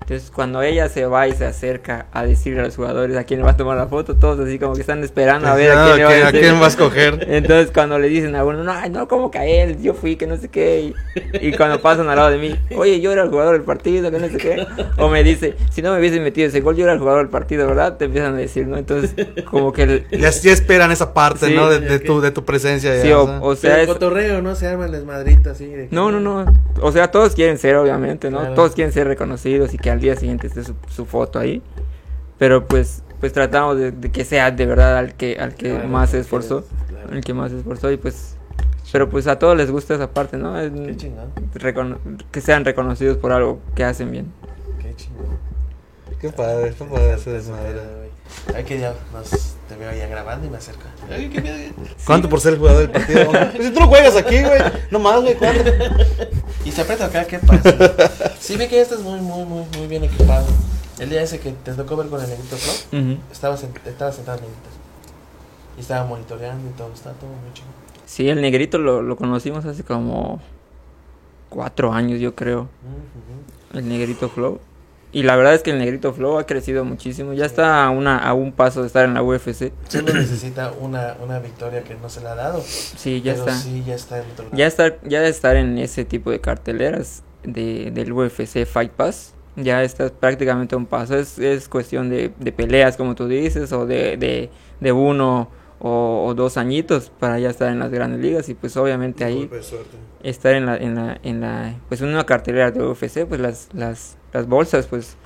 Entonces 0.00 0.30
cuando 0.30 0.62
ella 0.62 0.88
se 0.88 1.04
va 1.04 1.28
y 1.28 1.32
se 1.32 1.44
acerca 1.44 2.06
a 2.12 2.24
decirle 2.24 2.60
a 2.60 2.64
los 2.64 2.76
jugadores 2.76 3.14
a 3.16 3.24
quién 3.24 3.40
le 3.40 3.44
va 3.44 3.50
a 3.50 3.56
tomar 3.58 3.76
la 3.76 3.88
foto, 3.88 4.14
todos 4.16 4.40
así 4.40 4.58
como 4.58 4.72
que 4.74 4.80
están 4.80 5.04
esperando 5.04 5.48
a 5.48 5.54
ver 5.54 5.70
a 5.72 5.84
Ah, 5.84 5.86
quién 5.94 5.98
le 5.98 6.04
va 6.04 6.10
a 6.24 6.28
¿a 6.28 6.32
quién 6.32 6.54
va 6.60 6.64
a 6.64 6.68
escoger? 6.68 7.26
Entonces 7.28 7.70
cuando 7.74 7.98
le 7.98 8.08
dicen 8.08 8.34
a 8.34 8.42
uno, 8.44 8.64
no, 8.64 8.88
no, 8.88 9.06
como 9.06 9.30
que 9.30 9.36
a 9.38 9.44
él, 9.44 9.82
yo 9.82 9.92
fui, 9.92 10.16
que 10.16 10.26
no 10.26 10.38
sé 10.38 10.48
qué. 10.48 10.94
Y, 11.42 11.48
y 11.48 11.52
cuando 11.52 11.82
pasan 11.82 12.08
al 12.08 12.16
lado 12.16 12.30
de 12.30 12.38
mí, 12.38 12.58
oye, 12.74 13.00
yo 13.02 13.12
era 13.12 13.22
el 13.22 13.28
jugador 13.28 13.52
del 13.52 13.64
partido, 13.64 14.10
que 14.10 14.18
no 14.18 14.28
sé 14.28 14.38
qué. 14.38 14.66
O 14.96 15.08
me 15.10 15.22
dice, 15.22 15.56
si 15.70 15.82
no 15.82 15.92
me 15.92 15.98
hubiese 15.98 16.20
metido 16.20 16.48
ese 16.48 16.60
gol, 16.62 16.74
yo 16.76 16.84
era 16.84 16.94
el 16.94 16.98
jugador 17.00 17.20
del 17.22 17.28
partido, 17.30 17.66
¿verdad? 17.66 17.98
Te 17.98 18.06
empiezan 18.06 18.32
a 18.34 18.38
decir, 18.38 18.66
¿no? 18.66 18.78
Entonces 18.78 19.14
como 19.44 19.74
que... 19.74 19.82
el- 19.82 20.06
Ya, 20.10 20.30
ya 20.30 20.52
esperan 20.52 20.90
esa 20.90 21.12
parte, 21.12 21.48
Sí, 21.48 21.54
¿no? 21.54 21.68
De, 21.68 21.80
de 21.80 21.96
ok. 21.96 22.04
tu, 22.04 22.20
de 22.22 22.30
tu 22.30 22.44
presencia. 22.46 22.94
ya, 22.96 23.02
sí, 23.02 23.12
o, 23.12 23.26
sea. 23.26 23.40
o 23.42 23.56
sea, 23.56 23.70
Pero 23.72 23.82
es- 23.82 23.88
cotorreo, 23.88 24.40
¿no? 24.40 24.54
Se 24.54 24.66
arma 24.68 24.86
el 24.86 24.92
desmadrito 24.92 25.50
así. 25.50 25.66
de 25.66 25.88
No, 25.90 26.10
no, 26.10 26.18
no. 26.20 26.46
O 26.80 26.92
sea, 26.92 27.10
todos 27.10 27.34
quieren 27.34 27.58
ser, 27.58 27.76
obviamente, 27.76 28.30
¿no? 28.30 28.38
Claro. 28.40 28.54
Todos 28.54 28.72
quieren 28.74 28.92
ser 28.92 29.06
reconocidos 29.06 29.74
y 29.74 29.78
que 29.78 29.87
al 29.90 30.00
día 30.00 30.16
siguiente 30.16 30.46
esté 30.46 30.64
su, 30.64 30.74
su 30.88 31.04
foto 31.06 31.38
ahí. 31.38 31.62
Pero 32.38 32.66
pues, 32.66 33.02
pues 33.20 33.32
tratamos 33.32 33.76
de, 33.78 33.90
de 33.92 34.10
que 34.12 34.24
sea 34.24 34.50
de 34.50 34.64
verdad 34.66 34.96
al 34.98 35.14
que, 35.14 35.36
al 35.38 35.54
que 35.54 35.70
Claro, 35.70 35.88
más 35.88 36.10
se 36.10 36.20
esforzó. 36.20 36.64
claro. 36.88 37.12
El 37.12 37.22
que 37.24 37.34
más 37.34 37.50
se 37.50 37.58
esforzó 37.58 37.90
y 37.90 37.96
pues... 37.96 38.34
Pero 38.90 39.10
pues 39.10 39.26
a 39.26 39.38
todos 39.38 39.54
les 39.56 39.70
gusta 39.70 39.94
esa 39.94 40.10
parte, 40.10 40.38
¿no? 40.38 40.58
Es- 40.58 40.70
Qué 40.72 40.96
chingón, 40.96 41.98
que 42.32 42.40
sean 42.40 42.64
reconocidos 42.64 43.18
por 43.18 43.32
algo 43.32 43.60
que 43.74 43.84
hacen 43.84 44.10
bien. 44.10 44.32
qué 44.80 44.94
chingón. 44.96 45.26
Qué 46.20 46.30
padre, 46.30 46.72
qué 46.76 46.84
padre 46.84 47.12
ese 47.14 47.30
desmadre. 47.32 47.80
Ay, 48.54 48.64
que 48.64 48.78
ya 48.78 48.94
nos, 49.12 49.56
te 49.68 49.76
veo 49.76 49.92
ya 49.92 50.06
grabando 50.06 50.46
y 50.46 50.50
me 50.50 50.56
acerco. 50.56 50.82
Ay, 51.10 51.28
qué 51.28 51.40
miedo. 51.40 51.56
¿Cuánto 52.06 52.28
por 52.28 52.40
ser 52.40 52.54
el 52.54 52.58
jugador 52.58 52.80
del 52.82 52.90
partido? 52.90 53.30
Pues 53.52 53.66
si 53.66 53.72
tú 53.72 53.80
no 53.80 53.88
juegas 53.88 54.16
aquí, 54.16 54.40
güey. 54.42 54.60
No 54.90 54.98
más, 54.98 55.20
güey. 55.20 55.34
¿Cuánto? 55.36 55.62
Y 56.64 56.70
se 56.72 56.80
aprieta 56.82 57.06
acá, 57.06 57.24
¿qué 57.26 57.38
pasa? 57.38 58.32
Sí, 58.40 58.56
vi 58.56 58.66
que 58.66 58.76
ya 58.76 58.82
estás 58.82 59.00
muy, 59.00 59.20
muy, 59.20 59.44
muy, 59.44 59.64
muy 59.76 59.86
bien 59.86 60.04
equipado. 60.04 60.46
El 60.98 61.10
día 61.10 61.22
ese 61.22 61.38
que 61.38 61.52
te 61.52 61.72
tocó 61.74 61.96
ver 61.96 62.08
con 62.08 62.20
el 62.22 62.28
negrito 62.28 62.56
Flow, 62.56 63.18
estabas, 63.30 63.62
en- 63.62 63.72
estabas 63.86 64.16
sentado 64.16 64.38
en 64.38 64.44
negrito. 64.44 64.68
Y 65.76 65.80
estaba 65.80 66.04
monitoreando 66.06 66.68
y 66.68 66.72
todo, 66.72 66.92
estaba 66.92 67.14
todo 67.16 67.30
muy 67.30 67.52
chido. 67.54 67.68
Sí, 68.04 68.28
el 68.28 68.40
negrito 68.40 68.78
lo, 68.78 69.00
lo 69.02 69.16
conocimos 69.16 69.64
hace 69.64 69.84
como 69.84 70.40
cuatro 71.50 71.92
años, 71.92 72.18
yo 72.20 72.34
creo. 72.34 72.68
El 73.74 73.88
Negrito 73.88 74.28
Flow. 74.28 74.58
Y 75.10 75.22
la 75.22 75.36
verdad 75.36 75.54
es 75.54 75.62
que 75.62 75.70
el 75.70 75.78
Negrito 75.78 76.12
Flow 76.12 76.38
ha 76.38 76.46
crecido 76.46 76.84
muchísimo. 76.84 77.32
Ya 77.32 77.46
está 77.46 77.84
a, 77.84 77.90
una, 77.90 78.18
a 78.18 78.34
un 78.34 78.52
paso 78.52 78.82
de 78.82 78.88
estar 78.88 79.06
en 79.06 79.14
la 79.14 79.22
UFC. 79.22 79.72
Solo 79.88 80.12
necesita 80.12 80.72
una, 80.78 81.16
una 81.22 81.38
victoria 81.38 81.82
que 81.82 81.94
no 81.94 82.10
se 82.10 82.20
le 82.20 82.28
ha 82.28 82.34
dado. 82.34 82.62
Sí, 82.62 83.22
ya 83.22 83.32
pero 83.32 83.46
está. 83.46 83.58
sí, 83.58 83.82
ya 83.86 83.94
está 83.94 84.18
en 84.18 84.30
otro 84.30 84.44
lado. 84.44 84.56
Ya 84.56 84.66
estar, 84.66 84.98
ya 85.04 85.26
estar 85.26 85.56
en 85.56 85.78
ese 85.78 86.04
tipo 86.04 86.30
de 86.30 86.40
carteleras 86.40 87.22
de, 87.42 87.90
del 87.90 88.12
UFC 88.12 88.66
Fight 88.66 88.92
Pass. 88.92 89.34
Ya 89.56 89.82
está 89.82 90.10
prácticamente 90.10 90.74
a 90.74 90.78
un 90.78 90.86
paso. 90.86 91.16
Es, 91.16 91.38
es 91.38 91.68
cuestión 91.68 92.10
de, 92.10 92.30
de 92.38 92.52
peleas, 92.52 92.96
como 92.96 93.14
tú 93.14 93.26
dices, 93.26 93.72
o 93.72 93.86
de, 93.86 94.16
de, 94.18 94.50
de 94.80 94.92
uno 94.92 95.48
o, 95.80 96.24
o 96.26 96.34
dos 96.34 96.56
añitos 96.56 97.10
para 97.18 97.38
ya 97.38 97.50
estar 97.50 97.70
en 97.70 97.78
las 97.78 97.90
grandes 97.90 98.20
ligas. 98.20 98.48
Y 98.48 98.54
pues 98.54 98.76
obviamente 98.76 99.24
ahí 99.24 99.48
estar 100.22 100.54
en 100.54 100.66
la, 100.66 100.76
en 100.76 100.94
la, 100.94 101.18
en 101.22 101.40
la, 101.40 101.74
pues 101.88 102.00
una 102.00 102.24
cartelera 102.26 102.70
de 102.70 102.82
UFC, 102.82 103.24
pues 103.26 103.40
las, 103.40 103.68
las, 103.72 104.16
las 104.32 104.46
bolsas, 104.46 104.86
pues, 104.86 105.16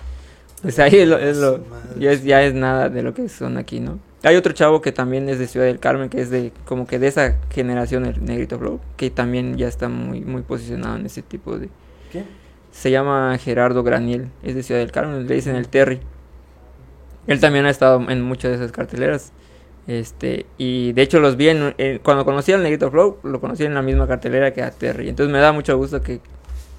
pues 0.63 0.79
ahí 0.79 0.97
es 0.97 1.09
lo, 1.09 1.19
es 1.19 1.37
lo- 1.39 1.59
ya 1.99 2.13
es, 2.13 2.25
ya 2.25 2.43
es 2.43 2.55
nada 2.55 2.89
de 2.89 3.03
lo 3.03 3.15
que 3.15 3.29
son 3.29 3.57
aquí, 3.57 3.81
¿no? 3.81 3.99
Hay 4.25 4.37
otro 4.37 4.53
chavo 4.53 4.81
que 4.83 4.93
también 4.93 5.29
es 5.29 5.41
de 5.41 5.49
Ciudad 5.49 5.67
del 5.67 5.81
Carmen, 5.81 6.09
que 6.09 6.21
es 6.21 6.31
de, 6.31 6.53
como 6.65 6.87
que 6.87 7.01
de 7.01 7.09
esa 7.09 7.39
generación, 7.51 8.07
el 8.07 8.25
Negrito 8.25 8.57
Flow, 8.57 8.79
que 8.97 9.11
también 9.11 9.57
ya 9.57 9.67
está 9.67 9.89
muy, 9.89 10.21
muy 10.21 10.43
posicionado 10.43 10.95
en 10.97 11.07
ese 11.07 11.23
tipo 11.23 11.59
de, 11.59 11.69
¿Qué? 12.13 12.23
se 12.71 12.93
llama 12.93 13.37
Gerardo 13.39 13.83
Graniel, 13.83 14.29
es 14.45 14.55
de 14.55 14.63
Ciudad 14.63 14.81
del 14.81 14.93
Carmen, 14.93 15.27
le 15.27 15.35
dicen 15.35 15.57
el 15.57 15.67
Terry. 15.67 15.99
Él 17.27 17.41
también 17.41 17.67
ha 17.67 17.71
estado 17.71 18.01
en 18.09 18.23
muchas 18.23 18.51
de 18.53 18.57
esas 18.59 18.71
carteleras. 18.73 19.33
Este, 19.87 20.47
y 20.59 20.93
de 20.93 21.03
hecho 21.03 21.18
los 21.20 21.37
vi 21.37 21.49
en, 21.49 21.74
en- 21.78 21.99
cuando 21.99 22.24
conocí 22.24 22.53
al 22.53 22.62
Negrito 22.62 22.91
Flow, 22.91 23.18
lo 23.24 23.41
conocí 23.41 23.64
en 23.64 23.74
la 23.74 23.83
misma 23.83 24.07
cartelera 24.07 24.53
que 24.53 24.62
a 24.62 24.70
Terry. 24.70 25.09
Entonces 25.09 25.33
me 25.33 25.39
da 25.41 25.53
mucho 25.53 25.76
gusto 25.76 26.01
que, 26.01 26.20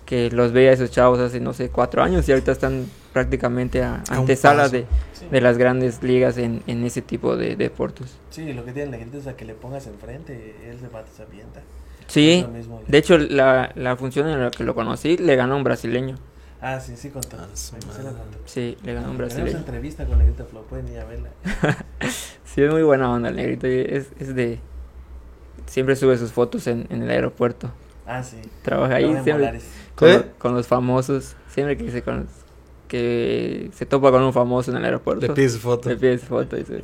que 0.05 0.29
los 0.31 0.51
vea 0.53 0.71
esos 0.71 0.89
chavos 0.91 1.19
hace, 1.19 1.39
no 1.39 1.53
sé, 1.53 1.69
cuatro 1.69 2.01
años 2.01 2.27
y 2.27 2.31
ahorita 2.31 2.51
están 2.53 2.85
prácticamente 3.11 3.83
a, 3.83 4.03
A 4.09 4.17
antesala 4.17 4.69
de, 4.69 4.85
Sí. 5.13 5.25
de 5.29 5.41
las 5.41 5.57
grandes 5.57 6.01
ligas 6.01 6.37
en, 6.37 6.63
en 6.67 6.83
ese 6.83 7.01
tipo 7.01 7.35
de 7.37 7.55
deportes. 7.55 8.17
Sí, 8.29 8.51
lo 8.53 8.65
que 8.65 8.71
tiene 8.71 8.85
el 8.85 8.91
negrito 8.91 9.17
es 9.19 9.27
a 9.27 9.35
que 9.35 9.45
le 9.45 9.53
pongas 9.53 9.85
enfrente, 9.87 10.55
él 10.69 10.77
se 10.79 10.87
va, 10.87 11.03
se 11.15 11.21
avienta. 11.23 11.61
Sí, 12.07 12.45
mismo. 12.53 12.81
de 12.85 12.97
hecho 12.97 13.17
la, 13.17 13.71
la 13.75 13.95
función 13.95 14.27
en 14.27 14.41
la 14.43 14.51
que 14.51 14.63
lo 14.65 14.75
conocí 14.75 15.17
le 15.17 15.35
ganó 15.35 15.53
a 15.53 15.57
un 15.57 15.63
brasileño. 15.63 16.15
Ah, 16.65 16.79
sí, 16.79 16.95
sí, 16.95 17.09
contó. 17.09 17.35
Ah, 17.39 17.47
su 17.53 17.75
Sí, 18.45 18.77
le 18.83 18.93
ganó 18.93 19.11
un 19.11 19.17
Tenemos 19.17 19.17
brasileño. 19.17 19.57
entrevista 19.57 20.05
con 20.05 20.17
Negrito 20.17 20.45
Flow, 20.45 20.63
pueden 20.63 20.87
ir 20.87 20.99
a 20.99 21.05
verla. 21.05 21.29
Sí, 22.45 22.61
es 22.61 22.71
muy 22.71 22.83
buena 22.83 23.11
onda 23.11 23.29
el 23.29 23.35
negrito. 23.35 23.65
Es, 23.67 24.07
es 24.19 24.35
de. 24.35 24.59
Siempre 25.65 25.95
sube 25.95 26.17
sus 26.19 26.31
fotos 26.31 26.67
en, 26.67 26.85
en 26.91 27.01
el 27.01 27.09
aeropuerto. 27.09 27.71
Ah, 28.05 28.21
sí. 28.21 28.37
Trabaja 28.61 28.95
ahí 28.95 29.11
siempre 29.23 29.59
con, 29.95 30.11
lo- 30.13 30.25
con 30.37 30.53
los 30.53 30.67
famosos. 30.67 31.35
Siempre 31.49 31.75
que 31.77 31.89
se, 31.91 32.01
con- 32.03 32.27
que 32.87 33.71
se 33.73 33.85
topa 33.87 34.11
con 34.11 34.21
un 34.21 34.31
famoso 34.33 34.69
en 34.71 34.77
el 34.77 34.85
aeropuerto. 34.85 35.25
Le 35.27 35.33
pides 35.33 35.57
foto. 35.57 35.89
Le 35.89 35.95
pides 35.95 36.21
foto. 36.23 36.57
y 36.57 36.63
se- 36.63 36.83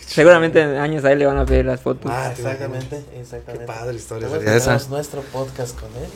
Seguramente 0.00 0.60
en 0.60 0.76
años 0.76 1.04
ahí 1.04 1.16
le 1.16 1.24
van 1.26 1.38
a 1.38 1.46
pedir 1.46 1.64
las 1.64 1.80
fotos. 1.80 2.10
Ah, 2.14 2.30
Exactamente, 2.30 3.02
Qué 3.10 3.20
exactamente. 3.20 3.66
padre 3.66 3.92
la 3.92 3.98
historia 3.98 4.28
Luego 4.28 4.40
sería 4.42 4.56
esa. 4.56 4.66
tenemos 4.72 4.90
nuestro 4.90 5.22
podcast 5.22 5.80
con 5.80 5.88
él. 5.96 6.10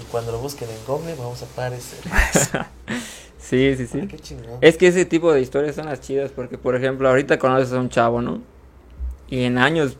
Y 0.00 0.04
cuando 0.10 0.32
lo 0.32 0.38
busquen 0.38 0.68
en 0.68 0.76
Google, 0.86 1.14
vamos 1.18 1.42
a 1.42 1.46
aparecer. 1.46 1.98
Sí, 3.38 3.74
sí, 3.76 3.86
sí. 3.86 4.00
Ah, 4.02 4.06
qué 4.08 4.18
chingón. 4.18 4.58
Es 4.60 4.76
que 4.76 4.88
ese 4.88 5.04
tipo 5.04 5.32
de 5.32 5.40
historias 5.40 5.76
son 5.76 5.86
las 5.86 6.00
chidas 6.00 6.32
porque, 6.32 6.58
por 6.58 6.74
ejemplo, 6.74 7.08
ahorita 7.08 7.38
conoces 7.38 7.72
a 7.72 7.78
un 7.78 7.88
chavo, 7.88 8.20
¿no? 8.20 8.40
Y 9.28 9.44
en 9.44 9.58
años, 9.58 9.98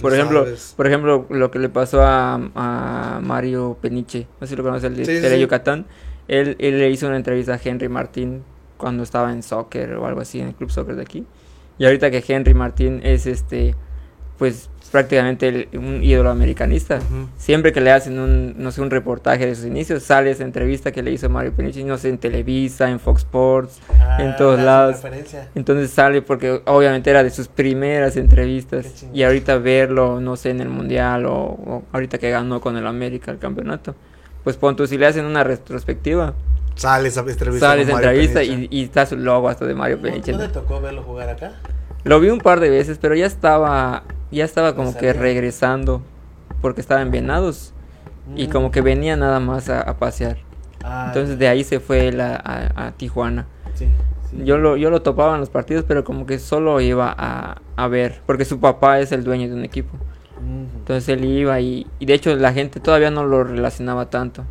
por 0.00 0.10
Lo 0.10 0.16
ejemplo, 0.16 0.44
sabes. 0.44 0.74
por 0.76 0.86
ejemplo, 0.88 1.24
lo 1.28 1.50
que 1.52 1.60
le 1.60 1.68
pasó 1.68 2.02
a, 2.02 2.34
a 2.56 3.20
Mario 3.22 3.76
Peniche, 3.80 4.26
no 4.40 4.46
sé 4.46 4.50
si 4.52 4.56
lo 4.56 4.64
conoces, 4.64 4.84
el 4.90 4.96
de 4.96 5.04
Sí, 5.04 5.20
sí. 5.28 5.40
Yucatán. 5.40 5.86
Él, 6.26 6.56
él 6.58 6.78
le 6.78 6.90
hizo 6.90 7.06
una 7.06 7.16
entrevista 7.16 7.54
a 7.54 7.60
Henry 7.62 7.88
Martín 7.88 8.42
cuando 8.76 9.04
estaba 9.04 9.32
en 9.32 9.44
soccer 9.44 9.94
o 9.94 10.06
algo 10.06 10.20
así, 10.20 10.40
en 10.40 10.48
el 10.48 10.54
club 10.54 10.70
soccer 10.72 10.96
de 10.96 11.02
aquí. 11.02 11.24
Y 11.78 11.84
ahorita 11.84 12.10
que 12.10 12.24
Henry 12.26 12.54
Martín 12.54 13.00
es 13.04 13.26
este, 13.26 13.76
pues 14.38 14.70
prácticamente 14.88 15.48
el- 15.48 15.68
un 15.78 16.02
ídolo 16.02 16.30
americanista. 16.30 16.98
Siempre 17.36 17.72
que 17.72 17.80
le 17.80 17.90
hacen 17.92 18.18
un, 18.18 18.54
no 18.58 18.70
sé, 18.72 18.80
un 18.80 18.90
reportaje 18.90 19.46
de 19.46 19.54
sus 19.54 19.66
inicios, 19.66 20.02
sale 20.02 20.30
esa 20.30 20.44
entrevista 20.44 20.92
que 20.92 21.02
le 21.02 21.10
hizo 21.12 21.28
Mario 21.28 21.52
Peniche, 21.52 21.84
no 21.84 21.98
sé, 21.98 22.08
en 22.08 22.18
Televisa, 22.18 22.90
en 22.90 22.98
Fox 23.00 23.22
Sports, 23.22 23.80
Ah, 24.00 24.18
en 24.20 24.36
todos 24.36 24.58
la 24.58 24.64
lados. 24.64 24.96
entonces 25.54 25.90
sale 25.90 26.22
porque 26.22 26.60
obviamente 26.66 27.10
era 27.10 27.22
de 27.22 27.30
sus 27.30 27.48
primeras 27.48 28.16
entrevistas 28.16 29.04
y 29.12 29.22
ahorita 29.22 29.58
verlo, 29.58 30.20
no 30.20 30.36
sé, 30.36 30.50
en 30.50 30.60
el 30.60 30.68
mundial 30.68 31.26
o, 31.26 31.32
o 31.34 31.82
ahorita 31.92 32.18
que 32.18 32.30
ganó 32.30 32.60
con 32.60 32.76
el 32.76 32.86
América 32.86 33.30
el 33.30 33.38
campeonato, 33.38 33.94
pues 34.44 34.56
pon 34.56 34.76
tú, 34.76 34.86
si 34.86 34.96
le 34.98 35.06
hacen 35.06 35.24
una 35.24 35.44
retrospectiva, 35.44 36.34
Sale 36.74 37.08
esa 37.08 37.20
entrevista. 37.20 37.66
sale 37.66 37.82
esa 37.82 37.92
entrevista 37.92 38.42
y, 38.44 38.68
y 38.70 38.84
está 38.84 39.04
su 39.04 39.16
logo 39.16 39.48
hasta 39.48 39.66
de 39.66 39.74
Mario 39.74 39.96
¿No, 39.96 40.02
Peniche. 40.04 40.30
¿No 40.32 40.38
¿no? 40.38 40.46
te 40.46 40.52
tocó 40.52 40.80
verlo 40.80 41.02
jugar 41.02 41.28
acá? 41.28 41.52
Lo 42.04 42.20
vi 42.20 42.30
un 42.30 42.38
par 42.38 42.60
de 42.60 42.70
veces, 42.70 42.98
pero 43.00 43.14
ya 43.14 43.26
estaba, 43.26 44.04
ya 44.30 44.44
estaba 44.44 44.74
como 44.74 44.96
que 44.96 45.12
regresando 45.12 46.02
porque 46.60 46.80
estaba 46.80 47.02
en 47.02 47.10
Venados 47.10 47.72
y 48.36 48.46
Mm. 48.46 48.50
como 48.50 48.70
que 48.70 48.80
venía 48.82 49.16
nada 49.16 49.40
más 49.40 49.68
a, 49.68 49.80
a 49.80 49.96
pasear. 49.98 50.38
Ah, 50.84 51.04
Entonces 51.08 51.38
de 51.38 51.48
ahí 51.48 51.64
se 51.64 51.80
fue 51.80 52.08
él 52.08 52.20
a, 52.20 52.92
Tijuana. 52.96 53.46
sí, 53.74 53.86
sí. 54.30 54.36
Yo 54.44 54.58
lo, 54.58 54.76
yo 54.76 54.90
lo 54.90 55.02
topaba 55.02 55.34
en 55.34 55.40
los 55.40 55.50
partidos, 55.50 55.84
pero 55.88 56.04
como 56.04 56.26
que 56.26 56.38
solo 56.38 56.80
iba 56.80 57.14
a, 57.16 57.60
a 57.76 57.88
ver, 57.88 58.20
porque 58.26 58.44
su 58.44 58.60
papá 58.60 59.00
es 59.00 59.10
el 59.12 59.24
dueño 59.24 59.48
de 59.48 59.54
un 59.54 59.64
equipo. 59.64 59.96
Entonces 60.78 61.08
él 61.08 61.24
iba 61.24 61.60
y, 61.60 61.86
y 61.98 62.06
de 62.06 62.14
hecho 62.14 62.34
la 62.36 62.52
gente 62.52 62.80
todavía 62.80 63.10
no 63.10 63.24
lo 63.24 63.42
relacionaba 63.44 64.08
tanto. 64.08 64.44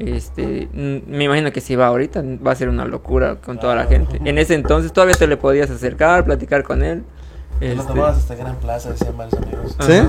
Este, 0.00 0.68
mm, 0.72 1.10
me 1.10 1.24
imagino 1.24 1.52
que 1.52 1.60
si 1.60 1.76
va 1.76 1.86
ahorita 1.88 2.22
va 2.44 2.52
a 2.52 2.54
ser 2.56 2.68
una 2.70 2.84
locura 2.86 3.36
con 3.36 3.60
toda 3.60 3.74
la 3.76 3.84
gente. 3.84 4.18
En 4.24 4.38
ese 4.38 4.54
entonces 4.54 4.92
todavía 4.92 5.14
te 5.14 5.26
le 5.26 5.36
podías 5.36 5.70
acercar, 5.70 6.24
platicar 6.24 6.62
con 6.64 6.82
él. 6.82 7.04
Te 7.58 7.74
lo 7.74 7.82
Este, 7.82 7.92
tomabas 7.92 8.16
hasta 8.16 8.34
Gran 8.34 8.56
Plaza, 8.56 8.90
decían 8.92 9.16
varios 9.16 9.34
amigos. 9.34 9.76
¿Sí? 9.80 10.00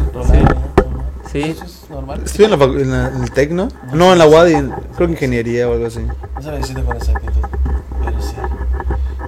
Sí. 1.32 1.40
Eso 1.52 1.66
es 1.66 1.86
normal. 1.90 2.22
Estuve 2.24 2.46
en, 2.46 2.52
la, 2.60 2.66
en, 2.66 2.92
la- 2.92 3.08
en 3.10 3.24
el 3.24 3.32
Tecno. 3.32 3.68
No, 3.94 4.14
en 4.14 4.18
la 4.20 4.28
UAD, 4.28 4.48
en- 4.52 4.72
creo 4.96 5.08
que 5.08 5.14
ingeniería 5.14 5.68
o 5.70 5.74
algo 5.74 5.86
así. 5.88 6.00
No 6.00 6.42
sabía 6.42 6.60
decirte 6.60 6.84
con 6.84 6.96
exactitud, 6.96 7.42
pero 8.04 8.22
sí. 8.22 8.36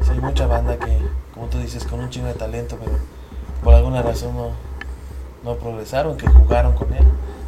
Sí, 0.02 0.12
hay 0.12 0.20
mucha 0.20 0.48
banda 0.48 0.78
que, 0.78 0.98
como 1.34 1.48
tú 1.48 1.60
dices, 1.60 1.84
con 1.84 2.00
un 2.00 2.10
chingo 2.10 2.28
de 2.28 2.34
talento, 2.36 2.78
pero 2.80 2.94
por 3.64 3.74
alguna 3.74 4.02
razón 4.02 4.34
no, 4.36 4.52
no 5.44 5.56
progresaron, 5.58 6.16
que 6.18 6.28
jugaron 6.28 6.74
con 6.74 6.94
él. 6.94 7.04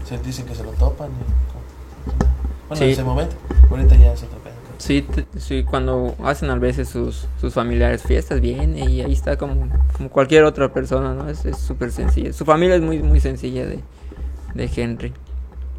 Se 0.05 0.18
dicen 0.20 0.45
que 0.45 0.55
se 0.55 0.63
lo 0.63 0.72
topan. 0.72 1.09
Y, 1.11 2.34
bueno, 2.68 2.76
Sí. 2.78 2.84
en 2.86 2.89
ese 2.91 3.03
momento. 3.03 3.36
Ahorita 3.70 3.95
ya 3.95 4.13
es 4.13 4.24
otro 4.24 4.38
pedo. 4.39 4.53
Sí, 4.78 5.01
te- 5.03 5.26
sí, 5.39 5.63
cuando 5.63 6.16
hacen 6.24 6.49
a 6.49 6.55
veces 6.55 6.89
sus, 6.89 7.28
sus 7.39 7.53
familiares 7.53 8.03
fiestas, 8.03 8.41
viene 8.41 8.89
y 8.89 9.01
ahí 9.01 9.13
está 9.13 9.38
como, 9.38 9.70
como 9.95 10.09
cualquier 10.09 10.43
otra 10.43 10.74
persona, 10.74 11.13
¿no? 11.13 11.30
Es 11.30 11.45
es 11.45 11.57
súper 11.57 11.91
sencilla. 11.91 12.34
Su 12.34 12.43
familia 12.45 12.76
es 12.76 12.82
muy, 12.82 13.01
muy 13.01 13.20
sencilla 13.22 13.66
de, 13.66 13.80
de 14.53 14.70
Henry. 14.76 15.13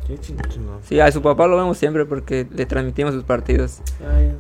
Qué 0.07 0.19
chingón. 0.19 0.79
Sí, 0.85 1.01
a 1.01 1.11
su 1.11 1.21
papá 1.21 1.49
lo 1.49 1.57
vemos 1.57 1.79
siempre 1.79 2.05
porque 2.05 2.47
le 2.51 2.65
transmitimos 2.65 3.13
sus 3.13 3.25
partidos. 3.25 3.81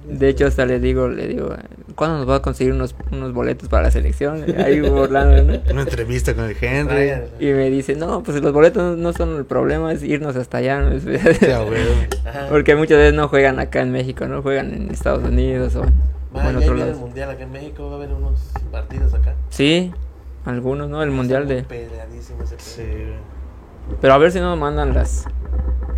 De 0.08 0.28
hecho, 0.28 0.46
hasta 0.46 0.64
le 0.64 0.78
digo, 0.78 1.08
le 1.08 1.26
digo, 1.26 1.54
¿cuándo 1.96 2.18
nos 2.18 2.28
va 2.28 2.36
a 2.36 2.42
conseguir 2.42 2.72
unos, 2.72 2.94
unos 3.10 3.32
boletos 3.32 3.68
para 3.68 3.84
la 3.84 3.90
selección? 3.90 4.44
Ahí 4.58 4.80
burlando, 4.80 5.42
¿no? 5.42 5.60
Una 5.72 5.82
entrevista 5.82 6.34
con 6.34 6.44
el 6.44 6.56
Henry. 6.60 7.12
Y 7.40 7.52
me 7.52 7.68
dice, 7.68 7.96
no, 7.96 8.22
pues 8.22 8.40
los 8.40 8.52
boletos 8.52 8.96
no, 8.96 9.12
son 9.12 9.36
el 9.36 9.44
problema, 9.44 9.92
es 9.92 10.04
irnos 10.04 10.36
hasta 10.36 10.58
allá. 10.58 10.80
¿no? 10.80 11.00
Porque 12.48 12.76
muchas 12.76 12.98
veces 12.98 13.14
no 13.14 13.28
juegan 13.28 13.58
acá 13.58 13.82
en 13.82 13.90
México, 13.90 14.26
no 14.28 14.42
juegan 14.42 14.72
en 14.72 14.90
Estados 14.90 15.24
Unidos 15.24 15.74
o 15.74 15.84
en, 15.84 15.94
otro 16.34 16.58
viene 16.58 16.66
el 16.66 16.78
lado. 16.78 16.98
mundial 16.98 17.30
acá 17.30 17.42
en 17.42 17.52
México, 17.52 17.86
va 17.86 17.92
a 17.92 17.96
haber 17.96 18.12
unos 18.12 18.40
partidos 18.70 19.14
acá. 19.14 19.34
Sí, 19.50 19.92
algunos, 20.44 20.88
¿no? 20.88 21.02
El 21.02 21.10
mundial 21.10 21.48
de... 21.48 21.64
Peleadísimo 21.64 22.44
ese 22.44 22.54
Sí. 22.58 22.82
Pero 24.00 24.14
a 24.14 24.18
ver 24.18 24.32
si 24.32 24.38
no 24.40 24.50
nos 24.50 24.58
mandan 24.58 24.94
las... 24.94 25.24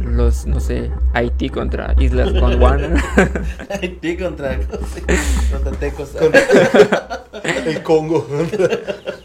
Los, 0.01 0.47
no 0.47 0.61
sé, 0.61 0.91
Haití 1.13 1.49
contra 1.51 1.95
Islas 1.99 2.33
Gondwana. 2.33 3.03
Haití 3.83 4.17
contra, 4.17 4.57
contra 4.57 5.73
Tecos. 5.79 6.15
El 7.67 7.83
Congo. 7.83 8.27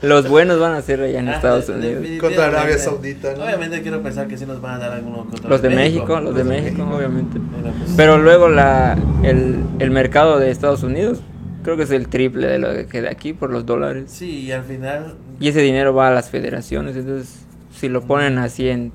los 0.02 0.28
buenos 0.28 0.60
van 0.60 0.74
a 0.74 0.82
ser 0.82 1.02
allá 1.02 1.20
en 1.20 1.30
Ah, 1.30 1.36
Estados 1.36 1.70
Unidos. 1.70 2.06
Contra 2.20 2.48
Arabia 2.48 2.78
Saudita, 2.78 3.34
¿no? 3.36 3.46
Obviamente 3.46 3.82
quiero 3.82 4.02
pensar 4.02 4.28
que 4.28 4.38
sí 4.38 4.46
nos 4.46 4.62
van 4.62 4.76
a 4.76 4.80
dar 4.80 4.92
alguno 4.94 5.26
contra 5.26 5.50
Los 5.50 5.62
de 5.62 5.70
México, 5.70 6.20
los 6.20 6.36
de 6.36 6.44
México, 6.44 6.84
obviamente. 6.92 7.40
Pero, 7.40 7.74
pues, 7.78 7.92
Pero 7.96 8.18
luego 8.18 8.50
la, 8.50 8.98
el, 9.24 9.64
el 9.80 9.92
mercado 9.92 10.40
de 10.40 10.50
Estados 10.52 10.84
Unidos 10.84 11.22
creo 11.64 11.78
que 11.78 11.84
es 11.84 11.92
el 11.92 12.08
triple 12.10 12.48
de 12.48 12.60
lo 12.60 12.88
que 12.90 13.02
de 13.04 13.10
aquí 13.10 13.34
por 13.34 13.52
los 13.52 13.66
dólares. 13.66 14.06
Sí, 14.08 14.42
y 14.42 14.52
al 14.52 14.64
final. 14.64 15.16
Y 15.40 15.48
ese 15.50 15.62
dinero 15.62 15.94
va 15.94 16.10
a 16.10 16.12
las 16.12 16.30
federaciones, 16.30 16.96
entonces 16.98 17.46
si 17.84 17.90
lo 17.90 18.02
ponen 18.02 18.38
así 18.38 18.70
en, 18.70 18.94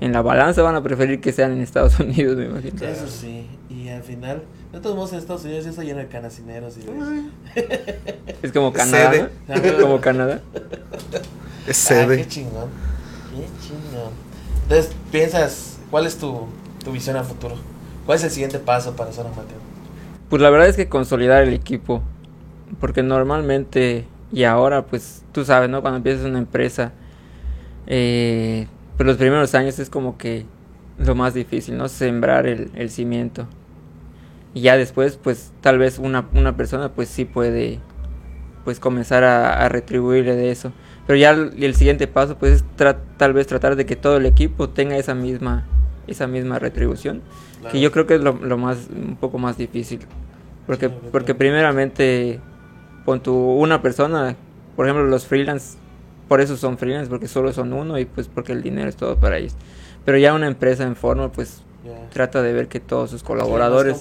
en 0.00 0.12
la 0.12 0.20
balanza 0.20 0.62
van 0.62 0.74
a 0.74 0.82
preferir 0.82 1.20
que 1.20 1.30
sean 1.30 1.52
en 1.52 1.60
Estados 1.60 2.00
Unidos, 2.00 2.36
me 2.36 2.46
imagino. 2.46 2.84
Eso 2.84 3.06
sí, 3.06 3.46
y 3.70 3.88
al 3.88 4.02
final. 4.02 4.42
De 4.72 4.80
todos 4.80 4.96
modos, 4.96 5.12
en 5.12 5.20
Estados 5.20 5.44
Unidos 5.44 5.62
ya 5.62 5.70
está 5.70 5.84
lleno 5.84 6.00
de 6.00 6.08
canasineros 6.08 6.76
y 6.76 6.80
de. 6.80 8.32
Es 8.42 8.50
como 8.50 8.72
Canadá, 8.72 9.12
Sede. 9.12 9.30
¿no? 9.76 9.80
Como 9.80 10.00
Canadá. 10.00 10.40
Es 11.68 11.86
Ah, 11.86 11.94
sede. 11.94 12.16
qué 12.16 12.26
chingón. 12.26 12.68
Qué 13.30 13.46
chingón. 13.64 14.10
Entonces, 14.64 14.92
piensas, 15.12 15.78
¿cuál 15.88 16.04
es 16.06 16.16
tu, 16.18 16.46
tu 16.84 16.90
visión 16.90 17.16
a 17.16 17.22
futuro? 17.22 17.54
¿Cuál 18.04 18.18
es 18.18 18.24
el 18.24 18.30
siguiente 18.32 18.58
paso 18.58 18.96
para 18.96 19.12
Zona 19.12 19.28
Mateo? 19.30 19.58
Pues 20.28 20.42
la 20.42 20.50
verdad 20.50 20.66
es 20.66 20.74
que 20.74 20.88
consolidar 20.88 21.44
el 21.44 21.54
equipo, 21.54 22.02
porque 22.80 23.04
normalmente 23.04 24.04
y 24.32 24.42
ahora 24.42 24.84
pues 24.84 25.22
tú 25.32 25.44
sabes, 25.44 25.70
¿no? 25.70 25.80
Cuando 25.80 25.98
empiezas 25.98 26.26
una 26.26 26.38
empresa, 26.38 26.92
eh, 27.88 28.66
pues 28.96 29.06
los 29.06 29.16
primeros 29.16 29.54
años 29.54 29.78
es 29.78 29.90
como 29.90 30.16
que 30.18 30.44
lo 30.98 31.14
más 31.14 31.34
difícil, 31.34 31.76
¿no? 31.76 31.88
Sembrar 31.88 32.46
el, 32.46 32.70
el 32.74 32.90
cimiento. 32.90 33.46
Y 34.54 34.60
ya 34.62 34.76
después, 34.76 35.16
pues 35.16 35.52
tal 35.60 35.78
vez 35.78 35.98
una, 35.98 36.28
una 36.34 36.56
persona 36.56 36.90
pues 36.92 37.08
sí 37.08 37.24
puede 37.24 37.80
pues 38.64 38.78
comenzar 38.80 39.24
a, 39.24 39.64
a 39.64 39.68
retribuirle 39.68 40.36
de 40.36 40.50
eso. 40.50 40.72
Pero 41.06 41.18
ya 41.18 41.30
el, 41.30 41.62
el 41.62 41.74
siguiente 41.74 42.06
paso 42.06 42.36
pues 42.36 42.52
es 42.52 42.64
tal 43.16 43.32
vez 43.32 43.46
tratar 43.46 43.76
de 43.76 43.86
que 43.86 43.96
todo 43.96 44.18
el 44.18 44.26
equipo 44.26 44.68
tenga 44.68 44.96
esa 44.96 45.14
misma, 45.14 45.66
esa 46.06 46.26
misma 46.26 46.58
retribución. 46.58 47.22
Claro. 47.60 47.72
Que 47.72 47.80
yo 47.80 47.90
creo 47.90 48.06
que 48.06 48.16
es 48.16 48.20
lo, 48.20 48.34
lo 48.34 48.58
más, 48.58 48.88
un 48.94 49.16
poco 49.16 49.38
más 49.38 49.56
difícil. 49.56 50.00
Porque, 50.66 50.88
Sí, 50.88 50.94
porque 51.10 51.34
primeramente, 51.34 52.40
con 53.06 53.22
tu, 53.22 53.34
una 53.34 53.80
persona, 53.80 54.36
por 54.76 54.86
ejemplo, 54.86 55.06
los 55.06 55.26
freelance, 55.26 55.78
por 56.28 56.40
eso 56.40 56.56
son 56.56 56.78
freelance, 56.78 57.08
porque 57.08 57.26
solo 57.28 57.52
son 57.52 57.72
uno 57.72 57.98
y 57.98 58.04
pues 58.04 58.28
porque 58.28 58.52
el 58.52 58.62
dinero 58.62 58.88
es 58.88 58.96
todo 58.96 59.16
para 59.16 59.38
ellos. 59.38 59.54
Pero 60.04 60.18
ya 60.18 60.34
una 60.34 60.46
empresa 60.46 60.84
en 60.84 60.94
forma, 60.96 61.30
pues 61.32 61.62
Ya. 61.84 62.08
trata 62.10 62.42
de 62.42 62.52
ver 62.52 62.68
que 62.68 62.80
todos 62.80 63.10
sus 63.10 63.22
colaboradores, 63.22 63.98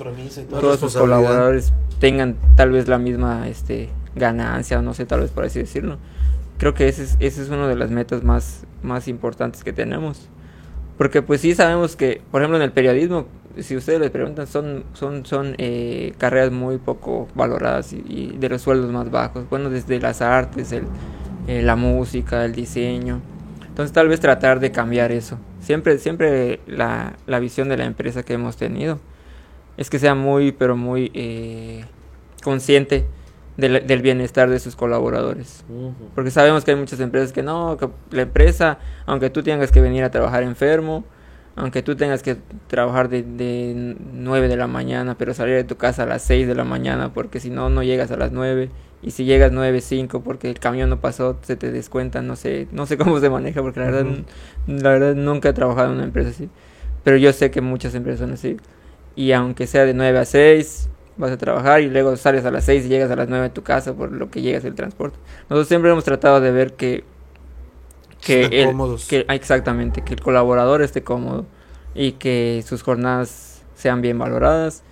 todos 0.49 0.79
sus 0.79 0.95
colaboradores 0.95 1.73
tengan 1.99 2.35
tal 2.55 2.71
vez 2.71 2.87
la 2.87 2.97
misma 2.97 3.47
este, 3.47 3.89
ganancia, 4.15 4.81
no 4.81 4.93
sé, 4.93 5.05
tal 5.05 5.21
vez 5.21 5.31
por 5.31 5.45
así 5.45 5.59
decirlo. 5.59 5.97
Creo 6.57 6.73
que 6.73 6.87
ese 6.87 7.03
es, 7.03 7.17
ese 7.19 7.43
es 7.43 7.49
una 7.49 7.67
de 7.67 7.75
las 7.75 7.91
metas 7.91 8.23
más, 8.23 8.65
más 8.83 9.07
importantes 9.07 9.63
que 9.63 9.73
tenemos. 9.73 10.27
Porque 10.97 11.21
pues 11.21 11.41
sí 11.41 11.53
sabemos 11.53 11.95
que, 11.95 12.21
por 12.31 12.41
ejemplo, 12.41 12.57
en 12.57 12.63
el 12.63 12.71
periodismo, 12.71 13.27
si 13.59 13.75
ustedes 13.77 13.99
les 13.99 14.09
preguntan, 14.09 14.47
son, 14.47 14.83
son, 14.93 15.25
son 15.25 15.53
eh, 15.59 16.13
carreras 16.17 16.51
muy 16.51 16.77
poco 16.79 17.27
valoradas 17.35 17.93
y, 17.93 18.03
y 18.07 18.37
de 18.39 18.49
los 18.49 18.61
sueldos 18.63 18.91
más 18.91 19.11
bajos. 19.11 19.47
Bueno, 19.49 19.69
desde 19.69 19.99
las 19.99 20.21
artes, 20.23 20.71
el, 20.71 20.85
eh, 21.47 21.61
la 21.61 21.75
música, 21.75 22.45
el 22.45 22.53
diseño. 22.53 23.21
Entonces 23.67 23.93
tal 23.93 24.07
vez 24.07 24.19
tratar 24.19 24.59
de 24.59 24.71
cambiar 24.71 25.11
eso. 25.11 25.39
Siempre, 25.61 25.97
siempre 25.97 26.59
la, 26.67 27.13
la 27.25 27.39
visión 27.39 27.69
de 27.69 27.77
la 27.77 27.85
empresa 27.85 28.23
que 28.23 28.33
hemos 28.33 28.57
tenido 28.57 28.99
es 29.77 29.89
que 29.89 29.99
sea 29.99 30.15
muy, 30.15 30.51
pero 30.51 30.75
muy 30.75 31.11
eh, 31.13 31.85
consciente 32.43 33.05
del, 33.57 33.85
del 33.85 34.01
bienestar 34.01 34.49
de 34.49 34.59
sus 34.59 34.75
colaboradores. 34.75 35.63
Porque 36.15 36.31
sabemos 36.31 36.63
que 36.63 36.71
hay 36.71 36.77
muchas 36.77 36.99
empresas 36.99 37.31
que 37.31 37.43
no, 37.43 37.77
que 37.77 37.89
la 38.11 38.23
empresa, 38.23 38.79
aunque 39.05 39.29
tú 39.29 39.43
tengas 39.43 39.71
que 39.71 39.81
venir 39.81 40.03
a 40.03 40.11
trabajar 40.11 40.43
enfermo, 40.43 41.05
aunque 41.55 41.81
tú 41.81 41.95
tengas 41.95 42.21
que 42.21 42.37
trabajar 42.67 43.09
de, 43.09 43.23
de 43.23 43.95
9 44.13 44.47
de 44.47 44.57
la 44.57 44.67
mañana, 44.67 45.15
pero 45.17 45.33
salir 45.33 45.55
de 45.55 45.63
tu 45.63 45.75
casa 45.75 46.03
a 46.03 46.05
las 46.05 46.21
6 46.23 46.47
de 46.47 46.55
la 46.55 46.63
mañana, 46.63 47.13
porque 47.13 47.39
si 47.39 47.49
no, 47.49 47.69
no 47.69 47.83
llegas 47.83 48.11
a 48.11 48.17
las 48.17 48.31
9. 48.31 48.69
Y 49.01 49.11
si 49.11 49.25
llegas 49.25 49.51
9, 49.51 49.81
5 49.81 50.21
porque 50.23 50.49
el 50.49 50.59
camión 50.59 50.89
no 50.89 50.99
pasó, 50.99 51.37
se 51.43 51.55
te 51.55 51.71
descuenta, 51.71 52.21
no 52.21 52.35
sé, 52.35 52.67
no 52.71 52.85
sé 52.85 52.97
cómo 52.99 53.19
se 53.19 53.29
maneja, 53.29 53.61
porque 53.61 53.79
la 53.79 53.85
verdad, 53.87 54.05
Ujú. 54.05 54.23
la 54.67 54.89
verdad 54.89 55.15
nunca 55.15 55.49
he 55.49 55.53
trabajado 55.53 55.89
en 55.89 55.95
una 55.97 56.03
empresa 56.05 56.29
así. 56.29 56.49
Pero 57.03 57.17
yo 57.17 57.31
sé 57.33 57.51
que 57.51 57.61
muchas 57.61 57.95
empresas 57.95 58.21
son 58.21 58.33
así. 58.33 58.57
Y 59.15 59.31
aunque 59.31 59.67
sea 59.67 59.85
de 59.85 59.93
9 59.93 60.19
a 60.19 60.25
6, 60.25 60.89
vas 61.17 61.31
a 61.31 61.37
trabajar 61.37 61.81
y 61.81 61.89
luego 61.89 62.15
sales 62.17 62.45
a 62.45 62.51
las 62.51 62.65
6 62.65 62.85
y 62.85 62.89
llegas 62.89 63.09
a 63.11 63.15
las 63.15 63.29
9 63.29 63.45
a 63.47 63.53
tu 63.53 63.63
casa 63.63 63.93
por 63.93 64.11
lo 64.11 64.29
que 64.29 64.41
llegas 64.41 64.65
el 64.65 64.75
transporte. 64.75 65.17
Nosotros 65.49 65.67
siempre 65.67 65.91
hemos 65.91 66.03
tratado 66.03 66.41
de 66.41 66.51
ver 66.51 66.73
que 66.73 67.03
que 68.21 68.45
el, 68.63 68.65
cómodos. 68.65 69.07
que 69.07 69.25
ah, 69.27 69.35
exactamente 69.35 70.01
que 70.03 70.13
el 70.13 70.21
colaborador 70.21 70.81
esté 70.81 71.03
cómodo 71.03 71.45
y 71.95 72.13
que 72.13 72.63
sus 72.65 72.83
jornadas 72.83 73.63
sean 73.75 74.01
bien 74.01 74.17
valoradas. 74.17 74.83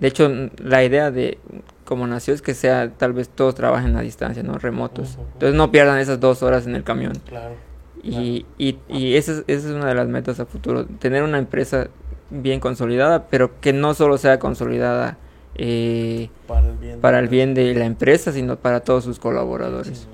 De 0.00 0.08
hecho, 0.08 0.30
la 0.58 0.84
idea 0.84 1.10
de 1.10 1.38
cómo 1.84 2.06
nació 2.06 2.34
es 2.34 2.42
que 2.42 2.54
sea 2.54 2.90
tal 2.90 3.12
vez 3.12 3.28
todos 3.28 3.54
trabajen 3.54 3.96
a 3.96 4.00
distancia, 4.00 4.42
no 4.42 4.58
remotos. 4.58 5.18
Entonces 5.34 5.54
no 5.54 5.70
pierdan 5.70 5.98
esas 5.98 6.20
dos 6.20 6.42
horas 6.42 6.66
en 6.66 6.74
el 6.74 6.84
camión. 6.84 7.14
Claro. 7.28 7.54
Y, 8.02 8.44
y, 8.58 8.78
y 8.88 9.16
esa, 9.16 9.32
es, 9.32 9.44
esa 9.46 9.68
es 9.68 9.74
una 9.74 9.86
de 9.86 9.94
las 9.94 10.08
metas 10.08 10.38
a 10.38 10.44
futuro, 10.46 10.84
tener 10.86 11.22
una 11.22 11.38
empresa 11.38 11.88
bien 12.30 12.60
consolidada, 12.60 13.26
pero 13.28 13.58
que 13.60 13.72
no 13.72 13.94
solo 13.94 14.18
sea 14.18 14.38
consolidada 14.38 15.16
eh, 15.54 16.28
Para 16.46 16.68
el 16.68 16.76
bien. 16.76 17.00
para 17.00 17.18
el 17.20 17.28
bien 17.28 17.54
de 17.54 17.74
la 17.74 17.84
empresa, 17.86 18.32
sino 18.32 18.56
para 18.56 18.80
todos 18.80 19.04
sus 19.04 19.18
colaboradores. 19.18 20.06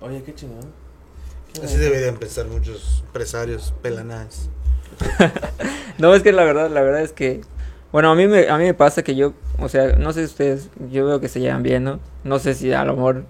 Oye, 0.00 0.22
qué 0.24 0.34
chingón. 0.34 0.72
Qué 1.52 1.60
Así 1.64 1.76
deberían 1.76 2.16
pensar 2.16 2.46
muchos 2.46 3.02
empresarios 3.06 3.74
pelanadas. 3.82 4.48
No, 5.98 6.14
es 6.14 6.22
que 6.22 6.30
la 6.32 6.44
verdad, 6.44 6.70
la 6.70 6.82
verdad 6.82 7.00
es 7.00 7.12
que, 7.12 7.40
bueno, 7.96 8.10
a 8.10 8.14
mí 8.14 8.26
me, 8.26 8.46
a 8.46 8.58
mí 8.58 8.64
me 8.64 8.74
pasa 8.74 9.02
que 9.02 9.14
yo, 9.14 9.32
o 9.58 9.70
sea, 9.70 9.96
no 9.96 10.12
sé 10.12 10.20
si 10.20 10.26
ustedes, 10.26 10.68
yo 10.90 11.06
veo 11.06 11.18
que 11.18 11.28
se 11.28 11.40
llevan 11.40 11.62
bien, 11.62 11.82
¿no? 11.82 11.98
No 12.24 12.38
sé 12.38 12.52
si 12.52 12.70
a 12.70 12.84
lo 12.84 12.94
mejor 12.94 13.24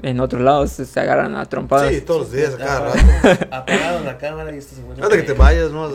en 0.00 0.20
otros 0.20 0.40
lados 0.42 0.70
se, 0.70 1.00
agarran 1.00 1.34
a 1.34 1.44
trompadas. 1.46 1.92
Sí, 1.92 2.02
todos 2.02 2.20
los 2.20 2.30
días, 2.30 2.54
a 2.54 2.56
cada 2.58 2.92
Ah, 2.92 2.94
rato. 2.94 3.46
Apagado 3.50 4.04
la 4.04 4.18
cámara 4.18 4.54
y 4.54 4.58
esto 4.58 4.76
se 4.76 4.82
vuelve. 4.82 5.02
Hasta 5.02 5.16
que 5.16 5.24
te 5.24 5.32
vayas, 5.32 5.72
¿no? 5.72 5.90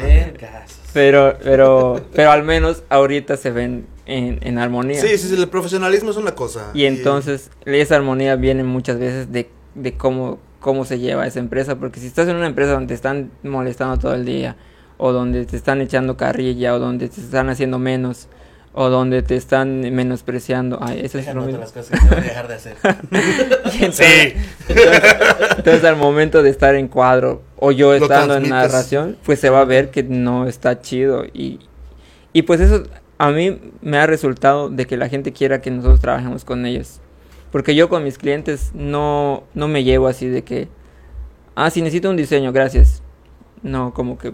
Pero, 0.91 1.37
pero, 1.41 2.01
pero 2.13 2.31
al 2.31 2.43
menos 2.43 2.83
ahorita 2.89 3.37
se 3.37 3.51
ven 3.51 3.87
en, 4.05 4.39
en 4.41 4.57
armonía. 4.57 4.99
Sí, 4.99 5.17
sí, 5.17 5.29
sí, 5.29 5.41
el 5.41 5.47
profesionalismo 5.47 6.11
es 6.11 6.17
una 6.17 6.35
cosa. 6.35 6.71
Y 6.73 6.83
entonces 6.83 7.49
esa 7.63 7.95
armonía 7.95 8.35
viene 8.35 8.61
muchas 8.65 8.99
veces 8.99 9.31
de, 9.31 9.49
de 9.73 9.95
cómo, 9.95 10.37
cómo 10.59 10.83
se 10.83 10.99
lleva 10.99 11.25
esa 11.25 11.39
empresa, 11.39 11.77
porque 11.77 12.01
si 12.01 12.07
estás 12.07 12.27
en 12.27 12.35
una 12.35 12.47
empresa 12.47 12.73
donde 12.73 12.87
te 12.87 12.93
están 12.93 13.31
molestando 13.43 13.97
todo 13.97 14.15
el 14.15 14.25
día, 14.25 14.57
o 14.97 15.11
donde 15.11 15.45
te 15.45 15.55
están 15.55 15.81
echando 15.81 16.17
carrilla, 16.17 16.75
o 16.75 16.79
donde 16.79 17.09
te 17.09 17.21
están 17.21 17.49
haciendo 17.49 17.79
menos, 17.79 18.27
o 18.73 18.89
donde 18.89 19.23
te 19.23 19.35
están 19.35 19.81
menospreciando, 19.81 20.79
ay, 20.81 21.01
eso 21.03 21.17
es 21.17 21.33
lo 21.33 21.41
mismo. 21.41 21.59
las 21.59 21.71
cosas 21.71 21.99
que 21.99 22.07
voy 22.07 22.17
a 22.17 22.21
dejar 22.21 22.47
de 22.47 22.53
hacer. 22.53 22.75
Y 23.73 23.83
entonces, 23.83 24.35
entonces, 25.57 25.83
al 25.83 25.97
momento 25.97 26.43
de 26.43 26.49
estar 26.49 26.75
en 26.75 26.87
cuadro, 26.87 27.41
o 27.57 27.71
yo 27.71 27.93
estando 27.93 28.37
en 28.37 28.49
narración, 28.49 29.17
pues 29.25 29.39
se 29.39 29.49
va 29.49 29.61
a 29.61 29.65
ver 29.65 29.89
que 29.91 30.03
no 30.03 30.47
está 30.47 30.81
chido. 30.81 31.25
Y, 31.25 31.59
y 32.33 32.43
pues 32.43 32.61
eso 32.61 32.83
a 33.17 33.31
mí 33.31 33.59
me 33.81 33.97
ha 33.97 34.05
resultado 34.05 34.69
de 34.69 34.85
que 34.85 34.97
la 34.97 35.09
gente 35.09 35.33
quiera 35.33 35.61
que 35.61 35.71
nosotros 35.71 35.99
trabajemos 35.99 36.45
con 36.45 36.65
ellos. 36.65 36.99
Porque 37.51 37.75
yo 37.75 37.89
con 37.89 38.03
mis 38.03 38.17
clientes 38.17 38.71
no, 38.73 39.43
no 39.53 39.67
me 39.67 39.83
llevo 39.83 40.07
así 40.07 40.27
de 40.27 40.43
que, 40.43 40.67
ah, 41.55 41.69
si 41.69 41.81
necesito 41.81 42.09
un 42.09 42.17
diseño, 42.17 42.51
gracias. 42.51 43.01
No, 43.63 43.93
como 43.93 44.17
que, 44.17 44.33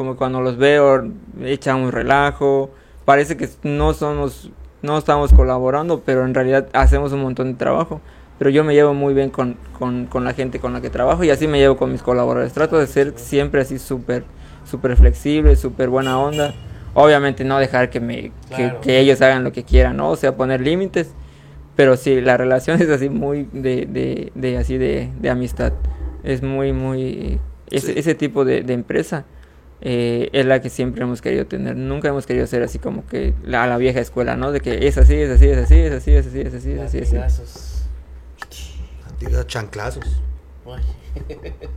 como 0.00 0.16
cuando 0.16 0.40
los 0.40 0.56
veo, 0.56 1.10
echan 1.44 1.76
un 1.76 1.92
relajo. 1.92 2.70
Parece 3.04 3.36
que 3.36 3.50
no 3.64 3.92
somos, 3.92 4.50
no 4.80 4.96
estamos 4.96 5.30
colaborando, 5.30 6.00
pero 6.06 6.24
en 6.24 6.32
realidad 6.32 6.68
hacemos 6.72 7.12
un 7.12 7.20
montón 7.20 7.52
de 7.52 7.58
trabajo. 7.58 8.00
Pero 8.38 8.48
yo 8.48 8.64
me 8.64 8.72
llevo 8.72 8.94
muy 8.94 9.12
bien 9.12 9.28
con, 9.28 9.58
con, 9.78 10.06
con 10.06 10.24
la 10.24 10.32
gente 10.32 10.58
con 10.58 10.72
la 10.72 10.80
que 10.80 10.88
trabajo 10.88 11.22
y 11.22 11.28
así 11.28 11.46
me 11.46 11.58
llevo 11.58 11.76
con 11.76 11.92
mis 11.92 12.00
colaboradores. 12.00 12.54
Trato 12.54 12.78
de 12.78 12.86
ser 12.86 13.12
siempre 13.16 13.60
así 13.60 13.78
súper, 13.78 14.24
súper 14.64 14.96
flexible, 14.96 15.54
súper 15.54 15.90
buena 15.90 16.18
onda. 16.18 16.54
Obviamente 16.94 17.44
no 17.44 17.58
dejar 17.58 17.90
que, 17.90 18.00
me, 18.00 18.32
que, 18.48 18.54
Claro. 18.56 18.80
que 18.80 19.00
ellos 19.00 19.20
hagan 19.20 19.44
lo 19.44 19.52
que 19.52 19.64
quieran, 19.64 19.98
¿no? 19.98 20.08
O 20.08 20.16
sea, 20.16 20.34
poner 20.34 20.62
límites. 20.62 21.12
Pero 21.76 21.98
sí, 21.98 22.22
la 22.22 22.38
relación 22.38 22.80
es 22.80 22.88
así 22.88 23.10
muy 23.10 23.46
de, 23.52 23.84
de, 23.84 24.32
de 24.34 24.56
así 24.56 24.78
de, 24.78 25.10
de 25.20 25.28
amistad. 25.28 25.74
Es 26.24 26.42
muy, 26.42 26.72
muy... 26.72 27.38
Ese, 27.70 27.92
Sí. 27.92 27.98
ese 27.98 28.14
tipo 28.14 28.46
de, 28.46 28.62
de 28.62 28.72
empresa 28.72 29.26
eh, 29.82 30.28
es 30.32 30.46
la 30.46 30.60
que 30.60 30.68
siempre 30.68 31.02
hemos 31.02 31.22
querido 31.22 31.46
tener. 31.46 31.76
Nunca 31.76 32.08
hemos 32.08 32.26
querido 32.26 32.46
ser 32.46 32.62
así 32.62 32.78
como 32.78 33.06
que 33.06 33.34
la, 33.44 33.66
la 33.66 33.76
vieja 33.76 34.00
escuela, 34.00 34.36
¿no? 34.36 34.52
De 34.52 34.60
que 34.60 34.86
es 34.86 34.98
así, 34.98 35.14
es 35.14 35.30
así, 35.30 35.46
es 35.48 35.58
así, 35.58 35.74
es 35.80 35.92
así, 35.92 36.12
es 36.12 36.26
así, 36.26 36.40
es 36.40 36.54
así, 36.54 36.72
es 36.72 36.80
así. 36.80 36.98
Es 36.98 37.02
así. 37.04 37.16
Latigazos. 37.16 37.84
Diga, 39.20 39.46
chanclazos. 39.46 40.22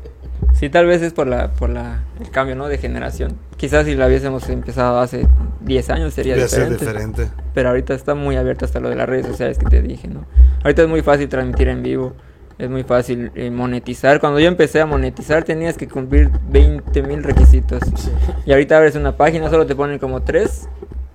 Sí, 0.54 0.70
tal 0.70 0.86
vez 0.86 1.02
es 1.02 1.14
por 1.14 1.28
la 1.28 1.52
por 1.54 1.70
la 1.70 2.04
el 2.20 2.30
cambio, 2.30 2.56
¿no? 2.56 2.68
De 2.68 2.78
generación. 2.78 3.38
Quizás 3.58 3.86
si 3.86 3.96
lo 3.96 4.06
hubiésemos 4.06 4.48
empezado 4.50 5.00
hace 5.00 5.28
10 5.62 5.90
años 5.90 6.14
sería 6.14 6.36
diferente. 6.36 6.86
diferente. 6.86 7.30
Pero 7.54 7.70
ahorita 7.70 7.94
está 7.94 8.16
muy 8.16 8.36
abierto 8.36 8.66
hasta 8.66 8.80
lo 8.80 8.90
de 8.90 8.96
las 8.96 9.10
redes 9.10 9.26
sociales 9.26 9.58
que 9.58 9.66
te 9.66 9.82
dije, 9.82 10.08
¿no? 10.08 10.26
Ahorita 10.64 10.84
es 10.84 10.88
muy 10.88 11.02
fácil 11.02 11.28
transmitir 11.28 11.70
en 11.70 11.82
vivo, 11.84 12.14
es 12.58 12.70
muy 12.70 12.84
fácil 12.84 13.32
eh, 13.36 13.50
monetizar. 13.50 14.20
Cuando 14.20 14.40
yo 14.40 14.48
empecé 14.48 14.82
a 14.82 14.86
monetizar 14.86 15.44
tenías 15.44 15.78
que 15.78 15.88
cumplir 15.88 16.30
20 16.50 17.04
mil 17.04 17.24
requisitos. 17.24 17.82
Sí. 17.96 18.12
Y 18.46 18.52
ahorita 18.52 18.78
abres 18.78 18.96
una 18.96 19.16
página, 19.18 19.50
solo 19.50 19.66
te 19.66 19.76
ponen 19.76 20.00
como 20.00 20.22
tres 20.22 20.68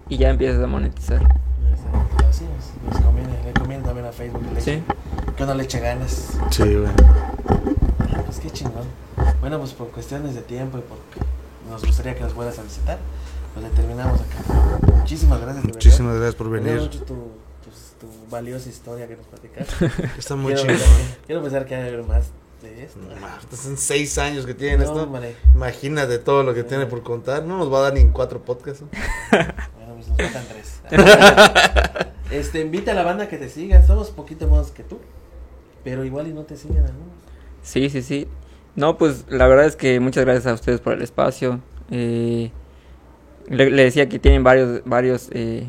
y 0.09 0.17
ya 0.17 0.31
empiezas 0.31 0.63
a 0.63 0.67
monetizar. 0.67 1.21
Así 2.29 2.45
es. 2.45 2.93
Les 2.95 3.05
conviene, 3.05 3.31
le 3.45 3.53
conviene 3.53 3.85
también 3.85 4.07
a 4.07 4.13
Facebook 4.13 4.43
le 4.55 4.61
Sí. 4.61 4.83
que 5.37 5.43
uno 5.45 5.55
le 5.55 5.63
eche 5.65 5.81
ganas. 5.81 6.39
Sí, 6.51 6.63
güey. 6.63 6.89
Pues 8.27 8.41
qué 8.41 8.51
chingón. 8.51 8.85
Bueno, 9.41 9.59
pues 9.59 9.73
por 9.73 9.89
cuestiones 9.89 10.35
de 10.35 10.43
tiempo 10.43 10.79
y 10.79 10.83
porque 10.83 11.27
nos 11.71 11.85
gustaría 11.85 12.15
que 12.15 12.23
nos 12.23 12.33
fueras 12.33 12.59
a 12.59 12.63
visitar, 12.63 12.99
pues 13.55 13.65
le 13.65 13.71
terminamos 13.71 14.21
acá. 14.21 14.87
Muchísimas 14.97 15.41
gracias. 15.41 15.65
Muchísimas 15.65 16.15
gracias 16.17 16.35
por 16.35 16.51
venir. 16.51 16.81
mucho 16.81 16.99
tu, 17.01 17.05
tu, 17.07 17.71
tu 18.01 18.07
valiosa 18.31 18.69
historia 18.69 19.07
que 19.09 19.17
nos 19.17 19.27
platicaste. 19.27 19.91
Está 20.19 20.37
muy 20.37 20.55
quiero, 20.55 20.75
chido. 20.75 20.87
quiero 21.27 21.43
pensar 21.43 21.67
que 21.67 21.75
hay 21.75 21.97
más 22.03 22.31
de 22.63 22.85
esto. 22.85 22.99
No, 23.01 23.57
Son 23.57 23.77
seis 23.77 24.19
años 24.19 24.45
que 24.47 24.55
tiene 24.55 24.79
No, 24.79 24.85
esto. 24.85 25.03
hombre. 25.05 25.37
Imagínate 25.55 26.19
todo 26.19 26.43
lo 26.43 26.55
que 26.55 26.65
tiene 26.65 26.87
por 26.87 27.03
contar. 27.03 27.45
No 27.45 27.57
nos 27.59 27.73
va 27.73 27.79
a 27.79 27.83
dar 27.83 27.95
ni 27.95 28.01
en 28.01 28.13
cuatro 28.13 28.43
podcasts. 28.45 28.83
¿no? 28.83 28.89
Bueno, 29.77 29.95
pues 29.95 30.09
nos 30.09 30.17
faltan 30.17 30.45
tres. 30.49 30.81
este, 32.31 32.61
invita 32.61 32.93
a 32.93 32.95
la 32.95 33.03
banda 33.05 33.29
que 33.29 33.39
te 33.39 33.49
siga. 33.49 33.87
Somos 33.87 34.11
poquito 34.11 34.49
más 34.49 34.71
que 34.71 34.83
tú. 34.83 34.99
Pero 35.85 36.05
igual 36.05 36.27
y 36.29 36.33
no 36.33 36.43
te 36.43 36.57
siguen 36.57 36.79
algunos. 36.85 37.15
Sí, 37.63 37.89
sí, 37.91 38.03
sí. 38.03 38.29
No, 38.75 38.99
pues 38.99 39.25
la 39.29 39.47
verdad 39.47 39.67
es 39.67 39.77
que 39.77 39.99
muchas 40.01 40.25
gracias 40.25 40.47
a 40.47 40.55
ustedes 40.55 40.81
por 40.81 40.93
el 40.93 41.03
espacio. 41.03 41.61
Eh, 41.91 42.51
le, 43.49 43.71
le 43.71 43.85
decía 43.85 44.09
que 44.09 44.19
tienen 44.19 44.45
varios, 44.45 44.83
varios 44.85 45.29
eh, 45.33 45.67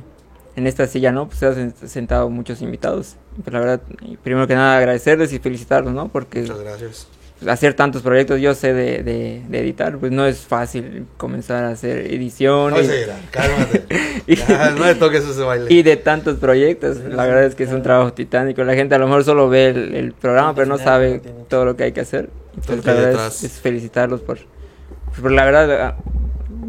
en 0.55 0.67
esta 0.67 0.88
silla, 0.88 1.11
¿no? 1.11 1.27
Pues 1.27 1.39
se 1.39 1.45
han 1.47 1.73
sentado 1.88 2.30
muchos 2.30 2.61
invitados. 2.61 3.15
Pues 3.43 3.53
la 3.53 3.59
verdad, 3.59 3.81
primero 4.23 4.47
que 4.47 4.55
nada 4.55 4.77
agradecerles 4.77 5.31
y 5.34 5.39
felicitarlos, 5.39 5.93
¿no? 5.93 6.09
Porque 6.09 6.41
Muchas 6.41 6.59
gracias. 6.59 7.07
hacer 7.47 7.73
tantos 7.73 8.01
proyectos, 8.01 8.41
yo 8.41 8.53
sé 8.53 8.73
de, 8.73 9.01
de, 9.03 9.41
de 9.47 9.59
editar, 9.61 9.97
pues 9.97 10.11
no 10.11 10.26
es 10.26 10.39
fácil 10.39 11.05
comenzar 11.17 11.63
a 11.63 11.69
hacer 11.69 12.03
No 12.03 12.13
ediciones. 12.15 12.88
se 12.88 13.01
irá, 13.03 13.15
cálmate. 13.31 13.84
Y- 14.27 14.35
Ya, 14.35 14.71
no 14.71 14.85
le 14.85 14.95
toques 14.95 15.23
ese 15.27 15.41
baile. 15.41 15.73
y 15.73 15.81
de 15.81 15.95
tantos 15.97 16.38
proyectos. 16.38 16.97
La 16.97 17.26
verdad 17.26 17.45
es 17.45 17.55
que 17.55 17.63
es 17.63 17.71
un 17.71 17.81
trabajo 17.81 18.13
titánico. 18.13 18.63
La 18.63 18.76
gente 18.76 18.93
a 18.93 18.97
lo 18.99 19.05
mejor 19.07 19.23
solo 19.23 19.49
ve 19.49 19.67
el, 19.69 19.95
el 19.95 20.11
programa, 20.13 20.53
pero 20.53 20.67
no 20.67 20.77
sabe 20.77 21.21
todo 21.47 21.65
lo 21.65 21.76
que 21.77 21.85
hay 21.85 21.91
que 21.93 22.01
hacer. 22.01 22.30
Entonces, 22.55 22.85
la 22.85 22.93
verdad 22.93 23.27
es, 23.27 23.43
es 23.43 23.51
felicitarlos 23.53 24.19
por, 24.21 24.38
pues, 25.05 25.21
por 25.21 25.31
la 25.31 25.45
verdad. 25.45 25.95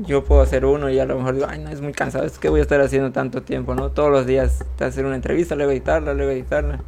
Yo 0.06 0.24
puedo 0.24 0.40
hacer 0.40 0.64
uno 0.64 0.90
y 0.90 0.98
a 0.98 1.04
lo 1.04 1.16
mejor 1.16 1.34
digo, 1.34 1.46
ay, 1.48 1.58
no, 1.58 1.70
es 1.70 1.80
muy 1.80 1.92
cansado. 1.92 2.24
Es 2.24 2.38
que 2.38 2.48
voy 2.48 2.60
a 2.60 2.62
estar 2.62 2.80
haciendo 2.80 3.12
tanto 3.12 3.42
tiempo, 3.42 3.74
¿no? 3.74 3.90
Todos 3.90 4.10
los 4.10 4.26
días 4.26 4.64
hacer 4.78 5.04
una 5.04 5.16
entrevista, 5.16 5.54
luego 5.54 5.72
editarla, 5.72 6.14
luego 6.14 6.30
editarla. 6.30 6.80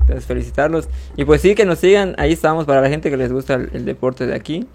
Entonces, 0.00 0.26
felicitarlos. 0.26 0.88
Y 1.16 1.24
pues 1.24 1.40
sí, 1.40 1.54
que 1.54 1.64
nos 1.66 1.78
sigan. 1.78 2.14
Ahí 2.18 2.32
estamos 2.32 2.64
para 2.64 2.80
la 2.80 2.88
gente 2.88 3.10
que 3.10 3.16
les 3.16 3.32
gusta 3.32 3.54
el, 3.54 3.70
el 3.72 3.84
deporte 3.84 4.26
de 4.26 4.34
aquí. 4.34 4.66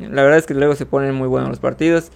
La 0.00 0.22
verdad 0.22 0.38
es 0.38 0.46
que 0.46 0.54
luego 0.54 0.74
se 0.74 0.86
ponen 0.86 1.14
muy 1.14 1.28
buenos 1.28 1.48
los 1.48 1.58
partidos. 1.58 2.10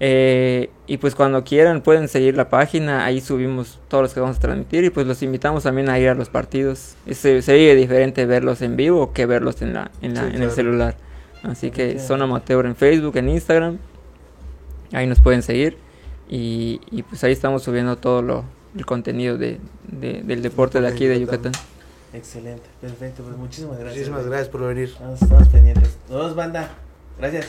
Eh, 0.00 0.70
y 0.86 0.98
pues 0.98 1.14
cuando 1.14 1.44
quieran 1.44 1.80
pueden 1.80 2.08
seguir 2.08 2.36
la 2.36 2.48
página, 2.48 3.04
ahí 3.04 3.20
subimos 3.20 3.78
todos 3.88 4.02
los 4.02 4.14
que 4.14 4.20
vamos 4.20 4.36
a 4.36 4.40
transmitir 4.40 4.84
y 4.84 4.90
pues 4.90 5.06
los 5.06 5.22
invitamos 5.22 5.62
también 5.62 5.88
a 5.88 5.98
ir 5.98 6.08
a 6.08 6.14
los 6.14 6.28
partidos. 6.28 6.96
Se, 7.10 7.42
se 7.42 7.54
vive 7.54 7.74
diferente 7.74 8.26
verlos 8.26 8.60
en 8.62 8.76
vivo 8.76 9.12
que 9.12 9.26
verlos 9.26 9.62
en, 9.62 9.74
la, 9.74 9.90
en, 10.02 10.14
la, 10.14 10.22
Sí, 10.22 10.36
en 10.36 10.42
el 10.42 10.50
celular. 10.50 10.96
Así 11.42 11.70
que 11.70 11.98
son 11.98 12.22
amateur 12.22 12.66
en 12.66 12.74
Facebook, 12.74 13.16
en 13.16 13.28
Instagram, 13.28 13.78
ahí 14.94 15.06
nos 15.06 15.20
pueden 15.20 15.42
seguir 15.42 15.76
y, 16.28 16.80
y 16.90 17.02
pues 17.02 17.22
ahí 17.24 17.32
estamos 17.32 17.62
subiendo 17.62 17.96
todo 17.96 18.22
lo, 18.22 18.44
el 18.76 18.86
contenido 18.86 19.36
de, 19.36 19.60
de- 19.88 20.22
del 20.22 20.42
deporte 20.42 20.80
de 20.80 20.88
aquí 20.88 21.06
de 21.06 21.20
Yucatán. 21.20 21.52
Excelente, 22.12 22.62
perfecto. 22.80 23.22
Pues 23.24 23.36
muchísimas 23.36 23.78
gracias. 23.78 23.96
Muchísimas 23.96 24.26
gracias 24.26 24.48
por 24.48 24.60
venir. 24.62 24.84
Estamos, 24.88 25.20
estamos 25.20 25.48
pendientes. 25.48 25.96
Nos 26.08 26.18
vemos, 26.18 26.34
banda. 26.36 26.70
Gracias. 27.18 27.46